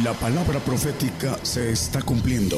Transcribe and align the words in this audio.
La 0.00 0.14
palabra 0.14 0.58
profética 0.58 1.38
se 1.42 1.70
está 1.70 2.00
cumpliendo. 2.00 2.56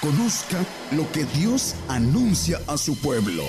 Conozca 0.00 0.64
lo 0.92 1.12
que 1.12 1.24
Dios 1.24 1.74
anuncia 1.88 2.58
a 2.66 2.78
su 2.78 2.98
pueblo. 2.98 3.44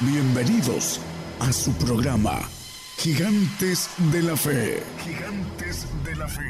Bienvenidos 0.00 0.98
a 1.40 1.52
su 1.52 1.74
programa, 1.74 2.40
Gigantes 2.96 3.90
de 4.10 4.22
la 4.22 4.34
Fe. 4.34 4.82
Gigantes 5.04 5.86
de 6.02 6.16
la 6.16 6.26
Fe. 6.26 6.42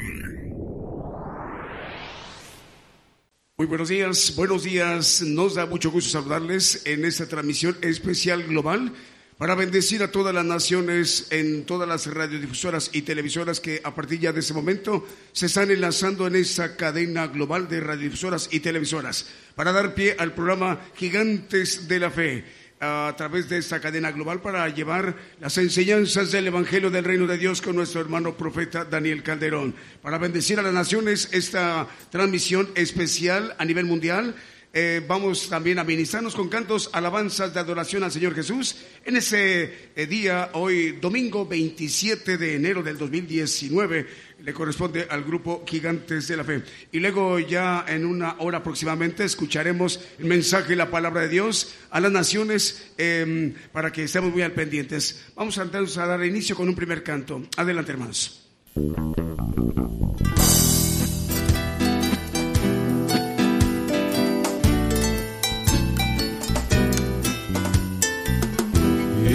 Muy 3.57 3.67
buenos 3.67 3.89
días, 3.89 4.33
buenos 4.37 4.63
días. 4.63 5.21
Nos 5.21 5.55
da 5.55 5.65
mucho 5.65 5.91
gusto 5.91 6.11
saludarles 6.11 6.81
en 6.85 7.03
esta 7.03 7.27
transmisión 7.27 7.77
especial 7.81 8.43
global 8.43 8.93
para 9.37 9.55
bendecir 9.55 10.03
a 10.03 10.11
todas 10.11 10.33
las 10.33 10.45
naciones 10.45 11.27
en 11.31 11.65
todas 11.65 11.87
las 11.87 12.07
radiodifusoras 12.07 12.89
y 12.93 13.01
televisoras 13.01 13.59
que 13.59 13.81
a 13.83 13.93
partir 13.93 14.19
de 14.19 14.39
ese 14.39 14.53
momento 14.53 15.07
se 15.31 15.47
están 15.47 15.71
enlazando 15.71 16.27
en 16.27 16.35
esa 16.35 16.75
cadena 16.75 17.27
global 17.27 17.67
de 17.67 17.79
radiodifusoras 17.79 18.49
y 18.51 18.59
televisoras 18.59 19.27
para 19.55 19.71
dar 19.71 19.95
pie 19.95 20.15
al 20.17 20.33
programa 20.33 20.79
Gigantes 20.95 21.87
de 21.87 21.99
la 21.99 22.11
Fe 22.11 22.43
a 22.79 23.13
través 23.15 23.47
de 23.47 23.57
esta 23.57 23.79
cadena 23.79 24.11
global 24.11 24.41
para 24.41 24.67
llevar 24.67 25.15
las 25.39 25.57
enseñanzas 25.57 26.31
del 26.31 26.47
Evangelio 26.47 26.91
del 26.91 27.05
Reino 27.05 27.25
de 27.27 27.37
Dios 27.37 27.61
con 27.61 27.77
nuestro 27.77 28.01
hermano 28.01 28.35
profeta 28.35 28.83
Daniel 28.83 29.23
Calderón. 29.23 29.73
Para 30.01 30.17
bendecir 30.17 30.59
a 30.59 30.63
las 30.63 30.73
naciones 30.73 31.29
esta 31.31 31.87
transmisión 32.09 32.69
especial 32.75 33.55
a 33.57 33.63
nivel 33.63 33.85
mundial 33.85 34.35
eh, 34.75 35.05
vamos 35.07 35.49
también 35.49 35.77
a 35.77 35.83
ministrarnos 35.83 36.33
con 36.33 36.49
cantos, 36.49 36.89
alabanzas 36.93 37.53
de 37.53 37.59
adoración 37.59 38.01
al 38.01 38.11
Señor 38.11 38.33
Jesús 38.33 38.75
en 39.05 39.17
ese 39.17 39.71
eh, 39.95 40.07
día, 40.07 40.49
hoy 40.53 40.93
domingo 40.93 41.45
27 41.45 42.39
de 42.39 42.55
enero 42.55 42.81
del 42.81 42.97
2019, 42.97 44.07
le 44.39 44.53
corresponde 44.53 45.05
al 45.07 45.23
grupo 45.23 45.63
Gigantes 45.67 46.27
de 46.27 46.37
la 46.37 46.43
Fe. 46.43 46.63
Y 46.91 46.99
luego 46.99 47.37
ya 47.37 47.85
en 47.87 48.03
una 48.03 48.37
hora 48.39 48.57
aproximadamente 48.57 49.23
escucharemos 49.25 49.99
el 50.17 50.25
mensaje 50.25 50.73
y 50.73 50.75
la 50.75 50.89
palabra 50.89 51.21
de 51.21 51.29
Dios 51.29 51.75
a 51.91 51.99
las 51.99 52.11
naciones 52.11 52.91
em, 52.97 53.53
para 53.71 53.91
que 53.91 54.05
estemos 54.05 54.33
muy 54.33 54.41
al 54.41 54.53
pendientes. 54.53 55.23
Vamos 55.35 55.59
a, 55.59 55.61
a 55.61 56.07
dar 56.07 56.25
inicio 56.25 56.55
con 56.55 56.67
un 56.67 56.73
primer 56.73 57.03
canto. 57.03 57.43
Adelante, 57.57 57.91
hermanos. 57.91 58.43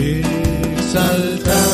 Exaltar 0.09 1.68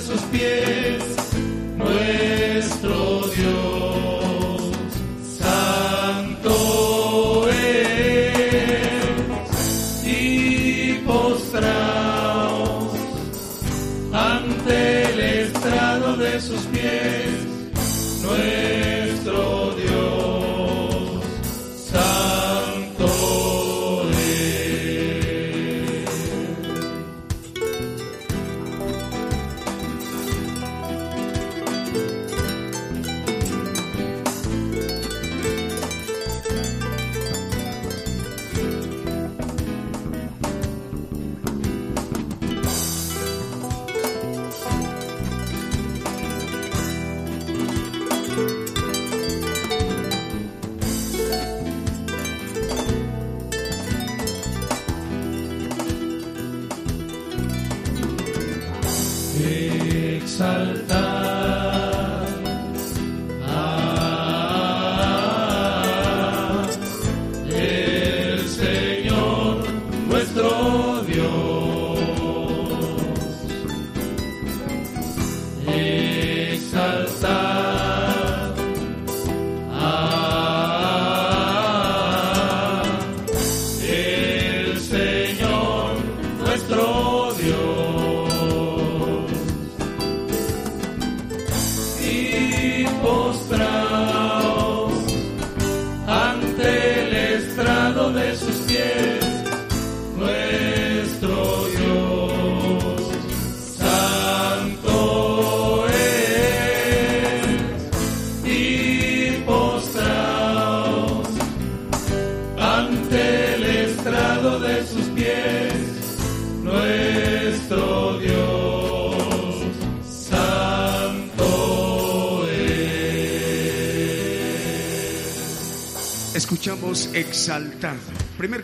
salsa 0.00 1.29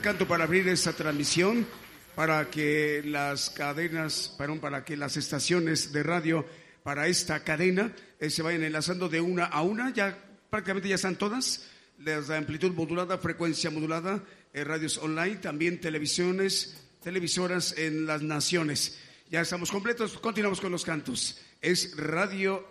canto 0.07 0.29
para 0.29 0.45
abrir 0.45 0.69
esta 0.69 0.93
transmisión, 0.93 1.67
para 2.15 2.49
que 2.49 3.03
las 3.05 3.51
cadenas, 3.51 4.33
perdón, 4.39 4.61
para 4.61 4.85
que 4.85 4.97
las 4.97 5.17
estaciones 5.17 5.93
de 5.93 6.05
radio 6.05 6.47
para 6.85 7.09
esta 7.09 7.43
cadena 7.43 7.93
eh, 8.21 8.31
se 8.31 8.41
vayan 8.41 8.63
enlazando 8.63 9.09
de 9.09 9.21
una 9.21 9.47
a 9.47 9.63
una. 9.63 9.93
Ya 9.93 10.17
prácticamente 10.49 10.89
ya 10.89 10.95
están 10.95 11.17
todas. 11.17 11.67
Las 11.99 12.29
de 12.29 12.37
amplitud 12.37 12.71
modulada, 12.71 13.19
frecuencia 13.19 13.69
modulada, 13.69 14.23
eh, 14.53 14.63
radios 14.63 14.97
online, 14.99 15.39
también 15.39 15.81
televisiones, 15.81 16.77
televisoras 17.03 17.77
en 17.77 18.07
las 18.07 18.23
naciones. 18.23 19.01
Ya 19.29 19.41
estamos 19.41 19.73
completos. 19.73 20.17
Continuamos 20.19 20.61
con 20.61 20.71
los 20.71 20.85
cantos. 20.85 21.41
Es 21.61 21.97
radio 21.97 22.65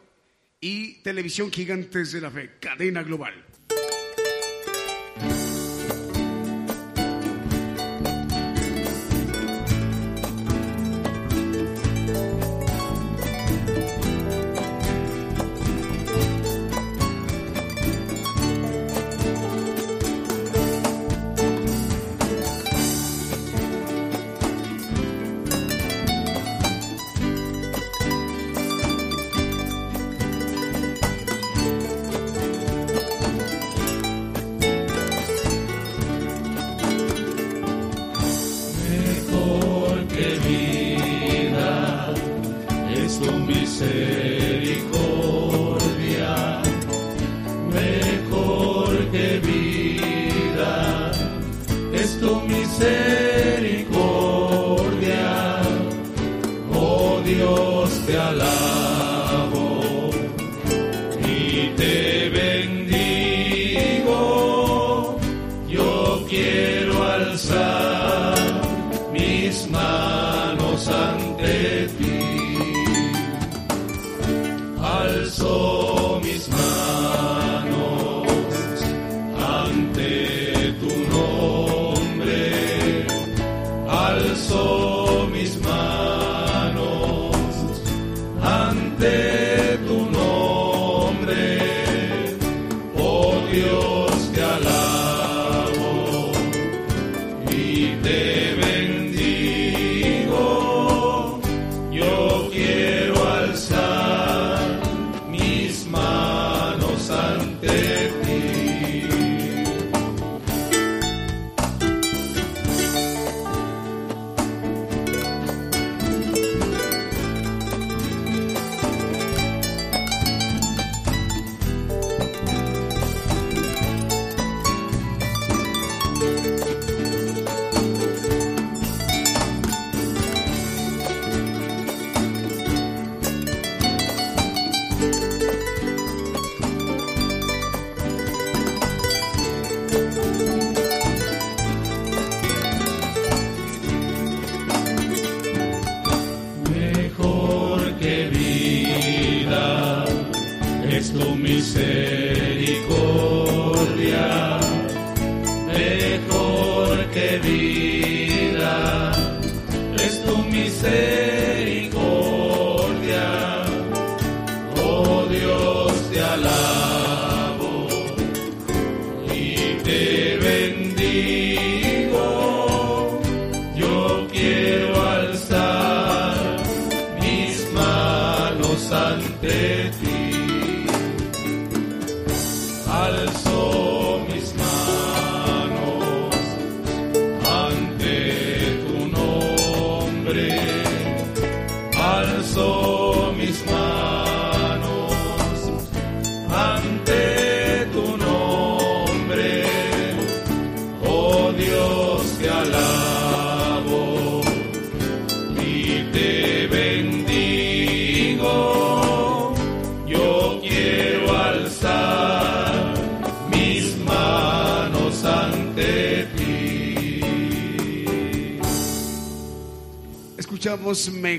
y 0.61 1.01
televisión 1.01 1.51
gigantes 1.51 2.13
de 2.13 2.21
la 2.21 2.31
fe, 2.31 2.51
cadena 2.61 3.03
global. 3.03 3.45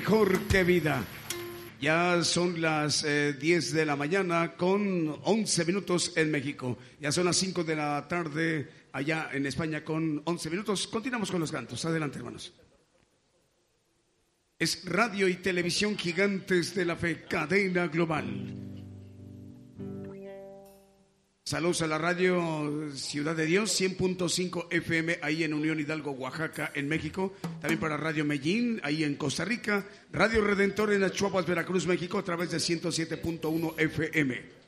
Mejor 0.07 0.39
que 0.47 0.63
vida. 0.63 1.05
Ya 1.81 2.23
son 2.23 2.61
las 2.61 3.03
10 3.03 3.05
eh, 3.05 3.75
de 3.75 3.85
la 3.85 3.97
mañana 3.97 4.55
con 4.57 5.19
11 5.25 5.65
minutos 5.65 6.13
en 6.15 6.31
México. 6.31 6.79
Ya 7.01 7.11
son 7.11 7.25
las 7.25 7.35
5 7.39 7.65
de 7.65 7.75
la 7.75 8.07
tarde 8.07 8.69
allá 8.93 9.31
en 9.33 9.47
España 9.47 9.83
con 9.83 10.23
11 10.25 10.51
minutos. 10.51 10.87
Continuamos 10.87 11.33
con 11.33 11.41
los 11.41 11.51
cantos. 11.51 11.85
Adelante, 11.85 12.19
hermanos. 12.19 12.53
Es 14.61 14.85
radio 14.85 15.27
y 15.27 15.35
televisión 15.39 15.99
gigantes 15.99 16.73
de 16.77 16.85
la 16.85 16.95
fe, 16.95 17.25
cadena 17.25 17.89
global. 17.89 18.76
Saludos 21.49 21.81
a 21.83 21.87
la 21.87 21.97
radio 21.97 22.91
Ciudad 22.97 23.37
de 23.37 23.47
Dios, 23.47 23.81
100.5 23.81 24.67
FM, 24.69 25.21
ahí 25.23 25.45
en 25.45 25.55
Unión 25.55 25.79
Hidalgo, 25.79 26.11
Oaxaca, 26.11 26.73
en 26.75 26.89
México. 26.89 27.35
También 27.61 27.79
para 27.79 27.97
Radio 27.97 28.25
Medellín, 28.25 28.81
ahí 28.83 29.05
en 29.05 29.15
Costa 29.15 29.45
Rica. 29.45 29.87
Radio 30.11 30.43
Redentor 30.43 30.93
en 30.93 31.05
Achuapas, 31.05 31.47
Veracruz, 31.47 31.87
México, 31.87 32.19
a 32.19 32.25
través 32.25 32.51
de 32.51 32.59
107.1 32.59 33.75
FM. 33.79 34.66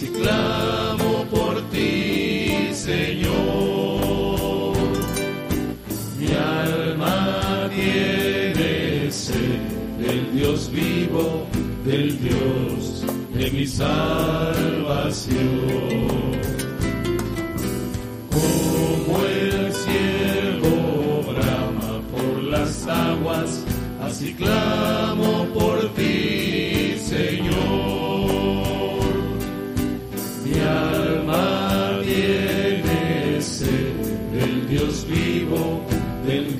Así 0.00 0.08
clamo 0.08 1.24
por 1.30 1.60
ti, 1.70 2.70
Señor. 2.72 3.28
Mi 6.18 6.28
alma 6.32 7.68
tiene 7.74 9.10
sed 9.10 9.60
del 9.98 10.32
Dios 10.32 10.70
vivo, 10.72 11.46
del 11.84 12.18
Dios 12.18 13.04
de 13.34 13.50
mi 13.50 13.66
salvación. 13.66 15.40
Como 18.30 19.22
el 19.26 19.72
cielo 19.72 21.22
brama 21.30 22.00
por 22.10 22.42
las 22.44 22.86
aguas, 22.86 23.64
así 24.02 24.32
clamo 24.32 25.19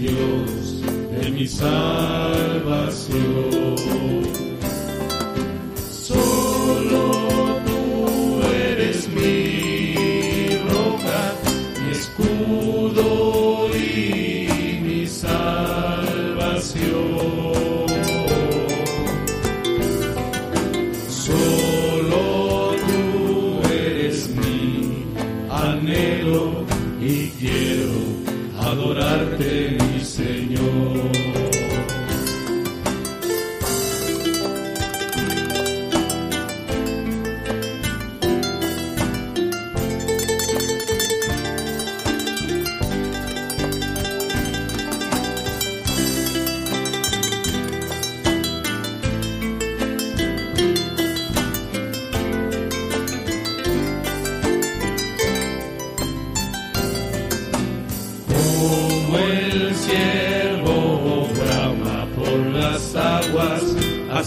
Dios 0.00 0.80
de 1.12 1.30
mi 1.30 1.46
salvación. 1.46 3.10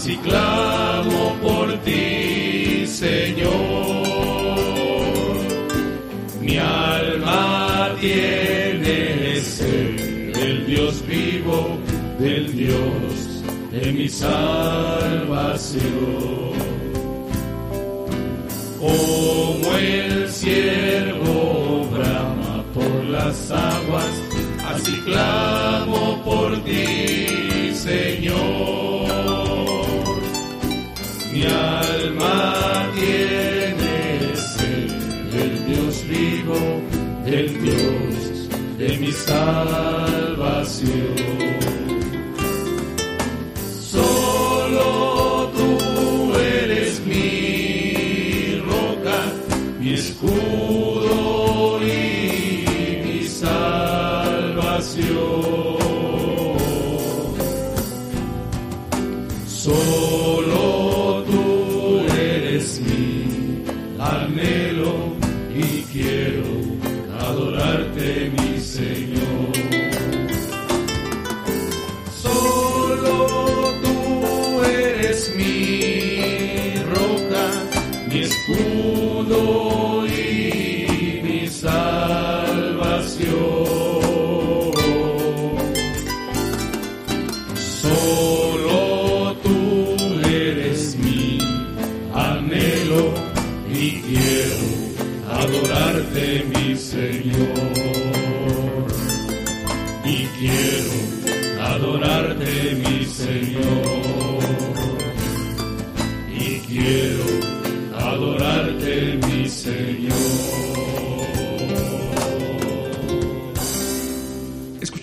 Así 0.04 0.16
clamo 0.18 1.34
por 1.40 1.72
ti, 1.78 2.86
Señor. 2.86 3.52
Mi 6.42 6.58
alma 6.58 7.90
tiene 8.00 9.40
sed 9.40 10.36
del 10.36 10.66
Dios 10.66 11.02
vivo, 11.06 11.78
del 12.18 12.54
Dios 12.54 13.42
de 13.72 13.92
mi 13.92 14.08
salvación. 14.10 15.84
Como 18.78 19.76
el 19.78 20.28
ciervo 20.28 21.88
brama 21.90 22.62
por 22.74 23.04
las 23.04 23.50
aguas, 23.50 24.22
así 24.70 24.92
clamo 25.06 26.22
por 26.24 26.62
ti, 26.64 27.72
Señor. 27.72 28.63
Dios 35.66 36.04
vivo, 36.08 36.82
del 37.24 37.62
Dios 37.62 38.48
de 38.78 38.98
mi 38.98 39.12
salvación. 39.12 40.14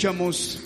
Escuchamos 0.01 0.60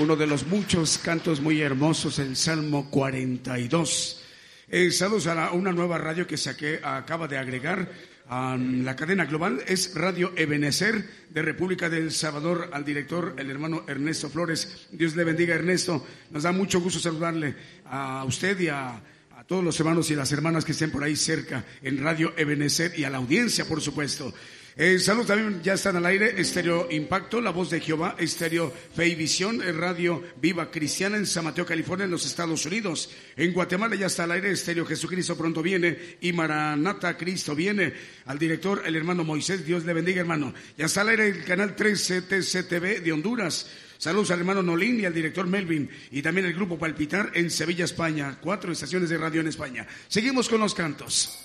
uno 0.00 0.16
de 0.16 0.26
los 0.26 0.44
muchos 0.48 0.98
cantos 0.98 1.40
muy 1.40 1.60
hermosos, 1.60 2.18
el 2.18 2.34
Salmo 2.34 2.90
42. 2.90 4.22
Eh, 4.66 4.90
saludos 4.90 5.28
a 5.28 5.52
una 5.52 5.70
nueva 5.70 5.98
radio 5.98 6.26
que 6.26 6.36
saqué, 6.36 6.80
acaba 6.82 7.28
de 7.28 7.38
agregar 7.38 7.88
a 8.28 8.56
la 8.58 8.96
cadena 8.96 9.24
global, 9.26 9.62
es 9.68 9.94
Radio 9.94 10.32
Ebenecer 10.34 11.08
de 11.30 11.42
República 11.42 11.88
del 11.88 12.10
Salvador, 12.10 12.70
al 12.72 12.84
director, 12.84 13.36
el 13.38 13.50
hermano 13.52 13.84
Ernesto 13.86 14.28
Flores. 14.28 14.88
Dios 14.90 15.14
le 15.14 15.22
bendiga, 15.22 15.54
Ernesto. 15.54 16.04
Nos 16.32 16.42
da 16.42 16.50
mucho 16.50 16.80
gusto 16.80 16.98
saludarle 16.98 17.54
a 17.84 18.24
usted 18.24 18.58
y 18.58 18.66
a, 18.66 19.00
a 19.30 19.44
todos 19.46 19.62
los 19.62 19.78
hermanos 19.78 20.10
y 20.10 20.16
las 20.16 20.32
hermanas 20.32 20.64
que 20.64 20.72
estén 20.72 20.90
por 20.90 21.04
ahí 21.04 21.14
cerca 21.14 21.64
en 21.82 22.02
Radio 22.02 22.34
Ebenecer 22.36 22.98
y 22.98 23.04
a 23.04 23.10
la 23.10 23.18
audiencia, 23.18 23.64
por 23.64 23.80
supuesto. 23.80 24.34
Eh, 24.76 24.98
saludos 24.98 25.28
también, 25.28 25.62
ya 25.62 25.74
están 25.74 25.94
al 25.94 26.06
aire, 26.06 26.34
Estéreo 26.40 26.88
Impacto, 26.90 27.40
La 27.40 27.50
Voz 27.50 27.70
de 27.70 27.80
Jehová, 27.80 28.16
Estéreo 28.18 28.72
Fe 28.92 29.06
y 29.06 29.14
Visión, 29.14 29.62
eh, 29.62 29.70
Radio 29.70 30.20
Viva 30.42 30.68
Cristiana 30.68 31.16
en 31.16 31.26
San 31.26 31.44
Mateo, 31.44 31.64
California, 31.64 32.06
en 32.06 32.10
los 32.10 32.26
Estados 32.26 32.66
Unidos. 32.66 33.08
En 33.36 33.52
Guatemala 33.52 33.94
ya 33.94 34.06
está 34.06 34.24
al 34.24 34.32
aire, 34.32 34.50
Estéreo 34.50 34.84
Jesucristo 34.84 35.38
pronto 35.38 35.62
viene 35.62 36.16
y 36.20 36.32
Maranata 36.32 37.16
Cristo 37.16 37.54
viene. 37.54 37.92
Al 38.26 38.36
director, 38.36 38.82
el 38.84 38.96
hermano 38.96 39.22
Moisés, 39.22 39.64
Dios 39.64 39.84
le 39.84 39.92
bendiga, 39.92 40.20
hermano. 40.20 40.52
Ya 40.76 40.86
está 40.86 41.02
al 41.02 41.10
aire 41.10 41.28
el 41.28 41.44
canal 41.44 41.76
13 41.76 42.22
TCTV 42.22 43.00
de 43.00 43.12
Honduras. 43.12 43.70
Saludos 43.98 44.32
al 44.32 44.40
hermano 44.40 44.60
Nolín 44.60 44.98
y 44.98 45.04
al 45.04 45.14
director 45.14 45.46
Melvin 45.46 45.88
y 46.10 46.20
también 46.20 46.48
el 46.48 46.52
grupo 46.52 46.76
Palpitar 46.76 47.30
en 47.34 47.48
Sevilla, 47.48 47.84
España. 47.84 48.38
Cuatro 48.40 48.72
estaciones 48.72 49.08
de 49.08 49.18
radio 49.18 49.40
en 49.40 49.46
España. 49.46 49.86
Seguimos 50.08 50.48
con 50.48 50.60
los 50.60 50.74
cantos. 50.74 51.43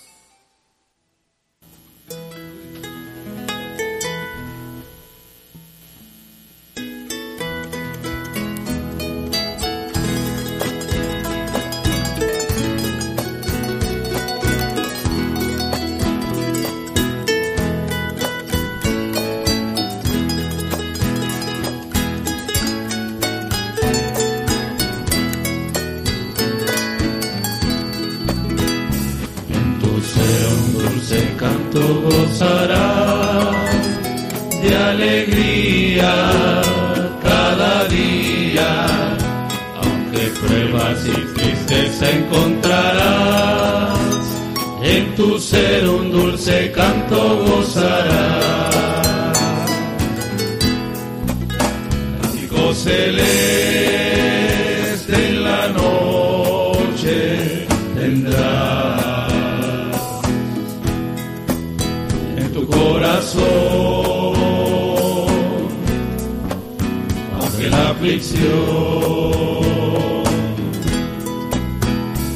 santo 31.70 32.02
gozará 32.02 32.90
de 34.62 34.76
alegría 34.76 36.14
cada 37.22 37.84
día, 37.88 38.86
aunque 39.82 40.22
pruebas 40.40 41.06
y 41.06 41.34
tristeza 41.34 42.10
encontrarás, 42.10 43.98
en 44.82 45.14
tu 45.14 45.38
ser 45.38 45.88
un 45.88 46.10
dulce 46.10 46.72
canto 46.72 47.44
gozarás. 47.46 48.74
Así 52.22 52.46
gocelé 52.48 53.79
corazón, 63.10 64.34
aunque 67.40 67.70
la 67.70 67.90
aflicción. 67.90 68.40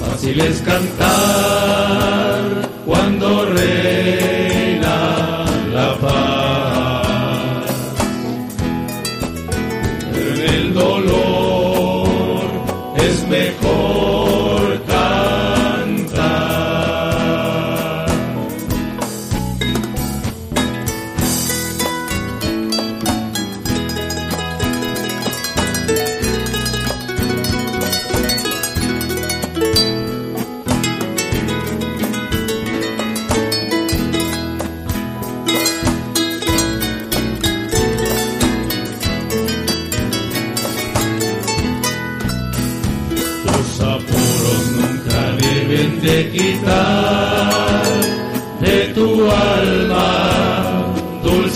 Fácil 0.00 0.40
es 0.40 0.61
cantar 0.62 2.40
cuando 2.87 3.45
reina 3.47 4.24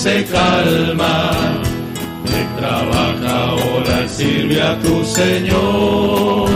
calma. 0.04 1.30
Te 2.24 2.60
trabaja 2.60 3.48
ahora, 3.48 4.08
sirve 4.08 4.62
a 4.62 4.78
tu 4.78 5.04
Señor. 5.04 6.48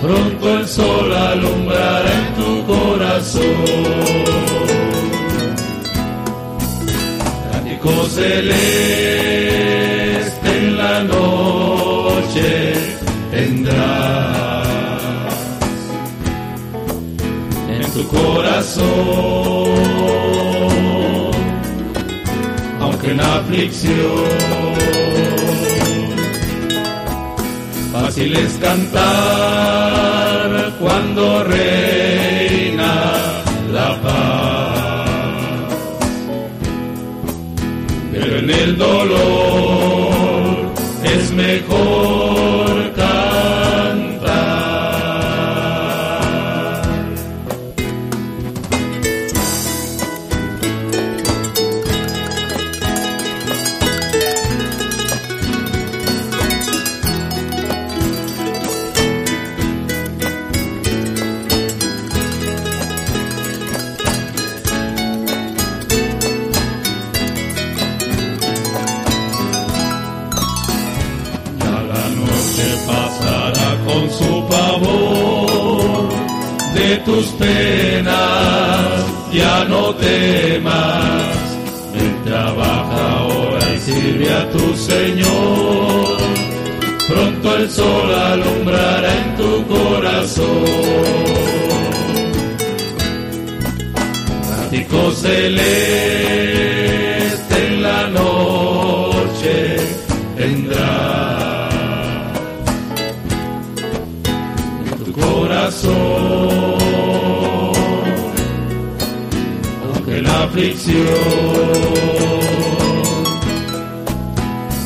Pronto 0.00 0.58
el 0.58 0.68
sol 0.68 1.12
alumbrará 1.12 2.12
en 2.12 2.34
tu 2.34 2.66
corazón. 2.66 3.44
Cántico 7.52 8.04
celeste 8.06 8.98
en 10.58 10.76
la 10.76 11.02
noche 11.04 12.72
tendrás 13.30 14.66
en 17.68 17.82
tu 17.92 18.02
corazón 18.08 19.50
en 23.04 23.20
aflicción. 23.20 24.24
Fácil 27.92 28.36
es 28.36 28.52
cantar 28.60 29.00
cuando 30.78 31.44
reina 31.44 32.94
la 33.72 34.00
paz, 34.02 35.10
pero 38.12 38.38
en 38.38 38.50
el 38.50 38.76
dolor 38.76 40.72
es 41.04 41.32
mejor 41.32 42.92
no 79.64 79.94
temas. 79.94 81.36
Ven, 81.92 82.24
trabaja 82.24 83.18
ahora 83.18 83.60
y 83.74 83.78
sirve 83.78 84.32
a 84.32 84.50
tu 84.50 84.76
Señor. 84.76 86.18
Pronto 87.08 87.56
el 87.56 87.70
sol 87.70 88.14
alumbrará 88.14 89.12
en 89.22 89.36
tu 89.36 89.66
corazón. 89.66 90.64
Ático 94.66 95.10
celeste 95.12 96.69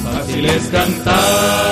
Fácil 0.02 0.44
es 0.46 0.66
cantar 0.68 1.63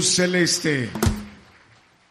Celeste. 0.00 0.88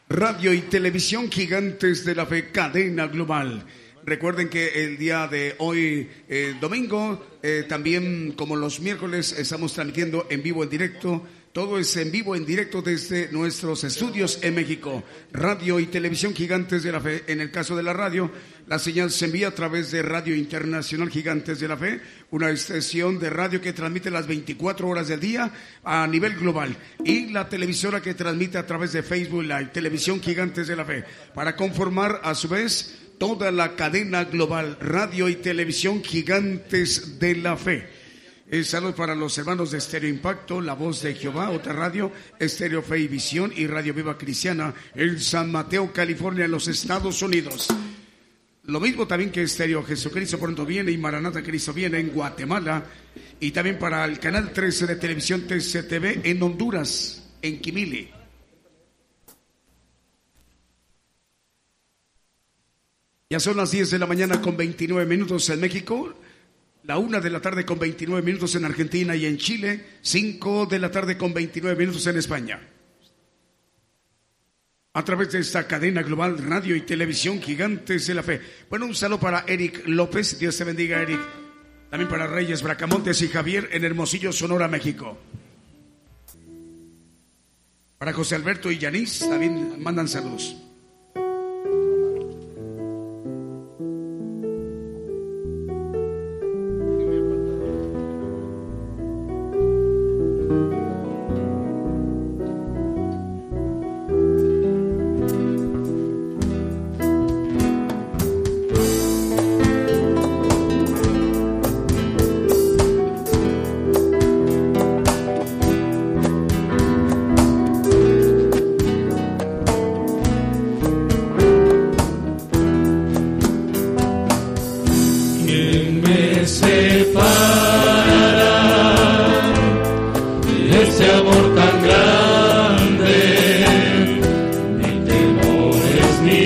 Radio 0.10 0.53
y 0.53 0.62
televisión 0.62 1.29
gigantes 1.29 2.06
de 2.06 2.15
la 2.15 2.25
fe, 2.25 2.51
cadena 2.51 3.08
global. 3.08 3.65
Recuerden 4.06 4.49
que 4.49 4.86
el 4.86 4.97
día 4.97 5.27
de 5.27 5.56
hoy, 5.60 6.10
eh, 6.29 6.56
domingo, 6.62 7.38
eh, 7.41 7.65
también 7.67 8.34
como 8.38 8.56
los 8.56 8.79
miércoles, 8.79 9.36
estamos 9.38 9.73
transmitiendo 9.73 10.25
en 10.29 10.41
vivo, 10.41 10.63
en 10.63 10.69
directo 10.69 11.23
todo 11.53 11.77
es 11.77 11.95
en 11.97 12.12
vivo, 12.12 12.36
en 12.36 12.47
directo 12.47 12.82
desde 12.82 13.32
nuestros 13.32 13.84
estudios 13.84 14.39
en 14.41 14.56
México. 14.56 15.03
Radio 15.32 15.79
y 15.79 15.86
televisión 15.86 16.34
gigantes 16.34 16.82
de 16.82 16.91
la 16.91 16.99
fe. 16.99 17.25
En 17.27 17.41
el 17.41 17.51
caso 17.51 17.75
de 17.75 17.84
la 17.84 17.93
radio, 17.93 18.32
la 18.67 18.80
señal 18.80 19.12
se 19.12 19.26
envía 19.26 19.49
a 19.49 19.56
través 19.56 19.91
de 19.91 20.02
Radio 20.02 20.36
Internacional 20.36 21.10
Gigantes 21.10 21.60
de 21.60 21.67
la 21.67 21.78
Fe, 21.78 21.99
una 22.32 22.49
estación 22.49 23.19
de 23.19 23.30
radio 23.30 23.60
que 23.60 23.73
transmite 23.73 24.10
las 24.10 24.26
24 24.26 24.88
horas 24.88 25.10
del 25.10 25.19
día 25.19 25.52
a 25.84 26.08
nivel 26.08 26.36
global. 26.36 26.76
Y 27.04 27.28
la 27.28 27.49
televisora 27.49 28.02
que 28.02 28.13
transmite 28.13 28.58
a 28.58 28.65
través 28.65 28.93
de 28.93 29.04
Facebook 29.04 29.43
Live, 29.43 29.71
Televisión 29.73 30.21
Gigantes 30.21 30.67
de 30.67 30.76
la 30.76 30.86
Fe, 30.86 31.04
para 31.34 31.56
conformar 31.56 32.21
a 32.23 32.34
su 32.36 32.47
vez 32.47 32.95
toda 33.17 33.52
la 33.52 33.76
cadena 33.76 34.26
global, 34.26 34.78
radio 34.80 35.30
y 35.30 35.36
televisión 35.36 36.04
gigantes 36.04 37.19
de 37.19 37.36
la 37.36 37.56
fe. 37.56 37.88
El 38.49 38.65
saludo 38.65 38.93
para 38.93 39.15
los 39.15 39.38
hermanos 39.38 39.71
de 39.71 39.78
Estéreo 39.78 40.10
Impacto, 40.10 40.62
La 40.62 40.73
Voz 40.73 41.02
de 41.02 41.15
Jehová, 41.15 41.49
otra 41.49 41.73
radio, 41.73 42.12
Estéreo 42.39 42.82
Fe 42.82 42.99
y 42.99 43.08
Visión 43.08 43.54
y 43.56 43.65
Radio 43.65 43.93
Viva 43.93 44.17
Cristiana 44.17 44.73
en 44.93 45.19
San 45.19 45.52
Mateo, 45.52 45.91
California, 45.93 46.45
en 46.45 46.52
los 46.52 46.67
Estados 46.67 47.21
Unidos. 47.21 47.69
Lo 48.65 48.80
mismo 48.80 49.06
también 49.06 49.30
que 49.30 49.43
Estéreo 49.43 49.84
Jesucristo 49.84 50.39
pronto 50.39 50.65
viene 50.65 50.91
y 50.91 50.97
Maranata 50.97 51.43
Cristo 51.43 51.73
viene 51.73 51.99
en 51.99 52.10
Guatemala 52.10 52.86
y 53.39 53.52
también 53.52 53.78
para 53.78 54.06
el 54.06 54.19
canal 54.19 54.54
13 54.54 54.88
de 54.88 54.95
televisión 54.95 55.41
TCTV 55.41 56.21
en 56.23 56.41
Honduras. 56.41 57.19
en 57.41 57.60
Quimili. 57.60 58.10
Ya 63.30 63.39
son 63.41 63.58
las 63.58 63.71
10 63.71 63.91
de 63.91 63.99
la 63.99 64.06
mañana 64.06 64.39
con 64.39 64.56
29 64.56 65.10
minutos 65.10 65.49
en 65.49 65.60
México, 65.60 66.13
la 66.84 66.97
1 66.99 67.19
de 67.19 67.30
la 67.30 67.41
tarde 67.41 67.65
con 67.65 67.80
29 67.80 68.23
minutos 68.26 68.56
en 68.56 68.63
Argentina 68.63 69.13
y 69.13 69.26
en 69.26 69.38
Chile, 69.38 69.86
5 70.02 70.67
de 70.67 70.80
la 70.80 70.89
tarde 70.89 71.17
con 71.17 71.34
29 71.34 71.78
minutos 71.78 72.08
en 72.08 72.17
España. 72.17 72.73
A 74.95 75.03
través 75.03 75.32
de 75.32 75.39
esta 75.39 75.65
cadena 75.65 76.03
global 76.03 76.38
radio 76.38 76.75
y 76.75 76.82
televisión 76.82 77.41
Gigantes 77.41 78.06
de 78.06 78.13
la 78.13 78.21
Fe. 78.21 78.39
Bueno, 78.69 78.86
un 78.86 78.93
saludo 78.93 79.19
para 79.19 79.43
Eric 79.47 79.88
López, 79.88 80.38
Dios 80.38 80.56
te 80.56 80.63
bendiga 80.63 81.01
Eric. 81.01 81.19
También 81.89 82.08
para 82.08 82.27
Reyes 82.27 82.62
Bracamontes 82.62 83.19
y 83.23 83.27
Javier 83.27 83.69
en 83.71 83.86
Hermosillo, 83.86 84.32
Sonora, 84.32 84.67
México. 84.67 85.17
Para 87.97 88.13
José 88.13 88.36
Alberto 88.36 88.69
y 88.69 88.77
Yanis 88.77 89.27
también 89.27 89.82
mandan 89.82 90.08
saludos. 90.08 90.56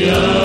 Angustia 0.09 0.36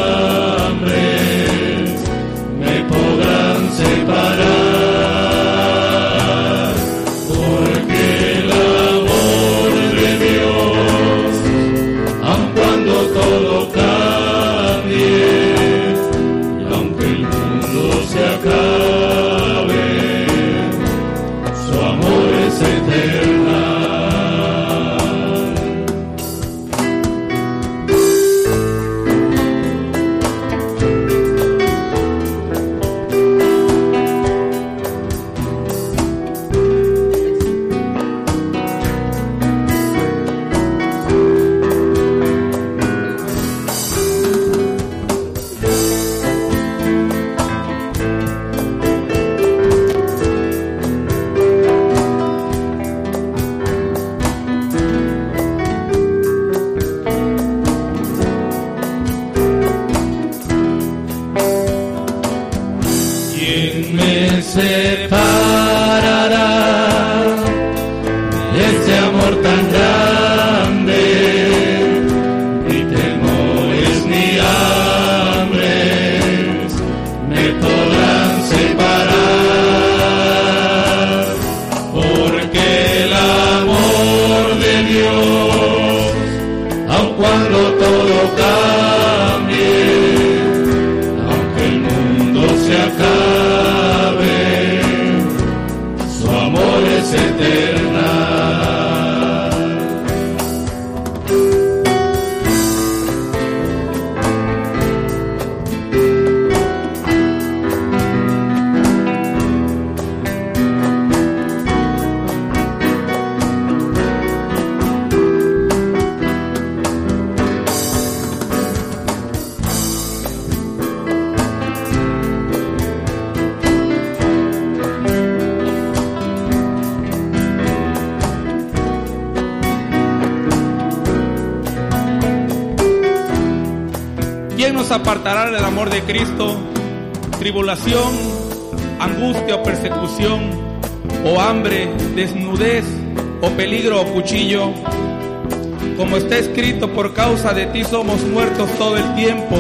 somos 147.92 148.22
muertos 148.22 148.70
todo 148.78 148.96
el 148.96 149.14
tiempo, 149.16 149.54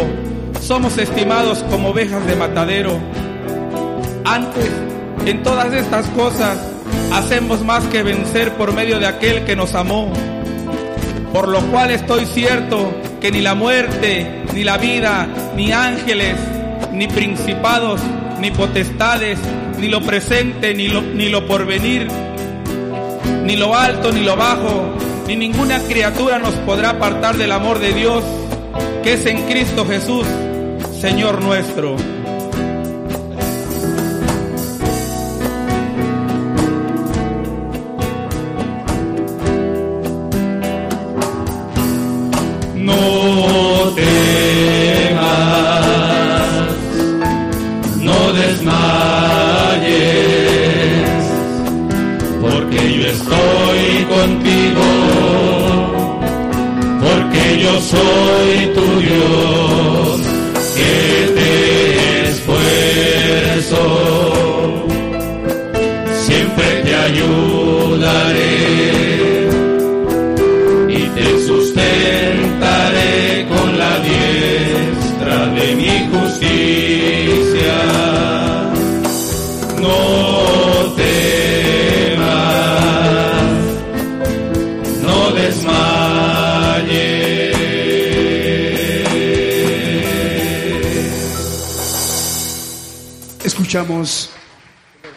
somos 0.62 0.96
estimados 0.96 1.62
como 1.70 1.90
ovejas 1.90 2.26
de 2.26 2.34
matadero. 2.34 2.98
Antes, 4.24 4.70
en 5.26 5.42
todas 5.42 5.70
estas 5.74 6.06
cosas, 6.16 6.56
hacemos 7.12 7.62
más 7.62 7.84
que 7.88 8.02
vencer 8.02 8.54
por 8.54 8.72
medio 8.72 8.98
de 8.98 9.06
aquel 9.06 9.44
que 9.44 9.54
nos 9.54 9.74
amó. 9.74 10.10
Por 11.30 11.48
lo 11.48 11.60
cual 11.70 11.90
estoy 11.90 12.24
cierto 12.24 12.90
que 13.20 13.30
ni 13.30 13.42
la 13.42 13.54
muerte, 13.54 14.44
ni 14.54 14.64
la 14.64 14.78
vida, 14.78 15.28
ni 15.54 15.70
ángeles, 15.70 16.36
ni 16.90 17.08
principados, 17.08 18.00
ni 18.40 18.50
potestades, 18.50 19.38
ni 19.78 19.88
lo 19.88 20.00
presente, 20.00 20.72
ni 20.72 20.88
lo, 20.88 21.02
ni 21.02 21.28
lo 21.28 21.46
porvenir, 21.46 22.08
ni 23.44 23.56
lo 23.56 23.76
alto, 23.76 24.10
ni 24.10 24.24
lo 24.24 24.36
bajo, 24.36 25.01
ni 25.36 25.48
ninguna 25.48 25.78
criatura 25.80 26.38
nos 26.38 26.54
podrá 26.56 26.90
apartar 26.90 27.38
del 27.38 27.52
amor 27.52 27.78
de 27.78 27.94
Dios, 27.94 28.22
que 29.02 29.14
es 29.14 29.24
en 29.24 29.42
Cristo 29.46 29.86
Jesús, 29.86 30.26
Señor 31.00 31.40
nuestro. 31.40 31.96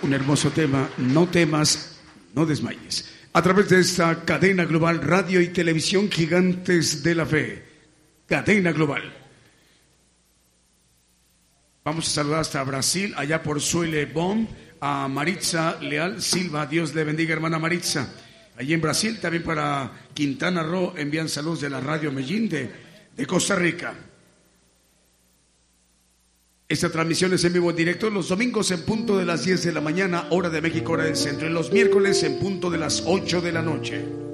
Un 0.02 0.14
hermoso 0.14 0.52
tema, 0.52 0.90
No 0.98 1.28
temas, 1.28 2.00
no 2.34 2.46
desmayes. 2.46 3.12
A 3.34 3.42
través 3.42 3.70
de 3.70 3.80
esta 3.80 4.24
cadena 4.24 4.66
global, 4.66 5.02
radio 5.02 5.42
y 5.42 5.50
televisión 5.50 6.10
gigantes 6.10 7.04
de 7.04 7.16
la 7.16 7.26
fe. 7.26 7.64
Cadena 8.28 8.72
global. 8.72 9.04
Vamos 11.84 12.08
a 12.08 12.12
saludar 12.12 12.40
hasta 12.40 12.64
Brasil, 12.64 13.14
allá 13.18 13.44
por 13.44 13.62
Suele 13.62 14.06
Bom, 14.06 14.48
a 14.80 15.08
Maritza 15.08 15.78
Leal 15.82 16.22
Silva. 16.22 16.66
Dios 16.66 16.96
le 16.96 17.04
bendiga, 17.04 17.34
hermana 17.34 17.60
Maritza. 17.60 18.14
Allí 18.58 18.74
en 18.74 18.82
Brasil, 18.82 19.20
también 19.20 19.44
para 19.44 19.92
Quintana 20.14 20.64
Roo, 20.64 20.94
envían 20.96 21.28
saludos 21.28 21.62
de 21.62 21.70
la 21.70 21.82
radio 21.82 22.12
Medellín 22.12 22.48
de, 22.48 22.72
de 23.16 23.26
Costa 23.26 23.56
Rica. 23.56 23.94
Esta 26.68 26.90
transmisión 26.90 27.32
es 27.32 27.44
en 27.44 27.54
vivo 27.54 27.70
en 27.70 27.76
directo 27.76 28.10
los 28.10 28.30
domingos 28.30 28.72
en 28.72 28.82
punto 28.82 29.20
de 29.20 29.26
las 29.26 29.46
10 29.46 29.66
de 29.66 29.72
la 29.72 29.82
mañana, 29.82 30.26
hora 30.32 30.50
de 30.50 30.62
México, 30.62 30.94
hora 30.94 31.04
del 31.04 31.16
centro, 31.16 31.48
y 31.48 31.52
los 31.52 31.72
miércoles 31.72 32.24
en 32.24 32.40
punto 32.40 32.72
de 32.72 32.80
las 32.80 33.04
8 33.06 33.40
de 33.42 33.52
la 33.52 33.62
noche. 33.62 34.25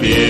Quien 0.00 0.29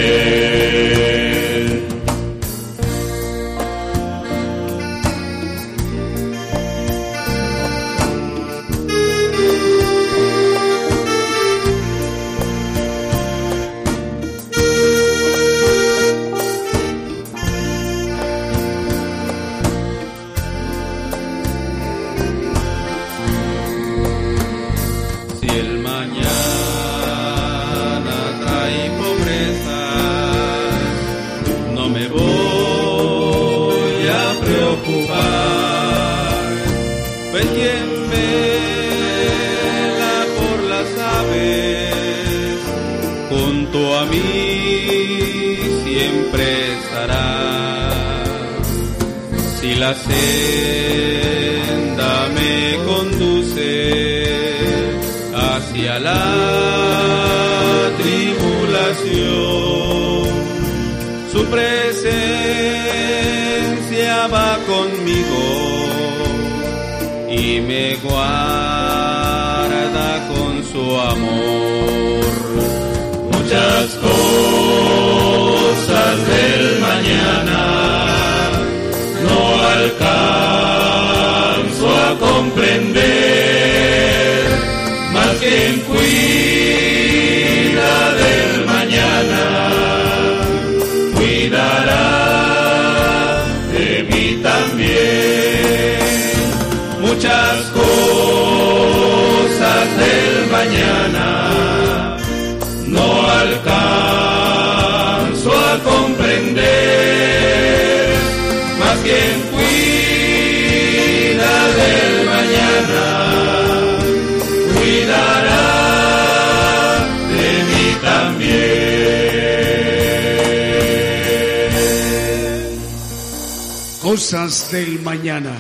Del 124.50 125.00
mañana. 125.02 125.56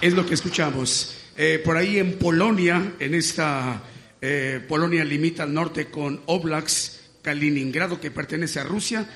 Es 0.00 0.12
lo 0.12 0.26
que 0.26 0.34
escuchamos. 0.34 1.14
Eh, 1.36 1.62
por 1.64 1.76
ahí 1.76 2.00
en 2.00 2.18
Polonia, 2.18 2.94
en 2.98 3.14
esta 3.14 3.80
eh, 4.20 4.60
Polonia 4.66 5.04
limita 5.04 5.44
al 5.44 5.54
norte 5.54 5.86
con 5.86 6.20
Oblaks, 6.26 6.98
Kaliningrado, 7.22 8.00
que 8.00 8.10
pertenece 8.10 8.58
a 8.58 8.64
Rusia. 8.64 9.08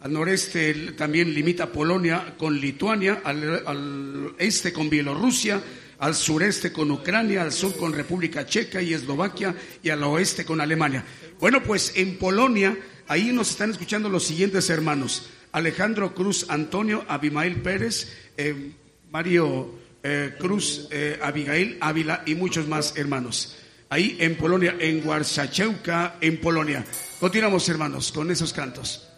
Al 0.00 0.12
noreste 0.12 0.92
también 0.98 1.32
limita 1.32 1.72
Polonia 1.72 2.34
con 2.36 2.60
Lituania, 2.60 3.22
al, 3.24 3.62
al 3.66 4.34
este 4.36 4.70
con 4.70 4.90
Bielorrusia, 4.90 5.58
al 5.98 6.14
sureste 6.14 6.70
con 6.72 6.90
Ucrania, 6.90 7.40
al 7.40 7.52
sur 7.52 7.74
con 7.74 7.94
República 7.94 8.44
Checa 8.44 8.82
y 8.82 8.92
Eslovaquia 8.92 9.54
y 9.82 9.88
al 9.88 10.02
oeste 10.02 10.44
con 10.44 10.60
Alemania. 10.60 11.02
Bueno, 11.40 11.62
pues 11.62 11.94
en 11.96 12.18
Polonia, 12.18 12.76
ahí 13.08 13.32
nos 13.32 13.48
están 13.48 13.70
escuchando 13.70 14.10
los 14.10 14.24
siguientes 14.24 14.68
hermanos. 14.68 15.30
Alejandro 15.52 16.14
Cruz 16.14 16.46
Antonio, 16.48 17.04
Abimael 17.08 17.56
Pérez, 17.62 18.08
eh, 18.36 18.72
Mario 19.10 19.74
eh, 20.02 20.34
Cruz, 20.38 20.88
eh, 20.90 21.18
Abigail 21.22 21.78
Ávila 21.80 22.22
y 22.26 22.34
muchos 22.34 22.68
más 22.68 22.96
hermanos. 22.96 23.56
Ahí 23.88 24.16
en 24.20 24.36
Polonia, 24.36 24.76
en 24.78 25.06
Warszachełka, 25.06 26.16
en 26.20 26.40
Polonia. 26.40 26.84
Continuamos, 27.18 27.68
hermanos, 27.68 28.12
con 28.12 28.30
esos 28.30 28.52
cantos. 28.52 29.09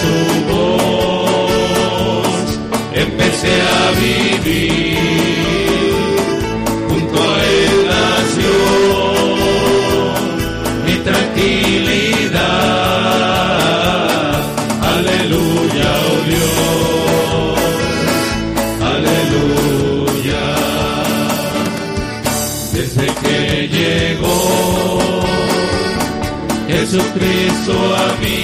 Su 0.00 0.16
voz, 0.52 2.44
empecé 2.94 3.54
a 3.60 3.90
vivir, 4.00 4.98
junto 6.88 7.16
a 7.22 7.24
él 7.44 7.74
nació 7.94 8.54
mi 10.86 10.96
tranquilidad. 11.08 12.40
Aleluya, 14.94 15.90
oh 16.10 16.20
Dios, 16.30 17.58
aleluya 18.94 20.46
desde 22.72 23.06
que 23.22 23.38
llegó 23.68 24.38
Jesucristo 26.68 27.74
a 27.96 28.06
mí, 28.22 28.39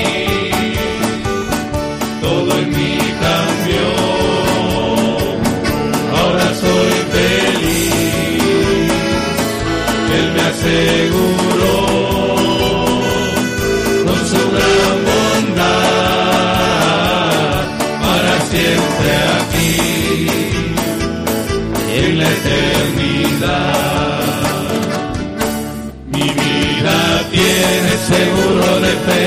seguro 28.06 28.80
de 28.80 28.92
fe, 29.06 29.26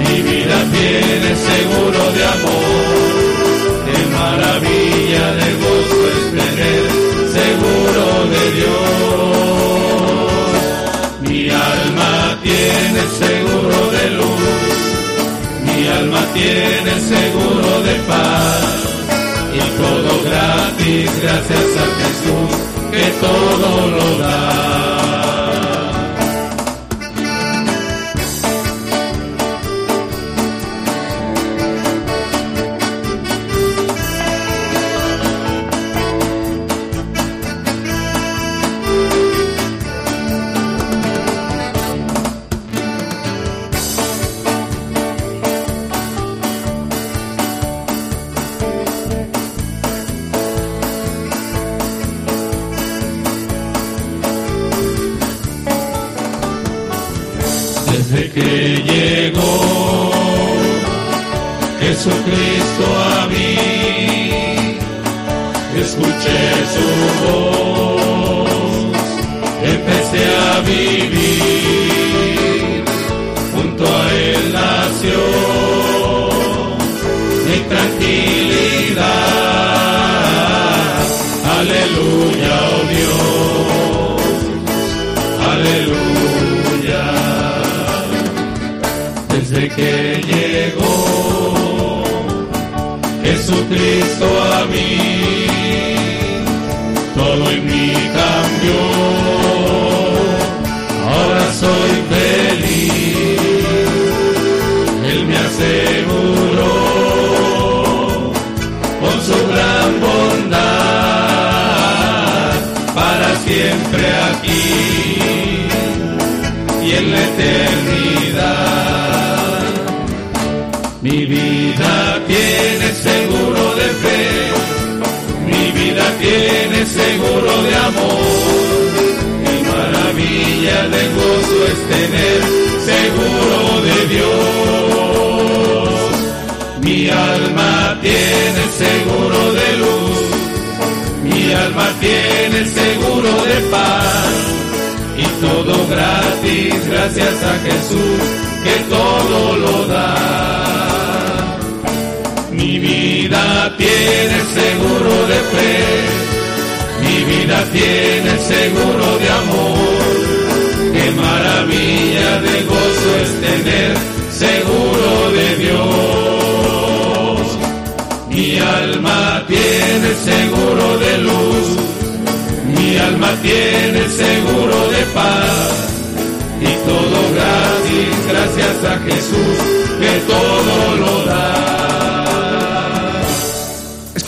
mi 0.00 0.22
vida 0.22 0.58
tiene 0.76 1.30
seguro 1.50 2.00
de 2.16 2.24
amor. 2.36 3.10
Qué 3.86 3.98
maravilla 4.18 5.26
de 5.40 5.48
gozo 5.62 5.83
tiene 12.74 13.02
seguro 13.08 13.90
de 13.90 14.10
luz, 14.10 14.42
mi 15.64 15.86
alma 15.86 16.20
tiene 16.32 17.00
seguro 17.00 17.82
de 17.82 17.94
paz 18.08 18.74
y 19.54 19.58
todo 19.80 20.22
gratis 20.24 21.10
gracias 21.22 21.68
a 21.82 21.86
Jesús 22.00 22.50
que 22.90 23.06
todo 23.20 23.90
lo 23.90 24.18
da. 24.18 24.83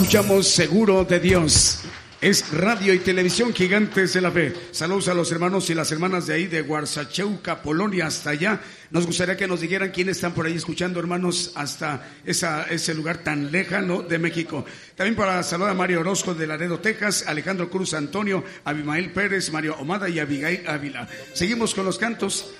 Escuchamos 0.06 0.46
seguro 0.46 1.04
de 1.04 1.18
Dios. 1.18 1.80
Es 2.20 2.52
radio 2.52 2.94
y 2.94 3.00
televisión 3.00 3.52
gigantes 3.52 4.12
de 4.12 4.20
la 4.20 4.30
fe. 4.30 4.54
Saludos 4.70 5.08
a 5.08 5.14
los 5.14 5.32
hermanos 5.32 5.68
y 5.68 5.74
las 5.74 5.90
hermanas 5.90 6.28
de 6.28 6.34
ahí 6.34 6.46
de 6.46 6.62
Guarsacheuca, 6.62 7.60
Polonia, 7.60 8.06
hasta 8.06 8.30
allá. 8.30 8.60
Nos 8.92 9.04
gustaría 9.04 9.36
que 9.36 9.48
nos 9.48 9.62
dijeran 9.62 9.90
quiénes 9.90 10.18
están 10.18 10.32
por 10.32 10.46
ahí 10.46 10.54
escuchando, 10.54 11.00
hermanos, 11.00 11.50
hasta 11.56 12.08
ese 12.24 12.94
lugar 12.94 13.24
tan 13.24 13.50
lejano 13.50 14.02
de 14.02 14.20
México. 14.20 14.64
También 14.94 15.16
para 15.16 15.42
saludar 15.42 15.72
a 15.72 15.74
Mario 15.74 15.98
Orozco 15.98 16.34
de 16.34 16.46
Laredo, 16.46 16.78
Texas, 16.78 17.24
Alejandro 17.26 17.68
Cruz 17.68 17.92
Antonio, 17.92 18.44
Abimael 18.62 19.10
Pérez, 19.10 19.50
Mario 19.50 19.74
Omada 19.80 20.08
y 20.08 20.20
Abigail 20.20 20.68
Ávila. 20.68 21.08
Seguimos 21.32 21.74
con 21.74 21.84
los 21.84 21.98
cantos. 21.98 22.52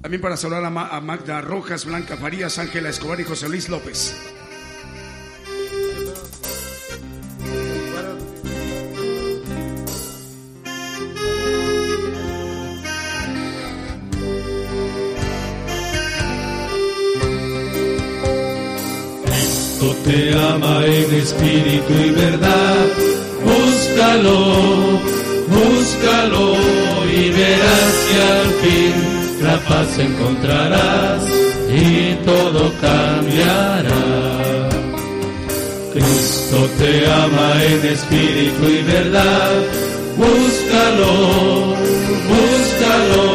También 0.00 0.22
para 0.22 0.36
saludar 0.36 0.64
a 0.64 1.00
Magda 1.00 1.40
Rojas, 1.40 1.86
Blanca 1.86 2.16
Farías, 2.16 2.56
Ángela 2.60 2.90
Escobar 2.90 3.18
y 3.18 3.24
José 3.24 3.48
Luis 3.48 3.68
López. 3.68 4.14
Te 20.04 20.34
ama 20.34 20.84
en 20.84 21.14
espíritu 21.14 21.92
y 22.04 22.10
verdad. 22.10 22.86
Búscalo, 23.44 25.00
búscalo 25.48 26.56
y 27.06 27.30
verás 27.30 27.94
que 28.08 28.18
al 28.34 28.48
fin 28.62 28.94
la 29.42 29.56
paz 29.60 29.98
encontrarás 29.98 31.22
y 31.70 32.14
todo 32.24 32.72
cambiará. 32.80 34.02
Cristo 35.92 36.68
te 36.78 37.06
ama 37.10 37.64
en 37.64 37.86
espíritu 37.86 38.64
y 38.68 38.82
verdad. 38.82 39.52
Búscalo, 40.16 41.12
búscalo 42.32 43.26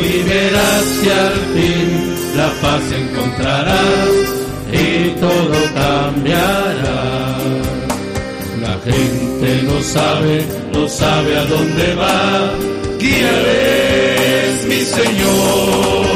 y 0.00 0.22
verás 0.22 0.84
que 1.02 1.12
al 1.12 1.38
fin 1.54 2.36
la 2.36 2.48
paz 2.62 2.82
encontrarás 2.92 4.21
y 4.72 5.10
todo 5.20 5.54
cambiará. 5.74 7.36
La 8.60 8.78
gente 8.84 9.62
no 9.64 9.82
sabe, 9.82 10.44
no 10.72 10.88
sabe 10.88 11.38
a 11.38 11.44
dónde 11.44 11.94
va. 11.94 12.54
Guíales, 12.98 14.66
mi 14.66 14.80
Señor. 14.80 16.06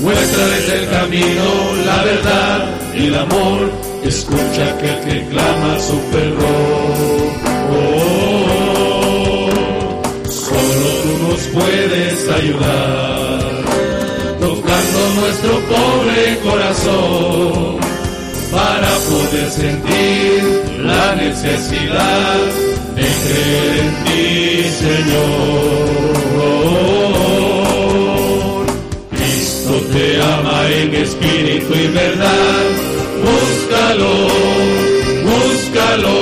Muéstrales 0.00 0.68
el 0.68 0.88
camino, 0.88 1.46
la 1.84 2.02
verdad 2.04 2.58
y 2.96 3.06
el 3.06 3.14
amor. 3.14 3.70
Escucha 4.04 4.74
aquel 4.74 5.00
que 5.04 5.28
clama 5.28 5.78
su 5.78 6.00
perdón. 6.10 7.30
Oh, 7.72 9.48
solo 10.26 10.86
tú 11.02 11.12
nos 11.28 11.40
puedes 11.48 12.28
ayudar 12.28 13.29
nuestro 15.20 15.52
pobre 15.60 16.38
corazón 16.42 17.78
para 18.50 18.90
poder 19.10 19.50
sentir 19.50 20.42
la 20.78 21.14
necesidad 21.14 22.38
de 22.96 23.06
creer 23.22 23.72
en 23.80 23.90
ti, 24.04 24.64
Señor. 24.84 25.90
Cristo 29.10 29.72
te 29.92 30.06
ama 30.22 30.58
en 30.70 30.94
espíritu 30.94 31.70
y 31.74 31.86
verdad, 31.88 32.64
búscalo, 33.26 34.12
búscalo 35.28 36.16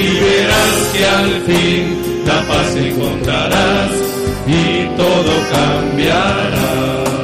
y 0.00 0.08
verás 0.20 0.76
que 0.92 1.02
al 1.06 1.32
fin 1.42 1.82
la 2.26 2.38
paz 2.48 2.70
encontrarás 2.76 3.92
y 4.46 4.96
todo 4.96 5.32
cambiará 5.52 7.21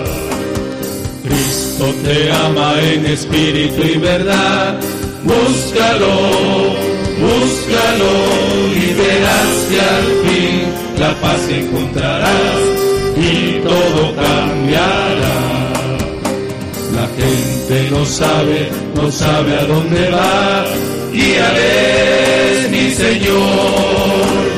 te 1.84 2.32
ama 2.32 2.74
en 2.82 3.06
espíritu 3.06 3.82
y 3.82 3.98
verdad. 3.98 4.78
Búscalo, 5.22 6.14
búscalo 7.20 8.12
y 8.74 8.94
verás 8.94 9.52
que 9.68 9.80
al 9.80 10.06
fin 10.24 10.62
la 10.98 11.14
paz 11.20 11.40
encontrarás 11.48 12.60
y 13.16 13.60
todo 13.60 14.14
cambiará. 14.16 15.38
La 16.94 17.06
gente 17.16 17.90
no 17.90 18.04
sabe, 18.04 18.70
no 18.94 19.10
sabe 19.10 19.56
a 19.56 19.64
dónde 19.64 20.10
va. 20.10 20.64
Guíales, 21.12 22.70
mi 22.70 22.90
Señor. 22.90 24.48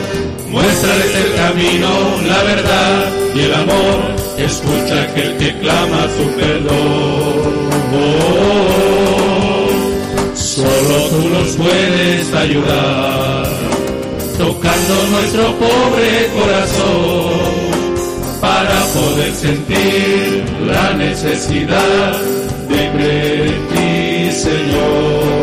Muéstrales 0.48 1.14
el 1.14 1.34
camino, 1.36 1.88
la 2.26 2.42
verdad 2.42 3.06
y 3.34 3.40
el 3.40 3.54
amor 3.54 4.29
escucha 4.44 5.02
aquel 5.02 5.36
que 5.36 5.58
clama 5.60 6.06
su 6.16 6.36
perdón. 6.36 7.60
solo 10.34 10.96
tú 11.10 11.28
nos 11.28 11.48
puedes 11.56 12.34
ayudar, 12.34 13.46
tocando 14.38 14.94
nuestro 15.10 15.44
pobre 15.58 16.30
corazón, 16.34 17.70
para 18.40 18.84
poder 18.96 19.32
sentir 19.34 20.44
la 20.66 20.92
necesidad 20.94 22.12
de 22.68 22.90
creer 22.92 23.46
en 23.46 23.68
ti, 23.68 24.32
Señor. 24.32 25.40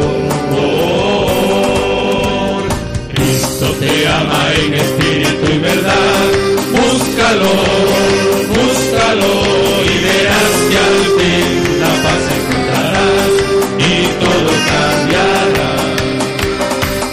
Cristo 3.13 3.65
te 3.79 4.07
ama 4.07 4.43
en 4.65 4.73
espíritu 4.73 5.53
y 5.53 5.59
verdad, 5.59 6.25
búscalo 6.71 8.46
y 8.57 9.97
verás 10.03 10.55
que 10.69 10.77
al 10.87 10.99
fin 11.17 11.79
la 11.79 11.93
paz 12.03 12.23
encontrarás 12.37 13.33
y 13.77 13.95
todo 14.23 14.51
cambiará. 14.71 15.71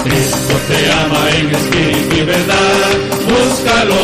Cristo 0.04 0.54
te 0.68 0.78
ama 1.02 1.22
en 1.38 1.46
espíritu 1.54 2.16
y 2.16 2.22
verdad, 2.22 2.90
búscalo, 3.28 4.02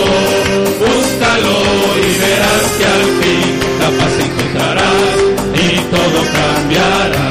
búscalo 0.82 1.56
y 1.98 2.10
verás 2.24 2.64
que 2.78 2.84
al 2.96 3.06
fin 3.20 3.52
la 3.80 3.90
paz 3.98 4.14
encontrarás 4.26 5.18
y 5.54 5.68
todo 5.94 6.20
cambiará. 6.38 7.28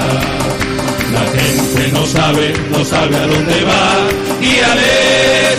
La 1.13 1.23
gente 1.37 1.91
no 1.93 2.05
sabe, 2.05 2.53
no 2.71 2.85
sabe 2.85 3.15
a 3.15 3.27
dónde 3.27 3.63
va, 3.63 3.93
a 4.61 4.75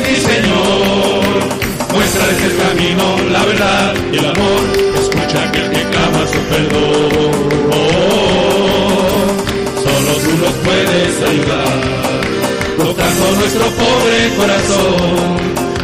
mi 0.02 0.16
Señor 0.16 0.99
muéstrales 2.30 2.42
el 2.42 2.56
camino, 2.58 3.30
la 3.30 3.44
verdad 3.44 3.94
y 4.12 4.16
el 4.16 4.24
amor. 4.24 4.62
Escucha 5.00 5.48
aquel 5.48 5.70
que 5.70 5.82
clama 5.90 6.26
su 6.26 6.40
perdón. 6.50 7.10
solo 9.82 10.12
tú 10.24 10.30
nos 10.42 10.54
puedes 10.64 11.12
ayudar, 11.30 11.80
tocando 12.78 13.24
nuestro 13.38 13.66
pobre 13.70 14.18
corazón 14.36 15.38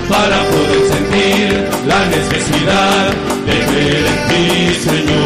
para 0.09 0.39
poder 0.45 0.83
sentir 0.93 1.69
la 1.87 2.07
necesidad 2.07 3.13
de 3.47 3.57
creer 3.67 4.07
en 4.07 4.19
ti, 4.29 4.75
Señor. 4.81 5.26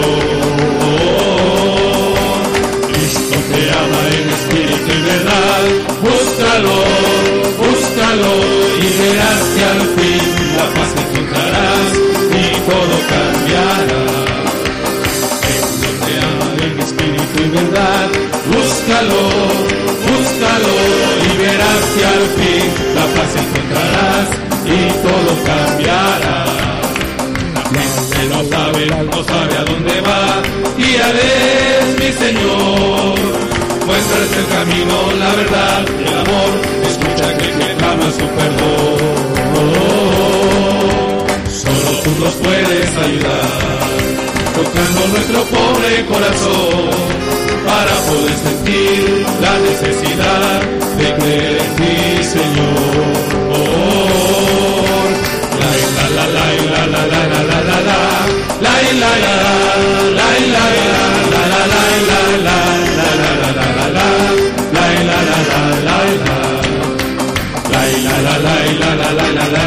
Búscalo, 19.01 19.23
búscalo 20.07 20.75
y 21.25 21.39
verás 21.39 21.83
que 21.95 22.05
al 22.05 22.27
fin 22.37 22.67
la 22.95 23.07
paz 23.15 23.31
encontrarás 23.43 24.29
y 24.67 24.79
todo 25.05 25.31
cambiará. 25.47 26.39
La 27.55 28.25
no 28.29 28.41
sabe, 28.49 28.87
no 28.87 29.25
sabe 29.25 29.55
a 29.57 29.65
dónde 29.65 30.01
va, 30.03 30.43
y 30.77 30.81
es 30.85 31.87
mi 31.99 32.11
Señor. 32.25 33.19
Muéstrales 33.87 34.33
el 34.37 34.47
camino, 34.47 34.95
la 35.19 35.35
verdad 35.35 35.85
el 35.99 36.15
amor, 36.19 36.51
escucha 36.87 37.39
que 37.39 37.49
te 37.49 37.77
clama 37.77 38.11
su 38.13 38.27
perdón 38.37 39.21
tú 42.05 42.25
nos 42.25 42.35
puedes 42.35 42.97
ayudar, 42.97 43.79
tocando 44.55 45.09
nuestro 45.09 45.43
pobre 45.45 46.07
corazón, 46.07 47.50
para 47.71 47.95
poder 48.09 48.37
sentir 48.47 49.25
la 49.41 49.55
necesidad 49.69 50.61
de 50.99 51.07
creer 51.19 51.55
en 51.65 51.71
ti, 51.77 51.95
Señor. 52.25 53.11
La 55.61 55.71
la 56.17 56.25
la 56.25 56.27
la 56.27 56.83
la 56.87 56.93
la 56.93 57.03
la 57.11 57.59
la 57.61 57.79
la 57.79 58.01
la 58.01 58.27
la 63.13 63.55
la 68.81 69.09
la 69.15 69.27
la 69.33 69.49
la 69.49 69.60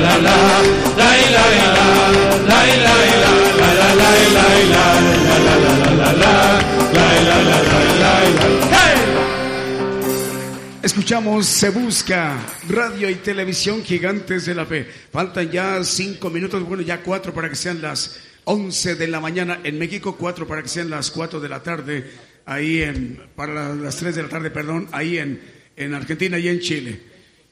Escuchamos 11.04 11.48
Se 11.48 11.70
Busca, 11.70 12.40
radio 12.70 13.10
y 13.10 13.16
televisión 13.16 13.84
gigantes 13.84 14.46
de 14.46 14.56
la 14.56 14.66
fe. 14.66 14.88
Faltan 15.12 15.52
ya 15.52 15.84
cinco 15.84 16.30
minutos, 16.30 16.64
bueno, 16.64 16.82
ya 16.82 17.02
cuatro 17.02 17.34
para 17.34 17.50
que 17.50 17.58
sean 17.58 17.82
las 17.82 18.22
once 18.46 18.96
de 18.96 19.10
la 19.10 19.20
mañana 19.20 19.60
en 19.66 19.78
México, 19.78 20.16
cuatro 20.18 20.48
para 20.48 20.64
que 20.64 20.70
sean 20.70 20.90
las 20.90 21.12
cuatro 21.12 21.42
de 21.42 21.50
la 21.50 21.62
tarde, 21.62 22.10
ahí 22.46 22.84
en, 22.84 23.22
para 23.36 23.76
las 23.76 23.98
tres 23.98 24.16
de 24.16 24.24
la 24.24 24.30
tarde, 24.30 24.50
perdón, 24.50 24.88
ahí 24.94 25.18
en, 25.18 25.42
en 25.76 25.94
Argentina 25.94 26.40
y 26.40 26.48
en 26.48 26.62
Chile. 26.62 27.02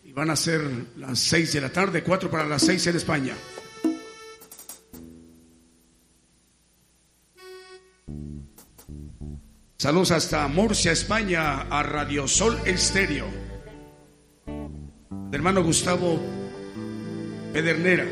Y 0.05 0.13
van 0.13 0.29
a 0.29 0.37
ser 0.37 0.61
las 0.95 1.19
seis 1.19 1.51
de 1.51 1.59
la 1.59 1.73
tarde, 1.73 2.03
cuatro 2.03 2.31
para 2.31 2.45
las 2.45 2.61
seis 2.61 2.87
en 2.87 2.95
España. 2.95 3.35
Saludos 9.81 10.11
hasta 10.11 10.47
Murcia, 10.47 10.91
España, 10.91 11.61
a 11.61 11.81
Radio 11.81 12.27
Sol 12.27 12.55
Estéreo. 12.65 13.25
hermano 15.31 15.63
Gustavo 15.63 16.21
Pedernera. 17.51 18.05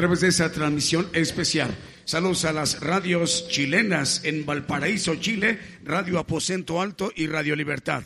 De 0.00 0.28
esa 0.28 0.50
transmisión 0.50 1.10
especial. 1.12 1.76
Saludos 2.06 2.46
a 2.46 2.54
las 2.54 2.80
radios 2.80 3.46
chilenas 3.48 4.22
en 4.24 4.46
Valparaíso, 4.46 5.16
Chile, 5.16 5.58
Radio 5.84 6.18
Aposento 6.18 6.80
Alto 6.80 7.12
y 7.14 7.26
Radio 7.26 7.54
Libertad. 7.54 8.04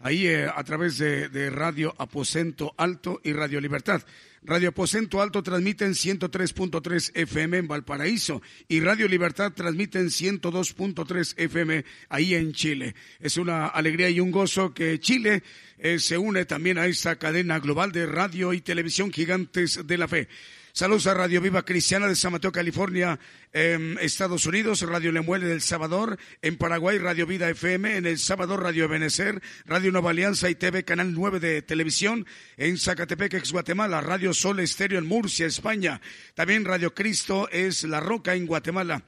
ahí 0.00 0.26
eh, 0.26 0.48
a 0.52 0.64
través 0.64 0.98
de, 0.98 1.50
Radio 1.50 1.94
Aposento 1.98 2.74
Alto 2.76 3.20
y 3.22 3.32
Radio 3.32 3.60
Libertad. 3.60 4.02
Radio 4.42 4.70
Aposento 4.70 5.22
Alto 5.22 5.40
transmiten 5.44 5.92
103.3 5.92 7.12
FM 7.14 7.58
en 7.58 7.68
Valparaíso 7.68 8.42
y 8.66 8.80
Radio 8.80 9.06
Libertad 9.06 9.52
transmiten 9.52 10.06
102.3 10.06 11.34
FM 11.36 11.84
ahí 12.08 12.34
en 12.34 12.52
Chile. 12.54 12.96
Es 13.20 13.36
una 13.36 13.68
alegría 13.68 14.10
y 14.10 14.18
un 14.18 14.32
gozo 14.32 14.74
que 14.74 14.98
Chile 14.98 15.44
eh, 15.78 16.00
se 16.00 16.18
une 16.18 16.44
también 16.44 16.76
a 16.76 16.86
esta 16.86 17.16
cadena 17.16 17.60
global 17.60 17.92
de 17.92 18.06
radio 18.06 18.52
y 18.52 18.60
televisión 18.60 19.12
gigantes 19.12 19.86
de 19.86 19.96
la 19.96 20.08
fe. 20.08 20.28
Saludos 20.76 21.06
a 21.06 21.14
Radio 21.14 21.40
Viva 21.40 21.64
Cristiana 21.64 22.06
de 22.06 22.14
San 22.14 22.32
Mateo, 22.32 22.52
California, 22.52 23.18
Estados 23.50 24.44
Unidos, 24.44 24.82
Radio 24.82 25.10
Lemuele 25.10 25.46
del 25.46 25.62
Salvador, 25.62 26.18
en 26.42 26.58
Paraguay, 26.58 26.98
Radio 26.98 27.24
Vida 27.26 27.48
FM, 27.48 27.96
en 27.96 28.04
El 28.04 28.18
Salvador, 28.18 28.62
Radio 28.62 28.86
Benecer, 28.86 29.40
Radio 29.64 29.90
Nueva 29.90 30.10
Alianza 30.10 30.50
y 30.50 30.54
TV 30.54 30.84
Canal 30.84 31.14
9 31.14 31.40
de 31.40 31.62
Televisión, 31.62 32.26
en 32.58 32.76
Zacatepec, 32.76 33.32
ex 33.32 33.52
Guatemala, 33.52 34.02
Radio 34.02 34.34
Sol 34.34 34.60
Estéreo 34.60 34.98
en 34.98 35.06
Murcia, 35.06 35.46
España, 35.46 36.02
también 36.34 36.66
Radio 36.66 36.92
Cristo 36.92 37.48
es 37.50 37.84
La 37.84 38.00
Roca 38.00 38.34
en 38.34 38.44
Guatemala, 38.44 39.02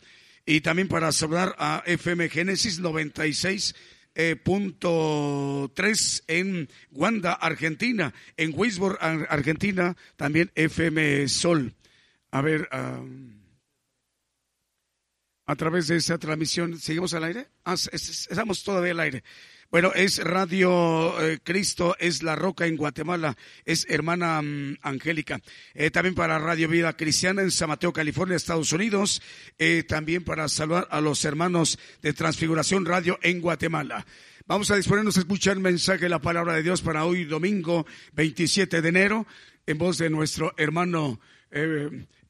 y 0.47 0.63
también 0.63 0.89
para 0.89 1.13
saludar 1.13 1.55
a 1.59 1.83
FM 1.85 2.31
Génesis 2.31 2.79
96 2.79 3.75
eh, 4.19 4.35
punto 4.35 5.71
tres 5.77 6.25
en 6.27 6.69
Wanda, 6.91 7.35
Argentina, 7.35 8.13
en 8.37 8.53
Weisburg, 8.53 8.99
Argentina, 9.01 9.97
también 10.17 10.51
FM 10.57 11.29
Sol. 11.29 11.77
A 12.33 12.43
ver, 12.43 12.69
a 15.47 15.57
través 15.57 15.87
de 15.87 15.97
esa 15.97 16.19
transmisión, 16.19 16.81
¿seguimos 16.81 17.15
al 17.15 17.23
aire? 17.25 17.47
Ah, 17.65 17.77
estamos 17.93 18.65
todavía 18.65 18.91
al 18.91 19.01
aire. 19.01 19.23
Bueno, 19.71 19.93
es 19.95 20.25
Radio 20.25 21.21
eh, 21.21 21.41
Cristo, 21.45 21.95
es 22.01 22.23
La 22.23 22.35
Roca 22.35 22.65
en 22.65 22.79
Guatemala, 22.79 23.37
es 23.67 23.85
hermana 23.91 24.41
mm, 24.41 24.79
Angélica. 24.81 25.43
Eh, 25.75 25.91
también 25.91 26.15
para 26.15 26.39
Radio 26.39 26.69
Vida 26.69 26.97
Cristiana 26.97 27.43
en 27.43 27.51
San 27.51 27.69
Mateo, 27.69 27.93
California, 27.93 28.35
Estados 28.35 28.73
Unidos. 28.73 29.21
Eh, 29.59 29.85
también 29.87 30.25
para 30.25 30.49
saludar 30.49 30.89
a 30.91 31.03
los 31.03 31.23
hermanos 31.27 31.79
de 32.01 32.15
Transfiguración 32.15 32.87
Radio 32.87 33.19
en 33.21 33.43
Guatemala. 33.43 34.07
Vamos 34.47 34.71
a 34.71 34.77
disponernos 34.77 35.19
a 35.19 35.21
escuchar 35.21 35.59
el 35.59 35.63
mensaje 35.63 36.05
de 36.05 36.09
la 36.09 36.23
palabra 36.23 36.55
de 36.55 36.63
Dios 36.63 36.81
para 36.81 37.05
hoy, 37.05 37.27
domingo 37.27 37.85
27 38.15 38.81
de 38.81 38.89
enero, 38.89 39.27
en 39.67 39.77
voz 39.77 39.99
de 39.99 40.09
nuestro 40.09 40.55
hermano 40.57 41.21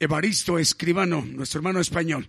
Evaristo 0.01 0.59
Escribano, 0.59 1.25
nuestro 1.25 1.61
hermano 1.61 1.79
español. 1.79 2.29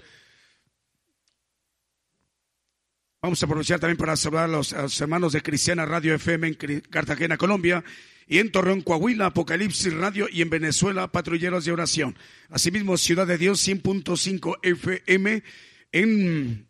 Vamos 3.22 3.44
a 3.44 3.48
aprovechar 3.48 3.82
también 3.82 3.98
para 3.98 4.16
saludar 4.16 4.46
a 4.46 4.48
los, 4.48 5.02
hermanos 5.02 5.34
de 5.34 5.42
Cristiana 5.42 5.86
Radio 5.86 6.16
FM 6.16 6.48
en 6.48 6.80
Cartagena, 6.90 7.36
Colombia, 7.38 7.84
y 8.26 8.38
en 8.38 8.50
Torreón, 8.50 8.82
Coahuila, 8.82 9.26
Apocalipsis 9.26 9.94
Radio, 9.94 10.28
y 10.32 10.42
en 10.42 10.50
Venezuela, 10.50 11.12
Patrulleros 11.12 11.66
de 11.66 11.74
Oración. 11.74 12.16
Asimismo, 12.50 12.96
Ciudad 12.96 13.28
de 13.28 13.38
Dios, 13.38 13.68
100.5 13.68 14.60
FM, 14.62 15.44
en, 15.92 16.66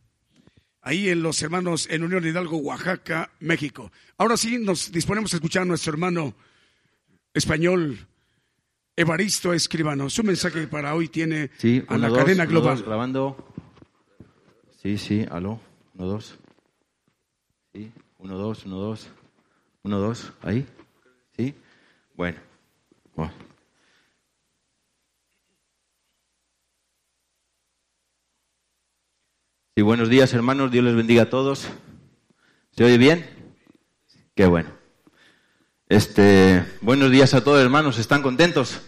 ahí 0.82 1.10
en 1.10 1.22
los 1.22 1.40
hermanos 1.44 1.88
en 1.92 2.04
Unión 2.04 2.26
Hidalgo, 2.26 2.58
Oaxaca, 2.58 3.32
México. 3.40 3.92
Ahora 4.18 4.36
sí, 4.36 4.58
nos 4.58 4.92
disponemos 4.92 5.32
a 5.34 5.38
escuchar 5.38 5.62
a 5.62 5.66
nuestro 5.66 5.94
hermano 5.94 6.34
español, 7.32 8.08
Evaristo 8.96 9.54
Escribano. 9.54 10.10
Su 10.10 10.24
mensaje 10.24 10.66
para 10.66 10.96
hoy 10.96 11.10
tiene 11.10 11.52
a 11.90 11.98
la 12.00 12.12
cadena 12.12 12.48
global. 12.48 12.82
grabando. 12.82 13.54
Sí, 14.82 14.98
sí, 14.98 15.28
aló. 15.30 15.69
Uno, 16.00 16.14
dos. 16.14 16.36
¿Sí? 17.74 17.92
Uno, 18.20 18.38
dos, 18.38 18.66
uno, 18.66 18.78
dos. 18.78 19.10
Uno, 19.84 20.00
dos. 20.00 20.32
Ahí. 20.42 20.66
¿Sí? 21.36 21.54
Bueno. 22.16 22.40
bueno. 23.16 23.34
Sí, 29.76 29.82
buenos 29.82 30.08
días 30.08 30.34
hermanos, 30.34 30.72
Dios 30.72 30.86
les 30.86 30.96
bendiga 30.96 31.24
a 31.24 31.30
todos. 31.30 31.68
¿Se 32.72 32.86
oye 32.86 32.98
bien? 32.98 33.26
Qué 34.36 34.46
bueno. 34.46 34.70
Este, 35.90 36.66
buenos 36.80 37.12
días 37.12 37.34
a 37.34 37.44
todos 37.44 37.60
hermanos, 37.60 38.00
¿están 38.00 38.22
contentos? 38.22 38.82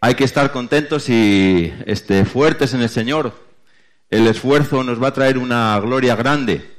Hay 0.00 0.14
que 0.14 0.22
estar 0.22 0.52
contentos 0.52 1.08
y 1.08 1.74
este, 1.86 2.24
fuertes 2.24 2.72
en 2.72 2.82
el 2.82 2.88
Señor, 2.88 3.43
el 4.10 4.26
esfuerzo 4.26 4.82
nos 4.84 5.02
va 5.02 5.08
a 5.08 5.14
traer 5.14 5.38
una 5.38 5.78
gloria 5.80 6.16
grande. 6.16 6.70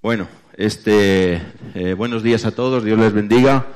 Bueno, 0.00 0.28
este, 0.56 1.42
eh, 1.74 1.94
buenos 1.94 2.22
días 2.22 2.44
a 2.44 2.54
todos, 2.54 2.84
Dios 2.84 2.98
les 2.98 3.12
bendiga. 3.12 3.66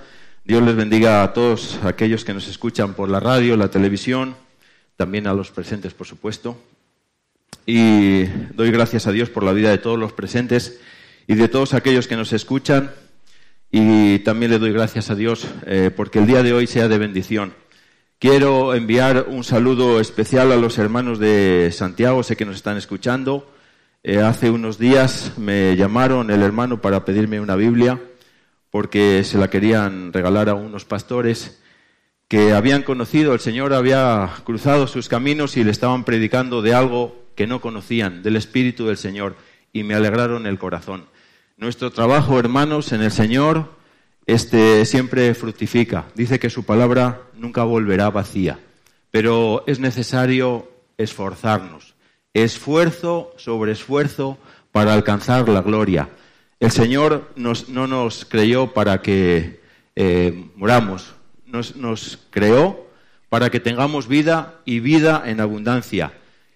Dios 0.44 0.62
les 0.62 0.76
bendiga 0.76 1.24
a 1.24 1.32
todos 1.32 1.80
aquellos 1.82 2.24
que 2.24 2.32
nos 2.32 2.46
escuchan 2.46 2.94
por 2.94 3.08
la 3.08 3.18
radio, 3.18 3.56
la 3.56 3.68
televisión, 3.68 4.36
también 4.96 5.26
a 5.26 5.34
los 5.34 5.50
presentes, 5.50 5.92
por 5.92 6.06
supuesto. 6.06 6.56
Y 7.66 8.26
doy 8.54 8.70
gracias 8.70 9.08
a 9.08 9.12
Dios 9.12 9.28
por 9.28 9.42
la 9.42 9.52
vida 9.52 9.70
de 9.70 9.78
todos 9.78 9.98
los 9.98 10.12
presentes 10.12 10.78
y 11.26 11.34
de 11.34 11.48
todos 11.48 11.74
aquellos 11.74 12.06
que 12.06 12.14
nos 12.14 12.32
escuchan. 12.32 12.92
Y 13.72 14.20
también 14.20 14.52
le 14.52 14.60
doy 14.60 14.72
gracias 14.72 15.10
a 15.10 15.16
Dios 15.16 15.48
eh, 15.66 15.90
porque 15.94 16.20
el 16.20 16.28
día 16.28 16.44
de 16.44 16.52
hoy 16.52 16.68
sea 16.68 16.86
de 16.86 16.98
bendición. 16.98 17.52
Quiero 18.18 18.74
enviar 18.74 19.26
un 19.28 19.44
saludo 19.44 20.00
especial 20.00 20.50
a 20.50 20.56
los 20.56 20.78
hermanos 20.78 21.18
de 21.18 21.68
Santiago, 21.70 22.22
sé 22.22 22.34
que 22.34 22.46
nos 22.46 22.56
están 22.56 22.78
escuchando. 22.78 23.52
Eh, 24.02 24.20
hace 24.20 24.50
unos 24.50 24.78
días 24.78 25.34
me 25.36 25.76
llamaron 25.76 26.30
el 26.30 26.42
hermano 26.42 26.80
para 26.80 27.04
pedirme 27.04 27.40
una 27.40 27.56
Biblia 27.56 28.00
porque 28.70 29.22
se 29.22 29.36
la 29.36 29.50
querían 29.50 30.14
regalar 30.14 30.48
a 30.48 30.54
unos 30.54 30.86
pastores 30.86 31.62
que 32.26 32.54
habían 32.54 32.84
conocido, 32.84 33.34
el 33.34 33.40
Señor 33.40 33.74
había 33.74 34.30
cruzado 34.44 34.86
sus 34.86 35.10
caminos 35.10 35.58
y 35.58 35.64
le 35.64 35.70
estaban 35.70 36.04
predicando 36.04 36.62
de 36.62 36.72
algo 36.72 37.22
que 37.34 37.46
no 37.46 37.60
conocían, 37.60 38.22
del 38.22 38.36
Espíritu 38.36 38.86
del 38.86 38.96
Señor, 38.96 39.36
y 39.74 39.82
me 39.82 39.94
alegraron 39.94 40.46
el 40.46 40.58
corazón. 40.58 41.04
Nuestro 41.58 41.92
trabajo, 41.92 42.38
hermanos, 42.38 42.92
en 42.92 43.02
el 43.02 43.12
Señor 43.12 43.75
este 44.26 44.84
siempre 44.84 45.34
fructifica. 45.34 46.06
Dice 46.14 46.38
que 46.38 46.50
su 46.50 46.64
palabra 46.64 47.22
nunca 47.34 47.62
volverá 47.62 48.10
vacía, 48.10 48.58
pero 49.10 49.62
es 49.66 49.78
necesario 49.78 50.68
esforzarnos, 50.98 51.94
esfuerzo 52.34 53.32
sobre 53.36 53.72
esfuerzo 53.72 54.38
para 54.72 54.94
alcanzar 54.94 55.48
la 55.48 55.62
gloria. 55.62 56.10
El 56.58 56.70
Señor 56.70 57.30
no 57.36 57.86
nos 57.86 58.24
creyó 58.24 58.72
para 58.72 59.00
que 59.00 59.60
eh, 59.94 60.48
muramos, 60.56 61.14
nos, 61.46 61.76
nos 61.76 62.18
creó 62.30 62.86
para 63.28 63.50
que 63.50 63.60
tengamos 63.60 64.08
vida 64.08 64.60
y 64.64 64.80
vida 64.80 65.22
en 65.26 65.40
abundancia. 65.40 66.14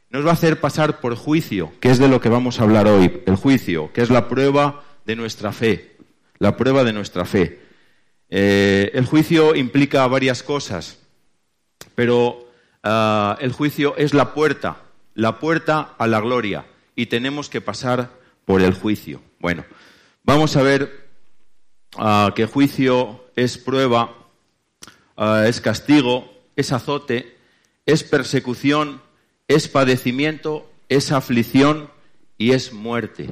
Nos 0.08 0.26
va 0.26 0.30
a 0.30 0.34
hacer 0.34 0.60
pasar 0.60 1.00
por 1.00 1.14
juicio, 1.14 1.72
que 1.78 1.90
es 1.90 1.98
de 1.98 2.08
lo 2.08 2.20
que 2.20 2.28
vamos 2.28 2.58
a 2.58 2.64
hablar 2.64 2.88
hoy, 2.88 3.22
el 3.26 3.36
juicio, 3.36 3.92
que 3.92 4.00
es 4.00 4.10
la 4.10 4.28
prueba 4.28 4.82
de 5.04 5.14
nuestra 5.14 5.52
fe 5.52 5.90
la 6.40 6.56
prueba 6.56 6.82
de 6.84 6.92
nuestra 6.92 7.24
fe. 7.24 7.59
Eh, 8.30 8.90
el 8.94 9.06
juicio 9.06 9.54
implica 9.54 10.06
varias 10.06 10.42
cosas, 10.42 10.98
pero 11.94 12.48
ah, 12.82 13.36
el 13.40 13.52
juicio 13.52 13.96
es 13.96 14.14
la 14.14 14.32
puerta, 14.34 14.82
la 15.14 15.38
puerta 15.38 15.94
a 15.98 16.06
la 16.06 16.20
gloria, 16.20 16.64
y 16.94 17.06
tenemos 17.06 17.48
que 17.48 17.60
pasar 17.60 18.10
por 18.44 18.62
el 18.62 18.74
juicio. 18.74 19.20
Bueno, 19.40 19.64
vamos 20.22 20.56
a 20.56 20.62
ver 20.62 21.08
uh, 21.96 22.32
que 22.34 22.46
juicio 22.46 23.24
es 23.36 23.58
prueba, 23.58 24.14
ah, 25.16 25.44
es 25.46 25.60
castigo, 25.60 26.32
es 26.56 26.72
azote, 26.72 27.36
es 27.84 28.04
persecución, 28.04 29.02
es 29.48 29.68
padecimiento, 29.68 30.70
es 30.88 31.12
aflicción 31.12 31.90
y 32.38 32.52
es 32.52 32.72
muerte 32.72 33.30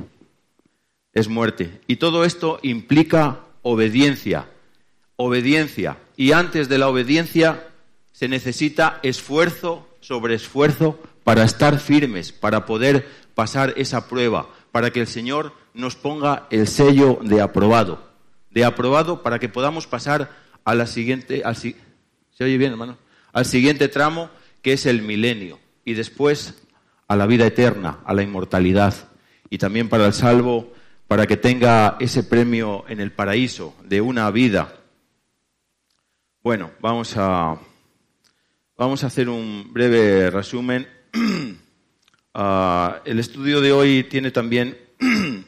es 1.18 1.28
muerte. 1.28 1.80
Y 1.86 1.96
todo 1.96 2.24
esto 2.24 2.58
implica 2.62 3.40
obediencia, 3.62 4.48
obediencia. 5.18 5.98
Y 6.16 6.32
antes 6.32 6.68
de 6.68 6.78
la 6.78 6.88
obediencia 6.88 7.68
se 8.12 8.28
necesita 8.28 9.00
esfuerzo 9.02 9.86
sobre 10.00 10.34
esfuerzo 10.34 10.98
para 11.24 11.44
estar 11.44 11.78
firmes, 11.78 12.32
para 12.32 12.64
poder 12.64 13.06
pasar 13.34 13.74
esa 13.76 14.08
prueba, 14.08 14.48
para 14.72 14.90
que 14.90 15.00
el 15.00 15.06
Señor 15.06 15.52
nos 15.74 15.96
ponga 15.96 16.46
el 16.50 16.66
sello 16.66 17.18
de 17.22 17.42
aprobado, 17.42 18.10
de 18.50 18.64
aprobado 18.64 19.22
para 19.22 19.38
que 19.38 19.48
podamos 19.48 19.86
pasar 19.86 20.30
a 20.64 20.74
la 20.74 20.86
siguiente, 20.86 21.42
¿se 21.54 22.44
oye 22.44 22.56
bien, 22.56 22.72
hermano? 22.72 22.96
Al 23.32 23.44
siguiente 23.44 23.88
tramo 23.88 24.30
que 24.62 24.72
es 24.72 24.86
el 24.86 25.02
milenio 25.02 25.58
y 25.84 25.94
después 25.94 26.62
a 27.08 27.16
la 27.16 27.26
vida 27.26 27.46
eterna, 27.46 27.98
a 28.04 28.14
la 28.14 28.22
inmortalidad 28.22 28.94
y 29.50 29.58
también 29.58 29.88
para 29.88 30.06
el 30.06 30.12
salvo 30.12 30.72
para 31.08 31.26
que 31.26 31.36
tenga 31.36 31.96
ese 32.00 32.22
premio 32.22 32.84
en 32.88 33.00
el 33.00 33.12
paraíso 33.12 33.74
de 33.84 34.00
una 34.00 34.30
vida. 34.30 34.74
Bueno, 36.48 36.70
vamos 36.80 37.14
a, 37.18 37.58
vamos 38.78 39.04
a 39.04 39.08
hacer 39.08 39.28
un 39.28 39.70
breve 39.70 40.30
resumen. 40.30 40.88
Ah, 42.40 43.02
el 43.04 43.18
estudio 43.18 43.60
de 43.60 43.72
hoy 43.72 44.04
tiene 44.04 44.30
también 44.30 44.78
eh, 44.98 45.44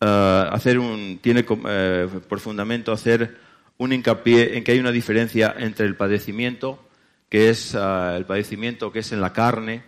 hacer 0.52 0.78
un, 0.78 1.18
tiene 1.20 1.44
eh, 1.68 2.08
por 2.28 2.38
fundamento 2.38 2.92
hacer 2.92 3.38
un 3.78 3.92
hincapié 3.92 4.56
en 4.56 4.62
que 4.62 4.70
hay 4.72 4.78
una 4.78 4.92
diferencia 4.92 5.52
entre 5.58 5.86
el 5.86 5.96
padecimiento, 5.96 6.78
que 7.28 7.48
es 7.48 7.74
el 7.74 8.24
padecimiento 8.26 8.92
que 8.92 9.00
es 9.00 9.10
en 9.10 9.20
la 9.20 9.32
carne, 9.32 9.82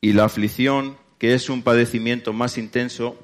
y 0.00 0.12
la 0.12 0.24
aflicción, 0.24 0.96
que 1.18 1.34
es 1.34 1.48
un 1.48 1.62
padecimiento 1.62 2.32
más 2.32 2.58
intenso 2.58 3.18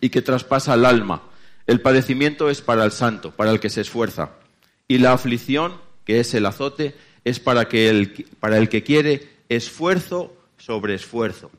y 0.00 0.08
que 0.08 0.22
traspasa 0.22 0.72
al 0.72 0.84
alma. 0.84 1.22
El 1.68 1.80
padecimiento 1.80 2.50
es 2.50 2.60
para 2.60 2.84
el 2.84 2.90
santo, 2.90 3.30
para 3.30 3.52
el 3.52 3.60
que 3.60 3.70
se 3.70 3.82
esfuerza. 3.82 4.32
Y 4.88 4.98
la 4.98 5.12
aflicción, 5.12 5.72
que 6.04 6.20
es 6.20 6.34
el 6.34 6.46
azote, 6.46 6.94
es 7.24 7.40
para, 7.40 7.62
el 7.62 8.68
que 8.68 8.82
quiere 8.82 9.28
esfuerzo 9.48 10.34
sobre 10.56 10.94
esfuerzo. 10.94 11.50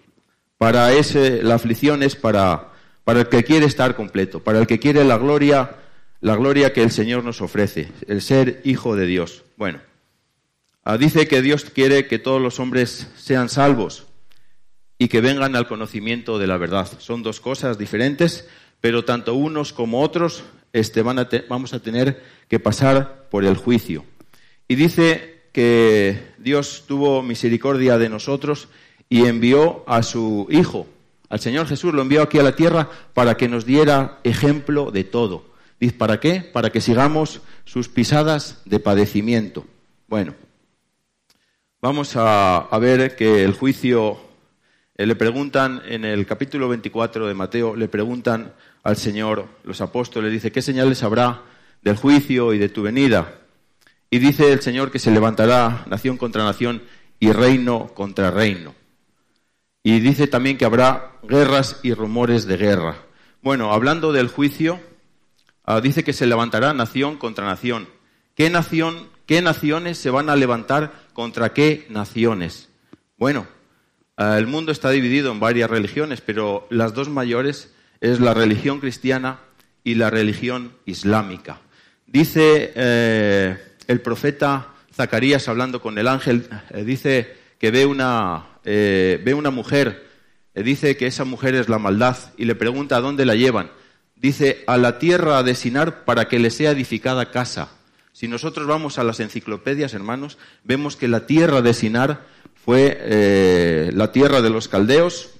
Para 0.57 0.93
ese, 0.93 1.43
la 1.43 1.55
aflicción 1.55 2.03
es 2.03 2.15
para, 2.15 2.71
para 3.03 3.21
el 3.21 3.29
que 3.29 3.43
quiere 3.43 3.65
estar 3.65 3.95
completo, 3.95 4.41
para 4.41 4.59
el 4.59 4.67
que 4.67 4.79
quiere 4.79 5.03
la 5.03 5.17
gloria, 5.17 5.77
la 6.21 6.35
gloria 6.35 6.73
que 6.73 6.83
el 6.83 6.91
Señor 6.91 7.23
nos 7.23 7.41
ofrece, 7.41 7.91
el 8.07 8.21
ser 8.21 8.61
hijo 8.63 8.95
de 8.95 9.05
Dios. 9.05 9.43
Bueno, 9.57 9.79
ah, 10.83 10.97
dice 10.97 11.27
que 11.27 11.41
Dios 11.41 11.65
quiere 11.65 12.07
que 12.07 12.19
todos 12.19 12.41
los 12.41 12.59
hombres 12.59 13.09
sean 13.17 13.49
salvos 13.49 14.07
y 14.97 15.07
que 15.09 15.21
vengan 15.21 15.55
al 15.55 15.67
conocimiento 15.67 16.39
de 16.39 16.47
la 16.47 16.57
verdad. 16.57 16.89
Son 16.99 17.23
dos 17.23 17.41
cosas 17.41 17.77
diferentes, 17.77 18.47
pero 18.79 19.03
tanto 19.03 19.33
unos 19.33 19.73
como 19.73 20.01
otros 20.01 20.43
este, 20.71 21.01
van 21.01 21.19
a 21.19 21.27
vamos 21.49 21.73
a 21.73 21.79
tener 21.79 22.23
que 22.47 22.59
pasar 22.59 23.27
por 23.29 23.43
el 23.43 23.57
juicio. 23.57 24.05
Y 24.67 24.75
dice 24.75 25.43
que 25.51 26.33
Dios 26.37 26.85
tuvo 26.87 27.21
misericordia 27.21 27.97
de 27.97 28.09
nosotros 28.09 28.69
y 29.09 29.25
envió 29.25 29.83
a 29.87 30.01
su 30.03 30.47
Hijo, 30.49 30.87
al 31.33 31.39
Señor 31.39 31.65
Jesús, 31.65 31.95
lo 31.95 32.03
envió 32.03 32.21
aquí 32.21 32.37
a 32.37 32.43
la 32.43 32.55
tierra 32.55 32.89
para 33.15 33.35
que 33.37 33.49
nos 33.49 33.65
diera 33.65 34.19
ejemplo 34.23 34.91
de 34.91 35.03
todo. 35.03 35.45
Dice, 35.79 35.95
¿para 35.95 36.19
qué? 36.19 36.41
Para 36.41 36.69
que 36.69 36.79
sigamos 36.79 37.41
sus 37.65 37.89
pisadas 37.89 38.61
de 38.65 38.79
padecimiento. 38.79 39.65
Bueno, 40.07 40.35
vamos 41.81 42.13
a, 42.15 42.67
ver 42.79 43.15
que 43.15 43.43
el 43.43 43.53
juicio, 43.53 44.19
eh, 44.95 45.07
le 45.07 45.15
preguntan 45.15 45.81
en 45.87 46.05
el 46.05 46.25
capítulo 46.27 46.69
24 46.69 47.27
de 47.27 47.33
Mateo, 47.33 47.75
le 47.75 47.87
preguntan 47.87 48.53
al 48.83 48.95
Señor, 48.95 49.47
los 49.63 49.81
apóstoles, 49.81 50.31
dice, 50.31 50.51
¿qué 50.51 50.61
señales 50.61 51.01
habrá 51.01 51.41
del 51.81 51.95
juicio 51.95 52.53
y 52.53 52.59
de 52.59 52.69
tu 52.69 52.83
venida? 52.83 53.42
Y 54.13 54.19
dice 54.19 54.53
el 54.53 54.61
Señor 54.61 54.91
que 54.91 54.99
se 54.99 55.09
levantará 55.09 55.85
nación 55.87 56.17
contra 56.17 56.43
nación 56.43 56.83
y 57.19 57.31
reino 57.31 57.87
contra 57.95 58.29
reino. 58.29 58.75
Y 59.81 60.01
dice 60.01 60.27
también 60.27 60.55
que 60.55 60.65
habrá 60.65 61.13
guerras 61.23 61.79
y 61.81 61.95
rumores 61.95 62.45
de 62.45 62.57
guerra. 62.57 62.97
Bueno, 63.41 63.73
hablando 63.73 64.11
del 64.11 64.27
juicio, 64.27 64.79
ah, 65.65 65.81
dice 65.81 66.03
que 66.03 66.13
se 66.13 66.27
levantará 66.27 66.75
nación 66.75 67.17
contra 67.17 67.47
nación. 67.47 67.89
¿Qué 68.35 68.51
nación, 68.51 69.09
qué 69.25 69.41
naciones 69.41 69.97
se 69.97 70.11
van 70.11 70.29
a 70.29 70.35
levantar 70.35 70.93
contra 71.13 71.51
qué 71.53 71.87
naciones? 71.89 72.69
Bueno, 73.17 73.47
ah, 74.15 74.37
el 74.37 74.45
mundo 74.45 74.71
está 74.71 74.91
dividido 74.91 75.31
en 75.31 75.39
varias 75.39 75.71
religiones, 75.71 76.21
pero 76.21 76.67
las 76.69 76.93
dos 76.93 77.09
mayores 77.09 77.73
es 77.99 78.19
la 78.19 78.35
religión 78.35 78.79
cristiana 78.79 79.39
y 79.83 79.95
la 79.95 80.11
religión 80.11 80.73
islámica. 80.85 81.61
Dice 82.05 82.73
eh, 82.75 83.72
el 83.87 84.01
profeta 84.01 84.73
Zacarías 84.93 85.47
hablando 85.47 85.81
con 85.81 85.97
el 85.97 86.07
ángel, 86.07 86.47
eh, 86.69 86.83
dice 86.83 87.35
que 87.59 87.71
ve 87.71 87.85
una, 87.85 88.45
eh, 88.63 89.19
ve 89.23 89.33
una 89.33 89.49
mujer, 89.49 90.07
eh, 90.53 90.63
dice 90.63 90.97
que 90.97 91.07
esa 91.07 91.25
mujer 91.25 91.55
es 91.55 91.67
la 91.67 91.79
maldad 91.79 92.17
y 92.37 92.45
le 92.45 92.55
pregunta 92.55 92.97
a 92.97 93.01
dónde 93.01 93.25
la 93.25 93.35
llevan. 93.35 93.71
Dice, 94.15 94.63
a 94.67 94.77
la 94.77 94.99
tierra 94.99 95.43
de 95.43 95.55
Sinar 95.55 96.05
para 96.05 96.27
que 96.27 96.39
le 96.39 96.49
sea 96.49 96.71
edificada 96.71 97.31
casa. 97.31 97.71
Si 98.13 98.27
nosotros 98.27 98.67
vamos 98.67 98.97
a 98.97 99.03
las 99.03 99.19
enciclopedias, 99.19 99.93
hermanos, 99.93 100.37
vemos 100.63 100.95
que 100.95 101.07
la 101.07 101.25
tierra 101.25 101.61
de 101.61 101.73
Sinar 101.73 102.25
fue 102.55 103.89
la 103.91 104.13
tierra 104.13 104.41
de 104.41 104.49
los 104.49 104.69
caldeos. 104.69 105.31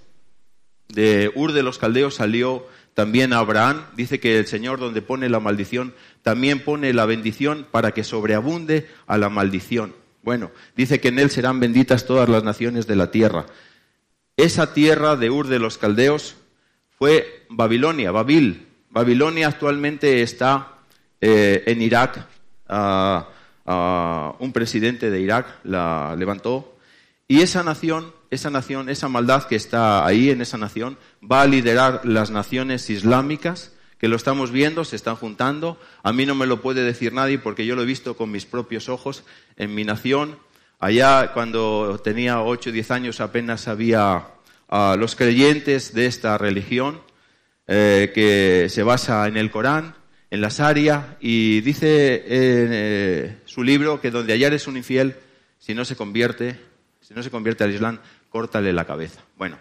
De 0.89 1.31
Ur 1.33 1.53
de 1.53 1.63
los 1.63 1.77
caldeos 1.77 2.15
salió 2.15 2.67
también 2.93 3.33
Abraham. 3.33 3.85
Dice 3.95 4.19
que 4.19 4.39
el 4.39 4.47
Señor 4.47 4.79
donde 4.79 5.01
pone 5.01 5.29
la 5.29 5.39
maldición, 5.39 5.93
también 6.21 6.63
pone 6.63 6.93
la 6.93 7.05
bendición 7.05 7.65
para 7.69 7.91
que 7.91 8.03
sobreabunde 8.03 8.87
a 9.07 9.17
la 9.17 9.29
maldición. 9.29 9.93
Bueno, 10.23 10.51
dice 10.75 10.99
que 10.99 11.09
en 11.09 11.19
él 11.19 11.29
serán 11.29 11.59
benditas 11.59 12.05
todas 12.05 12.29
las 12.29 12.43
naciones 12.43 12.87
de 12.87 12.95
la 12.95 13.11
tierra. 13.11 13.45
Esa 14.37 14.73
tierra 14.73 15.15
de 15.15 15.29
Ur 15.29 15.47
de 15.47 15.59
los 15.59 15.77
Caldeos 15.77 16.35
fue 16.97 17.45
Babilonia, 17.49 18.11
Babil. 18.11 18.67
Babilonia 18.89 19.47
actualmente 19.47 20.21
está 20.21 20.79
eh, 21.19 21.63
en 21.65 21.81
Irak. 21.81 22.27
un 24.39 24.53
presidente 24.53 25.09
de 25.09 25.19
Irak 25.19 25.59
la 25.63 26.15
levantó. 26.17 26.77
Y 27.27 27.41
esa 27.41 27.63
nación, 27.63 28.13
esa 28.33 28.49
nación, 28.49 28.89
esa 28.89 29.07
maldad 29.07 29.43
que 29.43 29.55
está 29.55 30.05
ahí 30.05 30.29
en 30.29 30.41
esa 30.41 30.57
nación, 30.57 30.97
va 31.21 31.41
a 31.41 31.47
liderar 31.47 32.01
las 32.03 32.31
naciones 32.31 32.89
islámicas 32.89 33.71
que 34.03 34.09
lo 34.09 34.17
estamos 34.17 34.51
viendo, 34.51 34.83
se 34.83 34.97
están 34.97 35.15
juntando. 35.15 35.79
A 36.03 36.11
mí 36.11 36.25
no 36.25 36.35
me 36.35 36.45
lo 36.45 36.61
puede 36.61 36.83
decir 36.83 37.13
nadie 37.13 37.39
porque 37.39 37.65
yo 37.65 37.75
lo 37.75 37.83
he 37.83 37.85
visto 37.85 38.17
con 38.17 38.31
mis 38.31 38.45
propios 38.45 38.89
ojos 38.89 39.23
en 39.55 39.73
mi 39.73 39.85
nación. 39.85 40.37
Allá 40.79 41.31
cuando 41.33 42.01
tenía 42.03 42.41
8 42.41 42.69
o 42.69 42.73
10 42.73 42.91
años 42.91 43.21
apenas 43.21 43.69
había 43.69 44.27
a 44.67 44.97
los 44.99 45.15
creyentes 45.15 45.93
de 45.93 46.07
esta 46.07 46.37
religión 46.37 46.99
eh, 47.67 48.11
que 48.13 48.67
se 48.69 48.83
basa 48.83 49.25
en 49.29 49.37
el 49.37 49.51
Corán, 49.51 49.95
en 50.31 50.41
la 50.41 50.49
Sharia, 50.49 51.15
y 51.21 51.61
dice 51.61 52.15
en 52.25 52.69
eh, 52.73 53.37
su 53.45 53.63
libro 53.63 54.01
que 54.01 54.11
donde 54.11 54.35
es 54.35 54.67
un 54.67 54.75
infiel, 54.75 55.15
si 55.59 55.73
no 55.73 55.85
se 55.85 55.95
convierte, 55.95 56.59
si 56.99 57.13
no 57.13 57.23
se 57.23 57.29
convierte 57.29 57.63
al 57.63 57.73
Islam, 57.73 57.99
córtale 58.33 58.73
la 58.73 58.85
cabeza. 58.85 59.21
Bueno, 59.37 59.59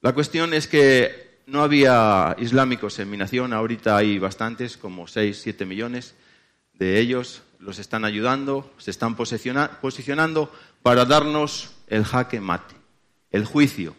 la 0.00 0.14
cuestión 0.14 0.54
es 0.54 0.66
que 0.66 1.42
no 1.46 1.62
había 1.62 2.34
islámicos 2.38 2.98
en 3.00 3.10
mi 3.10 3.18
nación, 3.18 3.52
ahorita 3.52 3.98
hay 3.98 4.18
bastantes, 4.18 4.78
como 4.78 5.06
6, 5.06 5.38
7 5.42 5.66
millones 5.66 6.14
de 6.72 7.00
ellos, 7.00 7.42
los 7.58 7.78
están 7.78 8.06
ayudando, 8.06 8.72
se 8.78 8.90
están 8.90 9.14
posicionando 9.14 10.50
para 10.82 11.04
darnos 11.04 11.74
el 11.86 12.04
jaque 12.04 12.40
mate, 12.40 12.76
el 13.30 13.44
juicio. 13.44 13.94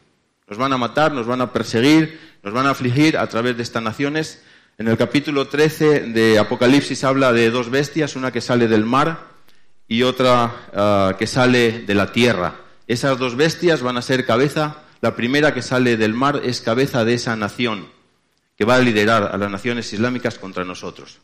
Nos 0.47 0.57
van 0.57 0.73
a 0.73 0.77
matar, 0.77 1.11
nos 1.11 1.27
van 1.27 1.41
a 1.41 1.53
perseguir, 1.53 2.19
nos 2.41 2.51
van 2.51 2.65
a 2.65 2.71
afligir 2.71 3.15
a 3.15 3.27
través 3.27 3.57
de 3.57 3.61
estas 3.63 3.83
naciones. 3.83 4.43
En 4.79 4.87
el 4.87 4.97
capítulo 4.97 5.47
13 5.47 5.99
de 6.07 6.39
Apocalipsis 6.39 7.03
habla 7.03 7.31
de 7.31 7.51
dos 7.51 7.69
bestias, 7.69 8.15
una 8.15 8.31
que 8.31 8.41
sale 8.41 8.67
del 8.67 8.85
mar 8.85 9.27
y 9.87 10.01
otra 10.01 10.51
ah, 10.73 11.15
que 11.19 11.27
sale 11.27 11.83
de 11.83 11.93
la 11.93 12.11
tierra. 12.11 12.68
Esas 12.89 13.17
dos 13.17 13.37
bestias 13.37 13.81
van 13.81 13.95
a 13.95 14.01
ser 14.01 14.25
cabeza 14.25 14.83
la 15.01 15.15
primera 15.15 15.53
que 15.53 15.61
sale 15.61 15.95
del 15.95 16.13
mar 16.13 16.41
es 16.43 16.59
cabeza 16.59 17.05
de 17.05 17.13
esa 17.13 17.35
nación 17.35 17.87
que 18.57 18.65
va 18.65 18.75
a 18.75 18.79
liderar 18.79 19.29
a 19.33 19.37
las 19.37 19.49
naciones 19.49 19.93
islámicas 19.93 20.37
contra 20.37 20.65
nosotros. 20.65 21.19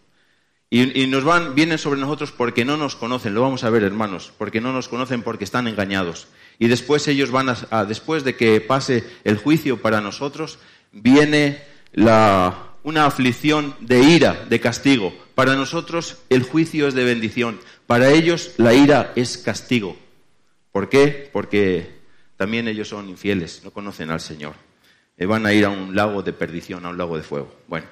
Y, 0.69 1.07
nos 1.07 1.23
van, 1.23 1.55
vienen 1.55 1.77
sobre 1.77 1.99
nosotros 1.99 2.31
porque 2.31 2.65
no 2.65 2.75
nos 2.75 2.95
conocen, 2.95 3.33
lo 3.33 3.41
vamos 3.41 3.63
a 3.63 3.69
ver 3.69 3.83
hermanos, 3.83 4.31
porque 4.37 4.61
no 4.61 4.73
nos 4.73 4.87
conocen 4.87 5.21
porque 5.21 5.43
están 5.43 5.67
engañados. 5.67 6.27
Y 6.59 6.67
después 6.67 7.07
ellos 7.07 7.31
van 7.31 7.49
a, 7.49 7.85
después 7.85 8.23
de 8.23 8.35
que 8.35 8.61
pase 8.61 9.03
el 9.23 9.37
juicio 9.37 9.81
para 9.81 10.01
nosotros, 10.01 10.59
viene 10.91 11.63
la, 11.93 12.73
una 12.83 13.05
aflicción 13.05 13.75
de 13.79 14.01
ira, 14.03 14.45
de 14.49 14.59
castigo. 14.59 15.13
Para 15.35 15.55
nosotros 15.55 16.19
el 16.29 16.43
juicio 16.43 16.87
es 16.87 16.93
de 16.93 17.03
bendición, 17.03 17.59
para 17.85 18.09
ellos 18.09 18.51
la 18.57 18.73
ira 18.73 19.11
es 19.15 19.37
castigo. 19.37 19.97
¿Por 20.75 20.89
qué? 20.89 21.29
Porque 21.31 21.89
también 22.35 22.67
ellos 22.67 22.89
son 22.89 23.07
infieles, 23.07 23.61
no 23.63 23.71
conocen 23.71 24.09
al 24.09 24.19
Señor. 24.19 24.55
Eh, 25.15 25.25
van 25.25 25.45
a 25.45 25.53
ir 25.53 25.63
a 25.63 25.69
un 25.69 25.95
lago 25.95 26.21
de 26.21 26.33
perdición, 26.33 26.85
a 26.85 26.89
un 26.89 26.97
lago 26.97 27.15
de 27.15 27.23
fuego. 27.23 27.49
Bueno, 27.69 27.87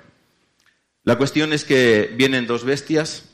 la 1.05 1.17
cuestión 1.17 1.53
es 1.53 1.63
que 1.63 2.13
vienen 2.17 2.45
dos 2.45 2.65
bestias. 2.65 3.29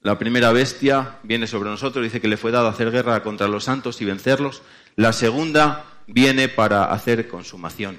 La 0.00 0.18
primera 0.18 0.52
bestia 0.52 1.18
viene 1.22 1.46
sobre 1.46 1.68
nosotros, 1.68 2.02
dice 2.02 2.22
que 2.22 2.28
le 2.28 2.38
fue 2.38 2.50
dado 2.50 2.68
hacer 2.68 2.90
guerra 2.90 3.22
contra 3.22 3.46
los 3.46 3.64
santos 3.64 4.00
y 4.00 4.06
vencerlos. 4.06 4.62
La 4.94 5.12
segunda 5.12 5.84
viene 6.06 6.48
para 6.48 6.86
hacer 6.86 7.28
consumación. 7.28 7.98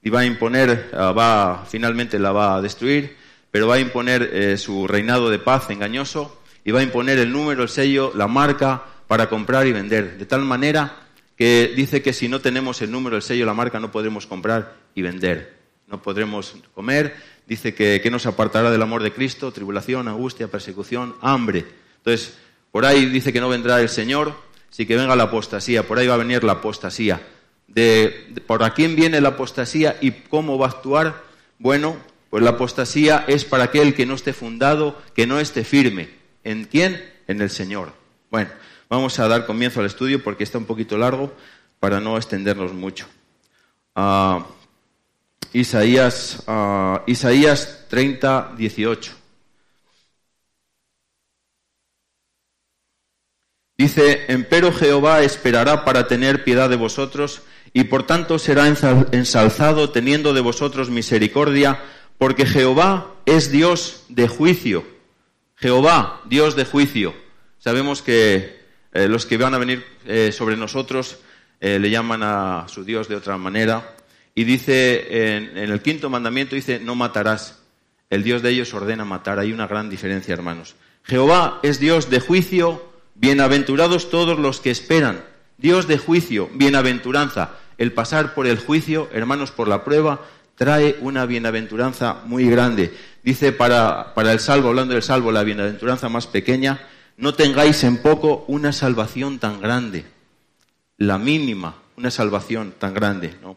Y 0.00 0.08
va 0.08 0.20
a 0.20 0.24
imponer, 0.24 0.92
ah, 0.94 1.12
va, 1.12 1.66
finalmente 1.68 2.18
la 2.18 2.32
va 2.32 2.56
a 2.56 2.62
destruir, 2.62 3.18
pero 3.50 3.68
va 3.68 3.74
a 3.74 3.80
imponer 3.80 4.30
eh, 4.32 4.56
su 4.56 4.86
reinado 4.88 5.28
de 5.28 5.40
paz 5.40 5.68
engañoso 5.68 6.40
y 6.64 6.70
va 6.70 6.80
a 6.80 6.84
imponer 6.84 7.18
el 7.18 7.30
número, 7.30 7.64
el 7.64 7.68
sello, 7.68 8.12
la 8.14 8.28
marca 8.28 8.86
para 9.10 9.28
comprar 9.28 9.66
y 9.66 9.72
vender. 9.72 10.18
De 10.18 10.24
tal 10.24 10.42
manera 10.42 11.08
que 11.36 11.72
dice 11.74 12.00
que 12.00 12.12
si 12.12 12.28
no 12.28 12.38
tenemos 12.40 12.80
el 12.80 12.92
número, 12.92 13.16
el 13.16 13.22
sello, 13.22 13.44
la 13.44 13.54
marca, 13.54 13.80
no 13.80 13.90
podremos 13.90 14.24
comprar 14.24 14.76
y 14.94 15.02
vender. 15.02 15.56
No 15.88 16.00
podremos 16.00 16.54
comer. 16.76 17.16
Dice 17.44 17.74
que, 17.74 18.00
que 18.00 18.08
nos 18.08 18.26
apartará 18.26 18.70
del 18.70 18.80
amor 18.80 19.02
de 19.02 19.12
Cristo, 19.12 19.50
tribulación, 19.50 20.06
angustia, 20.06 20.46
persecución, 20.46 21.16
hambre. 21.22 21.64
Entonces, 21.96 22.38
por 22.70 22.86
ahí 22.86 23.06
dice 23.06 23.32
que 23.32 23.40
no 23.40 23.48
vendrá 23.48 23.80
el 23.80 23.88
Señor, 23.88 24.32
sí 24.70 24.86
que 24.86 24.94
venga 24.94 25.16
la 25.16 25.24
apostasía, 25.24 25.88
por 25.88 25.98
ahí 25.98 26.06
va 26.06 26.14
a 26.14 26.18
venir 26.18 26.44
la 26.44 26.52
apostasía. 26.52 27.20
De, 27.66 28.32
¿Por 28.46 28.62
a 28.62 28.74
quién 28.74 28.94
viene 28.94 29.20
la 29.20 29.30
apostasía 29.30 29.96
y 30.00 30.12
cómo 30.12 30.56
va 30.56 30.66
a 30.66 30.70
actuar? 30.70 31.24
Bueno, 31.58 31.96
Pues 32.30 32.44
la 32.44 32.50
apostasía 32.50 33.24
es 33.26 33.44
para 33.44 33.64
aquel 33.64 33.92
que 33.92 34.06
no 34.06 34.14
esté 34.14 34.32
fundado, 34.32 35.02
que 35.16 35.26
no 35.26 35.40
esté 35.40 35.64
firme. 35.64 36.10
¿En 36.44 36.66
quién? 36.66 37.04
En 37.26 37.42
el 37.42 37.50
Señor. 37.50 37.92
Bueno, 38.30 38.50
vamos 38.90 39.18
a 39.18 39.28
dar 39.28 39.46
comienzo 39.46 39.80
al 39.80 39.86
estudio 39.86 40.22
porque 40.22 40.44
está 40.44 40.58
un 40.58 40.66
poquito 40.66 40.98
largo 40.98 41.32
para 41.78 42.00
no 42.00 42.18
extendernos 42.18 42.74
mucho. 42.74 43.06
Ah, 43.94 44.44
Isaías, 45.52 46.42
uh, 46.46 47.00
Isaías 47.06 47.86
30, 47.88 48.54
18. 48.56 49.12
Dice, 53.78 54.26
empero 54.28 54.72
Jehová 54.72 55.22
esperará 55.22 55.84
para 55.84 56.06
tener 56.06 56.44
piedad 56.44 56.68
de 56.68 56.76
vosotros, 56.76 57.42
y 57.72 57.84
por 57.84 58.06
tanto 58.06 58.38
será 58.38 58.66
ensalzado 58.66 59.90
teniendo 59.90 60.34
de 60.34 60.42
vosotros 60.42 60.90
misericordia, 60.90 61.82
porque 62.18 62.44
Jehová 62.44 63.14
es 63.24 63.50
Dios 63.50 64.04
de 64.08 64.28
juicio. 64.28 64.84
Jehová, 65.56 66.20
Dios 66.26 66.56
de 66.56 66.66
juicio. 66.66 67.14
Sabemos 67.58 68.02
que 68.02 68.59
eh, 68.92 69.08
los 69.08 69.26
que 69.26 69.36
van 69.36 69.54
a 69.54 69.58
venir 69.58 69.84
eh, 70.06 70.32
sobre 70.32 70.56
nosotros 70.56 71.18
eh, 71.60 71.78
le 71.78 71.90
llaman 71.90 72.22
a 72.22 72.66
su 72.68 72.84
Dios 72.84 73.08
de 73.08 73.16
otra 73.16 73.36
manera. 73.36 73.94
Y 74.34 74.44
dice, 74.44 75.36
en, 75.36 75.58
en 75.58 75.70
el 75.70 75.82
quinto 75.82 76.08
mandamiento 76.08 76.54
dice, 76.54 76.78
no 76.80 76.94
matarás. 76.94 77.58
El 78.08 78.22
Dios 78.22 78.42
de 78.42 78.50
ellos 78.50 78.72
ordena 78.74 79.04
matar. 79.04 79.38
Hay 79.38 79.52
una 79.52 79.66
gran 79.66 79.90
diferencia, 79.90 80.32
hermanos. 80.34 80.74
Jehová 81.04 81.60
es 81.62 81.78
Dios 81.78 82.10
de 82.10 82.20
juicio 82.20 82.90
Bienaventurados 83.20 84.08
todos 84.08 84.38
los 84.38 84.60
que 84.60 84.70
esperan. 84.70 85.22
Dios 85.58 85.86
de 85.86 85.98
juicio, 85.98 86.48
bienaventuranza. 86.54 87.50
El 87.76 87.92
pasar 87.92 88.32
por 88.32 88.46
el 88.46 88.58
juicio, 88.58 89.10
hermanos, 89.12 89.50
por 89.50 89.68
la 89.68 89.84
prueba, 89.84 90.22
trae 90.54 90.96
una 91.02 91.26
bienaventuranza 91.26 92.22
muy 92.24 92.48
grande. 92.48 92.94
Dice 93.22 93.52
para, 93.52 94.14
para 94.14 94.32
el 94.32 94.40
salvo, 94.40 94.68
hablando 94.68 94.94
del 94.94 95.02
salvo, 95.02 95.32
la 95.32 95.42
bienaventuranza 95.42 96.08
más 96.08 96.26
pequeña, 96.26 96.80
no 97.20 97.34
tengáis 97.34 97.84
en 97.84 97.98
poco 97.98 98.44
una 98.48 98.72
salvación 98.72 99.38
tan 99.38 99.60
grande. 99.60 100.06
La 100.96 101.18
mínima, 101.18 101.76
una 101.96 102.10
salvación 102.10 102.74
tan 102.78 102.94
grande. 102.94 103.36
¿no? 103.42 103.56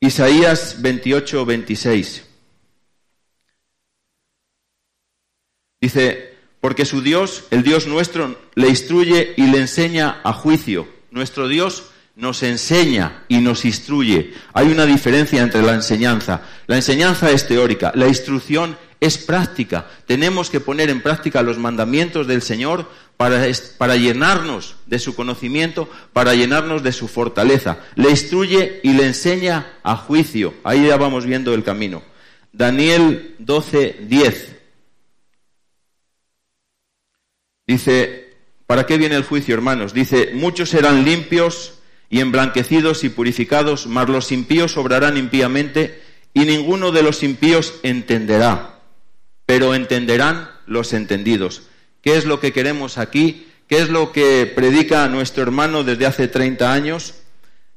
Isaías 0.00 0.82
28, 0.82 1.46
26. 1.46 2.26
Dice, 5.80 6.34
porque 6.60 6.84
su 6.84 7.00
Dios, 7.00 7.44
el 7.50 7.62
Dios 7.62 7.86
nuestro, 7.86 8.36
le 8.54 8.68
instruye 8.68 9.34
y 9.36 9.46
le 9.46 9.58
enseña 9.58 10.20
a 10.24 10.32
juicio. 10.32 10.88
Nuestro 11.10 11.48
Dios 11.48 11.90
nos 12.20 12.42
enseña 12.42 13.24
y 13.28 13.38
nos 13.38 13.64
instruye. 13.64 14.34
Hay 14.52 14.68
una 14.68 14.84
diferencia 14.84 15.42
entre 15.42 15.62
la 15.62 15.74
enseñanza. 15.74 16.42
La 16.66 16.76
enseñanza 16.76 17.30
es 17.30 17.48
teórica, 17.48 17.92
la 17.94 18.06
instrucción 18.06 18.76
es 19.00 19.16
práctica. 19.16 19.86
Tenemos 20.06 20.50
que 20.50 20.60
poner 20.60 20.90
en 20.90 21.00
práctica 21.00 21.42
los 21.42 21.58
mandamientos 21.58 22.26
del 22.26 22.42
Señor 22.42 22.88
para, 23.16 23.46
para, 23.78 23.96
llenarnos 23.96 24.76
de 24.86 24.98
su 24.98 25.14
conocimiento, 25.14 25.88
para 26.12 26.34
llenarnos 26.34 26.82
de 26.82 26.92
su 26.92 27.08
fortaleza. 27.08 27.78
Le 27.96 28.10
instruye 28.10 28.80
y 28.82 28.92
le 28.92 29.06
enseña 29.06 29.78
a 29.82 29.96
juicio. 29.96 30.54
Ahí 30.62 30.86
ya 30.86 30.98
vamos 30.98 31.24
viendo 31.24 31.54
el 31.54 31.64
camino. 31.64 32.02
Daniel 32.52 33.36
12, 33.38 34.00
10. 34.02 34.56
Dice, 37.66 38.36
¿para 38.66 38.84
qué 38.84 38.98
viene 38.98 39.16
el 39.16 39.24
juicio, 39.24 39.54
hermanos? 39.54 39.94
Dice, 39.94 40.32
muchos 40.34 40.68
serán 40.68 41.04
limpios 41.04 41.79
y 42.10 42.20
emblanquecidos 42.20 43.04
y 43.04 43.08
purificados, 43.08 43.86
mas 43.86 44.08
los 44.08 44.32
impíos 44.32 44.76
obrarán 44.76 45.16
impíamente 45.16 46.02
y 46.34 46.40
ninguno 46.40 46.90
de 46.90 47.02
los 47.02 47.22
impíos 47.22 47.74
entenderá, 47.84 48.80
pero 49.46 49.74
entenderán 49.74 50.50
los 50.66 50.92
entendidos. 50.92 51.62
¿Qué 52.02 52.16
es 52.16 52.24
lo 52.24 52.40
que 52.40 52.52
queremos 52.52 52.98
aquí? 52.98 53.46
¿Qué 53.68 53.78
es 53.78 53.88
lo 53.88 54.10
que 54.10 54.50
predica 54.54 55.08
nuestro 55.08 55.44
hermano 55.44 55.84
desde 55.84 56.06
hace 56.06 56.26
30 56.26 56.72
años? 56.72 57.14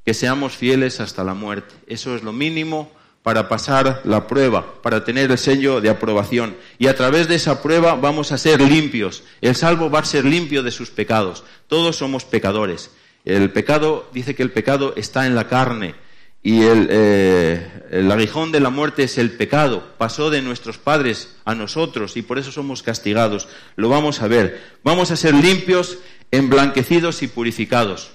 Que 0.04 0.16
seamos 0.16 0.58
fieles 0.58 1.00
hasta 1.00 1.24
la 1.24 1.36
muerte. 1.36 1.76
Eso 1.88 2.16
es 2.16 2.24
lo 2.24 2.34
mínimo 2.34 2.92
para 3.22 3.48
pasar 3.48 4.02
la 4.04 4.28
prueba, 4.28 4.82
para 4.82 5.04
tener 5.06 5.32
el 5.32 5.38
sello 5.38 5.80
de 5.80 5.90
aprobación. 5.90 6.58
Y 6.78 6.88
a 6.88 6.96
través 6.96 7.28
de 7.28 7.36
esa 7.36 7.62
prueba 7.62 7.96
vamos 7.96 8.32
a 8.32 8.38
ser 8.38 8.62
limpios. 8.62 9.24
El 9.42 9.56
salvo 9.56 9.90
va 9.90 10.00
a 10.00 10.06
ser 10.06 10.26
limpio 10.26 10.64
de 10.64 10.72
sus 10.72 10.90
pecados. 10.90 11.44
Todos 11.68 11.96
somos 11.98 12.26
pecadores. 12.26 12.92
El 13.26 13.52
pecado, 13.52 14.10
dice 14.14 14.36
que 14.36 14.44
el 14.44 14.52
pecado 14.52 14.94
está 14.96 15.26
en 15.26 15.36
la 15.36 15.48
carne. 15.48 15.96
Y 16.42 16.64
el, 16.64 16.88
eh, 16.92 17.84
el 17.92 18.12
aguijón 18.12 18.52
de 18.52 18.60
la 18.60 18.70
muerte 18.70 19.04
es 19.04 19.18
el 19.18 19.32
pecado. 19.32 19.94
Pasó 19.98 20.30
de 20.30 20.42
nuestros 20.42 20.78
padres 20.78 21.36
a 21.46 21.56
nosotros 21.56 22.18
y 22.18 22.22
por 22.22 22.38
eso 22.38 22.52
somos 22.52 22.84
castigados. 22.84 23.48
Lo 23.78 23.88
vamos 23.88 24.22
a 24.22 24.28
ver. 24.28 24.62
Vamos 24.84 25.12
a 25.12 25.16
ser 25.16 25.34
limpios, 25.34 26.00
emblanquecidos 26.32 27.24
y 27.24 27.28
purificados. 27.28 28.12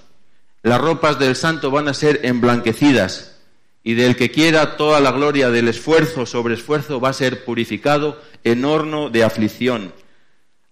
Las 0.61 0.79
ropas 0.79 1.17
del 1.17 1.35
santo 1.35 1.71
van 1.71 1.87
a 1.87 1.93
ser 1.93 2.19
emblanquecidas 2.23 3.39
y 3.83 3.93
del 3.93 4.15
que 4.15 4.29
quiera 4.29 4.75
toda 4.75 4.99
la 4.99 5.11
gloria 5.11 5.49
del 5.49 5.69
esfuerzo 5.69 6.25
sobre 6.25 6.53
esfuerzo 6.53 6.99
va 6.99 7.09
a 7.09 7.13
ser 7.13 7.45
purificado 7.45 8.21
en 8.43 8.65
horno 8.65 9.09
de 9.09 9.23
aflicción. 9.23 9.93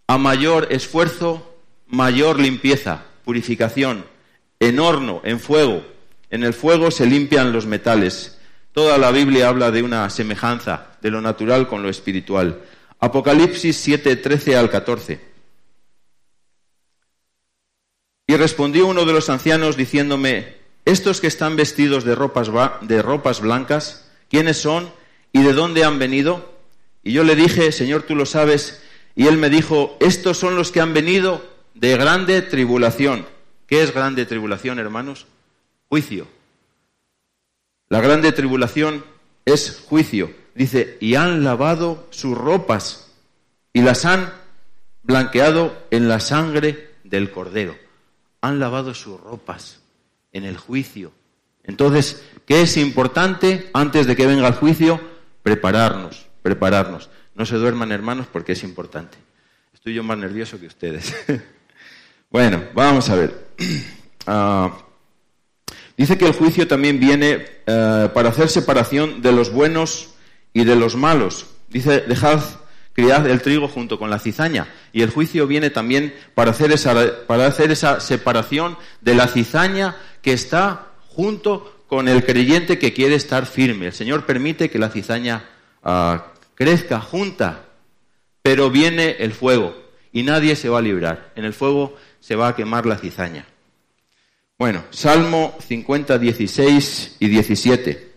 A 0.08 0.18
mayor 0.18 0.68
esfuerzo, 0.72 1.58
mayor 1.88 2.40
limpieza, 2.40 3.06
purificación, 3.24 4.06
en 4.60 4.80
horno, 4.80 5.22
en 5.24 5.40
fuego. 5.40 5.84
En 6.30 6.44
el 6.44 6.54
fuego 6.54 6.92
se 6.92 7.06
limpian 7.06 7.54
los 7.54 7.66
metales. 7.66 8.38
Toda 8.72 8.98
la 8.98 9.12
Biblia 9.12 9.48
habla 9.48 9.72
de 9.72 9.84
una 9.84 10.10
semejanza 10.10 10.88
de 11.02 11.12
lo 11.12 11.22
natural 11.22 11.68
con 11.68 11.84
lo 11.84 11.90
espiritual. 11.90 12.62
Apocalipsis 13.00 13.78
7, 13.78 14.16
13 14.16 14.58
al 14.58 14.70
14. 14.70 15.20
Y 18.28 18.36
respondió 18.36 18.88
uno 18.88 19.06
de 19.06 19.14
los 19.14 19.30
ancianos 19.30 19.78
diciéndome, 19.78 20.58
estos 20.86 21.22
que 21.22 21.28
están 21.28 21.56
vestidos 21.56 22.04
de 22.04 22.16
ropas, 22.16 22.50
de 22.82 23.02
ropas 23.02 23.42
blancas, 23.42 24.10
¿quiénes 24.30 24.58
son 24.58 24.92
y 25.32 25.44
de 25.44 25.54
dónde 25.54 25.84
han 25.84 25.98
venido? 25.98 26.54
Y 27.04 27.14
yo 27.14 27.24
le 27.24 27.36
dije, 27.36 27.72
Señor, 27.72 28.04
tú 28.04 28.16
lo 28.16 28.26
sabes. 28.26 28.82
Y 29.16 29.28
él 29.28 29.38
me 29.38 29.50
dijo, 29.50 29.98
estos 30.00 30.38
son 30.38 30.56
los 30.56 30.72
que 30.72 30.82
han 30.82 30.94
venido 30.94 31.42
de 31.74 31.96
grande 31.96 32.42
tribulación. 32.42 33.26
¿Qué 33.68 33.84
es 33.84 33.94
grande 33.94 34.26
tribulación, 34.26 34.80
hermanos? 34.80 35.28
Juicio. 35.90 36.28
La 37.90 38.02
grande 38.02 38.32
tribulación 38.32 39.06
es 39.46 39.84
juicio. 39.88 40.34
Dice, 40.56 40.98
y 41.02 41.16
han 41.16 41.44
lavado 41.44 42.08
sus 42.10 42.36
ropas 42.36 43.12
y 43.74 43.82
las 43.82 44.06
han 44.06 44.34
blanqueado 45.04 45.78
en 45.92 46.08
la 46.08 46.20
sangre 46.20 46.96
del 47.04 47.30
cordero. 47.30 47.78
Han 48.42 48.60
lavado 48.60 48.94
sus 48.94 49.20
ropas 49.20 49.82
en 50.32 50.46
el 50.46 50.58
juicio. 50.58 51.12
Entonces, 51.64 52.24
¿qué 52.46 52.62
es 52.62 52.78
importante 52.78 53.70
antes 53.74 54.08
de 54.08 54.16
que 54.16 54.26
venga 54.26 54.48
el 54.48 54.56
juicio? 54.56 55.00
Prepararnos, 55.44 56.28
prepararnos. 56.42 57.10
No 57.36 57.46
se 57.46 57.58
duerman, 57.58 57.92
hermanos, 57.92 58.28
porque 58.32 58.54
es 58.54 58.64
importante. 58.64 59.18
Estoy 59.74 59.94
yo 59.94 60.04
más 60.04 60.18
nervioso 60.18 60.60
que 60.60 60.68
ustedes. 60.68 61.14
bueno, 62.30 62.64
vamos 62.74 63.10
a 63.10 63.16
ver. 63.16 63.48
Ah, 64.30 64.80
dice 65.96 66.18
que 66.18 66.26
el 66.26 66.34
juicio 66.34 66.68
también 66.68 67.00
viene 67.00 67.46
eh, 67.66 68.10
para 68.14 68.28
hacer 68.28 68.50
separación 68.50 69.22
de 69.22 69.32
los 69.32 69.54
buenos 69.54 70.16
y 70.52 70.66
de 70.66 70.76
los 70.76 70.98
malos. 70.98 71.48
Dice, 71.70 72.02
dejad 72.02 72.42
criad 72.98 73.28
el 73.28 73.42
trigo 73.42 73.68
junto 73.68 74.00
con 74.00 74.10
la 74.10 74.20
cizaña. 74.20 74.68
Y 74.92 75.04
el 75.04 75.12
juicio 75.12 75.46
viene 75.46 75.70
también 75.70 76.14
para 76.34 76.52
hacer 76.52 76.72
esa, 76.72 76.96
para 77.28 77.46
hacer 77.46 77.72
esa 77.72 78.00
separación 78.00 78.76
de 79.02 79.14
la 79.14 79.28
cizaña 79.28 79.96
que 80.22 80.34
está 80.34 80.88
junto 81.08 81.84
con 81.88 82.08
el 82.08 82.26
creyente 82.26 82.80
que 82.80 82.94
quiere 82.94 83.14
estar 83.14 83.46
firme. 83.46 83.86
El 83.86 83.94
Señor 83.94 84.26
permite 84.26 84.70
que 84.70 84.80
la 84.80 84.90
cizaña 84.90 85.46
ah, 85.84 86.34
crezca 86.56 87.00
junta, 87.00 87.66
pero 88.42 88.72
viene 88.72 89.18
el 89.20 89.32
fuego 89.32 89.76
y 90.12 90.24
nadie 90.24 90.56
se 90.56 90.70
va 90.70 90.80
a 90.80 90.82
librar. 90.82 91.32
En 91.36 91.46
el 91.46 91.54
fuego 91.54 91.96
se 92.28 92.36
va 92.36 92.50
a 92.50 92.56
quemar 92.58 92.86
la 92.86 92.98
cizaña. 92.98 93.48
Bueno, 94.60 94.84
Salmo 94.90 95.56
50, 95.66 96.18
16 96.20 97.16
y 97.22 97.28
17. 97.30 98.14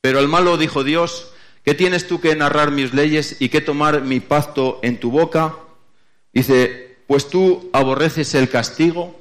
Pero 0.00 0.18
al 0.18 0.26
malo 0.26 0.56
dijo 0.56 0.84
Dios, 0.84 1.34
¿qué 1.66 1.74
tienes 1.74 2.08
tú 2.08 2.18
que 2.18 2.34
narrar 2.34 2.70
mis 2.70 2.94
leyes 2.94 3.36
y 3.40 3.50
que 3.50 3.60
tomar 3.60 4.00
mi 4.00 4.20
pacto 4.20 4.80
en 4.82 4.98
tu 4.98 5.10
boca? 5.10 5.54
Dice, 6.32 6.96
pues 7.06 7.28
tú 7.28 7.68
aborreces 7.74 8.34
el 8.34 8.48
castigo 8.48 9.14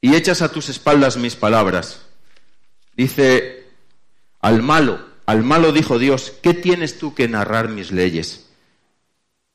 y 0.00 0.16
echas 0.16 0.42
a 0.42 0.50
tus 0.50 0.68
espaldas 0.68 1.16
mis 1.16 1.36
palabras. 1.36 2.06
Dice, 2.96 3.68
al 4.40 4.64
malo, 4.64 4.98
al 5.26 5.44
malo 5.44 5.70
dijo 5.70 6.00
Dios, 6.00 6.32
¿qué 6.42 6.54
tienes 6.54 6.98
tú 6.98 7.14
que 7.14 7.28
narrar 7.28 7.68
mis 7.68 7.92
leyes? 7.92 8.48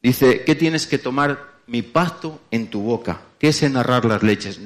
Dice, 0.07 0.45
¿qué 0.45 0.55
tienes 0.55 0.87
que 0.87 0.99
tomar 0.99 1.55
mi 1.67 1.81
pacto 1.81 2.39
en 2.49 2.67
tu 2.67 2.81
boca? 2.81 3.23
¿Qué 3.39 3.49
es 3.49 3.61
narrar 3.69 4.05
las 4.05 4.23
leyes? 4.23 4.57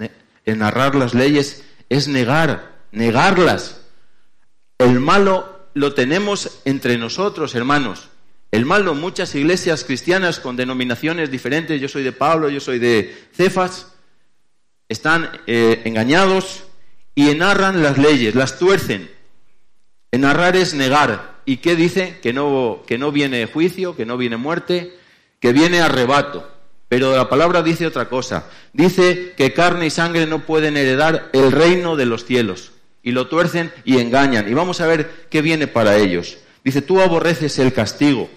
En 0.46 0.60
narrar 0.60 0.94
las 0.94 1.16
leyes 1.16 1.64
es 1.90 2.08
negar, 2.08 2.76
negarlas. 2.92 3.82
El 4.78 5.00
malo 5.00 5.66
lo 5.74 5.96
tenemos 5.96 6.62
entre 6.64 7.00
nosotros, 7.00 7.56
hermanos. 7.56 8.10
El 8.52 8.68
mal 8.68 8.84
muchas 8.94 9.34
iglesias 9.34 9.84
cristianas 9.84 10.40
con 10.40 10.58
denominaciones 10.58 11.32
diferentes, 11.32 11.82
yo 11.82 11.88
soy 11.88 12.04
de 12.04 12.12
Pablo, 12.12 12.48
yo 12.48 12.60
soy 12.60 12.78
de 12.78 13.12
Cefas, 13.34 13.88
están 14.90 15.28
eh, 15.48 15.82
engañados 15.86 16.66
y 17.16 17.34
narran 17.34 17.82
las 17.82 17.98
leyes, 17.98 18.36
las 18.36 18.60
tuercen. 18.60 19.10
narrar 20.12 20.56
es 20.56 20.76
negar. 20.76 21.40
¿Y 21.46 21.58
qué 21.58 21.76
dice? 21.76 22.20
Que 22.22 22.32
no, 22.32 22.84
que 22.86 23.00
no 23.00 23.12
viene 23.12 23.48
juicio, 23.48 23.96
que 23.96 24.06
no 24.06 24.18
viene 24.18 24.38
muerte, 24.38 25.01
que 25.42 25.52
viene 25.52 25.82
arrebato. 25.82 26.48
Pero 26.88 27.16
la 27.16 27.28
palabra 27.28 27.64
dice 27.64 27.88
otra 27.88 28.08
cosa. 28.08 28.46
Dice 28.72 29.34
que 29.36 29.54
carne 29.54 29.88
y 29.88 29.90
sangre 29.90 30.26
no 30.28 30.46
pueden 30.46 30.78
heredar 30.78 31.30
el 31.34 31.52
reino 31.52 31.98
de 31.98 32.06
los 32.06 32.24
cielos. 32.24 32.72
Y 33.04 33.12
lo 33.12 33.28
tuercen 33.28 33.74
y 33.84 33.98
engañan. 33.98 34.48
Y 34.50 34.54
vamos 34.54 34.80
a 34.80 34.88
ver 34.88 35.28
qué 35.30 35.42
viene 35.42 35.68
para 35.68 35.98
ellos. 35.98 36.38
Dice, 36.64 36.82
tú 36.82 37.02
aborreces 37.02 37.58
el 37.60 37.74
castigo 37.74 38.30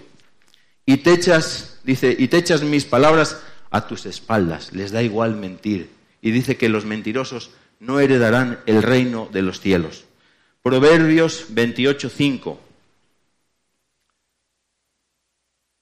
y 0.85 0.97
te 0.97 1.13
echas, 1.13 1.79
dice, 1.83 2.15
y 2.17 2.27
te 2.27 2.37
echas 2.37 2.63
mis 2.63 2.85
palabras 2.85 3.41
a 3.69 3.87
tus 3.87 4.05
espaldas. 4.05 4.73
Les 4.73 4.91
da 4.91 5.03
igual 5.03 5.35
mentir. 5.35 5.91
Y 6.21 6.31
dice 6.31 6.57
que 6.57 6.69
los 6.69 6.85
mentirosos 6.85 7.51
no 7.79 7.99
heredarán 7.99 8.59
el 8.65 8.81
reino 8.81 9.29
de 9.31 9.43
los 9.43 9.59
cielos. 9.59 10.05
Proverbios 10.63 11.47
28:5. 11.53 12.57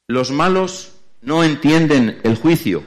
Los 0.08 0.32
malos 0.32 0.93
no 1.24 1.44
entienden 1.44 2.20
el 2.24 2.36
juicio. 2.36 2.84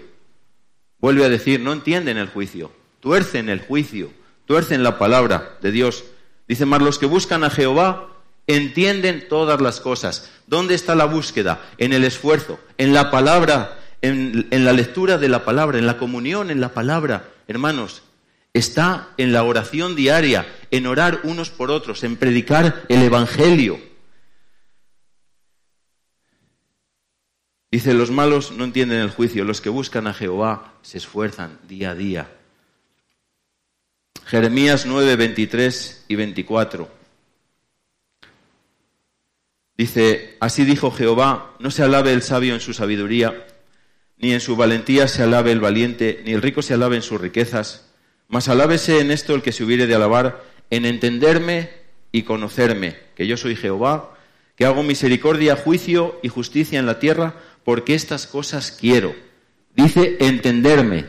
Vuelve 0.99 1.25
a 1.25 1.29
decir, 1.29 1.61
no 1.61 1.73
entienden 1.73 2.19
el 2.19 2.29
juicio. 2.29 2.71
Tuercen 3.01 3.49
el 3.49 3.61
juicio, 3.61 4.11
tuercen 4.47 4.83
la 4.83 4.99
palabra 4.99 5.59
de 5.63 5.71
Dios. 5.71 6.05
Dice 6.49 6.67
más, 6.67 6.83
los 6.83 6.99
que 6.99 7.07
buscan 7.07 7.45
a 7.45 7.51
Jehová 7.51 8.09
entienden 8.47 9.27
todas 9.29 9.61
las 9.61 9.81
cosas. 9.81 10.31
¿Dónde 10.47 10.75
está 10.75 10.95
la 10.95 11.05
búsqueda? 11.05 11.61
En 11.79 11.93
el 11.93 12.05
esfuerzo, 12.05 12.59
en 12.79 12.93
la 12.93 13.11
palabra, 13.11 13.79
en, 14.03 14.47
en, 14.51 14.65
la 14.65 14.73
lectura 14.73 15.19
de 15.19 15.29
la 15.29 15.45
palabra, 15.45 15.79
en 15.79 15.87
la 15.87 15.99
comunión, 15.99 16.51
en 16.51 16.61
la 16.61 16.71
palabra. 16.71 17.29
Hermanos, 17.49 18.03
está 18.55 19.11
en 19.17 19.33
la 19.33 19.43
oración 19.43 19.97
diaria, 19.97 20.47
en 20.71 20.87
orar 20.87 21.21
unos 21.25 21.51
por 21.51 21.71
otros, 21.71 22.05
en 22.05 22.17
predicar 22.17 22.85
el 22.89 23.03
Evangelio. 23.03 23.79
Dice, 27.77 27.93
los 27.93 28.11
malos 28.11 28.53
no 28.53 28.65
entienden 28.65 29.03
el 29.03 29.11
juicio, 29.11 29.45
los 29.45 29.61
que 29.61 29.69
buscan 29.69 30.07
a 30.07 30.15
Jehová 30.15 30.73
se 30.81 30.97
esfuerzan 30.97 31.59
día 31.69 31.91
a 31.91 31.95
día. 31.95 32.31
Jeremías 34.25 34.87
9, 34.87 35.15
23 35.17 36.07
y 36.09 36.15
24. 36.15 36.89
Dice, 39.77 40.39
así 40.41 40.65
dijo 40.65 40.91
Jehová, 40.91 41.55
no 41.59 41.71
se 41.71 41.83
alabe 41.83 42.15
el 42.15 42.23
sabio 42.23 42.55
en 42.55 42.61
su 42.61 42.73
sabiduría, 42.73 43.47
ni 44.17 44.33
en 44.33 44.41
su 44.41 44.57
valentía 44.57 45.07
se 45.07 45.23
alabe 45.23 45.53
el 45.53 45.61
valiente, 45.61 46.23
ni 46.25 46.33
el 46.33 46.41
rico 46.41 46.63
se 46.63 46.73
alabe 46.73 46.97
en 46.97 47.03
sus 47.03 47.21
riquezas, 47.21 47.91
mas 48.29 48.49
alábese 48.49 49.01
en 49.01 49.11
esto 49.11 49.35
el 49.35 49.43
que 49.43 49.53
se 49.53 49.65
hubiere 49.65 49.87
de 49.87 49.97
alabar, 49.97 50.43
en 50.71 50.87
entenderme 50.87 51.69
y 52.11 52.23
conocerme, 52.23 52.97
que 53.15 53.27
yo 53.27 53.37
soy 53.37 53.55
Jehová, 53.55 54.15
que 54.57 54.65
hago 54.65 54.83
misericordia, 54.83 55.57
juicio 55.57 56.19
y 56.23 56.29
justicia 56.29 56.79
en 56.79 56.87
la 56.87 56.99
tierra, 56.99 57.35
porque 57.67 57.97
estas 57.97 58.29
cosas 58.29 58.71
quiero. 58.71 59.17
Dice 59.75 60.19
entenderme. 60.21 61.05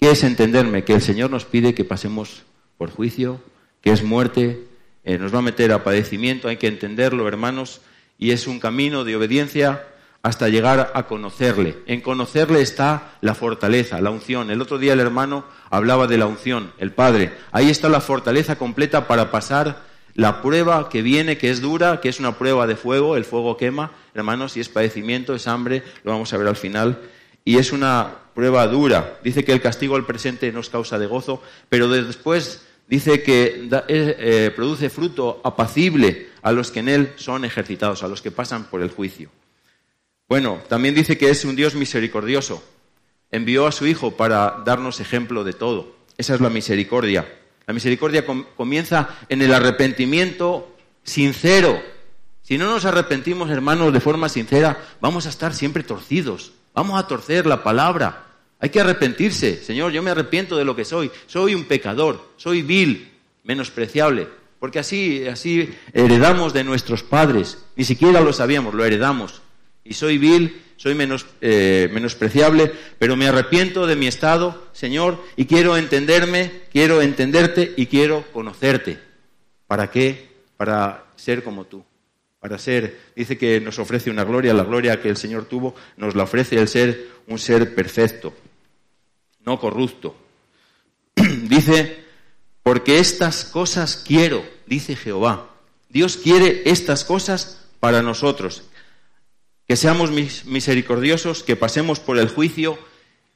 ¿Qué 0.00 0.12
es 0.12 0.22
entenderme? 0.22 0.84
Que 0.84 0.94
el 0.94 1.02
Señor 1.02 1.28
nos 1.28 1.44
pide 1.44 1.74
que 1.74 1.84
pasemos 1.84 2.44
por 2.76 2.92
juicio, 2.92 3.42
que 3.80 3.90
es 3.90 4.04
muerte, 4.04 4.68
eh, 5.02 5.18
nos 5.18 5.34
va 5.34 5.40
a 5.40 5.42
meter 5.42 5.72
a 5.72 5.82
padecimiento, 5.82 6.46
hay 6.46 6.56
que 6.56 6.68
entenderlo, 6.68 7.26
hermanos, 7.26 7.80
y 8.16 8.30
es 8.30 8.46
un 8.46 8.60
camino 8.60 9.02
de 9.02 9.16
obediencia 9.16 9.84
hasta 10.22 10.48
llegar 10.48 10.92
a 10.94 11.02
conocerle. 11.08 11.78
En 11.86 12.00
conocerle 12.00 12.62
está 12.62 13.14
la 13.20 13.34
fortaleza, 13.34 14.00
la 14.00 14.10
unción. 14.10 14.52
El 14.52 14.62
otro 14.62 14.78
día 14.78 14.92
el 14.92 15.00
hermano 15.00 15.44
hablaba 15.68 16.06
de 16.06 16.18
la 16.18 16.26
unción, 16.26 16.70
el 16.78 16.92
Padre. 16.92 17.32
Ahí 17.50 17.70
está 17.70 17.88
la 17.88 18.00
fortaleza 18.00 18.56
completa 18.56 19.08
para 19.08 19.32
pasar 19.32 19.87
la 20.18 20.42
prueba 20.42 20.88
que 20.88 21.00
viene, 21.00 21.38
que 21.38 21.48
es 21.48 21.60
dura, 21.60 22.00
que 22.00 22.08
es 22.08 22.18
una 22.18 22.36
prueba 22.36 22.66
de 22.66 22.74
fuego, 22.74 23.16
el 23.16 23.24
fuego 23.24 23.56
quema, 23.56 23.92
hermanos, 24.14 24.56
y 24.56 24.60
es 24.60 24.68
padecimiento, 24.68 25.32
es 25.32 25.46
hambre, 25.46 25.84
lo 26.02 26.10
vamos 26.10 26.32
a 26.32 26.36
ver 26.36 26.48
al 26.48 26.56
final. 26.56 26.98
Y 27.44 27.56
es 27.58 27.70
una 27.70 28.16
prueba 28.34 28.66
dura. 28.66 29.20
Dice 29.22 29.44
que 29.44 29.52
el 29.52 29.60
castigo 29.60 29.94
al 29.94 30.06
presente 30.06 30.50
nos 30.50 30.70
causa 30.70 30.98
de 30.98 31.06
gozo, 31.06 31.40
pero 31.68 31.88
después 31.88 32.66
dice 32.88 33.22
que 33.22 33.68
eh, 33.70 33.78
eh, 33.86 34.52
produce 34.56 34.90
fruto 34.90 35.40
apacible 35.44 36.30
a 36.42 36.50
los 36.50 36.72
que 36.72 36.80
en 36.80 36.88
él 36.88 37.12
son 37.14 37.44
ejercitados, 37.44 38.02
a 38.02 38.08
los 38.08 38.20
que 38.20 38.32
pasan 38.32 38.64
por 38.64 38.82
el 38.82 38.90
juicio. 38.90 39.30
Bueno, 40.28 40.58
también 40.68 40.96
dice 40.96 41.16
que 41.16 41.30
es 41.30 41.44
un 41.44 41.54
Dios 41.54 41.76
misericordioso. 41.76 42.60
Envió 43.30 43.68
a 43.68 43.72
su 43.72 43.86
Hijo 43.86 44.16
para 44.16 44.64
darnos 44.64 44.98
ejemplo 44.98 45.44
de 45.44 45.52
todo. 45.52 45.94
Esa 46.16 46.34
es 46.34 46.40
la 46.40 46.50
misericordia. 46.50 47.37
La 47.68 47.74
misericordia 47.74 48.24
comienza 48.56 49.10
en 49.28 49.42
el 49.42 49.52
arrepentimiento 49.52 50.74
sincero. 51.02 51.78
Si 52.40 52.56
no 52.56 52.64
nos 52.64 52.86
arrepentimos, 52.86 53.50
hermanos, 53.50 53.92
de 53.92 54.00
forma 54.00 54.30
sincera, 54.30 54.82
vamos 55.02 55.26
a 55.26 55.28
estar 55.28 55.52
siempre 55.52 55.82
torcidos. 55.82 56.52
Vamos 56.72 56.98
a 56.98 57.06
torcer 57.06 57.44
la 57.44 57.62
palabra. 57.62 58.24
Hay 58.58 58.70
que 58.70 58.80
arrepentirse. 58.80 59.62
Señor, 59.62 59.92
yo 59.92 60.02
me 60.02 60.10
arrepiento 60.10 60.56
de 60.56 60.64
lo 60.64 60.74
que 60.74 60.86
soy. 60.86 61.10
Soy 61.26 61.54
un 61.54 61.64
pecador, 61.64 62.30
soy 62.38 62.62
vil, 62.62 63.12
menospreciable. 63.44 64.28
Porque 64.58 64.78
así, 64.78 65.26
así 65.26 65.68
heredamos 65.92 66.54
de 66.54 66.64
nuestros 66.64 67.02
padres. 67.02 67.58
Ni 67.76 67.84
siquiera 67.84 68.22
lo 68.22 68.32
sabíamos, 68.32 68.72
lo 68.72 68.82
heredamos. 68.82 69.42
Y 69.84 69.92
soy 69.92 70.16
vil, 70.16 70.58
soy 70.78 70.94
menos, 70.94 71.26
eh, 71.42 71.90
menospreciable, 71.92 72.72
pero 72.98 73.14
me 73.14 73.26
arrepiento 73.26 73.86
de 73.86 73.96
mi 73.96 74.06
estado, 74.06 74.68
Señor, 74.72 75.22
y 75.36 75.44
quiero 75.44 75.76
entenderme, 75.76 76.62
quiero 76.72 77.02
entenderte 77.02 77.74
y 77.76 77.84
quiero 77.84 78.24
conocerte. 78.32 78.98
¿Para 79.66 79.90
qué? 79.90 80.28
Para 80.56 81.04
ser 81.16 81.44
como 81.44 81.66
tú. 81.66 81.84
Para 82.40 82.56
ser, 82.56 82.98
dice 83.14 83.36
que 83.36 83.60
nos 83.60 83.78
ofrece 83.78 84.08
una 84.08 84.24
gloria, 84.24 84.54
la 84.54 84.64
gloria 84.64 85.02
que 85.02 85.10
el 85.10 85.18
Señor 85.18 85.44
tuvo, 85.44 85.74
nos 85.98 86.14
la 86.14 86.22
ofrece 86.22 86.56
el 86.56 86.68
ser 86.68 87.08
un 87.26 87.38
ser 87.38 87.74
perfecto 87.74 88.32
no 89.48 89.58
corrupto. 89.58 90.14
dice, 91.16 92.04
porque 92.62 92.98
estas 92.98 93.44
cosas 93.44 93.96
quiero, 94.06 94.44
dice 94.66 94.94
Jehová. 94.94 95.48
Dios 95.88 96.18
quiere 96.18 96.64
estas 96.66 97.02
cosas 97.04 97.64
para 97.80 98.02
nosotros. 98.02 98.64
Que 99.68 99.76
seamos 99.76 100.10
misericordiosos, 100.10 101.44
que 101.44 101.54
pasemos 101.54 102.00
por 102.00 102.18
el 102.18 102.28
juicio 102.28 102.78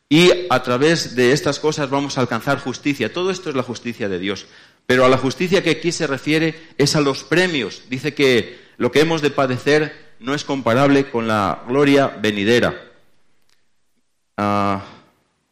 y 0.08 0.30
a 0.50 0.62
través 0.62 1.14
de 1.14 1.32
estas 1.32 1.58
cosas 1.58 1.88
vamos 1.88 2.18
a 2.18 2.20
alcanzar 2.20 2.58
justicia. 2.58 3.12
Todo 3.12 3.30
esto 3.30 3.48
es 3.50 3.56
la 3.56 3.62
justicia 3.62 4.08
de 4.08 4.18
Dios. 4.18 4.46
Pero 4.84 5.04
a 5.04 5.08
la 5.08 5.16
justicia 5.16 5.62
que 5.62 5.70
aquí 5.70 5.90
se 5.90 6.06
refiere 6.06 6.54
es 6.76 6.96
a 6.96 7.00
los 7.00 7.24
premios. 7.24 7.84
Dice 7.88 8.12
que 8.12 8.60
lo 8.76 8.90
que 8.90 9.00
hemos 9.00 9.22
de 9.22 9.30
padecer 9.30 10.14
no 10.20 10.34
es 10.34 10.44
comparable 10.44 11.08
con 11.10 11.28
la 11.28 11.64
gloria 11.66 12.08
venidera. 12.08 12.90
Ah, 14.36 14.84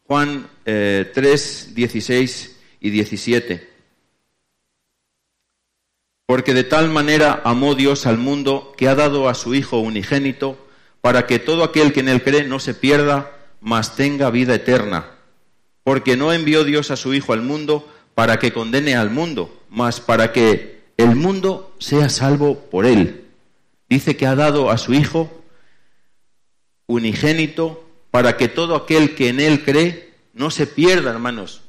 Juan 0.05 0.47
3, 0.63 1.15
eh, 1.15 1.71
16 1.73 2.59
y 2.81 2.89
17. 2.91 3.69
Porque 6.27 6.53
de 6.53 6.63
tal 6.63 6.89
manera 6.89 7.41
amó 7.43 7.73
Dios 7.73 8.05
al 8.05 8.17
mundo 8.17 8.73
que 8.77 8.87
ha 8.87 8.95
dado 8.95 9.27
a 9.27 9.33
su 9.33 9.55
Hijo 9.55 9.79
unigénito 9.79 10.60
para 11.01 11.27
que 11.27 11.39
todo 11.39 11.63
aquel 11.63 11.93
que 11.93 11.99
en 11.99 12.09
él 12.09 12.23
cree 12.23 12.43
no 12.45 12.59
se 12.59 12.73
pierda, 12.73 13.31
mas 13.59 13.95
tenga 13.95 14.29
vida 14.29 14.55
eterna. 14.55 15.11
Porque 15.83 16.15
no 16.15 16.31
envió 16.31 16.63
Dios 16.63 16.91
a 16.91 16.95
su 16.95 17.13
Hijo 17.13 17.33
al 17.33 17.41
mundo 17.41 17.91
para 18.15 18.39
que 18.39 18.53
condene 18.53 18.95
al 18.95 19.09
mundo, 19.09 19.61
mas 19.69 19.99
para 19.99 20.31
que 20.31 20.81
el 20.97 21.15
mundo 21.15 21.75
sea 21.79 22.09
salvo 22.09 22.59
por 22.69 22.85
él. 22.85 23.25
Dice 23.89 24.15
que 24.15 24.27
ha 24.27 24.35
dado 24.35 24.69
a 24.69 24.77
su 24.77 24.93
Hijo 24.93 25.41
unigénito 26.87 27.83
para 28.11 28.37
que 28.37 28.47
todo 28.47 28.75
aquel 28.75 29.15
que 29.15 29.29
en 29.29 29.39
Él 29.39 29.63
cree 29.63 30.13
no 30.33 30.51
se 30.51 30.67
pierda, 30.67 31.11
hermanos. 31.11 31.61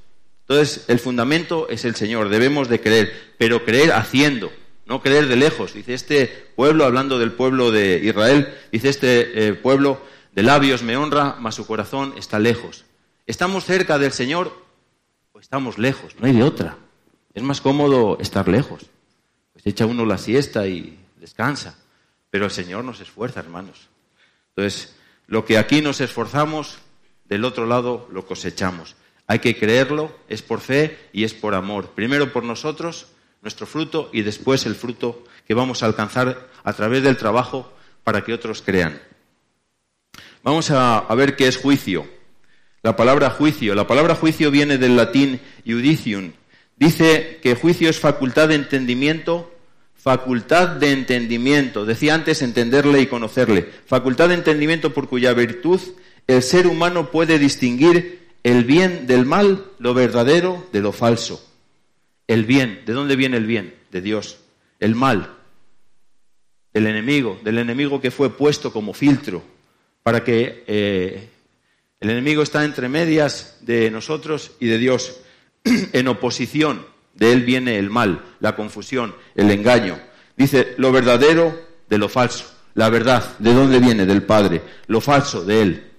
Entonces, 0.43 0.85
el 0.89 0.99
fundamento 0.99 1.69
es 1.69 1.85
el 1.85 1.95
Señor, 1.95 2.29
debemos 2.29 2.69
de 2.69 2.81
creer, 2.81 3.35
pero 3.39 3.65
creer 3.65 3.93
haciendo, 3.93 4.53
no 4.87 5.01
creer 5.01 5.29
de 5.29 5.37
lejos. 5.37 5.75
Dice 5.75 5.95
este 5.95 6.27
pueblo, 6.57 6.85
hablando 6.85 7.19
del 7.19 7.33
pueblo 7.33 7.71
de 7.71 8.01
Israel, 8.03 8.55
dice 8.71 8.89
este 8.89 9.49
eh, 9.49 9.55
pueblo, 9.55 10.01
de 10.33 10.43
labios 10.43 10.83
me 10.83 10.97
honra, 10.97 11.37
mas 11.39 11.55
su 11.55 11.67
corazón 11.67 12.15
está 12.17 12.39
lejos. 12.39 12.85
¿Estamos 13.27 13.65
cerca 13.65 13.99
del 13.99 14.13
Señor 14.13 14.57
o 15.33 15.41
estamos 15.41 15.79
lejos? 15.79 16.17
No 16.19 16.27
hay 16.27 16.33
de 16.33 16.43
otra. 16.43 16.79
Es 17.35 17.43
más 17.43 17.61
cómodo 17.61 18.19
estar 18.21 18.49
lejos. 18.49 18.87
Pues 19.53 19.67
echa 19.67 19.87
uno 19.87 20.05
la 20.07 20.19
siesta 20.19 20.67
y 20.67 20.99
descansa. 21.17 21.79
Pero 22.31 22.47
el 22.47 22.51
Señor 22.51 22.85
nos 22.85 23.01
esfuerza, 23.01 23.41
hermanos. 23.41 23.89
Entonces, 24.57 24.95
lo 25.27 25.45
que 25.45 25.59
aquí 25.59 25.83
nos 25.83 26.01
esforzamos, 26.01 26.79
del 27.25 27.45
otro 27.45 27.67
lado 27.67 28.09
lo 28.11 28.27
cosechamos. 28.27 28.97
Hay 29.27 29.39
que 29.39 29.57
creerlo, 29.57 30.15
es 30.29 30.43
por 30.43 30.61
fe 30.61 30.99
y 31.13 31.25
es 31.25 31.33
por 31.33 31.55
amor. 31.55 31.91
Primero 31.91 32.33
por 32.33 32.43
nosotros, 32.43 33.07
nuestro 33.43 33.67
fruto, 33.67 34.09
y 34.13 34.23
después 34.23 34.65
el 34.67 34.77
fruto 34.77 35.25
que 35.47 35.55
vamos 35.55 35.83
a 35.83 35.87
alcanzar 35.87 36.49
a 36.63 36.73
través 36.73 37.03
del 37.03 37.17
trabajo 37.17 37.73
para 38.05 38.25
que 38.25 38.33
otros 38.33 38.63
crean. 38.63 39.01
Vamos 40.43 40.71
a, 40.71 41.07
ver 41.15 41.37
qué 41.37 41.49
es 41.49 41.57
juicio. 41.57 42.07
La 42.83 42.97
palabra 42.97 43.31
juicio. 43.31 43.75
La 43.75 43.87
palabra 43.87 44.15
juicio 44.15 44.51
viene 44.51 44.79
del 44.79 44.97
latín 44.97 45.41
judicium. 45.65 46.33
Dice 46.77 47.39
que 47.43 47.55
juicio 47.55 47.89
es 47.89 48.01
facultad 48.01 48.49
de 48.49 48.57
entendimiento, 48.57 49.53
facultad 49.95 50.69
de 50.69 50.91
entendimiento. 50.91 51.85
Decía 51.85 52.15
antes 52.15 52.43
entenderle 52.43 53.01
y 53.01 53.07
conocerle. 53.07 53.69
Facultad 53.87 54.29
de 54.29 54.35
entendimiento 54.35 54.93
por 54.93 55.09
cuya 55.09 55.33
virtud 55.33 55.81
el 56.27 56.43
ser 56.43 56.67
humano 56.67 57.11
puede 57.11 57.39
distinguir 57.39 58.29
el 58.43 58.65
bien 58.65 59.07
del 59.07 59.27
mal, 59.27 59.65
lo 59.79 59.95
verdadero 59.95 60.67
de 60.73 60.81
lo 60.81 60.91
falso. 60.91 61.52
El 62.27 62.45
bien, 62.45 62.83
¿de 62.87 62.93
dónde 62.93 63.17
viene 63.17 63.37
el 63.37 63.47
bien? 63.47 63.75
De 63.91 64.01
Dios. 64.01 64.39
El 64.81 64.95
mal, 64.95 65.35
del 66.73 66.87
enemigo, 66.87 67.39
del 67.45 67.59
enemigo 67.59 68.01
que 68.01 68.11
fue 68.11 68.31
puesto 68.37 68.73
como 68.73 68.95
filtro 68.95 69.43
para 70.03 70.25
que 70.25 70.65
eh, 70.67 71.29
el 72.01 72.11
enemigo 72.11 72.43
está 72.43 72.65
entre 72.65 72.89
medias 72.89 73.59
de 73.61 73.91
nosotros 73.91 74.53
y 74.59 74.67
de 74.67 74.79
Dios, 74.79 75.21
en 75.65 76.09
oposición. 76.09 76.85
De 77.15 77.31
él 77.31 77.43
viene 77.43 77.79
el 77.79 77.91
mal, 77.91 78.25
la 78.41 78.57
confusión, 78.57 79.15
el 79.35 79.51
engaño. 79.51 79.99
Dice 80.37 80.75
lo 80.79 80.91
verdadero 80.93 81.57
de 81.89 81.99
lo 81.99 82.09
falso. 82.09 82.51
La 82.75 82.89
verdad, 82.89 83.39
¿de 83.39 83.53
dónde 83.53 83.79
viene? 83.81 84.07
Del 84.07 84.23
Padre. 84.23 84.63
Lo 84.87 85.03
falso, 85.03 85.45
de 85.45 85.61
Él. 85.61 85.91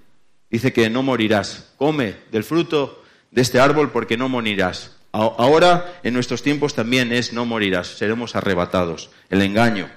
Dice 0.50 0.74
que 0.74 0.90
no 0.90 1.04
morirás. 1.04 1.72
Come 1.78 2.16
del 2.32 2.44
fruto 2.44 3.04
de 3.30 3.42
este 3.42 3.60
árbol 3.60 3.92
porque 3.92 4.18
no 4.18 4.28
morirás. 4.28 4.93
Ahora, 5.14 6.00
en 6.02 6.16
nuestros 6.16 6.42
tiempos 6.42 6.74
también 6.74 7.14
es 7.14 7.34
no 7.34 7.46
morirás. 7.46 7.88
Seremos 7.88 8.36
arrebatados. 8.36 9.12
El 9.30 9.44
engaño. 9.44 9.90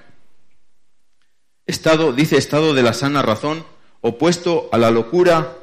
Estado, 1.65 2.13
dice 2.13 2.37
estado 2.37 2.75
de 2.75 2.83
la 2.83 2.93
sana 2.93 3.23
razón 3.23 3.65
opuesto 4.01 4.69
a 4.71 4.77
la 4.77 4.91
locura 4.91 5.57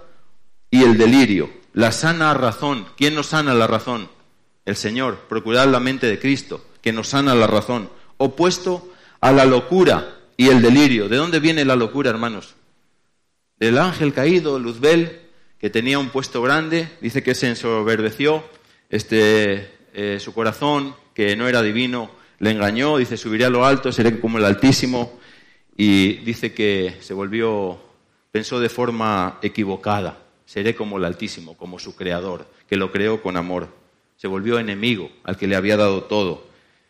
y 0.71 0.83
el 0.83 0.99
delirio. 0.99 1.51
La 1.73 1.93
sana 1.93 2.35
razón. 2.35 2.87
¿Quién 2.97 3.15
nos 3.15 3.29
sana 3.29 3.55
la 3.55 3.69
razón? 3.69 4.09
El 4.65 4.75
Señor. 4.75 5.21
Procurar 5.29 5.69
la 5.69 5.79
mente 5.79 6.09
de 6.09 6.19
Cristo, 6.19 6.65
que 6.83 6.93
nos 6.93 7.09
sana 7.09 7.35
la 7.37 7.47
razón. 7.47 7.91
Opuesto 8.17 8.93
a 9.21 9.31
la 9.31 9.45
locura 9.45 10.19
y 10.37 10.49
el 10.49 10.63
delirio. 10.63 11.09
¿De 11.09 11.17
dónde 11.17 11.39
viene 11.39 11.65
la 11.65 11.77
locura, 11.77 12.11
hermanos? 12.11 12.57
Del 13.57 13.79
ángel 13.79 14.13
caído, 14.13 14.59
Luzbel, 14.59 15.21
que 15.59 15.71
tenía 15.71 16.01
un 16.01 16.11
puesto 16.11 16.43
grande, 16.43 16.89
dice 17.01 17.23
que 17.23 17.37
se 17.37 17.49
ensoberbeció, 17.49 18.45
este, 18.95 19.71
eh, 19.93 20.19
su 20.21 20.33
corazón, 20.33 20.95
que 21.15 21.35
no 21.35 21.49
era 21.49 21.63
divino, 21.63 22.13
le 22.39 22.53
engañó, 22.53 22.97
dice, 22.97 23.17
subiré 23.17 23.45
a 23.45 23.51
lo 23.51 23.65
alto, 23.67 23.91
seré 23.91 24.21
como 24.21 24.39
el 24.39 24.45
Altísimo, 24.45 25.19
y 25.77 26.19
dice 26.19 26.55
que 26.55 26.95
se 27.01 27.13
volvió 27.13 27.81
pensó 28.31 28.61
de 28.61 28.69
forma 28.69 29.39
equivocada. 29.43 30.19
Seré 30.45 30.77
como 30.77 30.99
el 30.99 31.05
Altísimo, 31.05 31.57
como 31.57 31.81
su 31.81 31.97
Creador, 31.97 32.49
que 32.69 32.77
lo 32.77 32.93
creó 32.93 33.21
con 33.21 33.37
amor. 33.37 33.69
Se 34.17 34.29
volvió 34.29 34.61
enemigo 34.61 35.11
al 35.25 35.37
que 35.37 35.49
le 35.49 35.57
había 35.57 35.77
dado 35.77 36.05
todo. 36.05 36.47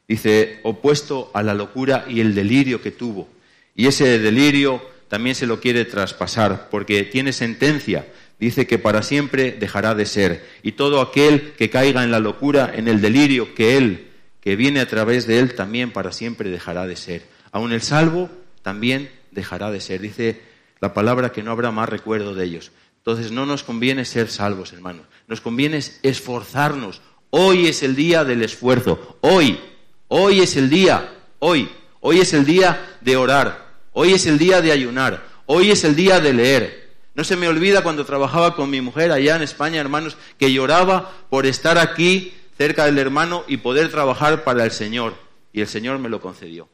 Dice, 0.06 0.60
opuesto 0.62 1.30
a 1.32 1.42
la 1.42 1.54
locura 1.54 2.04
y 2.06 2.20
el 2.20 2.34
delirio 2.34 2.82
que 2.82 2.90
tuvo. 2.90 3.28
Y 3.74 3.86
ese 3.86 4.18
delirio 4.18 4.82
también 5.08 5.34
se 5.34 5.46
lo 5.46 5.58
quiere 5.58 5.86
traspasar, 5.86 6.68
porque 6.70 7.02
tiene 7.04 7.32
sentencia. 7.32 8.06
Dice 8.44 8.66
que 8.66 8.78
para 8.78 9.02
siempre 9.02 9.52
dejará 9.52 9.94
de 9.94 10.04
ser. 10.04 10.44
Y 10.62 10.72
todo 10.72 11.00
aquel 11.00 11.52
que 11.52 11.70
caiga 11.70 12.04
en 12.04 12.10
la 12.10 12.20
locura, 12.20 12.70
en 12.74 12.88
el 12.88 13.00
delirio 13.00 13.54
que 13.54 13.78
él, 13.78 14.10
que 14.42 14.54
viene 14.54 14.80
a 14.80 14.86
través 14.86 15.26
de 15.26 15.38
él, 15.38 15.54
también 15.54 15.92
para 15.92 16.12
siempre 16.12 16.50
dejará 16.50 16.86
de 16.86 16.94
ser. 16.96 17.22
Aun 17.52 17.72
el 17.72 17.80
salvo 17.80 18.28
también 18.60 19.10
dejará 19.30 19.70
de 19.70 19.80
ser. 19.80 20.02
Dice 20.02 20.42
la 20.82 20.92
palabra 20.92 21.32
que 21.32 21.42
no 21.42 21.52
habrá 21.52 21.70
más 21.70 21.88
recuerdo 21.88 22.34
de 22.34 22.44
ellos. 22.44 22.70
Entonces 22.98 23.32
no 23.32 23.46
nos 23.46 23.62
conviene 23.62 24.04
ser 24.04 24.28
salvos, 24.28 24.74
hermanos. 24.74 25.06
Nos 25.26 25.40
conviene 25.40 25.80
esforzarnos. 26.02 27.00
Hoy 27.30 27.68
es 27.68 27.82
el 27.82 27.96
día 27.96 28.24
del 28.24 28.42
esfuerzo. 28.42 29.16
Hoy, 29.22 29.58
hoy 30.08 30.40
es 30.40 30.54
el 30.56 30.68
día, 30.68 31.14
hoy. 31.38 31.70
Hoy 32.00 32.20
es 32.20 32.34
el 32.34 32.44
día 32.44 32.98
de 33.00 33.16
orar. 33.16 33.68
Hoy 33.94 34.12
es 34.12 34.26
el 34.26 34.36
día 34.36 34.60
de 34.60 34.70
ayunar. 34.70 35.24
Hoy 35.46 35.70
es 35.70 35.82
el 35.84 35.96
día 35.96 36.20
de 36.20 36.34
leer. 36.34 36.83
No 37.14 37.22
se 37.24 37.36
me 37.36 37.48
olvida 37.48 37.82
cuando 37.82 38.04
trabajaba 38.04 38.56
con 38.56 38.70
mi 38.70 38.80
mujer 38.80 39.12
allá 39.12 39.36
en 39.36 39.42
España, 39.42 39.80
hermanos, 39.80 40.16
que 40.38 40.52
lloraba 40.52 41.12
por 41.30 41.46
estar 41.46 41.78
aquí 41.78 42.34
cerca 42.58 42.86
del 42.86 42.98
hermano 42.98 43.44
y 43.46 43.58
poder 43.58 43.90
trabajar 43.90 44.44
para 44.44 44.64
el 44.64 44.72
Señor. 44.72 45.14
Y 45.52 45.60
el 45.60 45.68
Señor 45.68 45.98
me 45.98 46.08
lo 46.08 46.20
concedió. 46.20 46.68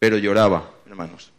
Pero 0.00 0.18
lloraba, 0.18 0.70
hermanos. 0.86 1.32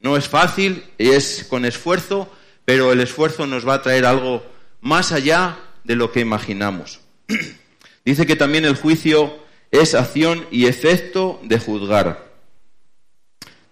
No 0.00 0.16
es 0.18 0.28
fácil, 0.28 0.84
es 0.98 1.46
con 1.48 1.64
esfuerzo, 1.64 2.30
pero 2.66 2.92
el 2.92 3.00
esfuerzo 3.00 3.46
nos 3.46 3.66
va 3.66 3.74
a 3.74 3.82
traer 3.82 4.04
algo 4.04 4.44
más 4.82 5.12
allá 5.12 5.56
de 5.82 5.96
lo 5.96 6.12
que 6.12 6.20
imaginamos. 6.20 7.00
Dice 8.04 8.26
que 8.26 8.36
también 8.36 8.66
el 8.66 8.76
juicio 8.76 9.38
es 9.70 9.94
acción 9.94 10.46
y 10.50 10.66
efecto 10.66 11.40
de 11.42 11.58
juzgar. 11.58 12.32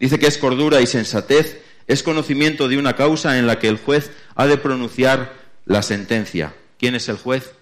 Dice 0.00 0.18
que 0.18 0.26
es 0.26 0.38
cordura 0.38 0.80
y 0.80 0.86
sensatez, 0.86 1.61
es 1.86 2.02
conocimiento 2.02 2.68
de 2.68 2.78
una 2.78 2.96
causa 2.96 3.38
en 3.38 3.46
la 3.46 3.58
que 3.58 3.68
el 3.68 3.78
juez 3.78 4.10
ha 4.34 4.46
de 4.46 4.56
pronunciar 4.56 5.32
la 5.64 5.82
sentencia. 5.82 6.54
¿Quién 6.78 6.94
es 6.94 7.08
el 7.08 7.16
juez? 7.16 7.54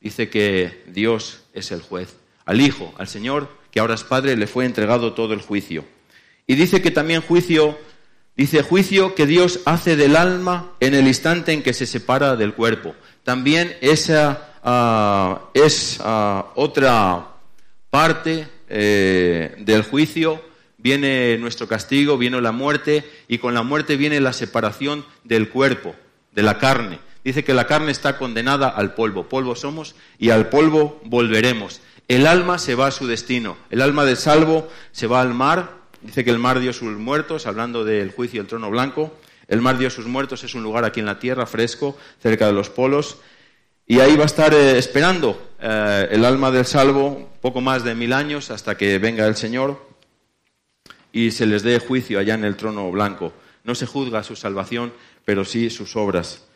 Dice 0.00 0.28
que 0.28 0.82
Dios 0.86 1.42
es 1.52 1.72
el 1.72 1.82
juez. 1.82 2.16
Al 2.44 2.60
Hijo, 2.60 2.94
al 2.98 3.08
Señor, 3.08 3.48
que 3.70 3.80
ahora 3.80 3.94
es 3.94 4.04
Padre, 4.04 4.36
le 4.36 4.46
fue 4.46 4.64
entregado 4.64 5.12
todo 5.12 5.34
el 5.34 5.40
juicio. 5.40 5.84
Y 6.46 6.54
dice 6.54 6.82
que 6.82 6.90
también 6.90 7.20
juicio 7.20 7.78
Dice 8.40 8.62
juicio 8.62 9.14
que 9.14 9.26
Dios 9.26 9.60
hace 9.66 9.96
del 9.96 10.16
alma 10.16 10.72
en 10.80 10.94
el 10.94 11.06
instante 11.06 11.52
en 11.52 11.62
que 11.62 11.74
se 11.74 11.84
separa 11.84 12.36
del 12.36 12.54
cuerpo. 12.54 12.94
También 13.22 13.76
esa 13.82 14.54
ah, 14.62 15.50
es 15.52 15.98
ah, 16.02 16.46
otra 16.54 17.34
parte 17.90 18.48
eh, 18.66 19.56
del 19.58 19.82
juicio. 19.82 20.42
Viene 20.82 21.36
nuestro 21.38 21.68
castigo, 21.68 22.18
viene 22.18 22.40
la 22.40 22.52
muerte 22.52 23.08
y 23.28 23.38
con 23.38 23.54
la 23.54 23.62
muerte 23.62 23.96
viene 23.96 24.20
la 24.20 24.32
separación 24.32 25.04
del 25.24 25.48
cuerpo, 25.48 25.94
de 26.32 26.42
la 26.42 26.58
carne. 26.58 26.98
Dice 27.22 27.44
que 27.44 27.54
la 27.54 27.66
carne 27.66 27.92
está 27.92 28.16
condenada 28.16 28.68
al 28.68 28.94
polvo. 28.94 29.28
Polvo 29.28 29.54
somos 29.54 29.94
y 30.18 30.30
al 30.30 30.48
polvo 30.48 31.00
volveremos. 31.04 31.80
El 32.08 32.26
alma 32.26 32.58
se 32.58 32.74
va 32.74 32.86
a 32.86 32.90
su 32.90 33.06
destino. 33.06 33.56
El 33.68 33.82
alma 33.82 34.04
del 34.04 34.16
salvo 34.16 34.68
se 34.92 35.06
va 35.06 35.20
al 35.20 35.34
mar 35.34 35.80
Dice 36.02 36.24
que 36.24 36.30
el 36.30 36.38
mar 36.38 36.60
dio 36.60 36.72
sus 36.72 36.96
muertos, 36.96 37.46
hablando 37.46 37.84
del 37.84 38.10
juicio 38.10 38.40
del 38.40 38.48
trono 38.48 38.70
blanco. 38.70 39.12
El 39.48 39.60
mar 39.60 39.76
dio 39.76 39.90
sus 39.90 40.06
muertos, 40.06 40.44
es 40.44 40.54
un 40.54 40.62
lugar 40.62 40.84
aquí 40.84 41.00
en 41.00 41.06
la 41.06 41.18
tierra, 41.18 41.46
fresco, 41.46 41.96
cerca 42.22 42.46
de 42.46 42.52
los 42.52 42.70
polos. 42.70 43.18
Y 43.86 44.00
ahí 44.00 44.16
va 44.16 44.22
a 44.22 44.26
estar 44.26 44.54
eh, 44.54 44.78
esperando 44.78 45.50
eh, 45.60 46.08
el 46.10 46.24
alma 46.24 46.50
del 46.50 46.64
salvo 46.64 47.28
poco 47.42 47.60
más 47.60 47.84
de 47.84 47.94
mil 47.94 48.12
años 48.12 48.50
hasta 48.50 48.76
que 48.76 48.98
venga 48.98 49.26
el 49.26 49.36
Señor 49.36 49.89
y 51.12 51.30
se 51.30 51.46
les 51.46 51.62
dé 51.62 51.78
juicio 51.78 52.18
allá 52.18 52.34
en 52.34 52.44
el 52.44 52.56
trono 52.56 52.90
blanco. 52.90 53.32
No 53.64 53.74
se 53.74 53.86
juzga 53.86 54.22
su 54.22 54.36
salvación, 54.36 54.92
pero 55.24 55.44
sí 55.44 55.70
sus 55.70 55.96
obras. 55.96 56.46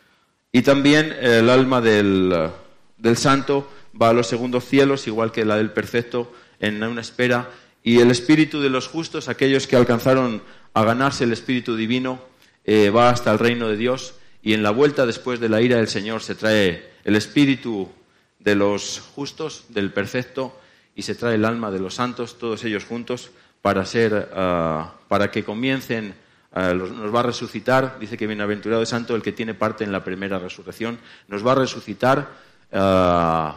Y 0.52 0.62
también 0.62 1.14
el 1.20 1.50
alma 1.50 1.80
del, 1.80 2.50
del 2.96 3.16
santo 3.16 3.70
va 4.00 4.10
a 4.10 4.12
los 4.12 4.26
segundos 4.26 4.64
cielos, 4.64 5.06
igual 5.06 5.32
que 5.32 5.44
la 5.44 5.56
del 5.56 5.70
perfecto, 5.70 6.32
en 6.60 6.82
una 6.82 7.00
espera 7.00 7.50
y 7.86 8.00
el 8.00 8.10
espíritu 8.10 8.62
de 8.62 8.70
los 8.70 8.88
justos, 8.88 9.28
aquellos 9.28 9.66
que 9.66 9.76
alcanzaron 9.76 10.42
a 10.72 10.84
ganarse 10.84 11.24
el 11.24 11.32
espíritu 11.32 11.76
divino, 11.76 12.18
eh, 12.64 12.88
va 12.88 13.10
hasta 13.10 13.30
el 13.30 13.38
reino 13.38 13.68
de 13.68 13.76
Dios 13.76 14.14
y 14.42 14.54
en 14.54 14.62
la 14.62 14.70
vuelta 14.70 15.04
después 15.04 15.38
de 15.38 15.50
la 15.50 15.60
ira 15.60 15.76
del 15.76 15.88
Señor 15.88 16.22
se 16.22 16.34
trae 16.34 16.90
el 17.04 17.14
espíritu 17.14 17.90
de 18.38 18.54
los 18.54 19.02
justos, 19.14 19.66
del 19.68 19.92
perfecto, 19.92 20.58
y 20.96 21.02
se 21.02 21.14
trae 21.14 21.34
el 21.34 21.44
alma 21.44 21.70
de 21.70 21.78
los 21.78 21.94
santos, 21.94 22.38
todos 22.38 22.64
ellos 22.64 22.86
juntos, 22.86 23.30
para 23.64 23.86
ser, 23.86 24.28
ah, 24.34 24.92
para 25.08 25.30
que 25.30 25.42
comiencen, 25.42 26.14
ah, 26.52 26.74
nos 26.74 27.14
va 27.14 27.20
a 27.20 27.22
resucitar, 27.22 27.98
dice 27.98 28.18
que 28.18 28.26
bienaventurado 28.26 28.82
es 28.82 28.90
santo 28.90 29.16
el 29.16 29.22
que 29.22 29.32
tiene 29.32 29.54
parte 29.54 29.84
en 29.84 29.90
la 29.90 30.04
primera 30.04 30.38
resurrección, 30.38 30.98
nos 31.28 31.46
va 31.46 31.52
a 31.52 31.54
resucitar 31.54 32.28
ah, 32.74 33.56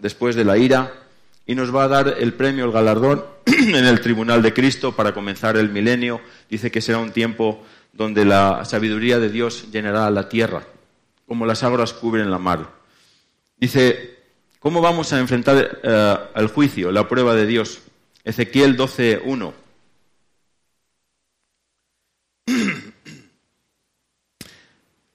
después 0.00 0.34
de 0.34 0.46
la 0.46 0.56
ira 0.56 0.94
y 1.44 1.54
nos 1.54 1.76
va 1.76 1.84
a 1.84 1.88
dar 1.88 2.14
el 2.18 2.32
premio, 2.32 2.64
el 2.64 2.72
galardón 2.72 3.22
en 3.44 3.84
el 3.84 4.00
tribunal 4.00 4.40
de 4.40 4.54
Cristo 4.54 4.96
para 4.96 5.12
comenzar 5.12 5.58
el 5.58 5.68
milenio. 5.68 6.22
Dice 6.48 6.70
que 6.70 6.80
será 6.80 6.96
un 6.96 7.10
tiempo 7.10 7.62
donde 7.92 8.24
la 8.24 8.64
sabiduría 8.64 9.18
de 9.18 9.28
Dios 9.28 9.70
llenará 9.70 10.10
la 10.10 10.30
tierra, 10.30 10.62
como 11.26 11.44
las 11.44 11.62
aguas 11.62 11.92
cubren 11.92 12.30
la 12.30 12.38
mar. 12.38 12.70
Dice, 13.58 14.20
¿cómo 14.58 14.80
vamos 14.80 15.12
a 15.12 15.18
enfrentar 15.18 15.80
eh, 15.82 16.16
el 16.34 16.46
juicio, 16.46 16.90
la 16.90 17.06
prueba 17.06 17.34
de 17.34 17.44
Dios? 17.44 17.82
Ezequiel 18.28 18.76
12.1. 18.76 19.54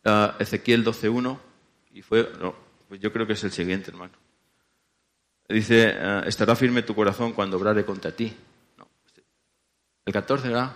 Uh, 0.03 0.10
Ezequiel 0.40 0.84
12.1 0.84 1.38
y 1.94 2.02
fue, 2.02 2.27
no, 2.40 2.56
pues 2.90 2.99
yo 2.99 3.14
creo 3.14 3.27
que 3.27 3.34
es 3.34 3.44
el 3.44 3.52
siguiente, 3.52 3.91
hermano. 3.91 4.14
Dice, 5.48 5.94
eh, 5.94 6.22
estará 6.26 6.56
firme 6.56 6.81
tu 6.81 6.95
corazón 6.95 7.34
cuando 7.34 7.57
obrare 7.57 7.85
contra 7.85 8.11
ti. 8.11 8.35
El 10.06 10.11
14, 10.11 10.48
¿verdad? 10.48 10.76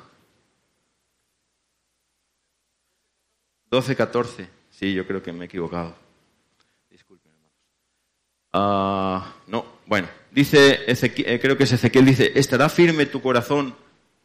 12, 3.71 3.95
14. 3.95 4.49
Sí, 4.69 4.93
yo 4.93 5.07
creo 5.07 5.23
que 5.23 5.33
me 5.33 5.45
he 5.45 5.47
equivocado. 5.47 6.06
Ah, 8.53 9.33
no, 9.47 9.65
bueno, 9.85 10.07
dice 10.31 10.83
Ezequiel, 10.87 11.29
eh, 11.29 11.39
creo 11.39 11.57
que 11.57 11.65
es 11.65 11.71
Ezequiel, 11.71 12.05
dice, 12.05 12.31
¿estará 12.35 12.69
firme 12.69 13.05
tu 13.05 13.21
corazón 13.21 13.75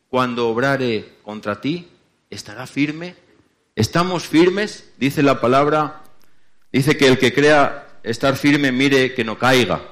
cuando 0.08 0.48
obrare 0.48 1.16
contra 1.22 1.60
ti? 1.60 1.88
¿Estará 2.30 2.66
firme? 2.66 3.16
¿Estamos 3.74 4.26
firmes? 4.26 4.90
Dice 4.98 5.22
la 5.22 5.40
palabra, 5.40 6.02
dice 6.72 6.96
que 6.96 7.08
el 7.08 7.18
que 7.18 7.32
crea 7.32 7.88
estar 8.02 8.36
firme 8.36 8.72
mire 8.72 9.14
que 9.14 9.24
no 9.24 9.38
caiga. 9.38 9.82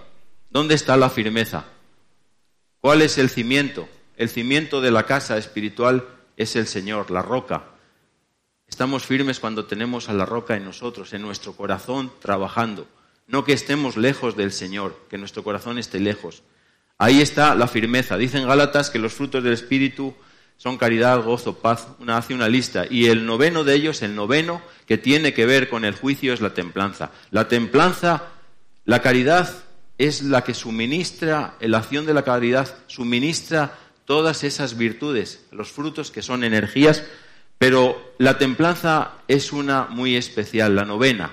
¿Dónde 0.51 0.75
está 0.75 0.97
la 0.97 1.11
firmeza? 1.11 1.65
¿Cuál 2.81 3.03
es 3.03 3.19
el 3.19 3.31
cimiento? 3.31 3.89
El 4.17 4.29
cimiento 4.29 4.81
de 4.81 4.91
la 4.91 5.07
casa 5.07 5.39
espiritual 5.39 6.07
es 6.37 6.57
el 6.57 6.67
Señor, 6.67 7.11
la 7.11 7.23
roca. 7.23 7.65
Estamos 8.69 9.05
firmes 9.05 9.41
cuando 9.41 9.67
tenemos 9.67 10.09
a 10.09 10.13
la 10.13 10.27
roca 10.27 10.57
en 10.57 10.65
nosotros, 10.65 11.13
en 11.13 11.23
nuestro 11.23 11.55
corazón, 11.55 12.13
trabajando. 12.21 12.87
No 13.31 13.45
que 13.45 13.53
estemos 13.53 13.97
lejos 13.97 14.37
del 14.37 14.53
Señor, 14.53 15.07
que 15.09 15.19
nuestro 15.19 15.45
corazón 15.45 15.79
esté 15.79 16.01
lejos. 16.01 16.43
Ahí 16.99 17.21
está 17.21 17.55
la 17.55 17.69
firmeza. 17.69 18.17
Dicen 18.17 18.47
Gálatas 18.47 18.91
que 18.91 18.99
los 18.99 19.15
frutos 19.15 19.43
del 19.43 19.53
Espíritu 19.53 20.15
son 20.57 20.77
caridad, 20.77 21.23
gozo, 21.23 21.59
paz. 21.59 21.87
Una 22.01 22.17
hace 22.19 22.35
una 22.35 22.49
lista. 22.49 22.85
Y 22.91 23.07
el 23.07 23.25
noveno 23.25 23.65
de 23.65 23.75
ellos, 23.75 24.03
el 24.03 24.15
noveno 24.15 24.61
que 24.87 24.99
tiene 24.99 25.33
que 25.33 25.47
ver 25.47 25.69
con 25.69 25.85
el 25.85 25.95
juicio, 25.95 26.35
es 26.35 26.41
la 26.41 26.55
templanza. 26.55 27.13
La 27.31 27.49
templanza, 27.49 28.25
la 28.85 29.01
caridad 29.01 29.49
es 29.97 30.23
la 30.23 30.43
que 30.43 30.53
suministra, 30.53 31.55
la 31.61 31.79
acción 31.79 32.07
de 32.07 32.15
la 32.15 32.25
caridad 32.25 32.75
suministra 32.89 33.79
todas 34.05 34.45
esas 34.45 34.77
virtudes, 34.77 35.47
los 35.53 35.71
frutos 35.71 36.11
que 36.11 36.23
son 36.23 36.43
energías 36.43 37.05
pero 37.61 38.15
la 38.17 38.39
templanza 38.39 39.19
es 39.29 39.53
una 39.53 39.85
muy 39.85 40.17
especial, 40.17 40.75
la 40.75 40.87
novena. 40.87 41.31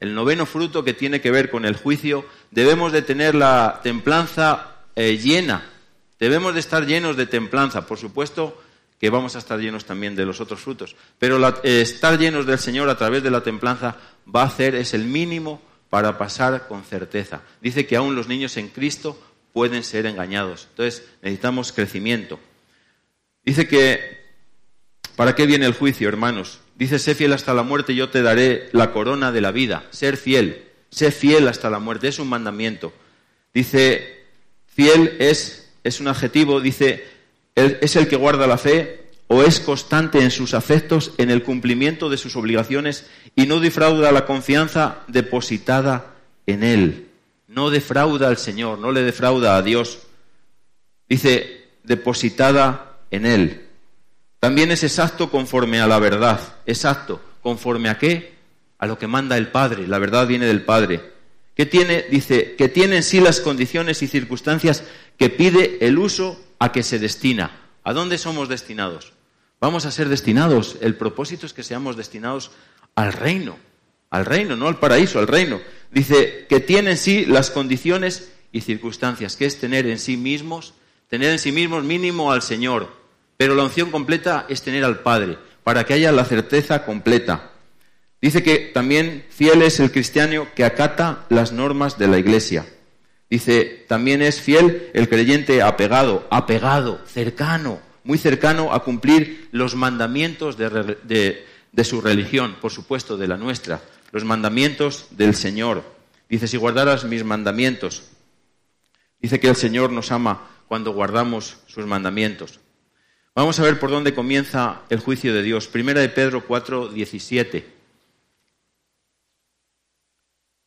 El 0.00 0.14
noveno 0.14 0.46
fruto 0.46 0.84
que 0.84 0.94
tiene 0.94 1.20
que 1.20 1.30
ver 1.30 1.50
con 1.50 1.64
el 1.64 1.76
juicio, 1.76 2.24
debemos 2.50 2.92
de 2.92 3.02
tener 3.02 3.34
la 3.34 3.80
templanza 3.82 4.76
eh, 4.94 5.18
llena. 5.18 5.70
Debemos 6.18 6.54
de 6.54 6.60
estar 6.60 6.86
llenos 6.86 7.16
de 7.16 7.26
templanza. 7.26 7.86
Por 7.86 7.98
supuesto 7.98 8.62
que 9.00 9.10
vamos 9.10 9.36
a 9.36 9.38
estar 9.38 9.58
llenos 9.58 9.84
también 9.84 10.14
de 10.16 10.26
los 10.26 10.40
otros 10.40 10.60
frutos. 10.60 10.96
Pero 11.18 11.46
eh, 11.62 11.80
estar 11.80 12.18
llenos 12.18 12.46
del 12.46 12.58
Señor 12.58 12.88
a 12.88 12.96
través 12.96 13.22
de 13.22 13.30
la 13.30 13.42
templanza 13.42 13.96
va 14.32 14.42
a 14.42 14.46
hacer, 14.46 14.74
es 14.74 14.94
el 14.94 15.04
mínimo 15.04 15.62
para 15.90 16.18
pasar 16.18 16.68
con 16.68 16.84
certeza. 16.84 17.42
Dice 17.60 17.86
que 17.86 17.96
aún 17.96 18.14
los 18.14 18.28
niños 18.28 18.56
en 18.56 18.68
Cristo 18.68 19.20
pueden 19.52 19.82
ser 19.82 20.06
engañados. 20.06 20.68
Entonces 20.70 21.04
necesitamos 21.22 21.72
crecimiento. 21.72 22.38
Dice 23.44 23.66
que 23.66 24.18
¿Para 25.18 25.34
qué 25.34 25.46
viene 25.46 25.66
el 25.66 25.74
juicio, 25.74 26.08
hermanos? 26.08 26.60
Dice, 26.78 27.00
sé 27.00 27.16
fiel 27.16 27.32
hasta 27.32 27.54
la 27.54 27.64
muerte, 27.64 27.96
yo 27.96 28.08
te 28.08 28.22
daré 28.22 28.68
la 28.70 28.92
corona 28.92 29.32
de 29.32 29.40
la 29.40 29.50
vida. 29.50 29.86
Ser 29.90 30.16
fiel, 30.16 30.64
sé 30.90 31.10
fiel 31.10 31.48
hasta 31.48 31.70
la 31.70 31.80
muerte, 31.80 32.06
es 32.06 32.20
un 32.20 32.28
mandamiento. 32.28 32.92
Dice, 33.52 34.24
fiel 34.66 35.16
es, 35.18 35.72
es 35.82 35.98
un 35.98 36.06
adjetivo, 36.06 36.60
dice, 36.60 37.04
es 37.56 37.96
el 37.96 38.06
que 38.06 38.14
guarda 38.14 38.46
la 38.46 38.58
fe 38.58 39.08
o 39.26 39.42
es 39.42 39.58
constante 39.58 40.22
en 40.22 40.30
sus 40.30 40.54
afectos, 40.54 41.14
en 41.18 41.30
el 41.30 41.42
cumplimiento 41.42 42.08
de 42.08 42.16
sus 42.16 42.36
obligaciones 42.36 43.06
y 43.34 43.46
no 43.46 43.58
defrauda 43.58 44.12
la 44.12 44.24
confianza 44.24 45.00
depositada 45.08 46.14
en 46.46 46.62
él. 46.62 47.08
No 47.48 47.70
defrauda 47.70 48.28
al 48.28 48.38
Señor, 48.38 48.78
no 48.78 48.92
le 48.92 49.02
defrauda 49.02 49.56
a 49.56 49.62
Dios. 49.62 49.98
Dice, 51.08 51.70
depositada 51.82 52.98
en 53.10 53.26
él. 53.26 53.67
También 54.40 54.70
es 54.70 54.84
exacto 54.84 55.30
conforme 55.30 55.80
a 55.80 55.86
la 55.86 55.98
verdad. 55.98 56.40
Exacto. 56.66 57.20
¿Conforme 57.42 57.88
a 57.88 57.98
qué? 57.98 58.36
A 58.78 58.86
lo 58.86 58.98
que 58.98 59.06
manda 59.06 59.36
el 59.36 59.48
Padre. 59.48 59.86
La 59.86 59.98
verdad 59.98 60.26
viene 60.26 60.46
del 60.46 60.62
Padre. 60.62 61.12
¿Qué 61.54 61.66
tiene? 61.66 62.04
Dice, 62.10 62.54
que 62.56 62.68
tiene 62.68 62.96
en 62.96 63.02
sí 63.02 63.20
las 63.20 63.40
condiciones 63.40 64.02
y 64.02 64.06
circunstancias 64.06 64.84
que 65.16 65.28
pide 65.28 65.84
el 65.84 65.98
uso 65.98 66.40
a 66.60 66.70
que 66.70 66.84
se 66.84 66.98
destina. 66.98 67.50
¿A 67.82 67.92
dónde 67.92 68.18
somos 68.18 68.48
destinados? 68.48 69.12
Vamos 69.60 69.86
a 69.86 69.90
ser 69.90 70.08
destinados. 70.08 70.76
El 70.80 70.94
propósito 70.94 71.46
es 71.46 71.52
que 71.52 71.64
seamos 71.64 71.96
destinados 71.96 72.52
al 72.94 73.12
reino. 73.12 73.56
Al 74.10 74.24
reino, 74.24 74.56
no 74.56 74.68
al 74.68 74.78
paraíso, 74.78 75.18
al 75.18 75.26
reino. 75.26 75.60
Dice 75.90 76.46
que 76.48 76.60
tiene 76.60 76.92
en 76.92 76.96
sí 76.96 77.26
las 77.26 77.50
condiciones 77.50 78.30
y 78.52 78.60
circunstancias, 78.60 79.36
que 79.36 79.46
es 79.46 79.58
tener 79.58 79.86
en 79.86 79.98
sí 79.98 80.16
mismos, 80.16 80.74
tener 81.08 81.30
en 81.30 81.38
sí 81.38 81.50
mismos 81.52 81.84
mínimo 81.84 82.30
al 82.32 82.42
Señor, 82.42 82.97
pero 83.38 83.54
la 83.54 83.62
unción 83.62 83.90
completa 83.92 84.44
es 84.48 84.62
tener 84.62 84.84
al 84.84 84.98
Padre, 84.98 85.38
para 85.62 85.84
que 85.84 85.94
haya 85.94 86.10
la 86.10 86.24
certeza 86.24 86.84
completa. 86.84 87.52
Dice 88.20 88.42
que 88.42 88.58
también 88.74 89.24
fiel 89.30 89.62
es 89.62 89.78
el 89.78 89.92
cristiano 89.92 90.48
que 90.56 90.64
acata 90.64 91.24
las 91.28 91.52
normas 91.52 91.98
de 91.98 92.08
la 92.08 92.18
Iglesia. 92.18 92.66
Dice, 93.30 93.84
también 93.86 94.22
es 94.22 94.40
fiel 94.40 94.90
el 94.92 95.08
creyente 95.08 95.62
apegado, 95.62 96.26
apegado, 96.30 97.00
cercano, 97.06 97.80
muy 98.02 98.18
cercano 98.18 98.72
a 98.72 98.82
cumplir 98.82 99.48
los 99.52 99.76
mandamientos 99.76 100.56
de, 100.56 101.44
su 101.84 102.00
religión, 102.00 102.56
por 102.60 102.72
supuesto, 102.72 103.16
de 103.16 103.28
la 103.28 103.36
nuestra, 103.36 103.80
los 104.10 104.24
mandamientos 104.24 105.06
del 105.10 105.36
Señor. 105.36 105.84
Dice, 106.28 106.48
si 106.48 106.56
guardaras 106.56 107.04
mis 107.04 107.22
mandamientos. 107.22 108.02
Dice 109.20 109.38
que 109.38 109.48
el 109.48 109.56
Señor 109.56 109.92
nos 109.92 110.10
ama 110.10 110.48
cuando 110.66 110.92
guardamos 110.92 111.58
sus 111.66 111.86
mandamientos. 111.86 112.58
Vamos 113.38 113.60
a 113.60 113.62
ver 113.62 113.78
por 113.78 113.90
dónde 113.90 114.14
comienza 114.14 114.82
el 114.88 114.98
juicio 114.98 115.32
de 115.32 115.44
Dios. 115.44 115.68
Primera 115.68 116.00
de 116.00 116.08
Pedro 116.08 116.44
4, 116.44 116.88
17. 116.88 117.72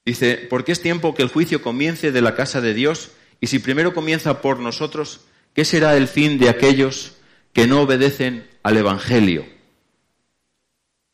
Dice, 0.06 0.48
porque 0.50 0.72
es 0.72 0.82
tiempo 0.82 1.14
que 1.14 1.22
el 1.22 1.28
juicio 1.28 1.62
comience 1.62 2.14
de 2.14 2.22
la 2.22 2.34
casa 2.34 2.62
de 2.62 2.74
Dios, 2.74 3.12
y 3.42 3.48
si 3.48 3.60
primero 3.60 3.94
comienza 3.94 4.42
por 4.42 4.60
nosotros, 4.60 5.20
¿qué 5.54 5.66
será 5.66 5.98
el 5.98 6.08
fin 6.08 6.40
de 6.40 6.48
aquellos 6.48 7.18
que 7.52 7.68
no 7.68 7.82
obedecen 7.82 8.50
al 8.64 8.78
Evangelio? 8.78 9.46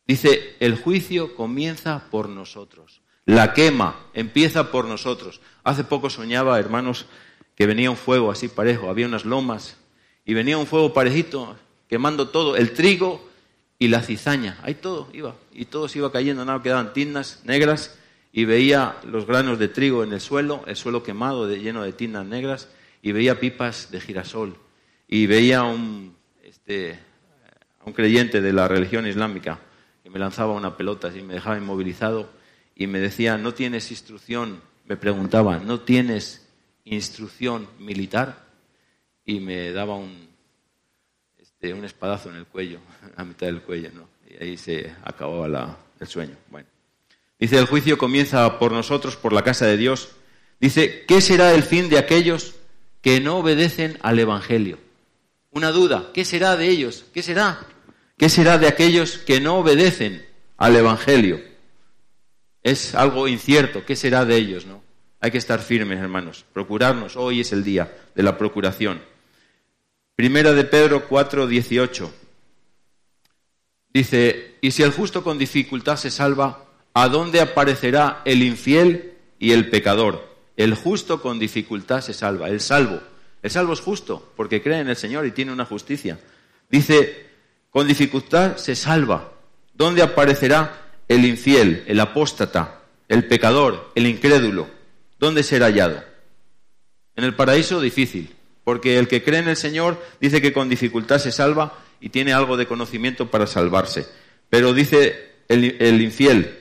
Dice, 0.06 0.54
el 0.60 0.76
juicio 0.76 1.34
comienza 1.34 2.04
por 2.12 2.28
nosotros. 2.28 3.02
La 3.24 3.52
quema 3.52 3.98
empieza 4.14 4.70
por 4.70 4.84
nosotros. 4.84 5.40
Hace 5.64 5.82
poco 5.82 6.08
soñaba, 6.08 6.60
hermanos, 6.60 7.06
que 7.56 7.66
venía 7.66 7.90
un 7.90 7.96
fuego 7.96 8.30
así 8.30 8.46
parejo, 8.46 8.88
había 8.88 9.08
unas 9.08 9.24
lomas 9.24 9.76
y 10.28 10.34
venía 10.34 10.58
un 10.58 10.66
fuego 10.66 10.92
parejito 10.92 11.56
quemando 11.88 12.28
todo, 12.28 12.54
el 12.54 12.74
trigo 12.74 13.26
y 13.78 13.88
la 13.88 14.02
cizaña, 14.02 14.58
ahí 14.62 14.74
todo 14.74 15.08
iba, 15.14 15.34
y 15.52 15.64
todo 15.64 15.88
se 15.88 16.00
iba 16.00 16.12
cayendo, 16.12 16.44
nada, 16.44 16.62
quedaban 16.62 16.92
tinas 16.92 17.40
negras 17.46 17.98
y 18.30 18.44
veía 18.44 18.96
los 19.04 19.26
granos 19.26 19.58
de 19.58 19.68
trigo 19.68 20.04
en 20.04 20.12
el 20.12 20.20
suelo, 20.20 20.64
el 20.66 20.76
suelo 20.76 21.02
quemado 21.02 21.48
lleno 21.48 21.82
de 21.82 21.94
tinas 21.94 22.26
negras, 22.26 22.68
y 23.00 23.12
veía 23.12 23.40
pipas 23.40 23.90
de 23.90 24.02
girasol, 24.02 24.54
y 25.08 25.24
veía 25.24 25.62
un, 25.62 26.14
este, 26.44 26.98
un 27.86 27.94
creyente 27.94 28.42
de 28.42 28.52
la 28.52 28.68
religión 28.68 29.06
islámica 29.06 29.60
que 30.02 30.10
me 30.10 30.18
lanzaba 30.18 30.52
una 30.52 30.76
pelota 30.76 31.10
y 31.16 31.22
me 31.22 31.32
dejaba 31.32 31.56
inmovilizado 31.56 32.28
y 32.76 32.86
me 32.86 33.00
decía, 33.00 33.38
¿no 33.38 33.54
tienes 33.54 33.90
instrucción? 33.90 34.60
Me 34.84 34.98
preguntaba, 34.98 35.58
¿no 35.58 35.80
tienes 35.80 36.46
instrucción 36.84 37.66
militar? 37.78 38.47
Y 39.28 39.40
me 39.40 39.72
daba 39.72 39.94
un, 39.94 40.26
este, 41.38 41.74
un 41.74 41.84
espadazo 41.84 42.30
en 42.30 42.36
el 42.36 42.46
cuello, 42.46 42.80
a 43.16 43.24
mitad 43.24 43.46
del 43.46 43.60
cuello, 43.60 43.90
¿no? 43.94 44.08
Y 44.26 44.42
ahí 44.42 44.56
se 44.56 44.90
acababa 45.04 45.78
el 46.00 46.06
sueño. 46.06 46.34
Bueno. 46.50 46.66
Dice, 47.38 47.58
el 47.58 47.66
juicio 47.66 47.98
comienza 47.98 48.58
por 48.58 48.72
nosotros, 48.72 49.16
por 49.16 49.34
la 49.34 49.44
casa 49.44 49.66
de 49.66 49.76
Dios. 49.76 50.12
Dice, 50.58 51.04
¿qué 51.06 51.20
será 51.20 51.52
el 51.52 51.62
fin 51.62 51.90
de 51.90 51.98
aquellos 51.98 52.54
que 53.02 53.20
no 53.20 53.36
obedecen 53.36 53.98
al 54.00 54.18
Evangelio? 54.18 54.78
Una 55.50 55.72
duda, 55.72 56.08
¿qué 56.14 56.24
será 56.24 56.56
de 56.56 56.68
ellos? 56.68 57.04
¿Qué 57.12 57.22
será? 57.22 57.60
¿Qué 58.16 58.30
será 58.30 58.56
de 58.56 58.66
aquellos 58.66 59.18
que 59.18 59.42
no 59.42 59.58
obedecen 59.58 60.24
al 60.56 60.74
Evangelio? 60.74 61.42
Es 62.62 62.94
algo 62.94 63.28
incierto, 63.28 63.84
¿qué 63.84 63.94
será 63.94 64.24
de 64.24 64.36
ellos, 64.36 64.64
no? 64.64 64.82
Hay 65.20 65.30
que 65.30 65.38
estar 65.38 65.60
firmes, 65.60 65.98
hermanos, 65.98 66.46
procurarnos. 66.52 67.16
Hoy 67.16 67.40
es 67.40 67.52
el 67.52 67.62
día 67.62 67.94
de 68.14 68.22
la 68.22 68.38
procuración. 68.38 69.02
Primera 70.18 70.52
de 70.52 70.64
Pedro 70.64 71.06
4, 71.06 71.46
18. 71.46 72.12
Dice, 73.94 74.56
y 74.60 74.72
si 74.72 74.82
el 74.82 74.90
justo 74.90 75.22
con 75.22 75.38
dificultad 75.38 75.96
se 75.96 76.10
salva, 76.10 76.64
¿a 76.92 77.08
dónde 77.08 77.40
aparecerá 77.40 78.22
el 78.24 78.42
infiel 78.42 79.14
y 79.38 79.52
el 79.52 79.70
pecador? 79.70 80.28
El 80.56 80.74
justo 80.74 81.22
con 81.22 81.38
dificultad 81.38 82.00
se 82.00 82.14
salva, 82.14 82.48
el 82.48 82.60
salvo. 82.60 83.00
El 83.44 83.50
salvo 83.52 83.74
es 83.74 83.80
justo 83.80 84.32
porque 84.36 84.60
cree 84.60 84.80
en 84.80 84.88
el 84.88 84.96
Señor 84.96 85.24
y 85.24 85.30
tiene 85.30 85.52
una 85.52 85.66
justicia. 85.66 86.18
Dice, 86.68 87.28
con 87.70 87.86
dificultad 87.86 88.56
se 88.56 88.74
salva. 88.74 89.34
¿Dónde 89.72 90.02
aparecerá 90.02 90.96
el 91.06 91.24
infiel, 91.26 91.84
el 91.86 92.00
apóstata, 92.00 92.80
el 93.06 93.28
pecador, 93.28 93.92
el 93.94 94.08
incrédulo? 94.08 94.66
¿Dónde 95.20 95.44
será 95.44 95.66
hallado? 95.66 96.02
En 97.14 97.22
el 97.22 97.36
paraíso 97.36 97.80
difícil, 97.80 98.34
Porque 98.68 98.98
el 98.98 99.08
que 99.08 99.24
cree 99.24 99.38
en 99.38 99.48
el 99.48 99.56
Señor 99.56 99.96
dice 100.20 100.42
que 100.42 100.52
con 100.52 100.68
dificultad 100.68 101.16
se 101.20 101.32
salva 101.32 101.78
y 102.02 102.10
tiene 102.10 102.34
algo 102.34 102.58
de 102.58 102.66
conocimiento 102.66 103.30
para 103.30 103.46
salvarse. 103.46 104.06
Pero 104.50 104.74
dice 104.74 105.30
el, 105.48 105.78
el 105.80 106.02
infiel 106.02 106.58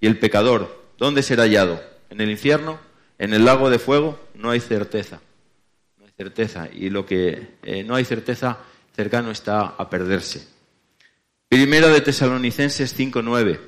y 0.00 0.06
el 0.06 0.18
pecador, 0.18 0.86
¿dónde 0.96 1.22
será 1.22 1.42
hallado? 1.42 1.84
¿En 2.08 2.22
el 2.22 2.30
infierno? 2.30 2.80
¿En 3.18 3.34
el 3.34 3.44
lago 3.44 3.68
de 3.68 3.78
fuego? 3.78 4.18
No 4.32 4.48
hay 4.48 4.60
certeza. 4.60 5.20
No 5.98 6.06
hay 6.06 6.12
certeza. 6.16 6.66
Y 6.72 6.88
lo 6.88 7.04
que 7.04 7.48
eh, 7.62 7.84
no 7.84 7.94
hay 7.94 8.06
certeza 8.06 8.60
cercano 8.96 9.30
está 9.30 9.60
a 9.60 9.90
perderse. 9.90 10.48
Primera 11.46 11.88
de 11.88 12.00
Tesalonicenses 12.00 12.98
5.9. 12.98 13.60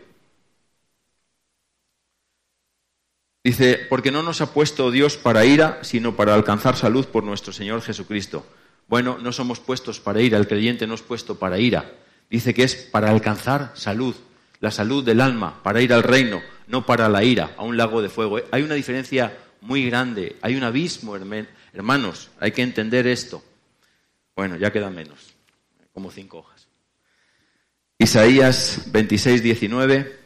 Dice, 3.44 3.86
porque 3.88 4.12
no 4.12 4.22
nos 4.22 4.40
ha 4.40 4.52
puesto 4.52 4.90
Dios 4.92 5.16
para 5.16 5.44
ira, 5.44 5.80
sino 5.82 6.14
para 6.14 6.34
alcanzar 6.34 6.76
salud 6.76 7.06
por 7.06 7.24
nuestro 7.24 7.52
Señor 7.52 7.82
Jesucristo. 7.82 8.46
Bueno, 8.86 9.18
no 9.20 9.32
somos 9.32 9.58
puestos 9.58 9.98
para 9.98 10.20
ira, 10.20 10.38
el 10.38 10.46
creyente 10.46 10.86
no 10.86 10.94
es 10.94 11.02
puesto 11.02 11.38
para 11.38 11.58
ira. 11.58 11.92
Dice 12.30 12.54
que 12.54 12.62
es 12.62 12.76
para 12.76 13.10
alcanzar 13.10 13.72
salud, 13.74 14.14
la 14.60 14.70
salud 14.70 15.04
del 15.04 15.20
alma, 15.20 15.60
para 15.62 15.82
ir 15.82 15.92
al 15.92 16.04
reino, 16.04 16.40
no 16.68 16.86
para 16.86 17.08
la 17.08 17.24
ira, 17.24 17.54
a 17.56 17.64
un 17.64 17.76
lago 17.76 18.00
de 18.00 18.08
fuego. 18.08 18.40
Hay 18.52 18.62
una 18.62 18.74
diferencia 18.74 19.36
muy 19.60 19.86
grande, 19.86 20.36
hay 20.40 20.54
un 20.54 20.62
abismo, 20.62 21.16
hermanos, 21.16 22.30
hay 22.38 22.52
que 22.52 22.62
entender 22.62 23.08
esto. 23.08 23.42
Bueno, 24.36 24.56
ya 24.56 24.70
quedan 24.70 24.94
menos, 24.94 25.34
como 25.92 26.10
cinco 26.10 26.38
hojas. 26.38 26.68
Isaías 27.98 28.84
26, 28.92 29.42
19. 29.42 30.21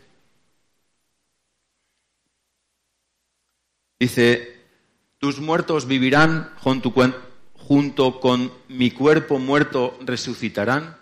Dice, 3.98 4.56
tus 5.18 5.40
muertos 5.40 5.86
vivirán 5.86 6.50
junto 6.56 6.92
con 8.20 8.52
mi 8.68 8.90
cuerpo 8.90 9.38
muerto 9.38 9.98
resucitarán. 10.04 10.96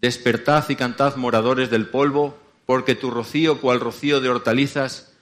Despertad 0.00 0.68
y 0.70 0.76
cantad 0.76 1.16
moradores 1.16 1.70
del 1.70 1.86
polvo, 1.86 2.36
porque 2.66 2.94
tu 2.94 3.10
rocío 3.10 3.60
cual 3.60 3.80
rocío 3.80 4.20
de 4.20 4.28
hortalizas 4.28 5.12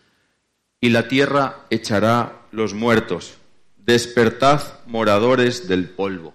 y 0.80 0.90
la 0.90 1.08
tierra 1.08 1.66
echará 1.70 2.42
los 2.52 2.74
muertos. 2.74 3.34
Despertad 3.76 4.62
moradores 4.86 5.68
del 5.68 5.90
polvo. 5.90 6.34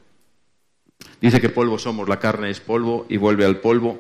Dice 1.22 1.40
que 1.40 1.50
polvo 1.50 1.80
somos, 1.80 2.10
la 2.10 2.20
carne 2.20 2.50
es 2.50 2.60
polvo 2.60 3.06
y 3.10 3.18
vuelve 3.18 3.46
al 3.46 3.58
polvo, 3.58 4.00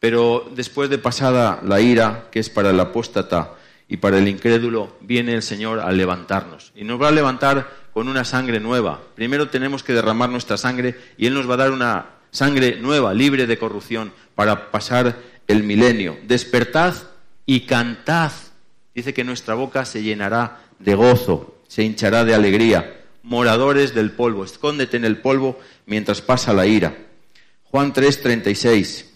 pero 0.00 0.50
después 0.54 0.88
de 0.90 0.98
pasada 0.98 1.60
la 1.62 1.80
ira, 1.80 2.28
que 2.32 2.40
es 2.40 2.48
para 2.48 2.70
el 2.70 2.80
apóstata 2.80 3.56
y 3.92 3.98
para 3.98 4.16
el 4.16 4.26
incrédulo, 4.26 4.96
viene 5.02 5.34
el 5.34 5.42
Señor 5.42 5.78
a 5.80 5.92
levantarnos. 5.92 6.72
Y 6.74 6.82
nos 6.82 6.98
va 6.98 7.08
a 7.08 7.10
levantar 7.10 7.68
con 7.92 8.08
una 8.08 8.24
sangre 8.24 8.58
nueva. 8.58 9.02
Primero 9.14 9.50
tenemos 9.50 9.82
que 9.82 9.92
derramar 9.92 10.30
nuestra 10.30 10.56
sangre 10.56 10.98
y 11.18 11.26
Él 11.26 11.34
nos 11.34 11.46
va 11.46 11.54
a 11.54 11.58
dar 11.58 11.72
una 11.72 12.06
sangre 12.30 12.78
nueva, 12.80 13.12
libre 13.12 13.46
de 13.46 13.58
corrupción, 13.58 14.14
para 14.34 14.70
pasar 14.70 15.18
el 15.46 15.62
milenio. 15.62 16.16
Despertad 16.22 16.94
y 17.44 17.66
cantad. 17.66 18.32
Dice 18.94 19.12
que 19.12 19.24
nuestra 19.24 19.52
boca 19.52 19.84
se 19.84 20.02
llenará 20.02 20.62
de 20.78 20.94
gozo, 20.94 21.60
se 21.68 21.82
hinchará 21.82 22.24
de 22.24 22.34
alegría. 22.34 22.98
Moradores 23.22 23.94
del 23.94 24.12
polvo, 24.12 24.42
escóndete 24.42 24.96
en 24.96 25.04
el 25.04 25.18
polvo 25.18 25.60
mientras 25.84 26.22
pasa 26.22 26.54
la 26.54 26.64
ira. 26.64 26.96
Juan 27.64 27.92
3:36. 27.92 29.11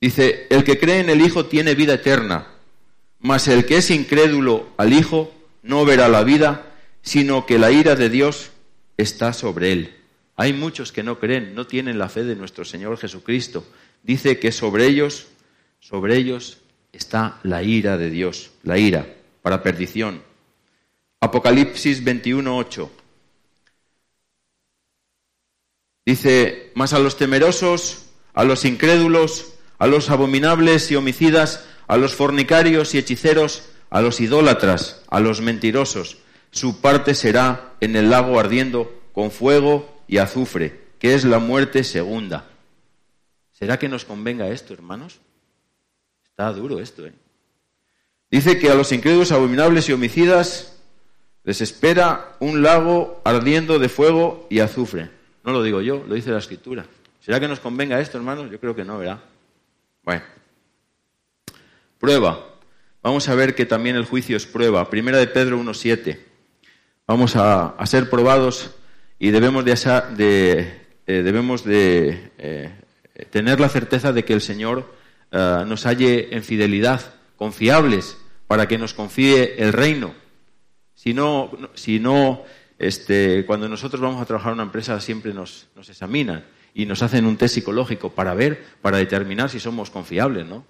Dice, 0.00 0.46
el 0.50 0.64
que 0.64 0.78
cree 0.78 1.00
en 1.00 1.10
el 1.10 1.20
Hijo 1.20 1.46
tiene 1.46 1.74
vida 1.74 1.94
eterna, 1.94 2.48
mas 3.18 3.48
el 3.48 3.64
que 3.64 3.78
es 3.78 3.90
incrédulo 3.90 4.68
al 4.76 4.92
Hijo 4.92 5.32
no 5.62 5.84
verá 5.84 6.08
la 6.08 6.22
vida, 6.22 6.72
sino 7.02 7.46
que 7.46 7.58
la 7.58 7.70
ira 7.70 7.94
de 7.94 8.10
Dios 8.10 8.50
está 8.96 9.32
sobre 9.32 9.72
él. 9.72 9.96
Hay 10.36 10.52
muchos 10.52 10.92
que 10.92 11.02
no 11.02 11.18
creen, 11.18 11.54
no 11.54 11.66
tienen 11.66 11.98
la 11.98 12.08
fe 12.08 12.24
de 12.24 12.36
nuestro 12.36 12.64
Señor 12.64 12.98
Jesucristo. 12.98 13.66
Dice 14.02 14.38
que 14.38 14.52
sobre 14.52 14.86
ellos, 14.86 15.28
sobre 15.80 16.16
ellos 16.16 16.58
está 16.92 17.40
la 17.42 17.62
ira 17.62 17.96
de 17.96 18.10
Dios, 18.10 18.50
la 18.62 18.78
ira 18.78 19.06
para 19.40 19.62
perdición. 19.62 20.22
Apocalipsis 21.20 22.04
21:8. 22.04 22.90
Dice, 26.04 26.70
mas 26.74 26.92
a 26.92 26.98
los 26.98 27.16
temerosos, 27.16 28.06
a 28.34 28.44
los 28.44 28.64
incrédulos, 28.64 29.55
a 29.78 29.86
los 29.86 30.10
abominables 30.10 30.90
y 30.90 30.96
homicidas, 30.96 31.66
a 31.86 31.96
los 31.96 32.14
fornicarios 32.14 32.94
y 32.94 32.98
hechiceros, 32.98 33.68
a 33.90 34.00
los 34.00 34.20
idólatras, 34.20 35.02
a 35.08 35.20
los 35.20 35.40
mentirosos. 35.40 36.18
Su 36.50 36.80
parte 36.80 37.14
será 37.14 37.74
en 37.80 37.96
el 37.96 38.10
lago 38.10 38.38
ardiendo 38.40 38.92
con 39.12 39.30
fuego 39.30 40.02
y 40.08 40.18
azufre, 40.18 40.80
que 40.98 41.14
es 41.14 41.24
la 41.24 41.38
muerte 41.38 41.84
segunda. 41.84 42.46
¿Será 43.52 43.78
que 43.78 43.88
nos 43.88 44.04
convenga 44.04 44.48
esto, 44.48 44.74
hermanos? 44.74 45.20
Está 46.24 46.52
duro 46.52 46.80
esto, 46.80 47.06
¿eh? 47.06 47.12
Dice 48.30 48.58
que 48.58 48.70
a 48.70 48.74
los 48.74 48.92
incrédulos, 48.92 49.32
abominables 49.32 49.88
y 49.88 49.92
homicidas 49.92 50.76
les 51.44 51.60
espera 51.60 52.36
un 52.40 52.60
lago 52.62 53.20
ardiendo 53.24 53.78
de 53.78 53.88
fuego 53.88 54.46
y 54.50 54.58
azufre. 54.58 55.10
No 55.44 55.52
lo 55.52 55.62
digo 55.62 55.80
yo, 55.80 56.04
lo 56.06 56.14
dice 56.16 56.32
la 56.32 56.38
Escritura. 56.38 56.84
¿Será 57.20 57.38
que 57.38 57.46
nos 57.46 57.60
convenga 57.60 58.00
esto, 58.00 58.18
hermanos? 58.18 58.50
Yo 58.50 58.58
creo 58.58 58.74
que 58.74 58.84
no, 58.84 58.98
¿verdad? 58.98 59.20
Bueno. 60.06 60.22
Prueba. 61.98 62.54
Vamos 63.02 63.28
a 63.28 63.34
ver 63.34 63.56
que 63.56 63.66
también 63.66 63.96
el 63.96 64.04
juicio 64.04 64.36
es 64.36 64.46
prueba. 64.46 64.88
Primera 64.88 65.18
de 65.18 65.26
Pedro 65.26 65.58
1.7. 65.58 66.20
Vamos 67.08 67.34
a, 67.34 67.74
ser 67.86 68.08
probados 68.08 68.70
y 69.18 69.30
debemos 69.30 69.64
de, 69.64 69.72
eh, 71.08 71.22
debemos 71.22 71.64
de 71.64 72.30
eh, 72.38 72.72
tener 73.30 73.58
la 73.58 73.68
certeza 73.68 74.12
de 74.12 74.24
que 74.24 74.32
el 74.32 74.40
Señor 74.40 74.94
eh, 75.32 75.64
nos 75.66 75.86
halle 75.86 76.36
en 76.36 76.44
fidelidad, 76.44 77.14
confiables, 77.34 78.16
para 78.46 78.68
que 78.68 78.78
nos 78.78 78.94
confíe 78.94 79.60
el 79.60 79.72
reino. 79.72 80.14
Si 80.94 81.14
no, 81.14 81.50
si 81.74 81.98
no 81.98 82.44
este, 82.78 83.44
cuando 83.44 83.68
nosotros 83.68 84.00
vamos 84.00 84.22
a 84.22 84.26
trabajar 84.26 84.52
en 84.52 84.60
una 84.60 84.62
empresa 84.64 85.00
siempre 85.00 85.34
nos, 85.34 85.66
nos 85.74 85.88
examinan 85.88 86.44
y 86.76 86.84
nos 86.84 87.02
hacen 87.02 87.24
un 87.24 87.38
test 87.38 87.54
psicológico 87.54 88.10
para 88.10 88.34
ver, 88.34 88.62
para 88.82 88.98
determinar 88.98 89.48
si 89.48 89.58
somos 89.58 89.88
confiables, 89.88 90.44
¿no? 90.44 90.62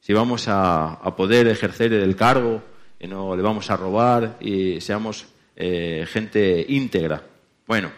Si 0.00 0.12
vamos 0.12 0.46
a, 0.48 0.98
poder 1.16 1.46
ejercer 1.46 1.92
el 1.92 2.16
cargo, 2.16 2.64
y 2.98 3.06
no 3.06 3.36
le 3.36 3.42
vamos 3.42 3.70
a 3.70 3.76
robar 3.76 4.38
y 4.40 4.80
seamos 4.80 5.26
eh, 5.54 6.04
gente 6.08 6.66
íntegra. 6.68 7.22
Bueno, 7.64 7.92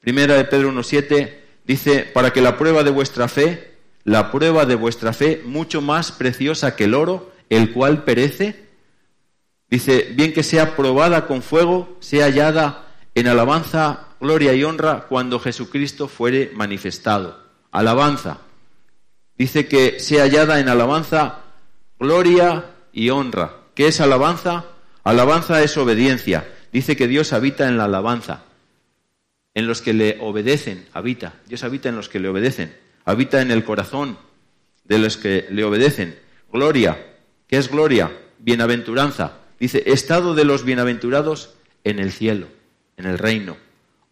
primera 0.00 0.36
de 0.36 0.44
Pedro 0.44 0.72
1.7 0.72 1.34
dice, 1.64 2.08
para 2.14 2.32
que 2.32 2.40
la 2.40 2.56
prueba 2.56 2.84
de 2.84 2.92
vuestra 2.92 3.26
fe, 3.26 3.72
la 4.04 4.30
prueba 4.30 4.64
de 4.64 4.76
vuestra 4.76 5.12
fe, 5.12 5.42
mucho 5.44 5.80
más 5.80 6.12
preciosa 6.12 6.76
que 6.76 6.84
el 6.84 6.94
oro, 6.94 7.32
el 7.50 7.72
cual 7.72 8.04
perece, 8.04 8.68
dice, 9.68 10.12
bien 10.14 10.32
que 10.32 10.44
sea 10.44 10.76
probada 10.76 11.26
con 11.26 11.42
fuego, 11.42 11.96
sea 11.98 12.26
hallada 12.26 12.86
en 13.16 13.26
alabanza 13.26 14.13
gloria 14.24 14.54
y 14.54 14.64
honra 14.64 15.04
cuando 15.06 15.38
Jesucristo 15.38 16.08
fuere 16.08 16.50
manifestado. 16.54 17.44
Alabanza. 17.70 18.38
Dice 19.36 19.68
que 19.68 20.00
sea 20.00 20.22
hallada 20.22 20.60
en 20.60 20.70
alabanza 20.70 21.40
gloria 21.98 22.70
y 22.90 23.10
honra. 23.10 23.52
¿Qué 23.74 23.88
es 23.88 24.00
alabanza? 24.00 24.64
Alabanza 25.02 25.62
es 25.62 25.76
obediencia. 25.76 26.48
Dice 26.72 26.96
que 26.96 27.06
Dios 27.06 27.34
habita 27.34 27.68
en 27.68 27.76
la 27.76 27.84
alabanza. 27.84 28.44
En 29.52 29.66
los 29.66 29.82
que 29.82 29.92
le 29.92 30.16
obedecen, 30.22 30.86
habita. 30.94 31.34
Dios 31.46 31.62
habita 31.62 31.90
en 31.90 31.96
los 31.96 32.08
que 32.08 32.18
le 32.18 32.30
obedecen. 32.30 32.74
Habita 33.04 33.42
en 33.42 33.50
el 33.50 33.62
corazón 33.62 34.16
de 34.84 34.98
los 34.98 35.18
que 35.18 35.46
le 35.50 35.64
obedecen. 35.64 36.18
Gloria. 36.50 36.96
¿Qué 37.46 37.58
es 37.58 37.70
gloria? 37.70 38.10
Bienaventuranza. 38.38 39.40
Dice, 39.60 39.82
estado 39.84 40.34
de 40.34 40.46
los 40.46 40.64
bienaventurados 40.64 41.52
en 41.84 41.98
el 41.98 42.10
cielo, 42.10 42.48
en 42.96 43.04
el 43.04 43.18
reino 43.18 43.58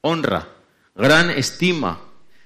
honra, 0.02 0.48
gran 0.94 1.30
estima. 1.30 2.00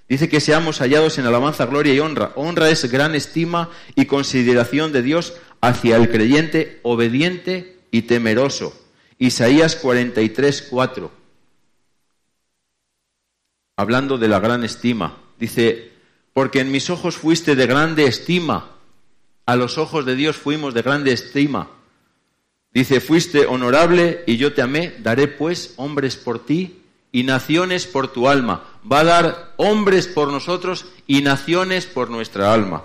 Dice 0.08 0.28
que 0.28 0.40
seamos 0.40 0.78
hallados 0.78 1.18
en 1.18 1.26
alabanza, 1.26 1.66
gloria 1.66 1.92
y 1.92 1.98
honra. 1.98 2.32
Honra 2.36 2.70
es 2.70 2.90
gran 2.90 3.16
estima 3.16 3.70
y 3.96 4.06
consideración 4.06 4.92
de 4.92 5.02
Dios 5.02 5.34
hacia 5.60 5.96
el 5.96 6.08
creyente 6.10 6.78
obediente 6.84 7.80
y 7.90 8.02
temeroso. 8.02 8.72
Isaías 9.18 9.74
43, 9.74 10.68
4. 10.70 11.10
Hablando 13.76 14.16
de 14.16 14.28
la 14.28 14.38
gran 14.38 14.62
estima. 14.62 15.18
Dice, 15.38 15.90
porque 16.32 16.60
en 16.60 16.70
mis 16.70 16.88
ojos 16.88 17.16
fuiste 17.16 17.56
de 17.56 17.66
grande 17.66 18.04
estima. 18.04 18.76
A 19.44 19.56
los 19.56 19.76
ojos 19.76 20.06
de 20.06 20.14
Dios 20.14 20.36
fuimos 20.36 20.72
de 20.72 20.82
grande 20.82 21.12
estima. 21.12 21.70
Dice, 22.72 23.00
fuiste 23.00 23.46
honorable 23.46 24.22
y 24.26 24.36
yo 24.36 24.52
te 24.52 24.62
amé. 24.62 24.94
Daré 24.98 25.26
pues 25.26 25.74
hombres 25.78 26.16
por 26.16 26.44
ti 26.44 26.82
y 27.12 27.22
naciones 27.22 27.86
por 27.86 28.08
tu 28.12 28.28
alma. 28.28 28.64
Va 28.90 29.00
a 29.00 29.04
dar 29.04 29.54
hombres 29.56 30.06
por 30.06 30.30
nosotros 30.30 30.86
y 31.06 31.22
naciones 31.22 31.86
por 31.86 32.10
nuestra 32.10 32.52
alma. 32.52 32.84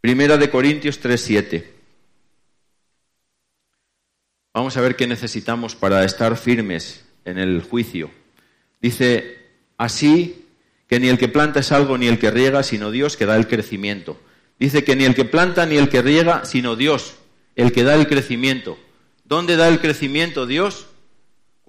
Primera 0.00 0.36
de 0.36 0.50
Corintios 0.50 1.00
3:7. 1.00 1.74
Vamos 4.52 4.76
a 4.76 4.80
ver 4.80 4.96
qué 4.96 5.06
necesitamos 5.06 5.76
para 5.76 6.04
estar 6.04 6.36
firmes 6.36 7.04
en 7.24 7.38
el 7.38 7.62
juicio. 7.62 8.10
Dice, 8.80 9.38
así 9.76 10.46
que 10.88 10.98
ni 10.98 11.08
el 11.08 11.18
que 11.18 11.28
planta 11.28 11.60
es 11.60 11.70
algo 11.70 11.96
ni 11.98 12.08
el 12.08 12.18
que 12.18 12.30
riega, 12.30 12.62
sino 12.62 12.90
Dios 12.90 13.16
que 13.16 13.26
da 13.26 13.36
el 13.36 13.46
crecimiento. 13.46 14.18
Dice 14.58 14.82
que 14.84 14.96
ni 14.96 15.04
el 15.04 15.14
que 15.14 15.24
planta 15.24 15.66
ni 15.66 15.76
el 15.76 15.88
que 15.88 16.02
riega, 16.02 16.44
sino 16.44 16.76
Dios, 16.76 17.14
el 17.54 17.72
que 17.72 17.84
da 17.84 17.94
el 17.94 18.08
crecimiento. 18.08 18.76
¿Dónde 19.24 19.56
da 19.56 19.68
el 19.68 19.80
crecimiento 19.80 20.46
Dios? 20.46 20.86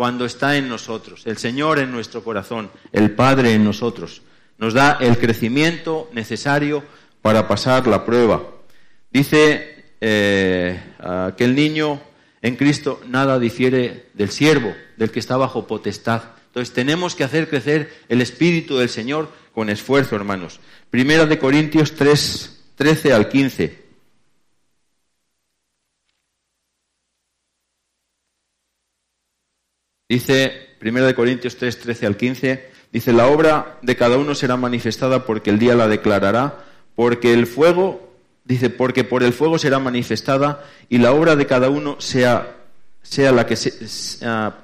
Cuando 0.02 0.26
está 0.26 0.58
en 0.58 0.68
nosotros, 0.68 1.28
el 1.28 1.38
Señor 1.38 1.78
en 1.78 1.92
nuestro 1.92 2.24
corazón, 2.24 2.72
el 2.92 3.12
Padre 3.12 3.54
en 3.54 3.64
nosotros. 3.64 4.24
Nos 4.58 4.74
da 4.74 4.98
el 5.00 5.20
crecimiento 5.20 6.10
necesario 6.12 6.84
para 7.22 7.48
pasar 7.48 7.86
la 7.86 8.04
prueba. 8.04 8.42
Dice 9.12 9.94
eh, 10.02 10.82
que 11.38 11.46
el 11.46 11.54
niño 11.54 12.02
en 12.42 12.56
Cristo 12.56 13.00
nada 13.10 13.38
difiere 13.38 14.08
del 14.16 14.32
siervo, 14.32 14.74
del 14.98 15.12
que 15.12 15.20
está 15.20 15.38
bajo 15.38 15.68
potestad. 15.68 16.24
Entonces 16.48 16.74
tenemos 16.74 17.14
que 17.14 17.24
hacer 17.24 17.48
crecer 17.48 17.94
el 18.10 18.24
Espíritu 18.24 18.78
del 18.78 18.90
Señor 18.90 19.30
con 19.54 19.70
esfuerzo, 19.70 20.16
hermanos. 20.16 20.60
Primera 20.90 21.28
de 21.28 21.38
Corintios 21.38 21.94
3, 21.94 22.64
13 22.76 23.14
al 23.14 23.30
15. 23.30 23.81
Dice, 30.12 30.52
Primera 30.78 31.06
de 31.06 31.16
Corintios 31.16 31.56
3, 31.56 31.80
13 31.80 32.06
al 32.06 32.18
15, 32.18 32.70
dice, 32.92 33.14
la 33.14 33.28
obra 33.28 33.78
de 33.82 33.96
cada 33.96 34.18
uno 34.18 34.36
será 34.36 34.58
manifestada 34.58 35.26
porque 35.26 35.52
el 35.52 35.60
día 35.60 35.74
la 35.76 35.88
declarará, 35.88 36.66
porque 36.96 37.34
el 37.34 37.48
fuego 37.48 38.12
Dice, 38.44 38.70
porque 38.70 39.04
por 39.04 39.24
el 39.24 39.34
fuego 39.34 39.60
será 39.60 39.80
manifestada 39.80 40.66
y 40.90 40.98
la 40.98 41.14
obra 41.14 41.36
de 41.36 41.46
cada 41.46 41.70
uno 41.70 41.96
sea, 42.00 42.58
sea 43.02 43.32
la 43.32 43.46
que 43.46 43.56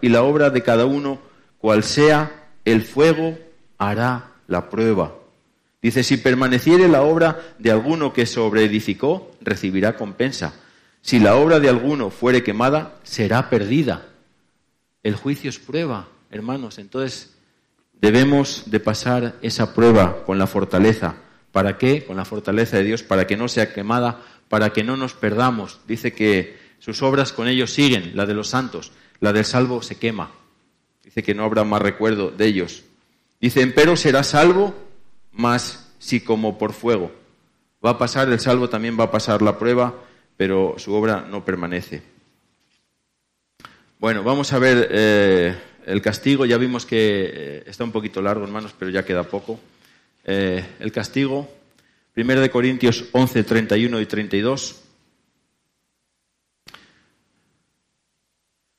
y 0.02 0.10
la 0.10 0.24
obra 0.24 0.50
de 0.50 0.64
cada 0.64 0.86
uno, 0.86 1.20
cual 1.60 1.84
sea, 1.84 2.50
el 2.66 2.82
fuego 2.82 3.38
hará 3.78 4.32
la 4.48 4.70
prueba. 4.70 5.16
Dice, 5.82 6.04
si 6.04 6.18
permaneciere 6.18 6.88
la 6.88 7.04
obra 7.04 7.40
de 7.60 7.72
alguno 7.72 8.12
que 8.12 8.26
sobreedificó, 8.26 9.32
recibirá 9.42 9.96
compensa. 9.96 10.56
Si 11.02 11.20
la 11.20 11.36
obra 11.36 11.60
de 11.60 11.70
alguno 11.70 12.10
fuere 12.10 12.44
quemada, 12.44 12.96
será 13.04 13.50
perdida. 13.50 14.08
El 15.04 15.16
juicio 15.16 15.50
es 15.50 15.60
prueba, 15.60 16.08
hermanos. 16.32 16.78
Entonces, 16.78 17.36
debemos 17.94 18.64
de 18.66 18.80
pasar 18.80 19.36
esa 19.42 19.74
prueba 19.74 20.24
con 20.26 20.38
la 20.38 20.48
fortaleza 20.48 21.18
¿Para 21.58 21.80
qué? 21.80 22.06
Con 22.06 22.18
la 22.18 22.26
fortaleza 22.26 22.78
de 22.78 22.84
Dios, 22.84 23.02
para 23.02 23.26
que 23.26 23.36
no 23.36 23.48
sea 23.48 23.74
quemada, 23.74 24.22
para 24.48 24.74
que 24.74 24.84
no 24.84 24.96
nos 24.96 25.14
perdamos. 25.14 25.80
Dice 25.88 26.14
que 26.14 26.56
sus 26.78 27.02
obras 27.02 27.34
con 27.34 27.48
ellos 27.48 27.74
siguen, 27.74 28.12
la 28.16 28.28
de 28.28 28.36
los 28.36 28.50
santos, 28.50 28.92
la 29.20 29.34
del 29.34 29.44
salvo 29.44 29.82
se 29.82 29.96
quema. 29.98 30.30
Dice 31.04 31.24
que 31.24 31.34
no 31.34 31.44
habrá 31.44 31.64
más 31.64 31.82
recuerdo 31.82 32.30
de 32.30 32.46
ellos. 32.46 32.84
Dice, 33.42 33.66
pero 33.68 33.96
será 33.96 34.24
salvo, 34.24 34.76
más 35.32 35.92
si 35.98 36.22
como 36.22 36.60
por 36.60 36.74
fuego. 36.74 37.12
Va 37.84 37.90
a 37.90 37.98
pasar, 37.98 38.30
el 38.30 38.40
salvo 38.40 38.70
también 38.70 38.96
va 39.00 39.06
a 39.06 39.12
pasar 39.12 39.42
la 39.42 39.58
prueba, 39.58 39.96
pero 40.38 40.76
su 40.78 40.94
obra 40.94 41.26
no 41.28 41.44
permanece. 41.44 42.04
Bueno, 44.00 44.22
vamos 44.22 44.54
a 44.54 44.60
ver 44.60 44.90
eh, 44.92 45.58
el 45.88 46.04
castigo. 46.04 46.46
Ya 46.46 46.58
vimos 46.58 46.86
que 46.86 47.32
eh, 47.34 47.64
está 47.66 47.84
un 47.84 47.92
poquito 47.92 48.22
largo, 48.22 48.44
hermanos, 48.44 48.76
pero 48.78 48.92
ya 48.92 49.04
queda 49.04 49.24
poco. 49.24 49.60
Eh, 50.24 50.64
el 50.80 50.92
castigo. 50.92 51.50
Primero 52.14 52.42
de 52.42 52.52
Corintios 52.52 53.06
11, 53.12 53.44
31 53.44 54.00
y 54.00 54.06
32. 54.06 54.82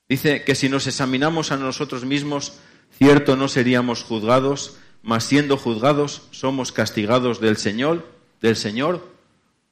Dice 0.08 0.44
que 0.44 0.54
si 0.54 0.68
nos 0.68 0.86
examinamos 0.86 1.50
a 1.50 1.56
nosotros 1.56 2.04
mismos, 2.04 2.60
cierto 2.96 3.34
no 3.34 3.48
seríamos 3.48 4.04
juzgados, 4.04 4.78
mas 5.02 5.24
siendo 5.24 5.56
juzgados 5.56 6.22
somos 6.30 6.70
castigados 6.70 7.40
del 7.40 7.56
Señor, 7.56 8.06
del 8.40 8.54
Señor, 8.54 9.06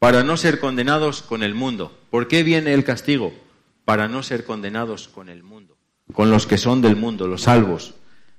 para 0.00 0.24
no 0.24 0.36
ser 0.36 0.58
condenados 0.58 1.22
con 1.22 1.44
el 1.44 1.54
mundo. 1.54 1.96
¿Por 2.10 2.26
qué 2.26 2.42
viene 2.42 2.74
el 2.74 2.82
castigo? 2.82 3.45
Para 3.86 4.08
no 4.08 4.22
ser 4.22 4.44
condenados 4.44 5.08
con 5.08 5.30
el 5.30 5.42
mundo, 5.42 5.78
con 6.12 6.30
los 6.30 6.46
que 6.46 6.58
son 6.58 6.82
del 6.82 6.96
mundo, 6.96 7.26
los 7.28 7.44
salvos. 7.44 7.94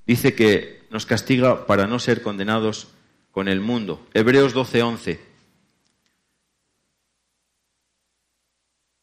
Dice 0.05 0.35
que 0.35 0.83
nos 0.91 1.07
castiga 1.07 1.65
para 1.65 1.87
no 1.87 1.97
ser 1.97 2.21
condenados 2.21 2.89
con 3.31 3.47
el 3.47 3.59
mundo. 3.59 4.05
Hebreos 4.13 4.53
12:11. 4.53 5.19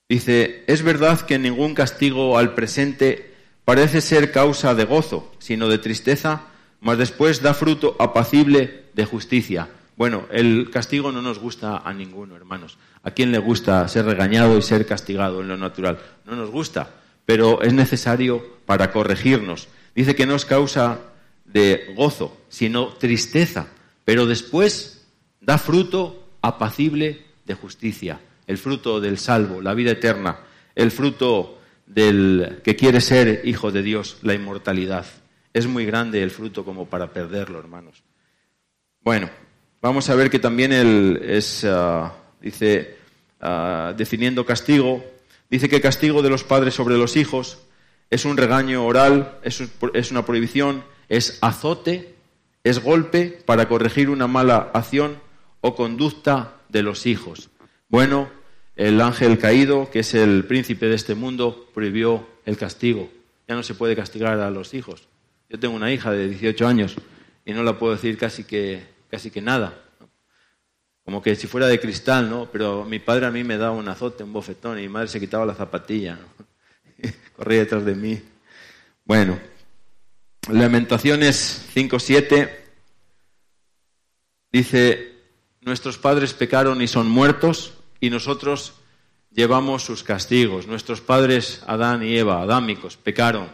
Dice, 0.08 0.64
es 0.66 0.82
verdad 0.82 1.22
que 1.22 1.38
ningún 1.38 1.74
castigo 1.74 2.36
al 2.36 2.54
presente 2.54 3.34
parece 3.64 4.00
ser 4.02 4.30
causa 4.30 4.74
de 4.74 4.84
gozo, 4.84 5.32
sino 5.38 5.68
de 5.68 5.78
tristeza, 5.78 6.42
mas 6.80 6.98
después 6.98 7.40
da 7.40 7.54
fruto 7.54 7.96
apacible 7.98 8.84
de 8.92 9.06
justicia. 9.06 9.70
Bueno, 9.96 10.26
el 10.30 10.70
castigo 10.70 11.12
no 11.12 11.22
nos 11.22 11.38
gusta 11.38 11.78
a 11.78 11.92
ninguno, 11.92 12.36
hermanos. 12.36 12.78
¿A 13.02 13.12
quién 13.12 13.30
le 13.30 13.38
gusta 13.38 13.86
ser 13.88 14.06
regañado 14.06 14.58
y 14.58 14.62
ser 14.62 14.86
castigado 14.86 15.40
en 15.40 15.48
lo 15.48 15.56
natural? 15.56 15.98
No 16.24 16.34
nos 16.34 16.50
gusta, 16.50 16.90
pero 17.24 17.62
es 17.62 17.72
necesario 17.72 18.44
para 18.66 18.90
corregirnos. 18.90 19.68
Dice 19.94 20.16
que 20.16 20.26
no 20.26 20.34
es 20.34 20.44
causa 20.44 20.98
de 21.44 21.94
gozo, 21.96 22.36
sino 22.48 22.88
tristeza 22.94 23.68
pero 24.04 24.26
después 24.26 25.06
da 25.40 25.58
fruto 25.58 26.36
apacible 26.42 27.24
de 27.44 27.54
justicia, 27.54 28.20
el 28.46 28.58
fruto 28.58 29.00
del 29.00 29.18
salvo, 29.18 29.60
la 29.60 29.74
vida 29.74 29.92
eterna, 29.92 30.40
el 30.74 30.90
fruto 30.90 31.58
del 31.86 32.60
que 32.62 32.76
quiere 32.76 33.00
ser 33.00 33.42
hijo 33.44 33.72
de 33.72 33.82
Dios, 33.82 34.18
la 34.22 34.34
inmortalidad. 34.34 35.06
Es 35.52 35.66
muy 35.66 35.86
grande 35.86 36.22
el 36.22 36.30
fruto 36.30 36.64
como 36.64 36.86
para 36.86 37.12
perderlo, 37.12 37.58
hermanos. 37.58 38.02
Bueno, 39.00 39.30
vamos 39.84 40.08
a 40.10 40.14
ver 40.14 40.30
que 40.30 40.38
también 40.38 40.72
él 40.72 41.20
es, 41.24 41.64
ah, 41.64 42.14
dice, 42.40 42.96
ah, 43.40 43.94
definiendo 43.96 44.44
castigo, 44.44 45.04
dice 45.50 45.68
que 45.68 45.80
castigo 45.80 46.22
de 46.22 46.30
los 46.30 46.42
padres 46.42 46.74
sobre 46.74 46.96
los 46.96 47.16
hijos 47.16 47.58
es 48.10 48.24
un 48.24 48.36
regaño 48.36 48.84
oral, 48.84 49.38
es 49.42 50.10
una 50.10 50.24
prohibición, 50.24 50.84
es 51.08 51.38
azote 51.40 52.14
es 52.64 52.82
golpe 52.82 53.38
para 53.44 53.68
corregir 53.68 54.08
una 54.08 54.26
mala 54.26 54.70
acción 54.72 55.18
o 55.60 55.76
conducta 55.76 56.54
de 56.70 56.82
los 56.82 57.04
hijos. 57.04 57.50
Bueno, 57.90 58.30
el 58.74 59.02
ángel 59.02 59.38
caído, 59.38 59.90
que 59.90 59.98
es 60.00 60.14
el 60.14 60.46
príncipe 60.46 60.86
de 60.86 60.94
este 60.94 61.14
mundo, 61.14 61.68
prohibió 61.74 62.26
el 62.46 62.56
castigo. 62.56 63.10
Ya 63.46 63.54
no 63.54 63.62
se 63.62 63.74
puede 63.74 63.94
castigar 63.94 64.40
a 64.40 64.50
los 64.50 64.72
hijos. 64.72 65.06
Yo 65.50 65.60
tengo 65.60 65.76
una 65.76 65.92
hija 65.92 66.10
de 66.10 66.26
18 66.26 66.66
años 66.66 66.96
y 67.44 67.52
no 67.52 67.62
la 67.62 67.78
puedo 67.78 67.92
decir 67.92 68.16
casi 68.16 68.44
que, 68.44 68.93
casi 69.10 69.30
que 69.30 69.40
nada. 69.40 69.80
Como 71.04 71.22
que 71.22 71.36
si 71.36 71.46
fuera 71.46 71.66
de 71.66 71.78
cristal, 71.78 72.30
¿no? 72.30 72.48
Pero 72.50 72.84
mi 72.84 72.98
padre 72.98 73.26
a 73.26 73.30
mí 73.30 73.44
me 73.44 73.58
daba 73.58 73.76
un 73.76 73.88
azote, 73.88 74.24
un 74.24 74.32
bofetón, 74.32 74.78
y 74.78 74.82
mi 74.82 74.88
madre 74.88 75.08
se 75.08 75.20
quitaba 75.20 75.44
la 75.44 75.54
zapatilla, 75.54 76.18
corría 77.36 77.60
detrás 77.60 77.84
de 77.84 77.94
mí. 77.94 78.22
Bueno, 79.04 79.38
Lamentaciones 80.50 81.68
5.7 81.74 82.50
dice, 84.52 85.14
nuestros 85.62 85.98
padres 85.98 86.34
pecaron 86.34 86.82
y 86.82 86.88
son 86.88 87.08
muertos 87.08 87.74
y 88.00 88.10
nosotros 88.10 88.74
llevamos 89.30 89.82
sus 89.82 90.02
castigos. 90.02 90.66
Nuestros 90.66 91.00
padres, 91.00 91.62
Adán 91.66 92.02
y 92.02 92.16
Eva, 92.16 92.42
adámicos, 92.42 92.96
pecaron. 92.96 93.48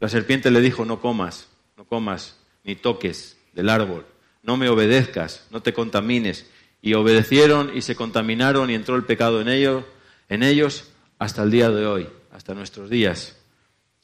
La 0.00 0.08
serpiente 0.08 0.50
le 0.50 0.60
dijo, 0.60 0.84
no 0.84 1.00
comas, 1.00 1.48
no 1.76 1.84
comas, 1.84 2.36
ni 2.64 2.76
toques 2.76 3.36
del 3.52 3.68
árbol, 3.68 4.06
no 4.48 4.56
me 4.56 4.70
obedezcas, 4.70 5.44
no 5.50 5.60
te 5.60 5.74
contamines. 5.74 6.46
Y 6.80 6.94
obedecieron 6.94 7.70
y 7.76 7.82
se 7.82 7.94
contaminaron 7.94 8.70
y 8.70 8.74
entró 8.74 8.96
el 8.96 9.04
pecado 9.04 9.42
en 9.42 9.48
ellos, 9.48 9.84
en 10.30 10.42
ellos 10.42 10.90
hasta 11.18 11.42
el 11.42 11.50
día 11.50 11.68
de 11.68 11.84
hoy, 11.84 12.08
hasta 12.32 12.54
nuestros 12.54 12.88
días. 12.88 13.36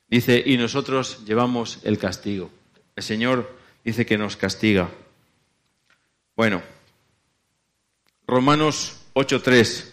Dice, 0.06 0.42
y 0.44 0.58
nosotros 0.58 1.24
llevamos 1.24 1.78
el 1.84 1.96
castigo. 1.96 2.50
El 2.94 3.02
Señor 3.02 3.56
dice 3.86 4.04
que 4.04 4.18
nos 4.18 4.36
castiga. 4.36 4.90
Bueno, 6.36 6.60
Romanos 8.26 9.00
8.3 9.14 9.92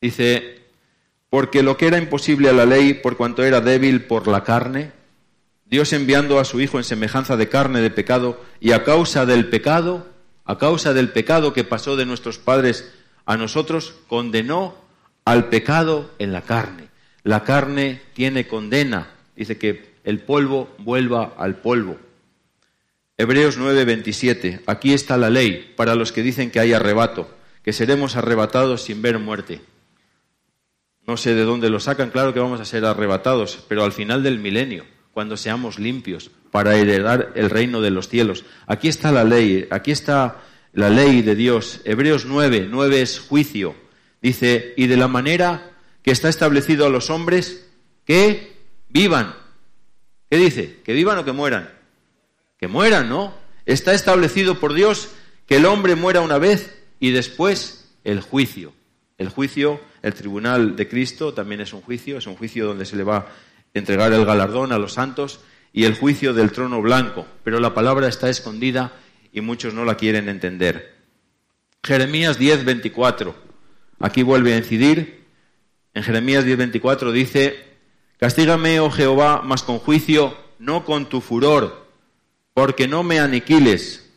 dice, 0.00 0.60
porque 1.30 1.64
lo 1.64 1.76
que 1.76 1.88
era 1.88 1.98
imposible 1.98 2.48
a 2.48 2.52
la 2.52 2.64
ley 2.64 2.94
por 2.94 3.16
cuanto 3.16 3.42
era 3.42 3.60
débil 3.60 4.04
por 4.04 4.28
la 4.28 4.44
carne, 4.44 4.99
Dios 5.70 5.92
enviando 5.92 6.40
a 6.40 6.44
su 6.44 6.60
Hijo 6.60 6.78
en 6.78 6.84
semejanza 6.84 7.36
de 7.36 7.48
carne 7.48 7.80
de 7.80 7.90
pecado, 7.90 8.42
y 8.58 8.72
a 8.72 8.82
causa 8.82 9.24
del 9.24 9.48
pecado, 9.48 10.04
a 10.44 10.58
causa 10.58 10.92
del 10.92 11.10
pecado 11.10 11.52
que 11.52 11.62
pasó 11.62 11.94
de 11.94 12.06
nuestros 12.06 12.38
padres 12.38 12.92
a 13.24 13.36
nosotros, 13.36 13.94
condenó 14.08 14.74
al 15.24 15.48
pecado 15.48 16.10
en 16.18 16.32
la 16.32 16.42
carne. 16.42 16.88
La 17.22 17.44
carne 17.44 18.02
tiene 18.14 18.48
condena. 18.48 19.12
Dice 19.36 19.58
que 19.58 19.94
el 20.02 20.18
polvo 20.18 20.74
vuelva 20.78 21.34
al 21.38 21.56
polvo. 21.56 21.98
Hebreos 23.16 23.56
9:27. 23.56 24.62
Aquí 24.66 24.92
está 24.92 25.16
la 25.16 25.30
ley 25.30 25.72
para 25.76 25.94
los 25.94 26.10
que 26.10 26.22
dicen 26.22 26.50
que 26.50 26.58
hay 26.58 26.72
arrebato, 26.72 27.30
que 27.62 27.72
seremos 27.72 28.16
arrebatados 28.16 28.82
sin 28.82 29.02
ver 29.02 29.18
muerte. 29.20 29.60
no 31.06 31.16
sé 31.16 31.34
de 31.34 31.42
dónde 31.42 31.70
lo 31.70 31.80
sacan, 31.80 32.10
claro 32.10 32.32
que 32.32 32.40
vamos 32.40 32.60
a 32.60 32.64
ser 32.64 32.84
arrebatados, 32.84 33.64
pero 33.68 33.82
al 33.82 33.92
final 33.92 34.22
del 34.22 34.38
milenio, 34.38 34.84
cuando 35.12 35.36
seamos 35.36 35.78
limpios 35.78 36.30
para 36.50 36.76
heredar 36.76 37.32
el 37.34 37.50
reino 37.50 37.80
de 37.80 37.90
los 37.90 38.08
cielos. 38.08 38.44
Aquí 38.66 38.88
está 38.88 39.12
la 39.12 39.24
ley, 39.24 39.66
aquí 39.70 39.90
está 39.90 40.42
la 40.72 40.90
ley 40.90 41.22
de 41.22 41.34
Dios. 41.34 41.80
Hebreos 41.84 42.26
9, 42.26 42.68
9 42.70 43.02
es 43.02 43.20
juicio. 43.20 43.74
Dice, 44.22 44.74
y 44.76 44.86
de 44.86 44.96
la 44.96 45.08
manera 45.08 45.70
que 46.02 46.10
está 46.10 46.28
establecido 46.28 46.86
a 46.86 46.90
los 46.90 47.10
hombres 47.10 47.68
que 48.04 48.56
vivan. 48.88 49.34
¿Qué 50.30 50.36
dice? 50.36 50.80
¿Que 50.84 50.92
vivan 50.92 51.18
o 51.18 51.24
que 51.24 51.32
mueran? 51.32 51.70
Que 52.58 52.68
mueran, 52.68 53.08
¿no? 53.08 53.34
Está 53.66 53.94
establecido 53.94 54.60
por 54.60 54.74
Dios 54.74 55.10
que 55.46 55.56
el 55.56 55.66
hombre 55.66 55.94
muera 55.94 56.20
una 56.20 56.38
vez 56.38 56.76
y 57.00 57.10
después 57.10 57.90
el 58.04 58.20
juicio. 58.20 58.72
El 59.18 59.28
juicio, 59.28 59.80
el 60.02 60.14
tribunal 60.14 60.76
de 60.76 60.88
Cristo 60.88 61.34
también 61.34 61.60
es 61.60 61.72
un 61.72 61.82
juicio, 61.82 62.18
es 62.18 62.26
un 62.26 62.36
juicio 62.36 62.66
donde 62.66 62.86
se 62.86 62.96
le 62.96 63.04
va 63.04 63.28
entregar 63.74 64.12
el 64.12 64.24
galardón 64.24 64.72
a 64.72 64.78
los 64.78 64.94
santos 64.94 65.40
y 65.72 65.84
el 65.84 65.94
juicio 65.94 66.34
del 66.34 66.52
trono 66.52 66.82
blanco, 66.82 67.26
pero 67.44 67.60
la 67.60 67.74
palabra 67.74 68.08
está 68.08 68.28
escondida 68.28 68.92
y 69.32 69.40
muchos 69.40 69.74
no 69.74 69.84
la 69.84 69.96
quieren 69.96 70.28
entender. 70.28 70.96
Jeremías 71.82 72.38
10, 72.38 72.64
24. 72.64 73.34
Aquí 74.00 74.22
vuelve 74.22 74.54
a 74.54 74.58
incidir. 74.58 75.24
En 75.94 76.02
Jeremías 76.02 76.44
10, 76.44 76.58
24 76.58 77.12
dice, 77.12 77.64
Castígame, 78.18 78.80
oh 78.80 78.90
Jehová, 78.90 79.42
mas 79.44 79.62
con 79.62 79.78
juicio, 79.78 80.36
no 80.58 80.84
con 80.84 81.08
tu 81.08 81.20
furor, 81.20 81.86
porque 82.52 82.86
no 82.86 83.02
me 83.02 83.18
aniquiles. 83.18 84.10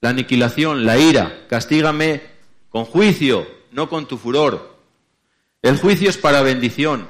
La 0.00 0.10
aniquilación, 0.10 0.84
la 0.84 0.98
ira, 0.98 1.46
castígame 1.48 2.22
con 2.68 2.84
juicio, 2.84 3.48
no 3.72 3.88
con 3.88 4.06
tu 4.06 4.18
furor. 4.18 4.76
El 5.62 5.78
juicio 5.78 6.08
es 6.10 6.18
para 6.18 6.42
bendición, 6.42 7.08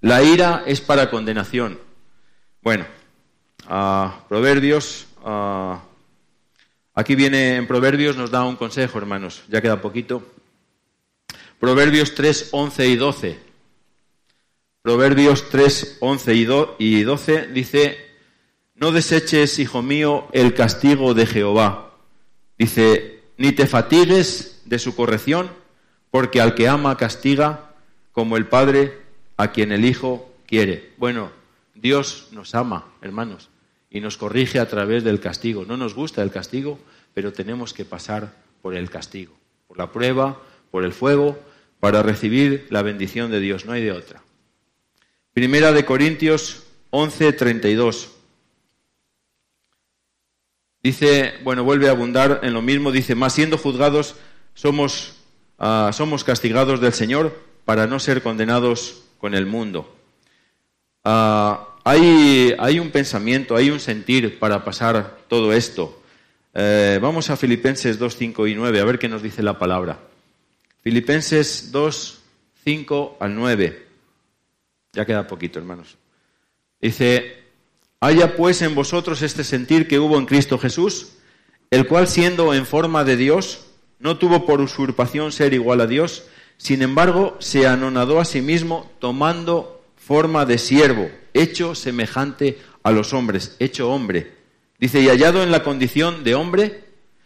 la 0.00 0.22
ira 0.22 0.62
es 0.66 0.80
para 0.80 1.10
condenación. 1.10 1.78
Bueno, 2.62 2.86
Proverbios, 4.28 5.06
aquí 6.94 7.14
viene 7.14 7.56
en 7.56 7.66
Proverbios, 7.66 8.16
nos 8.16 8.30
da 8.30 8.44
un 8.44 8.56
consejo, 8.56 8.98
hermanos, 8.98 9.42
ya 9.48 9.60
queda 9.60 9.80
poquito. 9.80 10.22
Proverbios 11.58 12.14
3, 12.14 12.50
11 12.52 12.86
y 12.88 12.96
12. 12.96 13.38
Proverbios 14.82 15.48
3, 15.48 15.98
11 16.00 16.34
y 16.78 17.02
12 17.02 17.48
dice, 17.48 17.98
no 18.76 18.92
deseches, 18.92 19.58
hijo 19.58 19.82
mío, 19.82 20.28
el 20.32 20.54
castigo 20.54 21.14
de 21.14 21.26
Jehová. 21.26 21.94
Dice, 22.56 23.24
ni 23.36 23.52
te 23.52 23.66
fatigues 23.66 24.62
de 24.64 24.78
su 24.78 24.94
corrección, 24.94 25.50
porque 26.10 26.40
al 26.40 26.54
que 26.54 26.68
ama 26.68 26.96
castiga, 26.96 27.74
como 28.12 28.36
el 28.36 28.46
Padre 28.46 29.07
a 29.38 29.52
quien 29.52 29.72
el 29.72 29.86
Hijo 29.86 30.30
quiere. 30.46 30.92
Bueno, 30.98 31.30
Dios 31.74 32.28
nos 32.32 32.54
ama, 32.54 32.92
hermanos, 33.00 33.48
y 33.88 34.00
nos 34.00 34.18
corrige 34.18 34.58
a 34.58 34.68
través 34.68 35.04
del 35.04 35.20
castigo. 35.20 35.64
No 35.64 35.78
nos 35.78 35.94
gusta 35.94 36.22
el 36.22 36.30
castigo, 36.30 36.78
pero 37.14 37.32
tenemos 37.32 37.72
que 37.72 37.86
pasar 37.86 38.34
por 38.60 38.74
el 38.74 38.90
castigo, 38.90 39.32
por 39.66 39.78
la 39.78 39.90
prueba, 39.92 40.42
por 40.70 40.84
el 40.84 40.92
fuego, 40.92 41.38
para 41.80 42.02
recibir 42.02 42.66
la 42.70 42.82
bendición 42.82 43.30
de 43.30 43.40
Dios. 43.40 43.64
No 43.64 43.72
hay 43.72 43.82
de 43.82 43.92
otra. 43.92 44.22
Primera 45.32 45.72
de 45.72 45.84
Corintios 45.84 46.64
11, 46.90 47.32
32. 47.32 48.10
Dice, 50.82 51.34
bueno, 51.44 51.62
vuelve 51.62 51.88
a 51.88 51.92
abundar 51.92 52.40
en 52.42 52.54
lo 52.54 52.62
mismo, 52.62 52.90
dice, 52.90 53.14
más 53.14 53.34
siendo 53.34 53.56
juzgados 53.56 54.16
somos, 54.54 55.14
ah, 55.58 55.90
somos 55.92 56.24
castigados 56.24 56.80
del 56.80 56.92
Señor 56.92 57.38
para 57.64 57.86
no 57.86 58.00
ser 58.00 58.22
condenados 58.22 59.04
con 59.18 59.34
el 59.34 59.46
mundo. 59.46 59.94
Ah, 61.04 61.76
hay, 61.84 62.78
un 62.78 62.90
pensamiento, 62.90 63.56
hay 63.56 63.70
un 63.70 63.80
sentir 63.80 64.38
para 64.38 64.64
pasar 64.64 65.18
todo 65.28 65.52
esto. 65.52 66.02
Eh, 66.52 66.98
vamos 67.00 67.30
a 67.30 67.36
Filipenses 67.36 67.98
2, 67.98 68.16
5 68.16 68.46
y 68.46 68.54
9, 68.54 68.80
a 68.80 68.84
ver 68.84 68.98
qué 68.98 69.08
nos 69.08 69.22
dice 69.22 69.42
la 69.42 69.58
palabra. 69.58 69.98
Filipenses 70.82 71.72
2, 71.72 72.20
5 72.64 73.16
al 73.20 73.34
9. 73.34 73.86
Ya 74.92 75.06
queda 75.06 75.26
poquito, 75.26 75.58
hermanos. 75.58 75.96
Dice, 76.80 77.44
haya 78.00 78.36
pues 78.36 78.62
en 78.62 78.74
vosotros 78.74 79.22
este 79.22 79.44
sentir 79.44 79.88
que 79.88 79.98
hubo 79.98 80.18
en 80.18 80.26
Cristo 80.26 80.58
Jesús, 80.58 81.14
el 81.70 81.86
cual 81.86 82.06
siendo 82.06 82.52
en 82.54 82.66
forma 82.66 83.04
de 83.04 83.16
Dios, 83.16 83.66
no 83.98 84.18
tuvo 84.18 84.46
por 84.46 84.60
usurpación 84.60 85.32
ser 85.32 85.54
igual 85.54 85.80
a 85.80 85.86
Dios, 85.86 86.24
sin 86.58 86.82
embargo 86.82 87.36
se 87.38 87.66
anonadó 87.66 88.20
a 88.20 88.24
sí 88.24 88.42
mismo 88.42 88.90
tomando 88.98 89.82
forma 89.96 90.44
de 90.44 90.58
siervo, 90.58 91.08
hecho 91.32 91.74
semejante 91.74 92.58
a 92.82 92.90
los 92.90 93.14
hombres, 93.14 93.56
hecho 93.60 93.90
hombre. 93.90 94.34
Dice, 94.78 95.00
y 95.00 95.08
hallado 95.08 95.42
en 95.42 95.50
la 95.50 95.62
condición 95.62 96.24
de 96.24 96.34
hombre, 96.34 96.84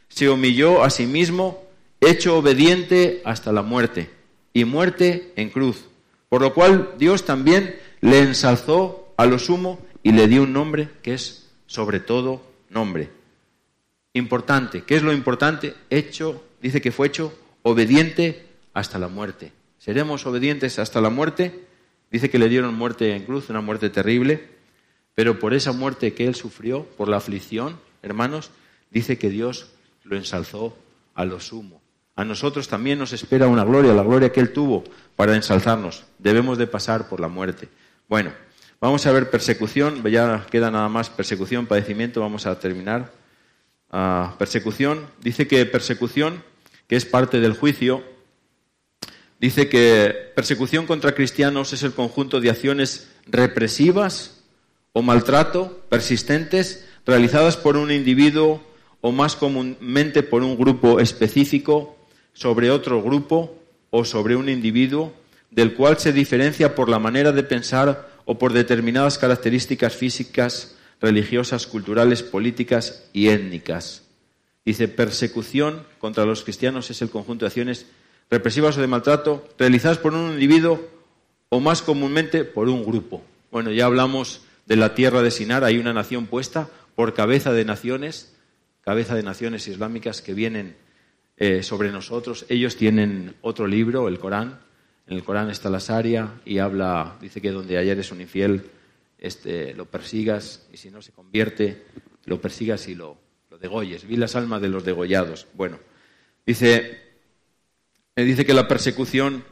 se 0.08 0.28
humilló 0.28 0.84
a 0.84 0.90
sí 0.90 1.06
mismo, 1.06 1.62
hecho 2.00 2.36
obediente 2.36 3.22
hasta 3.24 3.52
la 3.52 3.62
muerte, 3.62 4.10
y 4.52 4.64
muerte 4.64 5.32
en 5.36 5.50
cruz. 5.50 5.84
Por 6.28 6.42
lo 6.42 6.54
cual 6.54 6.94
Dios 6.98 7.24
también 7.24 7.76
le 8.00 8.20
ensalzó 8.20 9.14
a 9.16 9.26
lo 9.26 9.38
sumo 9.38 9.80
y 10.02 10.12
le 10.12 10.28
dio 10.28 10.42
un 10.42 10.52
nombre 10.52 10.88
que 11.02 11.14
es 11.14 11.50
sobre 11.66 12.00
todo 12.00 12.42
nombre. 12.68 13.10
Importante, 14.14 14.82
¿qué 14.84 14.96
es 14.96 15.02
lo 15.02 15.12
importante? 15.12 15.74
Hecho, 15.88 16.42
dice 16.60 16.82
que 16.82 16.92
fue 16.92 17.06
hecho 17.06 17.32
obediente 17.62 18.51
hasta 18.72 18.98
la 18.98 19.08
muerte. 19.08 19.52
¿Seremos 19.78 20.26
obedientes 20.26 20.78
hasta 20.78 21.00
la 21.00 21.10
muerte? 21.10 21.66
Dice 22.10 22.30
que 22.30 22.38
le 22.38 22.48
dieron 22.48 22.74
muerte 22.74 23.16
en 23.16 23.24
cruz, 23.24 23.50
una 23.50 23.60
muerte 23.60 23.90
terrible, 23.90 24.48
pero 25.14 25.38
por 25.38 25.54
esa 25.54 25.72
muerte 25.72 26.14
que 26.14 26.26
él 26.26 26.34
sufrió, 26.34 26.84
por 26.84 27.08
la 27.08 27.16
aflicción, 27.16 27.78
hermanos, 28.02 28.50
dice 28.90 29.18
que 29.18 29.30
Dios 29.30 29.70
lo 30.04 30.16
ensalzó 30.16 30.76
a 31.14 31.24
lo 31.24 31.40
sumo. 31.40 31.80
A 32.14 32.24
nosotros 32.24 32.68
también 32.68 32.98
nos 32.98 33.12
espera 33.12 33.48
una 33.48 33.64
gloria, 33.64 33.94
la 33.94 34.02
gloria 34.02 34.32
que 34.32 34.40
él 34.40 34.52
tuvo 34.52 34.84
para 35.16 35.34
ensalzarnos. 35.34 36.04
Debemos 36.18 36.58
de 36.58 36.66
pasar 36.66 37.08
por 37.08 37.20
la 37.20 37.28
muerte. 37.28 37.68
Bueno, 38.08 38.32
vamos 38.80 39.06
a 39.06 39.12
ver 39.12 39.30
persecución, 39.30 40.02
ya 40.04 40.46
queda 40.50 40.70
nada 40.70 40.88
más 40.88 41.08
persecución, 41.08 41.66
padecimiento, 41.66 42.20
vamos 42.20 42.46
a 42.46 42.58
terminar. 42.58 43.12
Ah, 43.90 44.34
persecución, 44.38 45.06
dice 45.22 45.46
que 45.46 45.64
persecución, 45.64 46.42
que 46.86 46.96
es 46.96 47.06
parte 47.06 47.40
del 47.40 47.54
juicio, 47.54 48.02
dice 49.42 49.68
que 49.68 50.30
persecución 50.36 50.86
contra 50.86 51.16
cristianos 51.16 51.72
es 51.72 51.82
el 51.82 51.92
conjunto 51.92 52.40
de 52.40 52.48
acciones 52.48 53.08
represivas 53.26 54.40
o 54.92 55.02
maltrato 55.02 55.82
persistentes 55.88 56.86
realizadas 57.04 57.56
por 57.56 57.76
un 57.76 57.90
individuo 57.90 58.62
o 59.00 59.10
más 59.10 59.34
comúnmente 59.34 60.22
por 60.22 60.44
un 60.44 60.56
grupo 60.56 61.00
específico 61.00 61.96
sobre 62.32 62.70
otro 62.70 63.02
grupo 63.02 63.58
o 63.90 64.04
sobre 64.04 64.36
un 64.36 64.48
individuo 64.48 65.12
del 65.50 65.74
cual 65.74 65.98
se 65.98 66.12
diferencia 66.12 66.76
por 66.76 66.88
la 66.88 67.00
manera 67.00 67.32
de 67.32 67.42
pensar 67.42 68.10
o 68.24 68.38
por 68.38 68.52
determinadas 68.52 69.18
características 69.18 69.96
físicas, 69.96 70.76
religiosas, 71.00 71.66
culturales, 71.66 72.22
políticas 72.22 73.08
y 73.12 73.28
étnicas. 73.28 74.04
Dice, 74.64 74.86
persecución 74.86 75.84
contra 75.98 76.24
los 76.24 76.44
cristianos 76.44 76.90
es 76.92 77.02
el 77.02 77.10
conjunto 77.10 77.44
de 77.44 77.48
acciones 77.48 77.86
represivas 78.32 78.78
o 78.78 78.80
de 78.80 78.86
maltrato 78.86 79.44
realizadas 79.58 79.98
por 79.98 80.14
un 80.14 80.32
individuo 80.32 80.80
o 81.50 81.60
más 81.60 81.82
comúnmente 81.82 82.44
por 82.44 82.70
un 82.70 82.82
grupo. 82.82 83.22
Bueno, 83.50 83.70
ya 83.70 83.84
hablamos 83.84 84.40
de 84.64 84.76
la 84.76 84.94
tierra 84.94 85.20
de 85.20 85.30
Sinar, 85.30 85.64
hay 85.64 85.76
una 85.76 85.92
nación 85.92 86.24
puesta 86.24 86.70
por 86.94 87.12
cabeza 87.12 87.52
de 87.52 87.66
naciones, 87.66 88.34
cabeza 88.80 89.14
de 89.14 89.22
naciones 89.22 89.68
islámicas 89.68 90.22
que 90.22 90.32
vienen 90.32 90.76
eh, 91.36 91.62
sobre 91.62 91.92
nosotros. 91.92 92.46
Ellos 92.48 92.76
tienen 92.76 93.34
otro 93.42 93.66
libro, 93.66 94.08
el 94.08 94.18
Corán. 94.18 94.60
En 95.06 95.14
el 95.14 95.24
Corán 95.24 95.50
está 95.50 95.68
la 95.68 95.80
Saria 95.80 96.40
y 96.46 96.56
habla, 96.56 97.18
dice 97.20 97.42
que 97.42 97.50
donde 97.50 97.76
ayer 97.76 97.98
es 97.98 98.12
un 98.12 98.22
infiel, 98.22 98.62
este, 99.18 99.74
lo 99.74 99.84
persigas 99.84 100.66
y 100.72 100.78
si 100.78 100.90
no 100.90 101.02
se 101.02 101.12
convierte, 101.12 101.82
lo 102.24 102.40
persigas 102.40 102.88
y 102.88 102.94
lo, 102.94 103.18
lo 103.50 103.58
degolles. 103.58 104.06
Vi 104.06 104.16
las 104.16 104.36
almas 104.36 104.62
de 104.62 104.68
los 104.68 104.86
degollados. 104.86 105.48
Bueno, 105.52 105.78
dice 106.46 107.01
dice 108.16 108.44
que 108.44 108.54
la 108.54 108.68
persecución 108.68 109.44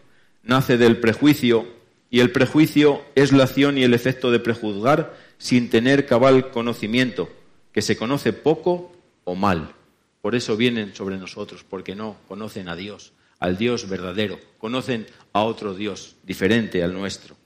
nace 0.42 0.76
del 0.76 0.98
prejuicio 0.98 1.66
y 2.10 2.20
el 2.20 2.32
prejuicio 2.32 3.02
es 3.14 3.32
la 3.32 3.44
acción 3.44 3.78
y 3.78 3.84
el 3.84 3.94
efecto 3.94 4.30
de 4.30 4.40
prejuzgar 4.40 5.16
sin 5.38 5.70
tener 5.70 6.06
cabal 6.06 6.50
conocimiento, 6.50 7.30
que 7.72 7.82
se 7.82 7.96
conoce 7.96 8.32
poco 8.32 8.92
o 9.24 9.34
mal. 9.34 9.74
Por 10.20 10.34
eso 10.34 10.56
vienen 10.56 10.94
sobre 10.94 11.16
nosotros, 11.16 11.64
porque 11.68 11.94
no 11.94 12.16
conocen 12.28 12.68
a 12.68 12.76
Dios, 12.76 13.12
al 13.38 13.56
Dios 13.56 13.88
verdadero, 13.88 14.38
conocen 14.58 15.06
a 15.32 15.42
otro 15.44 15.74
Dios 15.74 16.16
diferente 16.24 16.82
al 16.82 16.92
nuestro. 16.92 17.36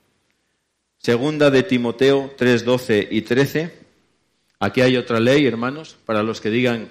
Segunda 0.99 1.51
de 1.51 1.63
Timoteo 1.63 2.35
3, 2.37 2.65
12 2.65 3.09
y 3.11 3.23
13. 3.23 3.75
Aquí 4.59 4.81
hay 4.81 4.97
otra 4.97 5.21
ley, 5.21 5.47
hermanos, 5.47 5.97
para 6.05 6.23
los 6.23 6.41
que 6.41 6.51
digan 6.51 6.91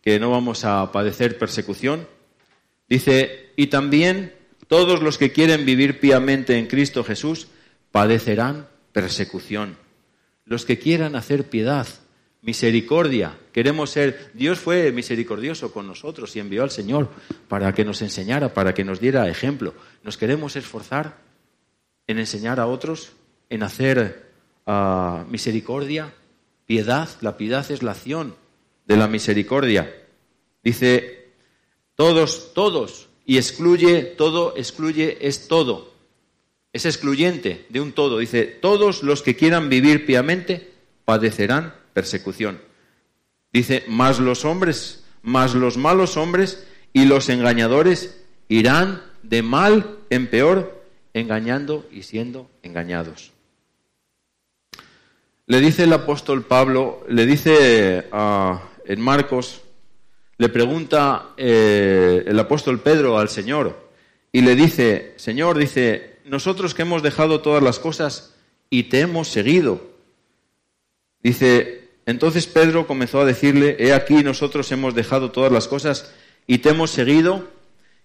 que 0.00 0.18
no 0.18 0.30
vamos 0.30 0.64
a 0.64 0.90
padecer 0.90 1.38
persecución. 1.38 2.08
Dice, 2.90 3.52
y 3.54 3.68
también 3.68 4.34
todos 4.66 5.00
los 5.00 5.16
que 5.16 5.30
quieren 5.30 5.64
vivir 5.64 6.00
piamente 6.00 6.58
en 6.58 6.66
Cristo 6.66 7.04
Jesús 7.04 7.46
padecerán 7.92 8.66
persecución. 8.92 9.76
Los 10.44 10.64
que 10.64 10.80
quieran 10.80 11.14
hacer 11.14 11.48
piedad, 11.48 11.86
misericordia, 12.42 13.38
queremos 13.52 13.90
ser, 13.90 14.32
Dios 14.34 14.58
fue 14.58 14.90
misericordioso 14.90 15.72
con 15.72 15.86
nosotros 15.86 16.34
y 16.34 16.40
envió 16.40 16.64
al 16.64 16.72
Señor 16.72 17.10
para 17.46 17.72
que 17.72 17.84
nos 17.84 18.02
enseñara, 18.02 18.52
para 18.52 18.74
que 18.74 18.84
nos 18.84 18.98
diera 18.98 19.28
ejemplo. 19.28 19.72
¿Nos 20.02 20.16
queremos 20.16 20.56
esforzar 20.56 21.18
en 22.08 22.18
enseñar 22.18 22.58
a 22.58 22.66
otros, 22.66 23.12
en 23.50 23.62
hacer 23.62 24.32
ah, 24.66 25.24
misericordia, 25.28 26.12
piedad? 26.66 27.08
La 27.20 27.36
piedad 27.36 27.70
es 27.70 27.84
la 27.84 27.92
acción 27.92 28.34
de 28.86 28.96
la 28.96 29.06
misericordia. 29.06 29.94
Dice, 30.64 31.19
todos, 32.00 32.54
todos, 32.54 33.10
y 33.26 33.36
excluye, 33.36 34.04
todo, 34.04 34.54
excluye, 34.56 35.18
es 35.20 35.48
todo. 35.48 35.92
Es 36.72 36.86
excluyente 36.86 37.66
de 37.68 37.78
un 37.78 37.92
todo. 37.92 38.20
Dice, 38.20 38.44
todos 38.46 39.02
los 39.02 39.20
que 39.20 39.36
quieran 39.36 39.68
vivir 39.68 40.06
piamente 40.06 40.70
padecerán 41.04 41.74
persecución. 41.92 42.58
Dice, 43.52 43.84
más 43.86 44.18
los 44.18 44.46
hombres, 44.46 45.04
más 45.22 45.54
los 45.54 45.76
malos 45.76 46.16
hombres 46.16 46.66
y 46.94 47.04
los 47.04 47.28
engañadores 47.28 48.18
irán 48.48 49.02
de 49.22 49.42
mal 49.42 49.98
en 50.08 50.26
peor, 50.28 50.82
engañando 51.12 51.86
y 51.92 52.04
siendo 52.04 52.48
engañados. 52.62 53.32
Le 55.44 55.60
dice 55.60 55.84
el 55.84 55.92
apóstol 55.92 56.46
Pablo, 56.46 57.04
le 57.10 57.26
dice 57.26 58.06
a 58.10 58.62
en 58.86 59.00
Marcos, 59.02 59.60
le 60.40 60.48
pregunta 60.48 61.34
eh, 61.36 62.24
el 62.26 62.38
apóstol 62.38 62.80
Pedro 62.80 63.18
al 63.18 63.28
Señor 63.28 63.90
y 64.32 64.40
le 64.40 64.56
dice, 64.56 65.12
Señor, 65.16 65.58
dice, 65.58 66.16
nosotros 66.24 66.72
que 66.72 66.80
hemos 66.80 67.02
dejado 67.02 67.42
todas 67.42 67.62
las 67.62 67.78
cosas 67.78 68.34
y 68.70 68.84
te 68.84 69.00
hemos 69.00 69.28
seguido. 69.28 69.82
Dice, 71.22 71.90
entonces 72.06 72.46
Pedro 72.46 72.86
comenzó 72.86 73.20
a 73.20 73.26
decirle, 73.26 73.76
he 73.80 73.92
aquí 73.92 74.22
nosotros 74.22 74.72
hemos 74.72 74.94
dejado 74.94 75.30
todas 75.30 75.52
las 75.52 75.68
cosas 75.68 76.10
y 76.46 76.56
te 76.56 76.70
hemos 76.70 76.90
seguido. 76.90 77.46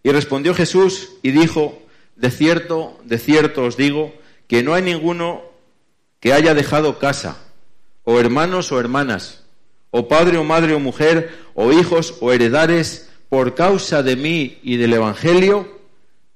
Y 0.03 0.11
respondió 0.11 0.53
Jesús 0.53 1.13
y 1.21 1.31
dijo, 1.31 1.81
de 2.17 2.31
cierto, 2.31 2.99
de 3.05 3.17
cierto 3.17 3.63
os 3.63 3.77
digo, 3.77 4.13
que 4.49 4.61
no 4.61 4.73
hay 4.73 4.81
ninguno 4.81 5.41
que 6.19 6.33
haya 6.33 6.53
dejado 6.53 6.99
casa, 6.99 7.37
o 8.03 8.19
hermanos 8.19 8.73
o 8.73 8.79
hermanas, 8.81 9.44
o 9.97 10.09
padre 10.09 10.37
o 10.37 10.43
madre 10.43 10.73
o 10.73 10.79
mujer, 10.79 11.31
o 11.53 11.71
hijos 11.71 12.15
o 12.19 12.33
heredares, 12.33 13.07
por 13.29 13.55
causa 13.55 14.03
de 14.03 14.17
mí 14.17 14.59
y 14.61 14.75
del 14.75 14.91
Evangelio, 14.91 15.79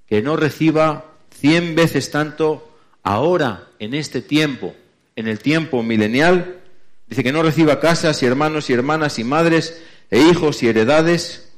que 0.08 0.22
no 0.22 0.38
reciba 0.38 1.12
cien 1.30 1.76
veces 1.76 2.10
tanto 2.10 2.72
ahora, 3.04 3.68
en 3.78 3.94
este 3.94 4.22
tiempo, 4.22 4.76
en 5.18 5.28
el 5.28 5.40
tiempo 5.40 5.84
milenial, 5.84 6.62
dice 7.08 7.22
que 7.22 7.34
no 7.34 7.44
reciba 7.44 7.82
casas 7.82 8.24
y 8.24 8.26
hermanos 8.26 8.70
y 8.70 8.74
hermanas 8.74 9.20
y 9.20 9.26
madres 9.26 9.82
e 10.10 10.22
hijos 10.22 10.64
y 10.64 10.70
heredades, 10.70 11.52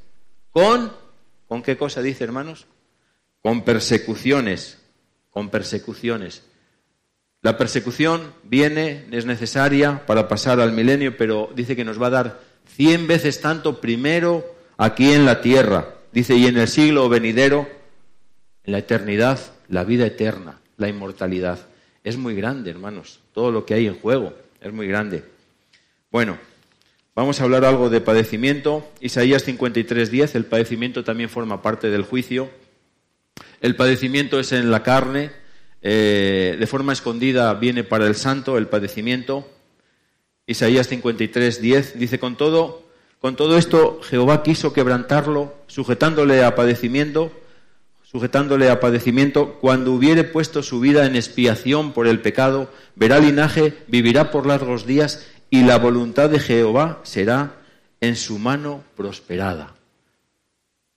con, 0.50 0.92
¿con 1.48 1.62
qué 1.62 1.78
cosa 1.78 2.02
dice 2.02 2.24
hermanos? 2.24 2.66
Con 3.44 3.64
persecuciones, 3.64 4.80
con 5.30 5.50
persecuciones. 5.50 6.42
La 7.42 7.58
persecución 7.58 8.34
viene, 8.44 9.06
es 9.12 9.26
necesaria 9.26 10.06
para 10.06 10.28
pasar 10.28 10.60
al 10.60 10.74
milenio, 10.74 11.18
pero 11.18 11.50
dice 11.56 11.76
que 11.76 11.84
nos 11.84 12.00
va 12.00 12.08
a 12.08 12.12
dar 12.12 12.40
cien 12.76 13.08
veces 13.08 13.42
tanto 13.42 13.82
primero 13.82 14.46
aquí 14.78 15.12
en 15.12 15.26
la 15.26 15.42
tierra. 15.42 15.96
Dice, 16.12 16.36
y 16.36 16.46
en 16.46 16.58
el 16.58 16.68
siglo 16.68 17.10
venidero, 17.10 17.68
en 18.64 18.74
la 18.74 18.78
eternidad, 18.78 19.40
la 19.70 19.84
vida 19.84 20.06
eterna, 20.06 20.60
la 20.78 20.88
inmortalidad. 20.88 21.60
Es 22.04 22.16
muy 22.16 22.36
grande, 22.36 22.70
hermanos, 22.70 23.22
todo 23.34 23.52
lo 23.52 23.66
que 23.66 23.74
hay 23.74 23.88
en 23.88 24.00
juego, 24.00 24.34
es 24.60 24.72
muy 24.72 24.88
grande. 24.88 25.24
Bueno, 26.12 26.38
vamos 27.16 27.42
a 27.42 27.44
hablar 27.46 27.66
algo 27.66 27.90
de 27.90 28.02
padecimiento. 28.02 28.88
Isaías 29.00 29.48
53.10, 29.48 30.36
el 30.36 30.46
padecimiento 30.46 31.04
también 31.04 31.30
forma 31.30 31.64
parte 31.64 31.90
del 31.90 32.04
juicio. 32.04 32.52
El 33.62 33.76
padecimiento 33.76 34.40
es 34.40 34.52
en 34.52 34.70
la 34.70 34.84
carne, 34.84 35.41
eh, 35.82 36.58
de 36.60 36.68
forma 36.68 36.94
escondida 36.94 37.54
viene 37.56 37.84
para 37.84 38.08
el 38.08 38.16
santo 38.16 38.58
el 38.58 38.68
padecimiento. 38.68 39.48
Isaías 40.46 40.88
53, 40.88 41.62
10 41.62 42.00
dice, 42.00 42.20
con 42.20 42.36
todo, 42.36 42.84
con 43.20 43.36
todo 43.36 43.58
esto 43.58 44.00
Jehová 44.04 44.44
quiso 44.44 44.74
quebrantarlo, 44.74 45.54
sujetándole 45.68 46.44
a 46.44 46.56
padecimiento, 46.56 47.32
sujetándole 48.04 48.70
a 48.70 48.80
padecimiento, 48.80 49.60
cuando 49.62 49.94
hubiere 49.94 50.24
puesto 50.24 50.64
su 50.64 50.80
vida 50.80 51.06
en 51.06 51.16
expiación 51.16 51.94
por 51.94 52.08
el 52.08 52.20
pecado, 52.20 52.70
verá 52.96 53.20
linaje, 53.20 53.74
vivirá 53.88 54.32
por 54.32 54.46
largos 54.46 54.86
días, 54.86 55.28
y 55.50 55.64
la 55.64 55.78
voluntad 55.78 56.30
de 56.30 56.40
Jehová 56.40 57.00
será 57.04 57.56
en 58.02 58.16
su 58.16 58.38
mano 58.38 58.84
prosperada. 58.96 59.76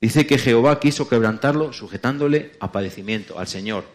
Dice 0.00 0.26
que 0.26 0.38
Jehová 0.38 0.80
quiso 0.80 1.08
quebrantarlo 1.08 1.72
sujetándole 1.72 2.52
a 2.60 2.72
padecimiento, 2.72 3.38
al 3.38 3.46
Señor. 3.46 3.93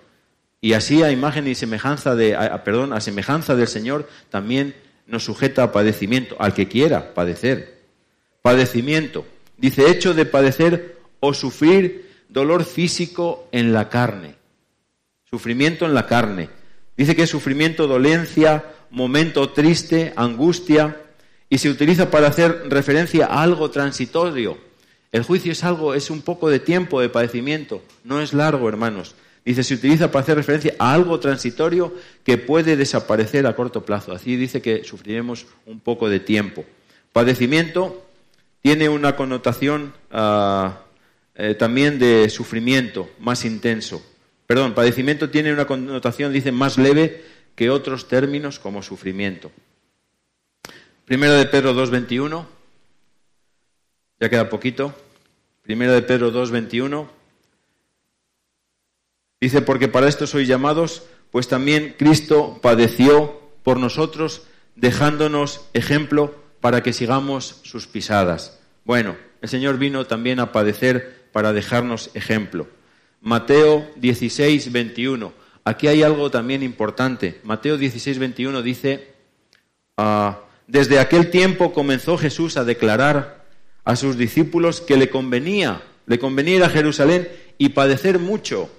Y 0.61 0.73
así 0.73 1.03
a 1.03 1.11
imagen 1.11 1.47
y 1.47 1.55
semejanza 1.55 2.15
de, 2.15 2.37
perdón, 2.65 2.93
a 2.93 3.01
semejanza 3.01 3.55
del 3.55 3.67
Señor 3.67 4.09
también 4.29 4.75
nos 5.07 5.23
sujeta 5.23 5.63
a 5.63 5.71
padecimiento, 5.71 6.35
al 6.39 6.53
que 6.53 6.67
quiera 6.67 7.13
padecer. 7.13 7.79
Padecimiento. 8.41 9.25
Dice, 9.57 9.89
hecho 9.89 10.13
de 10.13 10.25
padecer 10.25 10.97
o 11.19 11.33
sufrir 11.33 12.09
dolor 12.29 12.63
físico 12.63 13.47
en 13.51 13.73
la 13.73 13.89
carne. 13.89 14.35
Sufrimiento 15.29 15.85
en 15.85 15.93
la 15.93 16.07
carne. 16.07 16.49
Dice 16.97 17.15
que 17.15 17.23
es 17.23 17.29
sufrimiento, 17.29 17.87
dolencia, 17.87 18.65
momento 18.89 19.49
triste, 19.49 20.13
angustia, 20.15 20.97
y 21.49 21.57
se 21.57 21.69
utiliza 21.69 22.11
para 22.11 22.27
hacer 22.27 22.65
referencia 22.69 23.25
a 23.25 23.41
algo 23.41 23.71
transitorio. 23.71 24.57
El 25.11 25.23
juicio 25.23 25.51
es 25.51 25.63
algo, 25.63 25.95
es 25.95 26.09
un 26.09 26.21
poco 26.21 26.49
de 26.49 26.59
tiempo 26.59 27.01
de 27.01 27.09
padecimiento, 27.09 27.81
no 28.03 28.21
es 28.21 28.33
largo, 28.33 28.69
hermanos. 28.69 29.15
Dice, 29.45 29.63
se 29.63 29.73
utiliza 29.73 30.11
para 30.11 30.23
hacer 30.23 30.35
referencia 30.35 30.75
a 30.79 30.93
algo 30.93 31.19
transitorio 31.19 31.93
que 32.23 32.37
puede 32.37 32.75
desaparecer 32.75 33.47
a 33.47 33.55
corto 33.55 33.85
plazo. 33.85 34.11
Así 34.11 34.35
dice 34.35 34.61
que 34.61 34.83
sufriremos 34.83 35.47
un 35.65 35.79
poco 35.79 36.09
de 36.09 36.19
tiempo. 36.19 36.65
Padecimiento 37.13 38.05
tiene 38.61 38.89
una 38.89 39.15
connotación 39.15 39.93
ah, 40.11 40.81
eh, 41.35 41.55
también 41.55 41.99
de 41.99 42.29
sufrimiento 42.29 43.09
más 43.19 43.45
intenso. 43.45 44.05
Perdón, 44.45 44.73
padecimiento 44.73 45.29
tiene 45.29 45.53
una 45.53 45.65
connotación, 45.65 46.33
dice, 46.33 46.51
más 46.51 46.77
leve 46.77 47.23
que 47.55 47.69
otros 47.69 48.07
términos 48.07 48.59
como 48.59 48.81
sufrimiento. 48.81 49.51
Primero 51.05 51.33
de 51.33 51.45
Pedro 51.45 51.73
2.21, 51.73 52.45
ya 54.19 54.29
queda 54.29 54.49
poquito. 54.49 54.93
Primero 55.61 55.93
de 55.93 56.01
Pedro 56.01 56.31
2.21. 56.31 57.18
Dice, 59.41 59.61
porque 59.61 59.87
para 59.87 60.07
esto 60.07 60.27
sois 60.27 60.47
llamados, 60.47 61.03
pues 61.31 61.47
también 61.47 61.95
Cristo 61.97 62.59
padeció 62.61 63.39
por 63.63 63.79
nosotros, 63.79 64.43
dejándonos 64.75 65.61
ejemplo 65.73 66.35
para 66.59 66.83
que 66.83 66.91
sigamos 66.91 67.59
sus 67.63 67.87
pisadas. 67.87 68.59
Bueno, 68.83 69.15
el 69.41 69.47
Señor 69.47 69.77
vino 69.77 70.05
también 70.07 70.39
a 70.39 70.51
padecer 70.51 71.27
para 71.31 71.53
dejarnos 71.53 72.09
ejemplo. 72.15 72.67
Mateo 73.21 73.87
16, 73.95 74.71
21. 74.71 75.31
Aquí 75.63 75.87
hay 75.87 76.03
algo 76.03 76.29
también 76.31 76.63
importante. 76.63 77.39
Mateo 77.43 77.77
16, 77.77 78.19
21 78.19 78.61
dice, 78.61 79.13
ah, 79.97 80.39
desde 80.67 80.99
aquel 80.99 81.29
tiempo 81.29 81.71
comenzó 81.71 82.17
Jesús 82.17 82.57
a 82.57 82.65
declarar 82.65 83.45
a 83.85 83.95
sus 83.95 84.17
discípulos 84.17 84.81
que 84.81 84.97
le 84.97 85.09
convenía, 85.09 85.81
le 86.07 86.19
convenía 86.19 86.57
ir 86.57 86.63
a 86.63 86.69
Jerusalén 86.69 87.29
y 87.57 87.69
padecer 87.69 88.19
mucho 88.19 88.69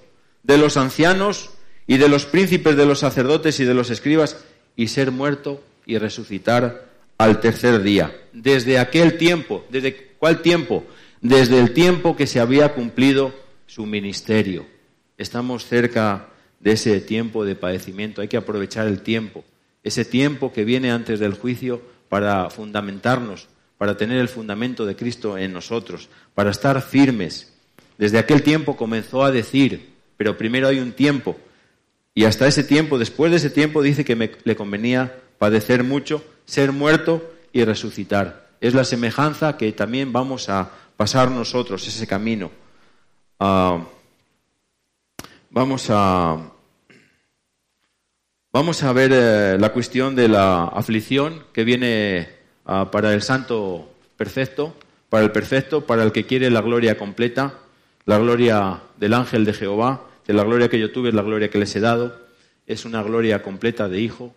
de 0.43 0.57
los 0.57 0.77
ancianos 0.77 1.51
y 1.87 1.97
de 1.97 2.09
los 2.09 2.25
príncipes 2.25 2.75
de 2.75 2.85
los 2.85 2.99
sacerdotes 2.99 3.59
y 3.59 3.65
de 3.65 3.73
los 3.73 3.89
escribas 3.89 4.37
y 4.75 4.87
ser 4.87 5.11
muerto 5.11 5.63
y 5.85 5.97
resucitar 5.97 6.89
al 7.17 7.39
tercer 7.39 7.83
día. 7.83 8.15
Desde 8.33 8.79
aquel 8.79 9.17
tiempo, 9.17 9.65
¿desde 9.69 10.13
cuál 10.17 10.41
tiempo? 10.41 10.85
Desde 11.21 11.59
el 11.59 11.73
tiempo 11.73 12.15
que 12.15 12.27
se 12.27 12.39
había 12.39 12.73
cumplido 12.73 13.33
su 13.67 13.85
ministerio. 13.85 14.65
Estamos 15.17 15.65
cerca 15.65 16.27
de 16.59 16.73
ese 16.73 16.99
tiempo 17.01 17.45
de 17.45 17.55
padecimiento, 17.55 18.21
hay 18.21 18.27
que 18.27 18.37
aprovechar 18.37 18.87
el 18.87 19.01
tiempo, 19.01 19.43
ese 19.83 20.05
tiempo 20.05 20.51
que 20.51 20.63
viene 20.63 20.91
antes 20.91 21.19
del 21.19 21.33
juicio 21.33 21.81
para 22.09 22.49
fundamentarnos, 22.49 23.47
para 23.77 23.97
tener 23.97 24.19
el 24.19 24.27
fundamento 24.27 24.85
de 24.85 24.95
Cristo 24.95 25.37
en 25.37 25.53
nosotros, 25.53 26.09
para 26.35 26.51
estar 26.51 26.81
firmes. 26.81 27.53
Desde 27.97 28.19
aquel 28.19 28.43
tiempo 28.43 28.75
comenzó 28.75 29.23
a 29.23 29.31
decir, 29.31 29.90
pero 30.21 30.37
primero 30.37 30.67
hay 30.67 30.77
un 30.77 30.91
tiempo. 30.91 31.35
Y 32.13 32.25
hasta 32.25 32.45
ese 32.45 32.63
tiempo, 32.63 32.99
después 32.99 33.31
de 33.31 33.37
ese 33.37 33.49
tiempo, 33.49 33.81
dice 33.81 34.05
que 34.05 34.15
me, 34.15 34.29
le 34.43 34.55
convenía 34.55 35.17
padecer 35.39 35.83
mucho, 35.83 36.23
ser 36.45 36.71
muerto 36.71 37.27
y 37.51 37.63
resucitar. 37.63 38.51
Es 38.61 38.75
la 38.75 38.83
semejanza 38.83 39.57
que 39.57 39.71
también 39.71 40.13
vamos 40.13 40.47
a 40.47 40.73
pasar 40.95 41.31
nosotros, 41.31 41.87
ese 41.87 42.05
camino. 42.05 42.51
Ah, 43.39 43.83
vamos 45.49 45.87
a, 45.89 46.37
vamos 48.53 48.83
a 48.83 48.93
ver 48.93 49.11
eh, 49.11 49.57
la 49.59 49.73
cuestión 49.73 50.15
de 50.15 50.27
la 50.27 50.65
aflicción 50.65 51.45
que 51.51 51.63
viene 51.63 52.29
ah, 52.65 52.91
para 52.91 53.11
el 53.11 53.23
santo 53.23 53.89
perfecto, 54.17 54.75
para 55.09 55.23
el 55.23 55.31
perfecto, 55.31 55.87
para 55.87 56.03
el 56.03 56.11
que 56.11 56.27
quiere 56.27 56.51
la 56.51 56.61
gloria 56.61 56.95
completa, 56.95 57.55
la 58.05 58.19
gloria 58.19 58.81
del 58.97 59.15
ángel 59.15 59.45
de 59.45 59.53
Jehová, 59.53 60.01
la 60.33 60.43
gloria 60.43 60.69
que 60.69 60.79
yo 60.79 60.91
tuve, 60.91 61.09
es 61.09 61.15
la 61.15 61.21
gloria 61.21 61.49
que 61.49 61.57
les 61.57 61.75
he 61.75 61.79
dado, 61.79 62.19
es 62.67 62.85
una 62.85 63.01
gloria 63.03 63.41
completa 63.41 63.89
de 63.89 64.01
hijo, 64.01 64.33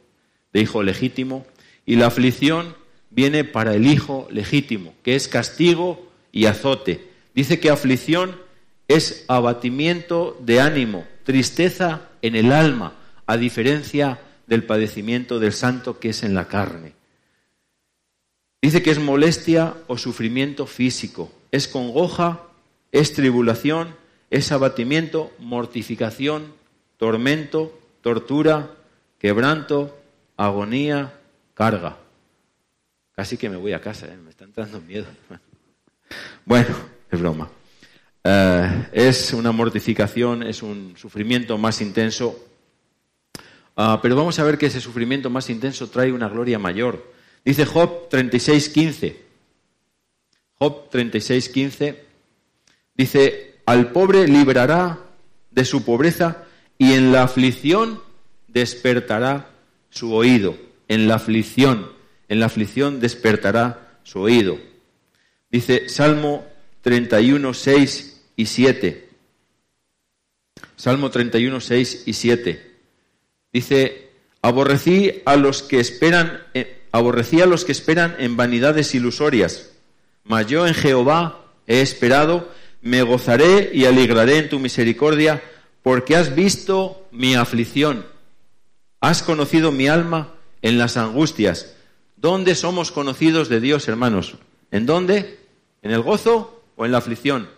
de 0.52 0.60
hijo 0.60 0.82
legítimo, 0.82 1.46
y 1.86 1.96
la 1.96 2.06
aflicción 2.06 2.74
viene 3.10 3.44
para 3.44 3.74
el 3.74 3.86
hijo 3.86 4.26
legítimo, 4.30 4.94
que 5.02 5.14
es 5.14 5.28
castigo 5.28 6.10
y 6.32 6.46
azote. 6.46 7.08
Dice 7.34 7.60
que 7.60 7.70
aflicción 7.70 8.36
es 8.88 9.24
abatimiento 9.28 10.36
de 10.40 10.60
ánimo, 10.60 11.04
tristeza 11.24 12.08
en 12.22 12.36
el 12.36 12.52
alma, 12.52 12.94
a 13.26 13.36
diferencia 13.36 14.20
del 14.46 14.64
padecimiento 14.64 15.38
del 15.38 15.52
santo 15.52 15.98
que 15.98 16.10
es 16.10 16.22
en 16.22 16.34
la 16.34 16.48
carne. 16.48 16.92
Dice 18.60 18.82
que 18.82 18.90
es 18.90 18.98
molestia 18.98 19.74
o 19.86 19.98
sufrimiento 19.98 20.66
físico, 20.66 21.30
es 21.50 21.68
congoja, 21.68 22.42
es 22.92 23.12
tribulación, 23.12 23.94
es 24.30 24.52
abatimiento, 24.52 25.32
mortificación, 25.38 26.52
tormento, 26.96 27.78
tortura, 28.00 28.70
quebranto, 29.18 29.96
agonía, 30.36 31.14
carga. 31.54 31.98
Casi 33.14 33.36
que 33.36 33.48
me 33.48 33.56
voy 33.56 33.72
a 33.72 33.80
casa, 33.80 34.06
¿eh? 34.06 34.16
me 34.16 34.30
está 34.30 34.44
entrando 34.44 34.80
miedo. 34.80 35.06
Bueno, 36.44 36.76
es 37.10 37.18
broma. 37.18 37.48
Eh, 38.22 38.88
es 38.92 39.32
una 39.32 39.50
mortificación, 39.50 40.42
es 40.42 40.62
un 40.62 40.94
sufrimiento 40.96 41.56
más 41.56 41.80
intenso. 41.80 42.38
Ah, 43.76 43.98
pero 44.02 44.14
vamos 44.14 44.38
a 44.38 44.44
ver 44.44 44.58
que 44.58 44.66
ese 44.66 44.80
sufrimiento 44.80 45.30
más 45.30 45.48
intenso 45.50 45.88
trae 45.88 46.12
una 46.12 46.28
gloria 46.28 46.58
mayor. 46.58 47.12
Dice 47.44 47.64
Job 47.66 48.08
36.15. 48.10 49.16
Job 50.58 50.90
36.15 50.90 51.96
dice, 52.94 53.53
al 53.66 53.92
pobre 53.92 54.28
librará 54.28 54.98
de 55.50 55.64
su 55.64 55.84
pobreza 55.84 56.44
y 56.78 56.92
en 56.92 57.12
la 57.12 57.22
aflicción 57.22 58.00
despertará 58.48 59.50
su 59.90 60.12
oído. 60.12 60.56
En 60.88 61.08
la 61.08 61.14
aflicción, 61.14 61.90
en 62.28 62.40
la 62.40 62.46
aflicción 62.46 63.00
despertará 63.00 63.98
su 64.02 64.20
oído. 64.20 64.58
Dice 65.50 65.88
Salmo 65.88 66.44
31, 66.82 67.54
6 67.54 68.22
y 68.36 68.46
7. 68.46 69.08
Salmo 70.76 71.10
31, 71.10 71.60
6 71.60 72.02
y 72.06 72.12
7. 72.12 72.74
Dice, 73.52 74.10
aborrecí 74.42 75.22
a 75.24 75.36
los 75.36 75.62
que 75.62 75.80
esperan, 75.80 76.42
eh, 76.54 76.82
aborrecí 76.92 77.40
a 77.40 77.46
los 77.46 77.64
que 77.64 77.72
esperan 77.72 78.16
en 78.18 78.36
vanidades 78.36 78.94
ilusorias, 78.94 79.70
mas 80.24 80.46
yo 80.48 80.66
en 80.66 80.74
Jehová 80.74 81.44
he 81.66 81.80
esperado, 81.80 82.52
me 82.84 83.02
gozaré 83.02 83.70
y 83.72 83.86
alegraré 83.86 84.38
en 84.38 84.50
tu 84.50 84.58
misericordia, 84.58 85.42
porque 85.82 86.16
has 86.16 86.34
visto 86.34 87.08
mi 87.10 87.34
aflicción, 87.34 88.06
has 89.00 89.22
conocido 89.22 89.72
mi 89.72 89.88
alma 89.88 90.34
en 90.60 90.78
las 90.78 90.96
angustias. 90.98 91.74
¿Dónde 92.16 92.54
somos 92.54 92.92
conocidos 92.92 93.48
de 93.48 93.60
Dios, 93.60 93.88
hermanos? 93.88 94.36
¿En 94.70 94.84
dónde? 94.86 95.40
¿En 95.82 95.92
el 95.92 96.02
gozo 96.02 96.62
o 96.76 96.84
en 96.84 96.92
la 96.92 96.98
aflicción? 96.98 97.48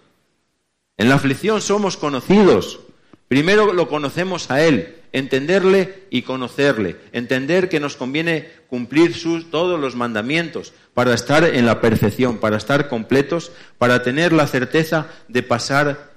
En 0.97 1.09
la 1.09 1.17
aflicción 1.17 1.61
somos 1.61 1.97
conocidos. 1.97 2.81
Primero 3.27 3.73
lo 3.73 3.89
conocemos 3.89 4.51
a 4.51 4.65
Él, 4.65 4.96
entenderle 5.13 6.05
y 6.11 6.23
conocerle, 6.23 6.97
entender 7.13 7.69
que 7.69 7.81
nos 7.81 7.97
conviene 7.97 8.51
cumplir 8.69 9.15
sus, 9.15 9.51
todos 9.51 9.79
los 9.81 9.97
mandamientos 9.97 10.73
para 10.95 11.15
estar 11.15 11.45
en 11.45 11.67
la 11.67 11.81
perfección, 11.81 12.39
para 12.39 12.57
estar 12.57 12.89
completos, 12.89 13.53
para 13.79 14.03
tener 14.03 14.33
la 14.33 14.47
certeza 14.47 15.09
de 15.29 15.43
pasar 15.43 16.13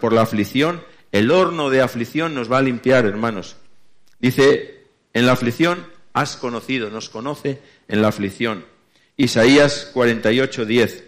por 0.00 0.12
la 0.12 0.22
aflicción. 0.22 0.82
El 1.12 1.30
horno 1.30 1.70
de 1.70 1.82
aflicción 1.82 2.34
nos 2.34 2.50
va 2.50 2.58
a 2.58 2.62
limpiar, 2.62 3.06
hermanos. 3.06 3.56
Dice, 4.18 4.86
en 5.12 5.26
la 5.26 5.32
aflicción 5.32 5.86
has 6.12 6.36
conocido, 6.36 6.90
nos 6.90 7.08
conoce 7.08 7.60
en 7.88 8.02
la 8.02 8.08
aflicción. 8.08 8.64
Isaías 9.16 9.90
48, 9.92 10.64
10. 10.64 11.04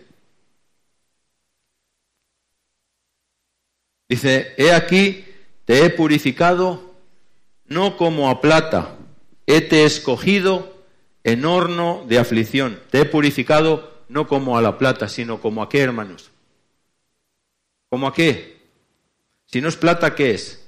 Dice, 4.08 4.54
he 4.58 4.72
aquí, 4.72 5.24
te 5.64 5.84
he 5.84 5.90
purificado 5.90 6.94
no 7.66 7.96
como 7.96 8.28
a 8.28 8.40
plata, 8.40 8.96
he 9.46 9.60
te 9.60 9.84
escogido 9.84 10.74
en 11.22 11.44
horno 11.44 12.04
de 12.06 12.18
aflicción. 12.18 12.78
Te 12.90 13.00
he 13.00 13.04
purificado 13.04 13.94
no 14.08 14.28
como 14.28 14.58
a 14.58 14.62
la 14.62 14.78
plata, 14.78 15.08
sino 15.08 15.40
como 15.40 15.62
a 15.62 15.68
qué, 15.68 15.80
hermanos. 15.80 16.30
¿Como 17.88 18.06
a 18.06 18.14
qué? 18.14 18.62
Si 19.46 19.60
no 19.60 19.68
es 19.68 19.76
plata, 19.76 20.14
¿qué 20.14 20.32
es? 20.32 20.66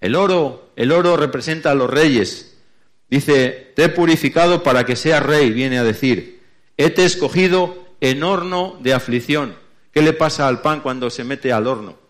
El 0.00 0.16
oro, 0.16 0.70
el 0.76 0.92
oro 0.92 1.16
representa 1.16 1.70
a 1.70 1.74
los 1.74 1.90
reyes. 1.90 2.58
Dice, 3.08 3.72
te 3.76 3.84
he 3.84 3.88
purificado 3.88 4.62
para 4.62 4.84
que 4.84 4.96
seas 4.96 5.22
rey, 5.22 5.50
viene 5.50 5.78
a 5.78 5.84
decir. 5.84 6.42
He 6.76 6.90
te 6.90 7.04
escogido 7.04 7.86
en 8.00 8.22
horno 8.22 8.78
de 8.80 8.94
aflicción. 8.94 9.56
¿Qué 9.92 10.02
le 10.02 10.12
pasa 10.12 10.48
al 10.48 10.62
pan 10.62 10.80
cuando 10.80 11.10
se 11.10 11.24
mete 11.24 11.52
al 11.52 11.66
horno? 11.66 12.03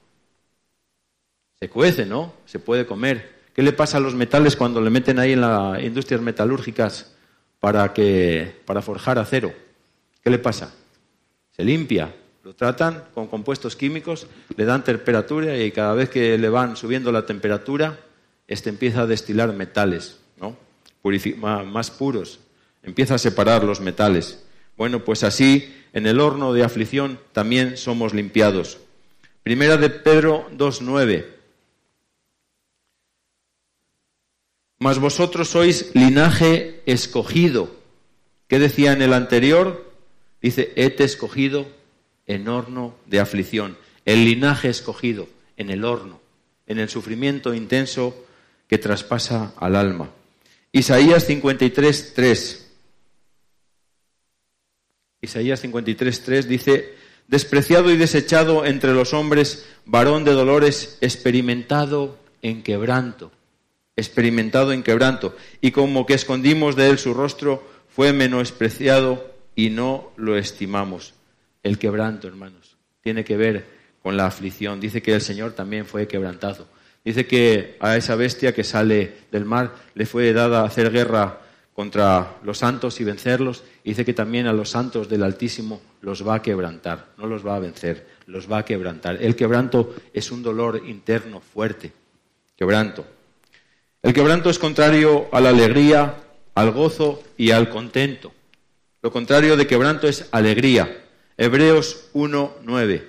Se 1.64 1.70
cuece, 1.70 2.04
¿no? 2.04 2.34
Se 2.44 2.58
puede 2.58 2.84
comer. 2.84 3.36
¿Qué 3.54 3.62
le 3.62 3.72
pasa 3.72 3.96
a 3.96 4.00
los 4.00 4.14
metales 4.14 4.54
cuando 4.54 4.82
le 4.82 4.90
meten 4.90 5.18
ahí 5.18 5.32
en 5.32 5.40
las 5.40 5.82
industrias 5.82 6.20
metalúrgicas 6.20 7.14
para, 7.58 7.94
que, 7.94 8.60
para 8.66 8.82
forjar 8.82 9.18
acero? 9.18 9.50
¿Qué 10.22 10.28
le 10.28 10.38
pasa? 10.38 10.74
Se 11.56 11.64
limpia, 11.64 12.14
lo 12.42 12.54
tratan 12.54 13.04
con 13.14 13.28
compuestos 13.28 13.76
químicos, 13.76 14.26
le 14.54 14.66
dan 14.66 14.84
temperatura 14.84 15.56
y 15.56 15.72
cada 15.72 15.94
vez 15.94 16.10
que 16.10 16.36
le 16.36 16.50
van 16.50 16.76
subiendo 16.76 17.10
la 17.10 17.24
temperatura, 17.24 17.98
este 18.46 18.68
empieza 18.68 19.00
a 19.00 19.06
destilar 19.06 19.50
metales, 19.54 20.18
¿no? 20.38 20.58
más 21.64 21.90
puros, 21.90 22.40
empieza 22.82 23.14
a 23.14 23.18
separar 23.18 23.64
los 23.64 23.80
metales. 23.80 24.44
Bueno, 24.76 25.02
pues 25.02 25.24
así 25.24 25.74
en 25.94 26.06
el 26.06 26.20
horno 26.20 26.52
de 26.52 26.62
aflicción 26.62 27.18
también 27.32 27.78
somos 27.78 28.12
limpiados. 28.12 28.80
Primera 29.42 29.78
de 29.78 29.88
Pedro 29.88 30.46
2.9. 30.58 31.33
Mas 34.78 34.98
vosotros 34.98 35.48
sois 35.48 35.94
linaje 35.94 36.82
escogido. 36.86 37.74
¿Qué 38.48 38.58
decía 38.58 38.92
en 38.92 39.02
el 39.02 39.12
anterior? 39.12 39.92
Dice, 40.42 40.72
hete 40.76 41.04
escogido 41.04 41.66
en 42.26 42.48
horno 42.48 42.94
de 43.06 43.20
aflicción. 43.20 43.78
El 44.04 44.24
linaje 44.24 44.68
escogido 44.68 45.28
en 45.56 45.70
el 45.70 45.84
horno, 45.84 46.20
en 46.66 46.78
el 46.78 46.88
sufrimiento 46.88 47.54
intenso 47.54 48.26
que 48.68 48.78
traspasa 48.78 49.54
al 49.56 49.76
alma. 49.76 50.10
Isaías 50.72 51.24
53, 51.26 52.12
3. 52.14 52.70
Isaías 55.22 55.60
53, 55.60 56.22
3 56.22 56.48
dice, 56.48 56.94
despreciado 57.28 57.90
y 57.90 57.96
desechado 57.96 58.66
entre 58.66 58.92
los 58.92 59.14
hombres, 59.14 59.66
varón 59.86 60.24
de 60.24 60.32
dolores, 60.32 60.98
experimentado 61.00 62.18
en 62.42 62.62
quebranto 62.62 63.30
experimentado 63.96 64.72
en 64.72 64.82
quebranto, 64.82 65.36
y 65.60 65.70
como 65.70 66.06
que 66.06 66.14
escondimos 66.14 66.76
de 66.76 66.88
él 66.88 66.98
su 66.98 67.14
rostro, 67.14 67.62
fue 67.88 68.12
menospreciado 68.12 69.34
y 69.54 69.70
no 69.70 70.12
lo 70.16 70.36
estimamos. 70.36 71.14
El 71.62 71.78
quebranto, 71.78 72.26
hermanos, 72.26 72.76
tiene 73.00 73.24
que 73.24 73.36
ver 73.36 73.66
con 74.02 74.16
la 74.16 74.26
aflicción. 74.26 74.80
Dice 74.80 75.00
que 75.00 75.14
el 75.14 75.20
Señor 75.20 75.52
también 75.52 75.86
fue 75.86 76.08
quebrantado. 76.08 76.66
Dice 77.04 77.26
que 77.26 77.76
a 77.80 77.96
esa 77.96 78.16
bestia 78.16 78.54
que 78.54 78.64
sale 78.64 79.12
del 79.30 79.44
mar 79.44 79.74
le 79.94 80.06
fue 80.06 80.32
dada 80.32 80.64
hacer 80.64 80.90
guerra 80.90 81.40
contra 81.74 82.36
los 82.42 82.58
santos 82.58 83.00
y 83.00 83.04
vencerlos. 83.04 83.64
dice 83.84 84.04
que 84.04 84.14
también 84.14 84.46
a 84.46 84.52
los 84.52 84.70
santos 84.70 85.08
del 85.08 85.22
Altísimo 85.22 85.82
los 86.00 86.26
va 86.26 86.36
a 86.36 86.42
quebrantar, 86.42 87.12
no 87.18 87.26
los 87.26 87.44
va 87.46 87.56
a 87.56 87.60
vencer, 87.60 88.06
los 88.26 88.50
va 88.50 88.58
a 88.58 88.64
quebrantar. 88.64 89.18
El 89.20 89.36
quebranto 89.36 89.94
es 90.12 90.30
un 90.30 90.42
dolor 90.42 90.82
interno 90.86 91.40
fuerte. 91.40 91.92
Quebranto. 92.56 93.04
El 94.04 94.12
quebranto 94.12 94.50
es 94.50 94.58
contrario 94.58 95.28
a 95.32 95.40
la 95.40 95.48
alegría, 95.48 96.16
al 96.54 96.72
gozo 96.72 97.22
y 97.38 97.52
al 97.52 97.70
contento. 97.70 98.34
Lo 99.00 99.10
contrario 99.10 99.56
de 99.56 99.66
quebranto 99.66 100.06
es 100.06 100.28
alegría. 100.30 101.06
Hebreos 101.38 102.10
1.9. 102.12 103.02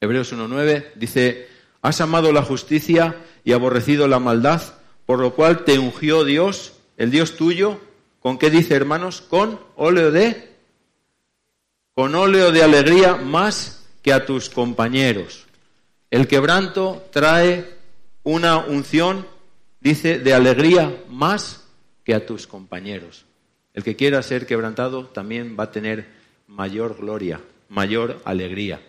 Hebreos 0.00 0.32
1.9 0.32 0.92
dice, 0.94 1.48
has 1.82 2.00
amado 2.00 2.32
la 2.32 2.44
justicia 2.44 3.16
y 3.42 3.54
aborrecido 3.54 4.06
la 4.06 4.20
maldad, 4.20 4.62
por 5.04 5.18
lo 5.18 5.34
cual 5.34 5.64
te 5.64 5.80
ungió 5.80 6.22
Dios, 6.22 6.74
el 6.96 7.10
Dios 7.10 7.36
tuyo, 7.36 7.80
¿con 8.20 8.38
qué 8.38 8.50
dice 8.50 8.76
hermanos? 8.76 9.20
Con 9.20 9.58
óleo 9.74 10.12
de, 10.12 10.48
con 11.96 12.14
óleo 12.14 12.52
de 12.52 12.62
alegría 12.62 13.16
más 13.16 13.84
que 14.00 14.12
a 14.12 14.24
tus 14.24 14.48
compañeros. 14.48 15.46
El 16.08 16.28
quebranto 16.28 17.08
trae 17.10 17.79
una 18.22 18.58
unción, 18.58 19.26
dice, 19.80 20.18
de 20.18 20.34
alegría 20.34 21.02
más 21.08 21.64
que 22.04 22.14
a 22.14 22.26
tus 22.26 22.46
compañeros. 22.46 23.24
El 23.72 23.84
que 23.84 23.96
quiera 23.96 24.22
ser 24.22 24.46
quebrantado 24.46 25.06
también 25.06 25.56
va 25.58 25.64
a 25.64 25.70
tener 25.70 26.06
mayor 26.46 26.96
gloria, 26.98 27.40
mayor 27.68 28.20
alegría. 28.24 28.80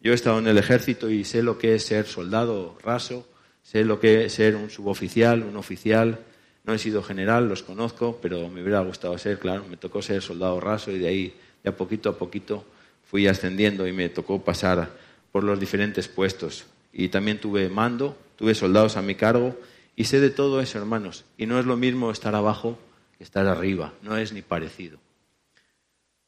Yo 0.00 0.12
he 0.12 0.14
estado 0.14 0.38
en 0.38 0.46
el 0.46 0.58
ejército 0.58 1.08
y 1.08 1.24
sé 1.24 1.42
lo 1.42 1.58
que 1.58 1.74
es 1.74 1.84
ser 1.84 2.06
soldado 2.06 2.76
raso, 2.82 3.26
sé 3.62 3.84
lo 3.84 3.98
que 3.98 4.26
es 4.26 4.34
ser 4.34 4.56
un 4.56 4.70
suboficial, 4.70 5.42
un 5.42 5.56
oficial. 5.56 6.18
No 6.64 6.74
he 6.74 6.78
sido 6.78 7.02
general, 7.02 7.48
los 7.48 7.62
conozco, 7.62 8.18
pero 8.20 8.48
me 8.48 8.62
hubiera 8.62 8.80
gustado 8.80 9.16
ser, 9.18 9.38
claro, 9.38 9.64
me 9.68 9.76
tocó 9.76 10.02
ser 10.02 10.20
soldado 10.20 10.60
raso 10.60 10.90
y 10.90 10.98
de 10.98 11.08
ahí, 11.08 11.34
ya 11.64 11.72
poquito 11.76 12.10
a 12.10 12.18
poquito, 12.18 12.64
fui 13.08 13.26
ascendiendo 13.28 13.86
y 13.86 13.92
me 13.92 14.08
tocó 14.08 14.42
pasar 14.42 14.90
por 15.30 15.44
los 15.44 15.58
diferentes 15.58 16.08
puestos. 16.08 16.66
Y 16.92 17.08
también 17.08 17.40
tuve 17.40 17.68
mando, 17.68 18.16
tuve 18.36 18.54
soldados 18.54 18.96
a 18.96 19.02
mi 19.02 19.14
cargo 19.14 19.58
y 19.96 20.04
sé 20.04 20.20
de 20.20 20.30
todo 20.30 20.60
eso, 20.60 20.78
hermanos. 20.78 21.24
Y 21.36 21.46
no 21.46 21.58
es 21.58 21.66
lo 21.66 21.76
mismo 21.76 22.10
estar 22.10 22.34
abajo 22.34 22.78
que 23.18 23.24
estar 23.24 23.46
arriba, 23.46 23.94
no 24.02 24.16
es 24.16 24.32
ni 24.32 24.42
parecido. 24.42 24.98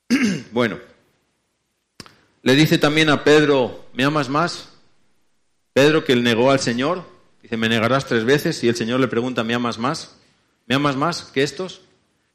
bueno, 0.53 0.79
le 2.43 2.55
dice 2.55 2.79
también 2.79 3.11
a 3.11 3.25
Pedro, 3.25 3.87
¿me 3.93 4.05
amas 4.05 4.29
más? 4.29 4.71
Pedro 5.75 6.05
que 6.05 6.15
él 6.15 6.23
negó 6.23 6.51
al 6.51 6.61
Señor, 6.61 7.05
dice, 7.43 7.57
me 7.57 7.69
negarás 7.69 8.07
tres 8.07 8.25
veces 8.25 8.65
y 8.65 8.69
el 8.69 8.77
Señor 8.77 9.01
le 9.01 9.09
pregunta, 9.09 9.45
¿me 9.45 9.55
amas 9.55 9.79
más? 9.79 10.17
¿Me 10.67 10.75
amas 10.75 10.97
más 10.97 11.25
que 11.25 11.43
estos? 11.43 11.83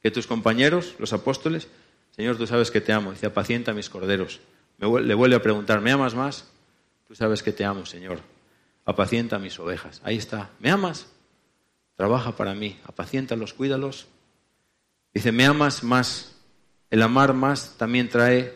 ¿Que 0.02 0.12
tus 0.12 0.28
compañeros, 0.28 0.96
los 1.00 1.14
apóstoles? 1.14 1.68
Señor, 2.16 2.38
tú 2.38 2.46
sabes 2.46 2.70
que 2.70 2.82
te 2.82 2.94
amo. 2.94 3.12
Dice, 3.12 3.26
apacienta 3.26 3.74
mis 3.74 3.90
corderos. 3.90 4.40
le 4.80 5.14
vuelve 5.16 5.36
a 5.36 5.42
preguntar, 5.42 5.82
¿me 5.82 5.92
amas 5.92 6.14
más? 6.14 6.46
Tú 7.08 7.16
sabes 7.16 7.42
que 7.42 7.52
te 7.52 7.66
amo, 7.66 7.86
Señor. 7.86 8.20
Apacienta 8.86 9.40
mis 9.40 9.60
ovejas. 9.60 10.02
Ahí 10.04 10.18
está. 10.18 10.50
¿Me 10.60 10.70
amas? 10.70 11.08
Trabaja 11.96 12.36
para 12.36 12.54
mí. 12.54 12.80
Apaciéntalos, 12.86 13.54
cuídalos. 13.54 14.08
Dice, 15.14 15.32
¿me 15.32 15.46
amas 15.46 15.84
más? 15.84 16.36
El 16.90 17.02
amar 17.02 17.34
más 17.34 17.76
también 17.78 18.10
trae 18.10 18.56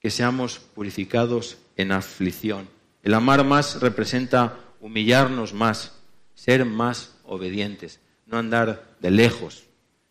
que 0.00 0.10
seamos 0.10 0.58
purificados 0.58 1.58
en 1.76 1.92
aflicción. 1.92 2.68
El 3.02 3.14
amar 3.14 3.44
más 3.44 3.80
representa 3.80 4.58
humillarnos 4.80 5.52
más, 5.52 5.92
ser 6.34 6.64
más 6.64 7.14
obedientes, 7.24 8.00
no 8.26 8.38
andar 8.38 8.94
de 9.00 9.10
lejos. 9.10 9.64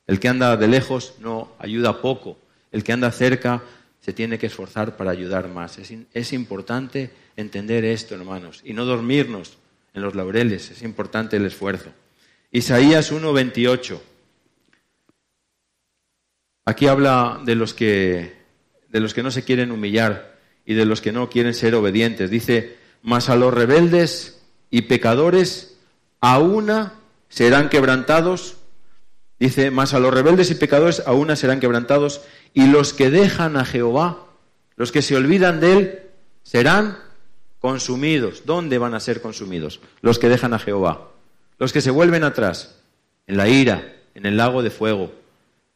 El 0.07 0.19
que 0.19 0.27
anda 0.27 0.57
de 0.57 0.67
lejos 0.67 1.13
no 1.19 1.51
ayuda 1.59 2.01
poco, 2.01 2.37
el 2.71 2.83
que 2.83 2.93
anda 2.93 3.11
cerca 3.11 3.61
se 3.99 4.13
tiene 4.13 4.39
que 4.39 4.47
esforzar 4.47 4.95
para 4.95 5.11
ayudar 5.11 5.47
más. 5.49 5.77
Es, 6.13 6.33
importante 6.33 7.11
entender 7.39 7.85
esto, 7.85 8.15
hermanos, 8.15 8.61
y 8.63 8.73
no 8.73 8.85
dormirnos 8.85 9.57
en 9.93 10.01
los 10.01 10.15
laureles, 10.15 10.71
es 10.71 10.81
importante 10.81 11.37
el 11.37 11.45
esfuerzo. 11.45 11.91
Isaías 12.51 13.11
1:28. 13.11 14.01
Aquí 16.65 16.87
habla 16.87 17.41
de 17.43 17.55
los 17.55 17.73
que 17.73 18.39
de 18.89 18.99
los 18.99 19.13
que 19.13 19.23
no 19.23 19.31
se 19.31 19.43
quieren 19.43 19.71
humillar 19.71 20.37
y 20.65 20.73
de 20.73 20.85
los 20.85 21.01
que 21.01 21.11
no 21.11 21.29
quieren 21.29 21.53
ser 21.53 21.75
obedientes. 21.75 22.29
Dice, 22.29 22.77
mas 23.01 23.29
a 23.29 23.35
los 23.35 23.53
rebeldes 23.53 24.41
y 24.69 24.83
pecadores 24.83 25.77
a 26.21 26.39
una 26.39 26.93
serán 27.29 27.69
quebrantados. 27.69 28.57
Dice, 29.39 29.71
mas 29.71 29.93
a 29.93 29.99
los 29.99 30.13
rebeldes 30.13 30.51
y 30.51 30.55
pecadores 30.55 31.03
a 31.05 31.13
una 31.13 31.35
serán 31.35 31.59
quebrantados 31.59 32.21
y 32.53 32.67
los 32.67 32.93
que 32.93 33.09
dejan 33.09 33.57
a 33.57 33.65
Jehová, 33.65 34.25
los 34.75 34.91
que 34.91 35.01
se 35.01 35.15
olvidan 35.15 35.59
de 35.59 35.73
él, 35.73 35.99
serán 36.43 36.97
consumidos. 37.59 38.43
¿Dónde 38.45 38.77
van 38.77 38.93
a 38.93 38.99
ser 38.99 39.21
consumidos? 39.21 39.79
Los 40.01 40.19
que 40.19 40.29
dejan 40.29 40.53
a 40.53 40.59
Jehová. 40.59 41.09
Los 41.57 41.73
que 41.73 41.81
se 41.81 41.91
vuelven 41.91 42.23
atrás, 42.23 42.79
en 43.27 43.37
la 43.37 43.49
ira, 43.49 43.95
en 44.15 44.25
el 44.25 44.37
lago 44.37 44.63
de 44.63 44.69
fuego. 44.69 45.13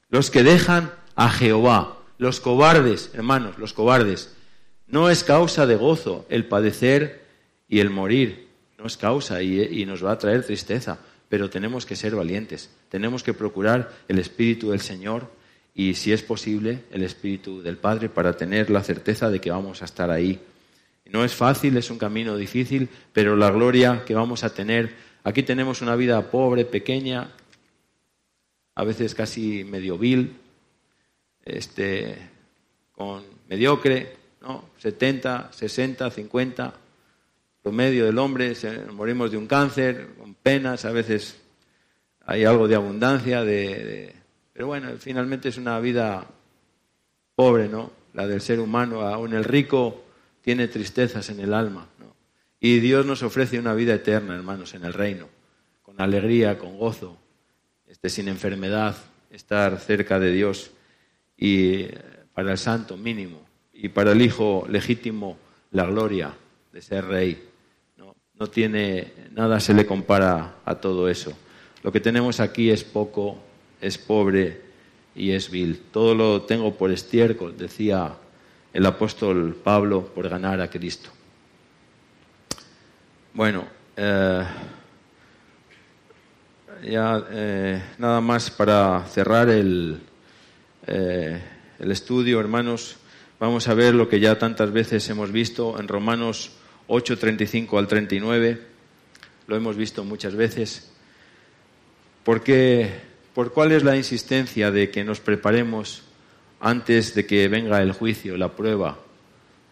Los 0.10 0.31
que 0.31 0.43
dejan 0.43 0.91
a 1.15 1.30
Jehová. 1.30 1.97
Los 2.18 2.39
cobardes, 2.39 3.11
hermanos, 3.14 3.57
los 3.57 3.73
cobardes. 3.73 4.34
No 4.88 5.10
es 5.10 5.23
causa 5.23 5.65
de 5.65 5.76
gozo 5.76 6.26
el 6.30 6.45
padecer 6.45 7.26
y 7.68 7.80
el 7.80 7.89
morir. 7.89 8.47
No 8.77 8.85
es 8.85 8.97
causa 8.97 9.41
y, 9.41 9.85
nos 9.85 10.03
va 10.03 10.14
a 10.14 10.18
traer 10.18 10.45
tristeza. 10.45 10.99
Pero 11.30 11.49
tenemos 11.49 11.85
que 11.85 11.95
ser 11.95 12.15
valientes. 12.15 12.69
Tenemos 12.89 13.23
que 13.23 13.34
procurar 13.34 13.91
el 14.07 14.19
Espíritu 14.19 14.72
del 14.72 14.81
Señor 14.81 15.31
y, 15.73 15.95
si 15.95 16.14
es 16.14 16.22
posible, 16.22 16.84
el 16.91 17.03
Espíritu 17.03 17.61
del 17.61 17.77
Padre 17.77 18.07
para 18.07 18.38
tener 18.38 18.69
la 18.69 18.84
certeza 18.84 19.30
de 19.30 19.41
que 19.41 19.51
vamos 19.51 19.81
a 19.81 19.85
estar 19.85 20.11
ahí. 20.11 20.39
No 21.06 21.24
es 21.24 21.36
fácil, 21.36 21.78
es 21.78 21.90
un 21.90 21.98
camino 21.98 22.36
difícil, 22.38 22.90
pero 23.12 23.36
la 23.36 23.52
gloria 23.52 24.04
que 24.06 24.16
vamos 24.16 24.44
a 24.44 24.54
tener. 24.54 24.96
Aquí 25.24 25.44
tenemos 25.44 25.82
una 25.82 25.96
vida 25.96 26.30
pobre, 26.32 26.66
pequeña, 26.66 27.30
a 28.76 28.84
veces 28.84 29.14
casi 29.14 29.64
medio 29.64 29.98
vil, 29.98 30.38
este, 31.44 32.18
con 32.94 33.24
mediocre, 33.50 34.16
¿no? 34.42 34.70
70, 34.78 35.52
60, 35.52 36.10
50, 36.10 36.74
promedio 37.62 38.06
del 38.06 38.18
hombre, 38.18 38.54
morimos 38.92 39.32
de 39.32 39.38
un 39.38 39.48
cáncer, 39.48 40.10
con 40.18 40.34
penas, 40.34 40.86
a 40.86 40.92
veces 40.92 41.38
hay 42.26 42.46
algo 42.46 42.68
de 42.68 42.76
abundancia, 42.76 43.44
de, 43.44 44.14
pero 44.54 44.68
bueno, 44.68 44.90
finalmente 44.98 45.50
es 45.50 45.58
una 45.58 45.80
vida 45.80 46.26
pobre, 47.36 47.68
¿no? 47.68 47.92
La 48.14 48.28
del 48.28 48.42
ser 48.42 48.60
humano, 48.60 49.02
aún 49.02 49.34
el 49.34 49.44
rico 49.44 50.03
tiene 50.44 50.68
tristezas 50.68 51.30
en 51.30 51.40
el 51.40 51.53
alma. 51.53 51.88
Y 52.60 52.80
Dios 52.80 53.06
nos 53.06 53.24
ofrece 53.24 53.57
una 53.57 53.74
vida 53.74 53.94
eterna, 53.95 54.36
hermanos, 54.36 54.74
en 54.74 54.84
el 54.84 54.94
reino, 54.94 55.28
con 55.82 55.99
alegría, 55.99 56.60
con 56.60 56.78
gozo, 56.78 57.18
este, 57.88 58.10
sin 58.10 58.28
enfermedad, 58.28 58.95
estar 59.32 59.80
cerca 59.80 60.20
de 60.20 60.32
Dios 60.32 60.72
y 61.38 61.88
para 62.34 62.52
el 62.52 62.57
santo 62.57 62.98
mínimo 62.98 63.41
y 63.74 63.90
para 63.90 64.11
el 64.11 64.22
hijo 64.22 64.65
legítimo 64.70 65.38
la 65.72 65.86
gloria 65.86 66.34
de 66.72 66.82
ser 66.82 67.06
rey. 67.06 67.49
No, 67.98 68.15
no 68.36 68.48
tiene 68.48 69.14
nada 69.32 69.60
se 69.60 69.74
le 69.74 69.86
compara 69.86 70.57
a 70.65 70.76
todo 70.76 71.10
eso. 71.10 71.34
Lo 71.84 71.91
que 71.91 71.99
tenemos 71.99 72.40
aquí 72.40 72.70
es 72.70 72.84
poco, 72.84 73.38
es 73.82 73.98
pobre 73.98 74.61
y 75.15 75.32
es 75.32 75.49
vil. 75.49 75.80
Todo 75.91 76.15
lo 76.15 76.41
tengo 76.44 76.76
por 76.76 76.91
estiércol, 76.91 77.57
decía 77.57 78.15
el 78.74 78.86
apóstol 78.86 79.56
Pablo, 79.64 80.04
por 80.04 80.28
ganar 80.28 80.60
a 80.60 80.70
Cristo. 80.70 81.12
Bueno, 83.34 83.66
eh, 83.95 84.44
ya 86.84 87.24
eh, 87.32 87.84
nada 88.00 88.20
más 88.20 88.50
para 88.50 89.06
cerrar 89.06 89.50
el, 89.50 90.00
eh, 90.88 91.41
el 91.80 91.91
estudio, 91.91 92.40
hermanos, 92.40 92.98
vamos 93.40 93.68
a 93.68 93.76
ver 93.76 93.94
lo 93.94 94.10
que 94.10 94.20
ya 94.20 94.40
tantas 94.40 94.72
veces 94.72 95.08
hemos 95.10 95.32
visto 95.32 95.80
en 95.80 95.88
Romanos 95.88 96.52
8, 96.88 97.18
35 97.18 97.78
al 97.78 97.88
39. 97.88 98.62
Lo 99.48 99.56
hemos 99.56 99.78
visto 99.78 100.04
muchas 100.04 100.36
veces. 100.36 100.91
¿Por 102.24 102.44
¿Por 103.34 103.52
cuál 103.52 103.72
es 103.72 103.84
la 103.84 103.95
insistencia 103.95 104.70
de 104.72 104.91
que 104.91 105.04
nos 105.04 105.20
preparemos 105.20 106.04
antes 106.64 107.14
de 107.14 107.26
que 107.26 107.49
venga 107.49 107.81
el 107.81 107.91
juicio, 107.91 108.38
la 108.38 108.56
prueba, 108.56 108.98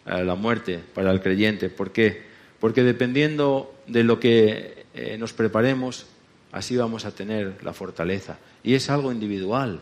eh, 0.04 0.22
la 0.22 0.34
muerte 0.34 0.78
para 0.94 1.10
el 1.10 1.22
creyente? 1.22 1.70
¿Por 1.70 1.90
qué? 1.90 2.22
Porque 2.60 2.82
dependiendo 2.82 3.74
de 3.86 4.04
lo 4.04 4.20
que 4.20 4.84
eh, 4.92 5.16
nos 5.18 5.32
preparemos, 5.32 6.04
así 6.52 6.76
vamos 6.76 7.06
a 7.06 7.10
tener 7.10 7.64
la 7.64 7.72
fortaleza. 7.72 8.36
Y 8.62 8.74
es 8.74 8.90
algo 8.90 9.10
individual. 9.10 9.80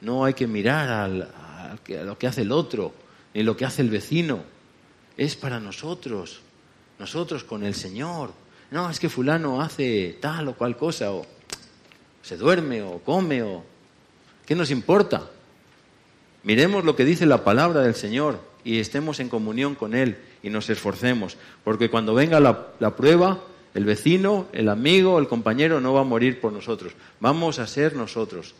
No 0.00 0.24
hay 0.24 0.32
que 0.32 0.46
mirar 0.46 0.88
a 0.88 1.76
lo 2.04 2.18
que 2.18 2.26
hace 2.26 2.40
el 2.40 2.52
otro, 2.52 2.94
ni 3.34 3.42
lo 3.42 3.54
que 3.54 3.66
hace 3.66 3.82
el 3.82 3.90
vecino. 3.90 4.42
Es 5.18 5.36
para 5.36 5.60
nosotros, 5.60 6.40
nosotros 6.98 7.44
con 7.44 7.64
el 7.64 7.74
Señor. 7.74 8.32
No, 8.70 8.88
es 8.88 8.98
que 8.98 9.10
fulano 9.10 9.60
hace 9.60 10.16
tal 10.22 10.48
o 10.48 10.54
cual 10.54 10.74
cosa, 10.74 11.12
o 11.12 11.26
se 12.22 12.38
duerme, 12.38 12.80
o 12.80 12.98
come, 13.00 13.42
o... 13.42 13.62
¿Qué 14.46 14.54
nos 14.54 14.70
importa? 14.70 15.30
Miremos 16.46 16.84
lo 16.84 16.94
que 16.94 17.04
dice 17.04 17.26
la 17.26 17.42
palabra 17.42 17.80
del 17.80 17.96
Señor 17.96 18.38
y 18.62 18.78
estemos 18.78 19.18
en 19.18 19.28
comunión 19.28 19.74
con 19.74 19.96
Él 19.96 20.16
y 20.44 20.48
nos 20.48 20.70
esforcemos, 20.70 21.36
porque 21.64 21.90
cuando 21.90 22.14
venga 22.14 22.38
la, 22.38 22.68
la 22.78 22.94
prueba, 22.94 23.40
el 23.74 23.84
vecino, 23.84 24.46
el 24.52 24.68
amigo, 24.68 25.18
el 25.18 25.26
compañero 25.26 25.80
no 25.80 25.92
va 25.92 26.02
a 26.02 26.04
morir 26.04 26.40
por 26.40 26.52
nosotros, 26.52 26.92
vamos 27.18 27.58
a 27.58 27.66
ser 27.66 27.96
nosotros 27.96 28.54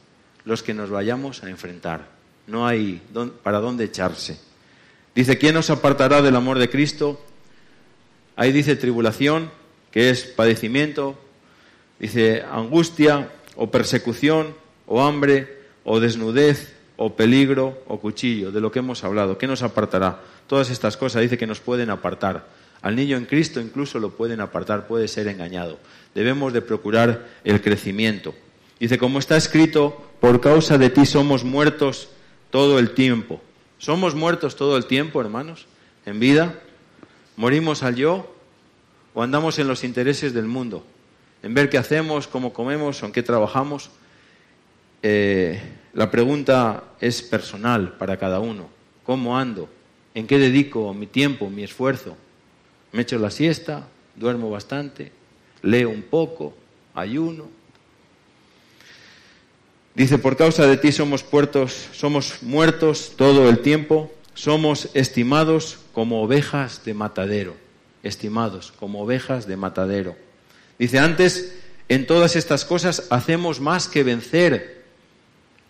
los 0.44 0.64
que 0.64 0.74
nos 0.74 0.90
vayamos 0.90 1.44
a 1.44 1.48
enfrentar. 1.48 2.08
No 2.48 2.66
hay 2.66 3.00
para 3.44 3.60
dónde 3.60 3.84
echarse. 3.84 4.40
Dice, 5.14 5.38
¿quién 5.38 5.54
nos 5.54 5.70
apartará 5.70 6.22
del 6.22 6.34
amor 6.34 6.58
de 6.58 6.68
Cristo? 6.68 7.24
Ahí 8.34 8.50
dice 8.50 8.74
tribulación, 8.74 9.48
que 9.92 10.10
es 10.10 10.24
padecimiento. 10.24 11.16
Dice 12.00 12.42
angustia 12.42 13.30
o 13.54 13.70
persecución 13.70 14.56
o 14.88 15.04
hambre 15.04 15.62
o 15.84 16.00
desnudez 16.00 16.75
o 16.96 17.14
peligro 17.14 17.82
o 17.86 18.00
cuchillo, 18.00 18.50
de 18.50 18.60
lo 18.60 18.72
que 18.72 18.80
hemos 18.80 19.04
hablado. 19.04 19.38
¿Qué 19.38 19.46
nos 19.46 19.62
apartará? 19.62 20.20
Todas 20.46 20.70
estas 20.70 20.96
cosas 20.96 21.22
dice 21.22 21.38
que 21.38 21.46
nos 21.46 21.60
pueden 21.60 21.90
apartar. 21.90 22.46
Al 22.82 22.96
niño 22.96 23.16
en 23.16 23.26
Cristo 23.26 23.60
incluso 23.60 23.98
lo 23.98 24.10
pueden 24.10 24.40
apartar, 24.40 24.86
puede 24.86 25.08
ser 25.08 25.28
engañado. 25.28 25.78
Debemos 26.14 26.52
de 26.52 26.62
procurar 26.62 27.26
el 27.44 27.60
crecimiento. 27.60 28.34
Dice, 28.78 28.98
como 28.98 29.18
está 29.18 29.36
escrito, 29.36 30.10
por 30.20 30.40
causa 30.40 30.78
de 30.78 30.90
ti 30.90 31.06
somos 31.06 31.44
muertos 31.44 32.08
todo 32.50 32.78
el 32.78 32.90
tiempo. 32.90 33.40
¿Somos 33.78 34.14
muertos 34.14 34.56
todo 34.56 34.76
el 34.76 34.86
tiempo, 34.86 35.20
hermanos? 35.20 35.66
En 36.04 36.20
vida. 36.20 36.60
¿Morimos 37.36 37.82
al 37.82 37.96
yo 37.96 38.34
o 39.14 39.22
andamos 39.22 39.58
en 39.58 39.68
los 39.68 39.84
intereses 39.84 40.32
del 40.32 40.46
mundo? 40.46 40.84
En 41.42 41.54
ver 41.54 41.68
qué 41.68 41.78
hacemos, 41.78 42.26
cómo 42.26 42.52
comemos, 42.52 43.02
en 43.02 43.12
qué 43.12 43.22
trabajamos. 43.22 43.90
Eh, 45.02 45.60
la 45.96 46.10
pregunta 46.10 46.84
es 47.00 47.22
personal 47.22 47.96
para 47.96 48.18
cada 48.18 48.38
uno. 48.38 48.68
¿Cómo 49.02 49.38
ando? 49.38 49.66
¿En 50.14 50.26
qué 50.26 50.38
dedico 50.38 50.92
mi 50.92 51.06
tiempo, 51.06 51.48
mi 51.48 51.64
esfuerzo? 51.64 52.18
¿Me 52.92 53.02
echo 53.02 53.18
la 53.18 53.30
siesta? 53.30 53.88
¿Duermo 54.14 54.50
bastante? 54.50 55.10
¿Leo 55.62 55.88
un 55.88 56.02
poco? 56.02 56.54
¿Ayuno? 56.94 57.48
Dice, 59.94 60.18
por 60.18 60.36
causa 60.36 60.66
de 60.66 60.76
ti 60.76 60.92
somos, 60.92 61.22
puertos, 61.22 61.88
somos 61.92 62.42
muertos 62.42 63.14
todo 63.16 63.48
el 63.48 63.60
tiempo, 63.60 64.12
somos 64.34 64.90
estimados 64.92 65.78
como 65.94 66.20
ovejas 66.22 66.84
de 66.84 66.92
matadero, 66.92 67.56
estimados 68.02 68.70
como 68.78 69.00
ovejas 69.00 69.46
de 69.46 69.56
matadero. 69.56 70.14
Dice, 70.78 70.98
antes, 70.98 71.54
en 71.88 72.06
todas 72.06 72.36
estas 72.36 72.66
cosas 72.66 73.06
hacemos 73.08 73.60
más 73.60 73.88
que 73.88 74.02
vencer 74.02 74.75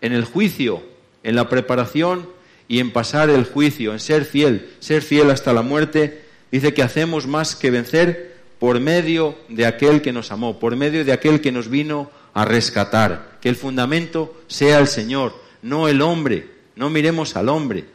en 0.01 0.13
el 0.13 0.25
juicio, 0.25 0.83
en 1.23 1.35
la 1.35 1.49
preparación 1.49 2.29
y 2.67 2.79
en 2.79 2.91
pasar 2.91 3.29
el 3.29 3.45
juicio, 3.45 3.93
en 3.93 3.99
ser 3.99 4.25
fiel, 4.25 4.69
ser 4.79 5.01
fiel 5.01 5.29
hasta 5.29 5.53
la 5.53 5.61
muerte. 5.61 6.25
Dice 6.51 6.73
que 6.73 6.83
hacemos 6.83 7.27
más 7.27 7.55
que 7.55 7.71
vencer 7.71 8.37
por 8.59 8.79
medio 8.79 9.37
de 9.49 9.65
aquel 9.65 10.01
que 10.01 10.13
nos 10.13 10.31
amó, 10.31 10.59
por 10.59 10.75
medio 10.75 11.05
de 11.05 11.13
aquel 11.13 11.41
que 11.41 11.51
nos 11.51 11.69
vino 11.69 12.09
a 12.33 12.45
rescatar. 12.45 13.37
Que 13.41 13.49
el 13.49 13.55
fundamento 13.55 14.35
sea 14.47 14.79
el 14.79 14.87
Señor, 14.87 15.35
no 15.61 15.87
el 15.87 16.01
hombre. 16.01 16.57
No 16.75 16.89
miremos 16.89 17.35
al 17.35 17.49
hombre. 17.49 17.85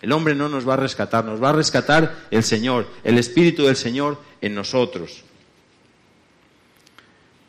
El 0.00 0.12
hombre 0.12 0.34
no 0.34 0.48
nos 0.48 0.66
va 0.66 0.74
a 0.74 0.78
rescatar, 0.78 1.24
nos 1.24 1.42
va 1.42 1.50
a 1.50 1.54
rescatar 1.54 2.26
el 2.30 2.42
Señor, 2.42 2.86
el 3.04 3.18
Espíritu 3.18 3.66
del 3.66 3.76
Señor 3.76 4.18
en 4.40 4.54
nosotros. 4.54 5.24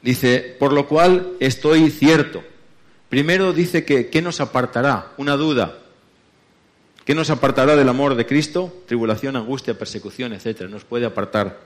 Dice, 0.01 0.55
por 0.59 0.73
lo 0.73 0.87
cual 0.87 1.33
estoy 1.39 1.89
cierto. 1.89 2.43
Primero 3.11 3.51
dice 3.51 3.83
que, 3.83 4.07
¿qué 4.07 4.21
nos 4.21 4.39
apartará? 4.39 5.11
Una 5.17 5.35
duda. 5.35 5.79
¿Qué 7.03 7.13
nos 7.13 7.29
apartará 7.29 7.75
del 7.75 7.89
amor 7.89 8.15
de 8.15 8.25
Cristo? 8.25 8.73
Tribulación, 8.87 9.35
angustia, 9.35 9.77
persecución, 9.77 10.31
etcétera. 10.31 10.69
Nos 10.69 10.85
puede 10.85 11.05
apartar. 11.05 11.59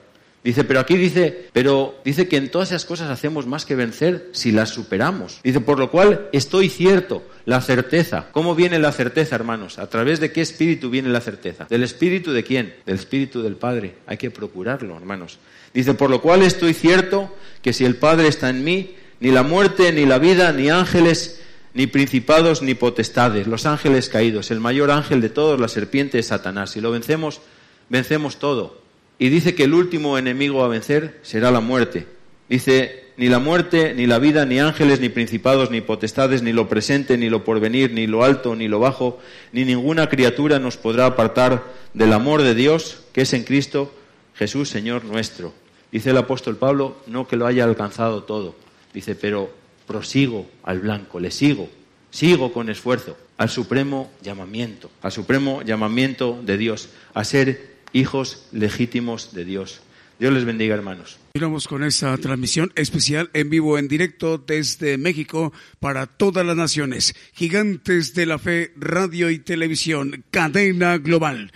Dice, 0.43 0.63
pero 0.63 0.79
aquí 0.79 0.97
dice, 0.97 1.49
pero 1.53 1.99
dice 2.03 2.27
que 2.27 2.37
en 2.37 2.49
todas 2.49 2.69
esas 2.69 2.85
cosas 2.85 3.11
hacemos 3.11 3.45
más 3.45 3.63
que 3.63 3.75
vencer 3.75 4.29
si 4.31 4.51
las 4.51 4.69
superamos. 4.69 5.39
Dice, 5.43 5.59
por 5.59 5.77
lo 5.77 5.91
cual 5.91 6.29
estoy 6.31 6.67
cierto, 6.67 7.21
la 7.45 7.61
certeza. 7.61 8.25
¿Cómo 8.31 8.55
viene 8.55 8.79
la 8.79 8.91
certeza, 8.91 9.35
hermanos? 9.35 9.77
¿A 9.77 9.87
través 9.87 10.19
de 10.19 10.31
qué 10.31 10.41
espíritu 10.41 10.89
viene 10.89 11.09
la 11.09 11.21
certeza? 11.21 11.67
¿Del 11.69 11.83
espíritu 11.83 12.31
de 12.31 12.43
quién? 12.43 12.73
Del 12.87 12.95
espíritu 12.95 13.43
del 13.43 13.55
Padre. 13.55 13.97
Hay 14.07 14.17
que 14.17 14.31
procurarlo, 14.31 14.97
hermanos. 14.97 15.37
Dice, 15.75 15.93
por 15.93 16.09
lo 16.09 16.23
cual 16.23 16.41
estoy 16.41 16.73
cierto 16.73 17.31
que 17.61 17.71
si 17.71 17.85
el 17.85 17.97
Padre 17.97 18.29
está 18.29 18.49
en 18.49 18.63
mí, 18.63 18.95
ni 19.19 19.31
la 19.31 19.43
muerte, 19.43 19.91
ni 19.91 20.05
la 20.05 20.19
vida, 20.19 20.51
ni 20.51 20.69
ángeles, 20.69 21.41
ni 21.73 21.87
principados, 21.87 22.61
ni 22.61 22.73
potestades, 22.73 23.47
los 23.47 23.65
ángeles 23.65 24.09
caídos, 24.09 24.51
el 24.51 24.59
mayor 24.59 24.91
ángel 24.91 25.21
de 25.21 25.29
todos, 25.29 25.59
la 25.59 25.67
serpiente 25.67 26.19
es 26.19 26.27
Satanás. 26.27 26.71
Si 26.71 26.81
lo 26.81 26.91
vencemos, 26.91 27.41
vencemos 27.89 28.37
todo. 28.37 28.79
Y 29.19 29.29
dice 29.29 29.55
que 29.55 29.63
el 29.63 29.73
último 29.73 30.17
enemigo 30.17 30.63
a 30.63 30.67
vencer 30.67 31.19
será 31.21 31.51
la 31.51 31.59
muerte. 31.59 32.07
Dice, 32.47 33.05
ni 33.17 33.27
la 33.27 33.39
muerte, 33.39 33.93
ni 33.93 34.07
la 34.07 34.19
vida, 34.19 34.45
ni 34.45 34.59
ángeles, 34.59 34.99
ni 34.99 35.09
principados, 35.09 35.71
ni 35.71 35.81
potestades, 35.81 36.43
ni 36.43 36.51
lo 36.51 36.67
presente, 36.67 37.17
ni 37.17 37.29
lo 37.29 37.43
porvenir, 37.43 37.91
ni 37.91 38.07
lo 38.07 38.23
alto, 38.23 38.55
ni 38.55 38.67
lo 38.67 38.79
bajo, 38.79 39.19
ni 39.51 39.65
ninguna 39.65 40.09
criatura 40.09 40.59
nos 40.59 40.77
podrá 40.77 41.05
apartar 41.05 41.63
del 41.93 42.13
amor 42.13 42.41
de 42.41 42.55
Dios 42.55 43.03
que 43.13 43.21
es 43.21 43.33
en 43.33 43.43
Cristo 43.43 43.93
Jesús, 44.35 44.69
Señor 44.69 45.05
nuestro. 45.05 45.53
Dice 45.91 46.09
el 46.09 46.17
apóstol 46.17 46.57
Pablo, 46.57 46.97
no 47.07 47.27
que 47.27 47.37
lo 47.37 47.47
haya 47.47 47.63
alcanzado 47.63 48.23
todo. 48.23 48.55
Dice, 48.95 49.13
pero 49.13 49.53
prosigo 49.85 50.49
al 50.63 50.79
blanco, 50.79 51.19
le 51.19 51.29
sigo, 51.29 51.69
sigo 52.11 52.53
con 52.53 52.69
esfuerzo 52.69 53.17
al 53.35 53.49
supremo 53.49 54.09
llamamiento, 54.23 54.89
al 55.01 55.11
supremo 55.11 55.61
llamamiento 55.63 56.41
de 56.41 56.57
Dios, 56.57 56.87
a 57.13 57.25
ser 57.25 57.75
hijos 57.91 58.47
legítimos 58.53 59.33
de 59.33 59.43
Dios. 59.43 59.81
Dios 60.17 60.33
les 60.33 60.45
bendiga, 60.45 60.75
hermanos. 60.75 61.19
Continuamos 61.33 61.67
con 61.67 61.83
esta 61.83 62.17
transmisión 62.17 62.71
especial 62.75 63.29
en 63.33 63.49
vivo, 63.49 63.77
en 63.77 63.89
directo 63.89 64.37
desde 64.37 64.97
México 64.97 65.51
para 65.81 66.07
todas 66.07 66.45
las 66.45 66.55
naciones. 66.55 67.13
Gigantes 67.33 68.13
de 68.13 68.25
la 68.25 68.39
Fe, 68.39 68.71
radio 68.77 69.29
y 69.29 69.39
televisión, 69.39 70.23
cadena 70.31 70.97
global. 70.99 71.51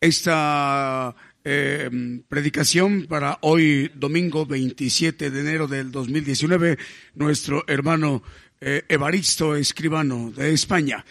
Esta 0.00 1.14
eh, 1.44 1.90
predicación 2.28 3.06
para 3.06 3.38
hoy, 3.42 3.90
domingo 3.94 4.46
27 4.46 5.30
de 5.30 5.40
enero 5.40 5.66
del 5.66 5.90
2019, 5.90 6.78
nuestro 7.14 7.64
hermano 7.66 8.22
eh, 8.60 8.84
Evaristo 8.88 9.56
Escribano 9.56 10.30
de 10.30 10.52
España 10.52 11.04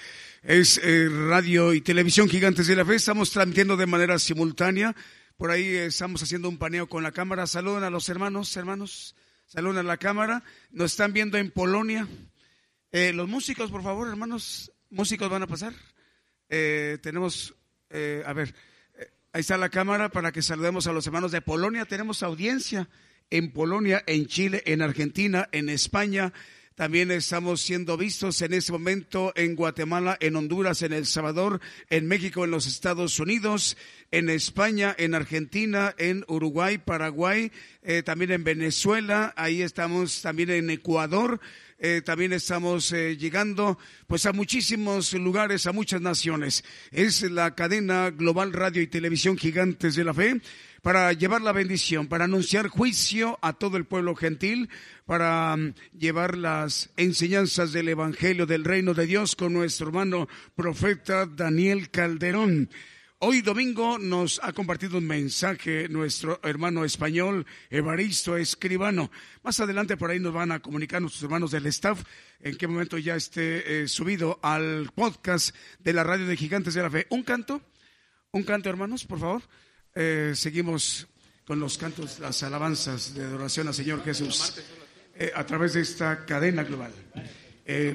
es 0.44 0.80
eh, 0.84 1.10
radio 1.10 1.74
y 1.74 1.82
televisión 1.82 2.30
Gigantes 2.30 2.68
de 2.68 2.76
la 2.76 2.86
Fe. 2.86 2.96
Estamos 2.96 3.32
transmitiendo 3.32 3.76
de 3.76 3.86
manera 3.86 4.18
simultánea. 4.20 4.96
Por 5.38 5.52
ahí 5.52 5.76
estamos 5.76 6.24
haciendo 6.24 6.50
un 6.50 6.58
paneo 6.58 6.88
con 6.88 7.04
la 7.04 7.12
cámara. 7.12 7.46
Saluden 7.48 7.84
a 7.84 7.90
los 7.90 8.08
hermanos, 8.10 8.56
hermanos. 8.56 9.16
Saluden 9.46 9.80
a 9.80 9.84
la 9.84 9.98
cámara. 9.98 10.44
Nos 10.72 10.92
están 10.92 11.14
viendo 11.14 11.38
en 11.38 11.52
Polonia. 11.52 12.08
Eh, 12.92 13.14
los 13.14 13.28
músicos, 13.28 13.70
por 13.70 13.84
favor, 13.84 14.08
hermanos, 14.08 14.72
músicos 14.90 15.30
van 15.30 15.44
a 15.44 15.48
pasar. 15.48 15.74
Eh, 16.50 16.98
tenemos, 17.02 17.54
a 17.92 18.34
ver, 18.34 18.56
ahí 19.34 19.42
está 19.42 19.58
la 19.58 19.70
cámara 19.70 20.10
para 20.10 20.32
que 20.32 20.42
saludemos 20.42 20.88
a 20.88 20.94
los 20.94 21.06
hermanos 21.06 21.32
de 21.32 21.42
Polonia. 21.42 21.86
Tenemos 21.86 22.24
audiencia 22.24 22.90
en 23.30 23.52
Polonia, 23.52 24.04
en 24.08 24.28
Chile, 24.28 24.64
en 24.66 24.82
Argentina, 24.82 25.50
en 25.52 25.70
España, 25.70 26.34
también 26.80 27.12
estamos 27.12 27.60
siendo 27.60 27.98
vistos 27.98 28.42
en 28.42 28.54
este 28.54 28.72
momento 28.72 29.34
en 29.36 29.58
Guatemala, 29.58 30.16
en 30.22 30.38
Honduras, 30.38 30.82
en 30.82 30.94
El 30.94 31.06
Salvador, 31.06 31.60
en 31.90 32.08
México, 32.08 32.46
en 32.46 32.52
los 32.52 32.68
Estados 32.68 33.20
Unidos, 33.20 33.76
en 34.12 34.30
España, 34.30 34.96
en 34.98 35.14
Argentina, 35.14 35.94
en 35.98 36.24
Uruguay, 36.30 36.78
Paraguay, 36.78 37.52
eh, 37.84 38.02
también 38.02 38.32
en 38.32 38.46
Venezuela, 38.46 39.34
ahí 39.36 39.62
estamos 39.62 40.22
también 40.22 40.52
en 40.52 40.70
Ecuador. 40.70 41.42
Eh, 41.82 42.02
también 42.04 42.34
estamos 42.34 42.92
eh, 42.92 43.16
llegando 43.16 43.80
pues 44.06 44.26
a 44.26 44.34
muchísimos 44.34 45.14
lugares, 45.14 45.66
a 45.66 45.72
muchas 45.72 46.02
naciones. 46.02 46.66
Es 46.92 47.22
la 47.24 47.56
cadena 47.56 48.10
global 48.10 48.52
radio 48.52 48.82
y 48.82 48.88
televisión 48.88 49.38
gigantes 49.38 49.96
de 49.96 50.04
la 50.04 50.14
fe 50.14 50.42
para 50.82 51.14
llevar 51.14 51.42
la 51.42 51.54
bendición, 51.54 52.08
para 52.08 52.26
anunciar 52.26 52.68
juicio 52.68 53.40
a 53.42 53.54
todo 53.54 53.78
el 53.78 53.86
pueblo 53.86 54.14
gentil, 54.16 54.70
para 55.06 55.56
mm, 55.56 55.74
llevar 55.98 56.38
las 56.38 56.90
enseñanzas 56.98 57.72
del 57.72 57.88
Evangelio 57.88 58.46
del 58.46 58.66
Reino 58.66 58.94
de 58.94 59.06
Dios 59.06 59.38
con 59.38 59.54
nuestro 59.54 59.88
hermano 59.88 60.28
profeta 60.56 61.26
Daniel 61.26 61.90
Calderón. 61.90 62.70
Hoy 63.22 63.42
domingo 63.42 63.98
nos 64.00 64.40
ha 64.42 64.54
compartido 64.54 64.98
un 64.98 65.06
mensaje 65.06 65.90
nuestro 65.90 66.40
hermano 66.42 66.86
español 66.86 67.46
Evaristo 67.70 68.38
Escribano. 68.38 69.12
Más 69.44 69.60
adelante 69.60 69.98
por 69.98 70.10
ahí 70.10 70.22
nos 70.22 70.34
van 70.34 70.54
a 70.54 70.62
comunicar 70.62 71.02
nuestros 71.02 71.24
hermanos 71.24 71.52
del 71.52 71.66
staff 71.66 72.02
en 72.40 72.56
qué 72.56 72.66
momento 72.66 72.98
ya 72.98 73.18
esté 73.18 73.82
eh, 73.82 73.90
subido 73.90 74.40
al 74.42 74.90
podcast 74.96 75.54
de 75.80 75.92
la 75.92 76.06
radio 76.06 76.28
de 76.28 76.38
Gigantes 76.38 76.76
de 76.76 76.82
la 76.82 76.90
Fe. 76.90 77.08
Un 77.10 77.24
canto, 77.24 77.62
un 78.32 78.44
canto 78.44 78.70
hermanos, 78.70 79.04
por 79.04 79.20
favor. 79.20 79.42
Eh, 79.96 80.32
seguimos 80.34 81.06
con 81.46 81.60
los 81.60 81.78
cantos, 81.78 82.20
las 82.20 82.42
alabanzas 82.44 83.14
de 83.16 83.26
adoración 83.26 83.68
al 83.68 83.74
Señor 83.74 84.02
Jesús 84.02 84.62
eh, 85.14 85.34
a 85.36 85.46
través 85.46 85.74
de 85.74 85.82
esta 85.82 86.26
cadena 86.26 86.64
global. 86.64 86.94
Eh, 87.66 87.94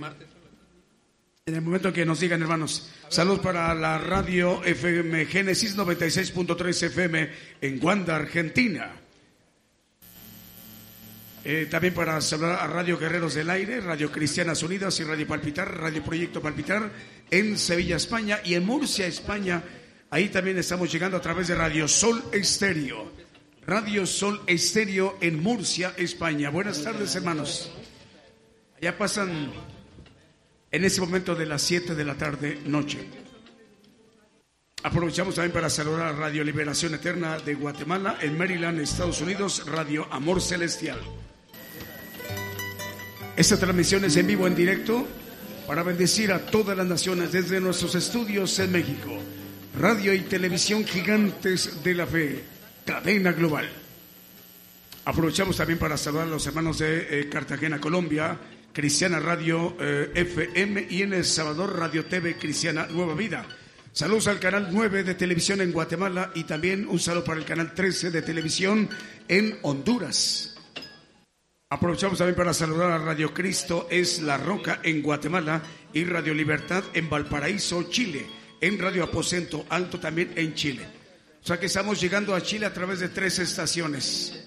en 1.46 1.54
el 1.54 1.60
momento 1.60 1.92
que 1.92 2.06
nos 2.06 2.20
digan, 2.20 2.40
hermanos, 2.40 2.90
saludos 3.14 3.38
para 3.38 3.72
la 3.74 3.96
radio 3.96 4.64
FM 4.64 5.26
Génesis 5.26 5.76
96.3 5.76 6.86
FM 6.86 7.30
en 7.60 7.78
Guanda, 7.78 8.16
Argentina. 8.16 8.90
también 11.70 11.94
para 11.94 12.20
saludar 12.20 12.58
a 12.58 12.66
Radio 12.66 12.98
Guerreros 12.98 13.34
del 13.34 13.50
Aire, 13.50 13.80
Radio 13.80 14.10
Cristianas 14.10 14.64
Unidas 14.64 14.98
y 14.98 15.04
Radio 15.04 15.28
Palpitar, 15.28 15.78
Radio 15.78 16.02
Proyecto 16.02 16.42
Palpitar 16.42 16.90
en 17.30 17.56
Sevilla, 17.56 17.94
España 17.94 18.40
y 18.44 18.54
en 18.54 18.66
Murcia, 18.66 19.06
España 19.06 19.62
Ahí 20.10 20.28
también 20.28 20.58
estamos 20.58 20.92
llegando 20.92 21.16
a 21.16 21.20
través 21.20 21.46
de 21.46 21.54
Radio 21.54 21.86
Sol 21.86 22.20
Estéreo. 22.32 23.12
Radio 23.64 24.06
Sol 24.06 24.42
Estéreo 24.46 25.18
en 25.20 25.40
Murcia, 25.40 25.94
España. 25.96 26.50
Buenas 26.50 26.82
tardes, 26.82 27.14
hermanos. 27.14 27.70
Allá 28.76 28.98
pasan 28.98 29.52
en 30.74 30.84
ese 30.84 31.00
momento 31.00 31.36
de 31.36 31.46
las 31.46 31.62
7 31.62 31.94
de 31.94 32.04
la 32.04 32.16
tarde, 32.16 32.58
noche. 32.66 32.98
Aprovechamos 34.82 35.36
también 35.36 35.52
para 35.52 35.70
saludar 35.70 36.08
a 36.08 36.12
Radio 36.12 36.42
Liberación 36.42 36.94
Eterna 36.94 37.38
de 37.38 37.54
Guatemala, 37.54 38.18
en 38.20 38.36
Maryland, 38.36 38.80
Estados 38.80 39.20
Unidos, 39.20 39.66
Radio 39.66 40.08
Amor 40.10 40.42
Celestial. 40.42 40.98
Esta 43.36 43.56
transmisión 43.56 44.04
es 44.04 44.16
en 44.16 44.26
vivo, 44.26 44.48
en 44.48 44.56
directo, 44.56 45.06
para 45.68 45.84
bendecir 45.84 46.32
a 46.32 46.44
todas 46.44 46.76
las 46.76 46.88
naciones 46.88 47.30
desde 47.30 47.60
nuestros 47.60 47.94
estudios 47.94 48.58
en 48.58 48.72
México. 48.72 49.16
Radio 49.78 50.12
y 50.12 50.22
televisión 50.22 50.84
gigantes 50.84 51.84
de 51.84 51.94
la 51.94 52.04
fe, 52.04 52.42
cadena 52.84 53.30
global. 53.30 53.70
Aprovechamos 55.04 55.56
también 55.56 55.78
para 55.78 55.96
saludar 55.96 56.26
a 56.26 56.30
los 56.30 56.44
hermanos 56.48 56.80
de 56.80 57.20
eh, 57.20 57.28
Cartagena, 57.28 57.80
Colombia, 57.80 58.36
Cristiana 58.74 59.20
Radio 59.20 59.76
eh, 59.78 60.10
FM 60.16 60.88
y 60.90 61.02
en 61.02 61.12
El 61.12 61.24
Salvador 61.24 61.78
Radio 61.78 62.06
TV 62.06 62.36
Cristiana 62.36 62.88
Nueva 62.90 63.14
Vida. 63.14 63.46
Saludos 63.92 64.26
al 64.26 64.40
canal 64.40 64.68
9 64.72 65.04
de 65.04 65.14
televisión 65.14 65.60
en 65.60 65.70
Guatemala 65.70 66.32
y 66.34 66.42
también 66.42 66.88
un 66.88 66.98
saludo 66.98 67.22
para 67.22 67.38
el 67.38 67.46
canal 67.46 67.72
13 67.72 68.10
de 68.10 68.22
televisión 68.22 68.90
en 69.28 69.56
Honduras. 69.62 70.56
Aprovechamos 71.70 72.18
también 72.18 72.34
para 72.34 72.52
saludar 72.52 72.90
a 72.90 72.98
Radio 72.98 73.32
Cristo 73.32 73.86
es 73.92 74.20
La 74.20 74.38
Roca 74.38 74.80
en 74.82 75.02
Guatemala 75.02 75.62
y 75.92 76.02
Radio 76.02 76.34
Libertad 76.34 76.82
en 76.94 77.08
Valparaíso, 77.08 77.84
Chile, 77.84 78.26
en 78.60 78.76
Radio 78.80 79.04
Aposento 79.04 79.66
Alto 79.68 80.00
también 80.00 80.32
en 80.34 80.52
Chile. 80.54 80.84
O 81.40 81.46
sea 81.46 81.60
que 81.60 81.66
estamos 81.66 82.00
llegando 82.00 82.34
a 82.34 82.42
Chile 82.42 82.66
a 82.66 82.74
través 82.74 82.98
de 82.98 83.08
tres 83.08 83.38
estaciones. 83.38 84.43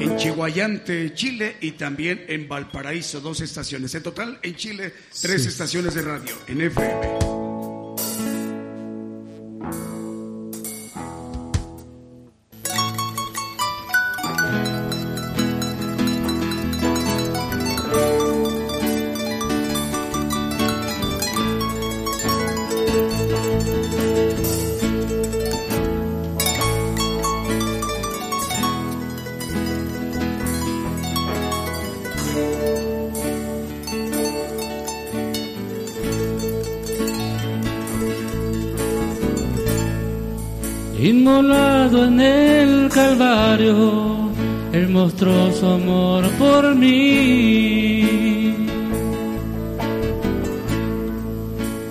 En 0.00 0.16
Chihuayante, 0.16 1.12
Chile 1.14 1.56
y 1.60 1.72
también 1.72 2.24
en 2.28 2.48
Valparaíso, 2.48 3.20
dos 3.20 3.40
estaciones. 3.40 3.94
En 3.94 4.02
total, 4.02 4.38
en 4.42 4.56
Chile, 4.56 4.92
tres 5.20 5.46
estaciones 5.46 5.94
de 5.94 6.02
radio 6.02 6.34
en 6.48 6.60
FM. 6.62 7.49
Inmolado 41.40 42.04
en 42.04 42.20
el 42.20 42.90
Calvario, 42.90 44.30
Él 44.72 44.90
mostró 44.90 45.50
su 45.52 45.64
amor 45.64 46.28
por 46.38 46.74
mí. 46.74 48.06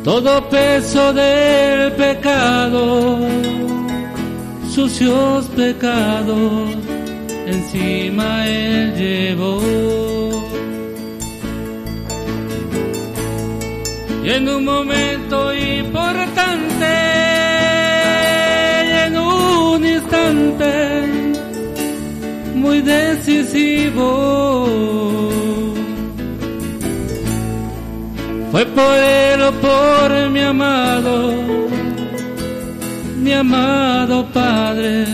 Todo 0.04 0.48
peso 0.50 1.12
del 1.14 1.94
pecado, 1.94 3.18
sucios 4.70 5.46
pecados, 5.56 6.70
encima 7.48 8.48
Él 8.48 8.94
llevó. 8.96 9.60
Y 14.24 14.30
en 14.30 14.48
un 14.48 14.64
momento 14.64 15.52
muy 22.56 22.82
decisivo. 22.82 24.08
Fue 28.52 28.66
por 28.66 28.98
él 28.98 29.42
o 29.42 29.52
por 29.52 30.30
mi 30.32 30.42
amado, 30.42 31.34
mi 33.18 33.34
amado 33.34 34.26
Padre, 34.34 35.06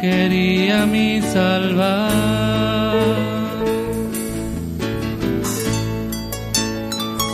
quería 0.00 0.86
mi 0.86 1.20
salvar. 1.20 2.12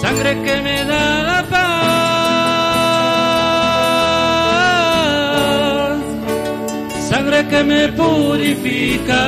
Sangre 0.03 0.43
que 0.43 0.63
me 0.63 0.85
da 0.85 1.30
que 7.51 7.65
me 7.65 7.89
purifica. 7.89 9.23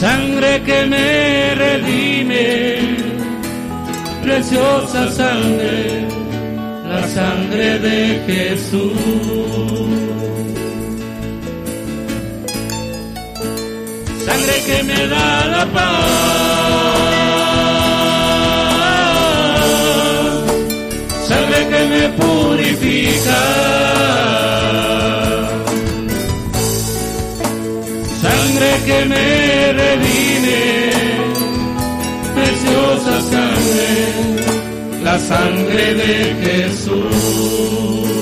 Sangre 0.00 0.62
que 0.62 0.86
me 0.86 1.54
redime, 1.54 2.46
preciosa 4.22 5.10
sangre, 5.10 6.06
la 6.88 7.02
sangre 7.08 7.78
de 7.86 7.98
Jesús. 8.28 8.92
Sangre 14.26 14.56
que 14.66 14.82
me 14.82 15.06
da 15.06 15.46
la 15.54 15.66
paz 15.74 17.39
purifica. 22.08 23.42
Sangre 28.22 28.70
que 28.86 29.04
me 29.12 29.72
redime, 29.82 30.62
preciosa 32.34 33.14
sangre, 33.32 33.90
la 35.04 35.18
sangre 35.18 35.94
de 35.94 36.12
Jesús. 36.44 38.19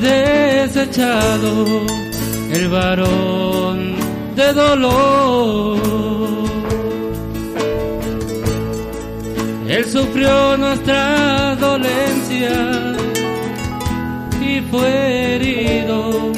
Desechado, 0.00 1.66
el 2.52 2.68
varón 2.68 3.94
de 4.34 4.52
dolor. 4.52 5.78
Él 9.68 9.84
sufrió 9.84 10.56
nuestra 10.56 11.54
dolencia 11.56 12.94
y 14.40 14.60
fue 14.70 15.36
herido 15.36 16.32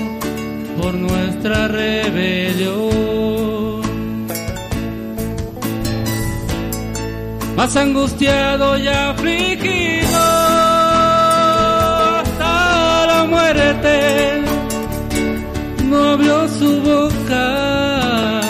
por 0.80 0.94
nuestra 0.94 1.68
rebelión. 1.68 2.92
Más 7.56 7.76
angustiado 7.76 8.76
y 8.76 8.88
afligido 8.88 9.91
boca. 16.62 18.40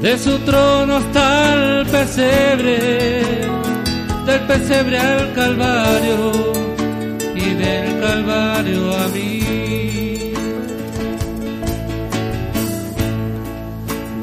De 0.00 0.18
su 0.18 0.38
trono 0.40 0.96
hasta 0.96 1.54
el 1.54 1.86
pesebre, 1.86 3.22
del 4.26 4.40
pesebre 4.46 4.98
al 4.98 5.32
calvario 5.32 6.52
y 7.34 7.54
del 7.54 8.00
calvario 8.00 8.96
a 8.96 9.08
mí. 9.08 10.32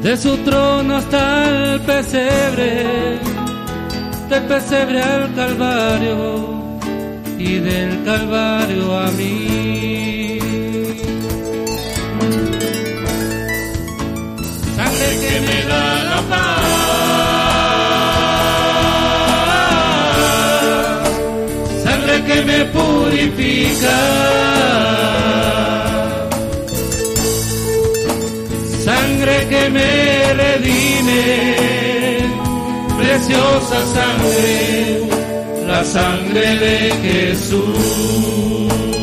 De 0.02 0.16
su 0.16 0.36
trono 0.38 0.96
hasta 0.96 1.44
el 1.48 1.80
pesebre, 1.80 3.18
del 4.28 4.42
pesebre 4.44 5.02
al 5.02 5.34
calvario 5.34 6.64
y 7.38 7.58
del 7.58 8.04
Calvario 8.04 8.63
que 15.22 15.34
me 15.46 15.58
da 15.70 15.86
la 16.10 16.20
paz, 16.30 16.64
sangre 21.84 22.16
que 22.28 22.38
me 22.48 22.58
purifica, 22.76 23.98
sangre 28.84 29.36
que 29.50 29.62
me 29.76 29.90
redime, 30.42 31.24
preciosa 32.98 33.78
sangre, 33.96 34.52
la 35.66 35.80
sangre 35.84 36.46
de 36.64 36.76
Jesús. 37.04 38.93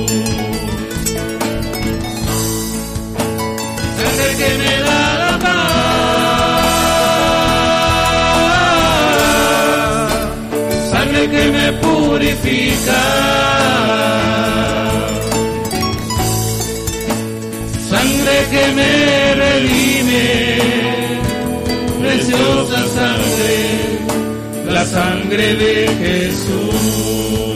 Que 11.31 11.43
me 11.57 11.71
purifica, 11.73 13.01
sangre 17.89 18.35
que 18.51 18.63
me 18.77 18.91
redime, 19.43 20.25
preciosa 22.01 22.79
sangre, 22.97 23.53
la 24.73 24.85
sangre 24.85 25.55
de 25.55 25.87
Jesús. 26.01 27.50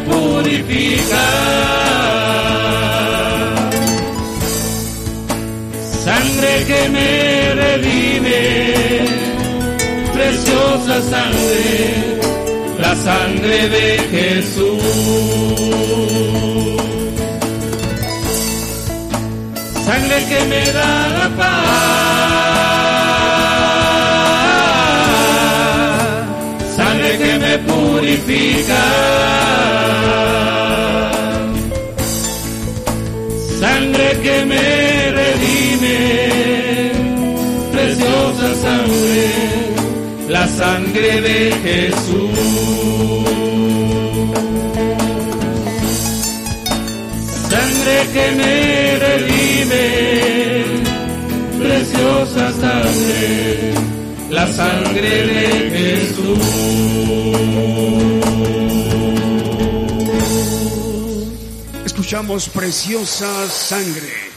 Purifica, 0.00 1.24
sangre 6.04 6.64
que 6.66 6.88
me 6.88 7.54
redime, 7.62 8.42
preciosa 10.12 10.94
sangre, 11.12 12.18
la 12.78 12.94
sangre 12.96 13.68
de 13.68 13.86
Jesús. 14.10 15.82
sangre 19.92 20.18
que 20.30 20.40
me 20.50 20.72
da 20.72 21.08
la 21.18 21.28
paz, 21.38 22.81
me 27.92 28.00
purifica, 28.00 28.82
sangre 33.60 34.18
que 34.22 34.44
me 34.46 35.10
redime, 35.20 35.98
preciosa 37.72 38.54
sangre, 38.64 39.28
la 40.28 40.48
sangre 40.48 41.20
de 41.20 41.52
Jesús. 41.64 42.62
sangre 47.50 47.96
que 48.14 48.26
me 48.38 48.54
redime, 49.06 49.84
preciosa 51.58 52.44
sangre, 52.52 53.81
la 54.32 54.46
sangre 54.46 55.26
de 55.26 55.70
Jesús. 55.70 56.38
Escuchamos 61.84 62.48
Preciosa 62.48 63.46
Sangre. 63.48 64.32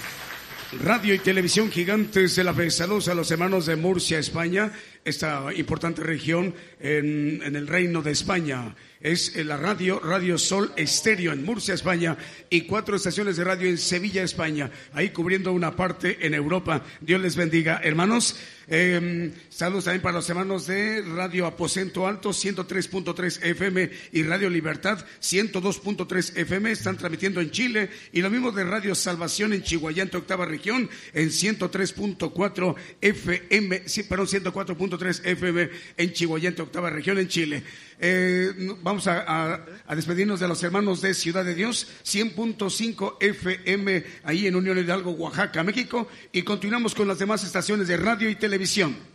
Radio 0.83 1.13
y 1.13 1.19
televisión 1.19 1.71
gigantes 1.71 2.35
de 2.35 2.43
la 2.43 2.53
fe. 2.53 2.69
Saludos 2.69 3.07
a 3.07 3.13
los 3.13 3.31
hermanos 3.31 3.65
de 3.65 3.77
Murcia, 3.77 4.19
España, 4.19 4.73
esta 5.05 5.53
importante 5.55 6.01
región 6.01 6.53
en, 6.81 7.41
en 7.41 7.55
el 7.55 7.67
reino 7.67 8.01
de 8.01 8.11
España. 8.11 8.75
Es 8.99 9.33
la 9.37 9.55
radio, 9.55 10.01
Radio 10.01 10.37
Sol 10.37 10.73
Estéreo 10.75 11.31
en 11.31 11.45
Murcia, 11.45 11.73
España, 11.73 12.17
y 12.49 12.61
cuatro 12.61 12.97
estaciones 12.97 13.37
de 13.37 13.45
radio 13.45 13.69
en 13.69 13.77
Sevilla, 13.77 14.23
España, 14.23 14.69
ahí 14.91 15.11
cubriendo 15.11 15.53
una 15.53 15.77
parte 15.77 16.25
en 16.25 16.33
Europa. 16.33 16.83
Dios 16.99 17.21
les 17.21 17.37
bendiga, 17.37 17.79
hermanos. 17.81 18.35
Eh, 18.67 19.31
saludos 19.49 19.85
también 19.85 20.01
para 20.01 20.15
los 20.15 20.29
hermanos 20.29 20.67
de 20.67 21.01
Radio 21.01 21.45
Aposento 21.45 22.07
Alto 22.07 22.31
103.3 22.31 23.43
FM 23.43 23.91
y 24.11 24.23
Radio 24.23 24.49
Libertad 24.49 25.05
102.3 25.21 26.37
FM. 26.37 26.71
Están 26.71 26.97
transmitiendo 26.97 27.41
en 27.41 27.51
Chile 27.51 27.89
y 28.11 28.21
lo 28.21 28.29
mismo 28.29 28.51
de 28.51 28.63
Radio 28.63 28.95
Salvación 28.95 29.53
en 29.53 29.63
Chihuayante, 29.63 30.17
octava 30.17 30.45
región, 30.45 30.89
en 31.13 31.29
103.4 31.29 32.75
FM, 33.01 33.83
sí, 33.85 34.03
perdón, 34.03 34.27
104.3 34.27 35.25
FM 35.25 35.69
en 35.97 36.13
Chihuayante, 36.13 36.61
octava 36.61 36.89
región 36.89 37.19
en 37.19 37.27
Chile. 37.27 37.63
Eh, 37.99 38.51
vamos 38.81 39.07
a, 39.07 39.21
a, 39.21 39.65
a, 39.87 39.95
despedirnos 39.95 40.39
de 40.39 40.47
los 40.47 40.61
hermanos 40.63 41.01
de 41.01 41.13
Ciudad 41.13 41.45
de 41.45 41.55
Dios, 41.55 41.87
100.5 42.03 43.17
FM, 43.21 44.03
ahí 44.23 44.47
en 44.47 44.55
Unión 44.55 44.77
Hidalgo, 44.77 45.11
Oaxaca, 45.11 45.63
México, 45.63 46.07
y 46.31 46.41
continuamos 46.41 46.93
con 46.93 47.07
las 47.07 47.19
demás 47.19 47.43
estaciones 47.43 47.87
de 47.87 47.97
radio 47.97 48.29
y 48.29 48.35
televisión. 48.35 49.14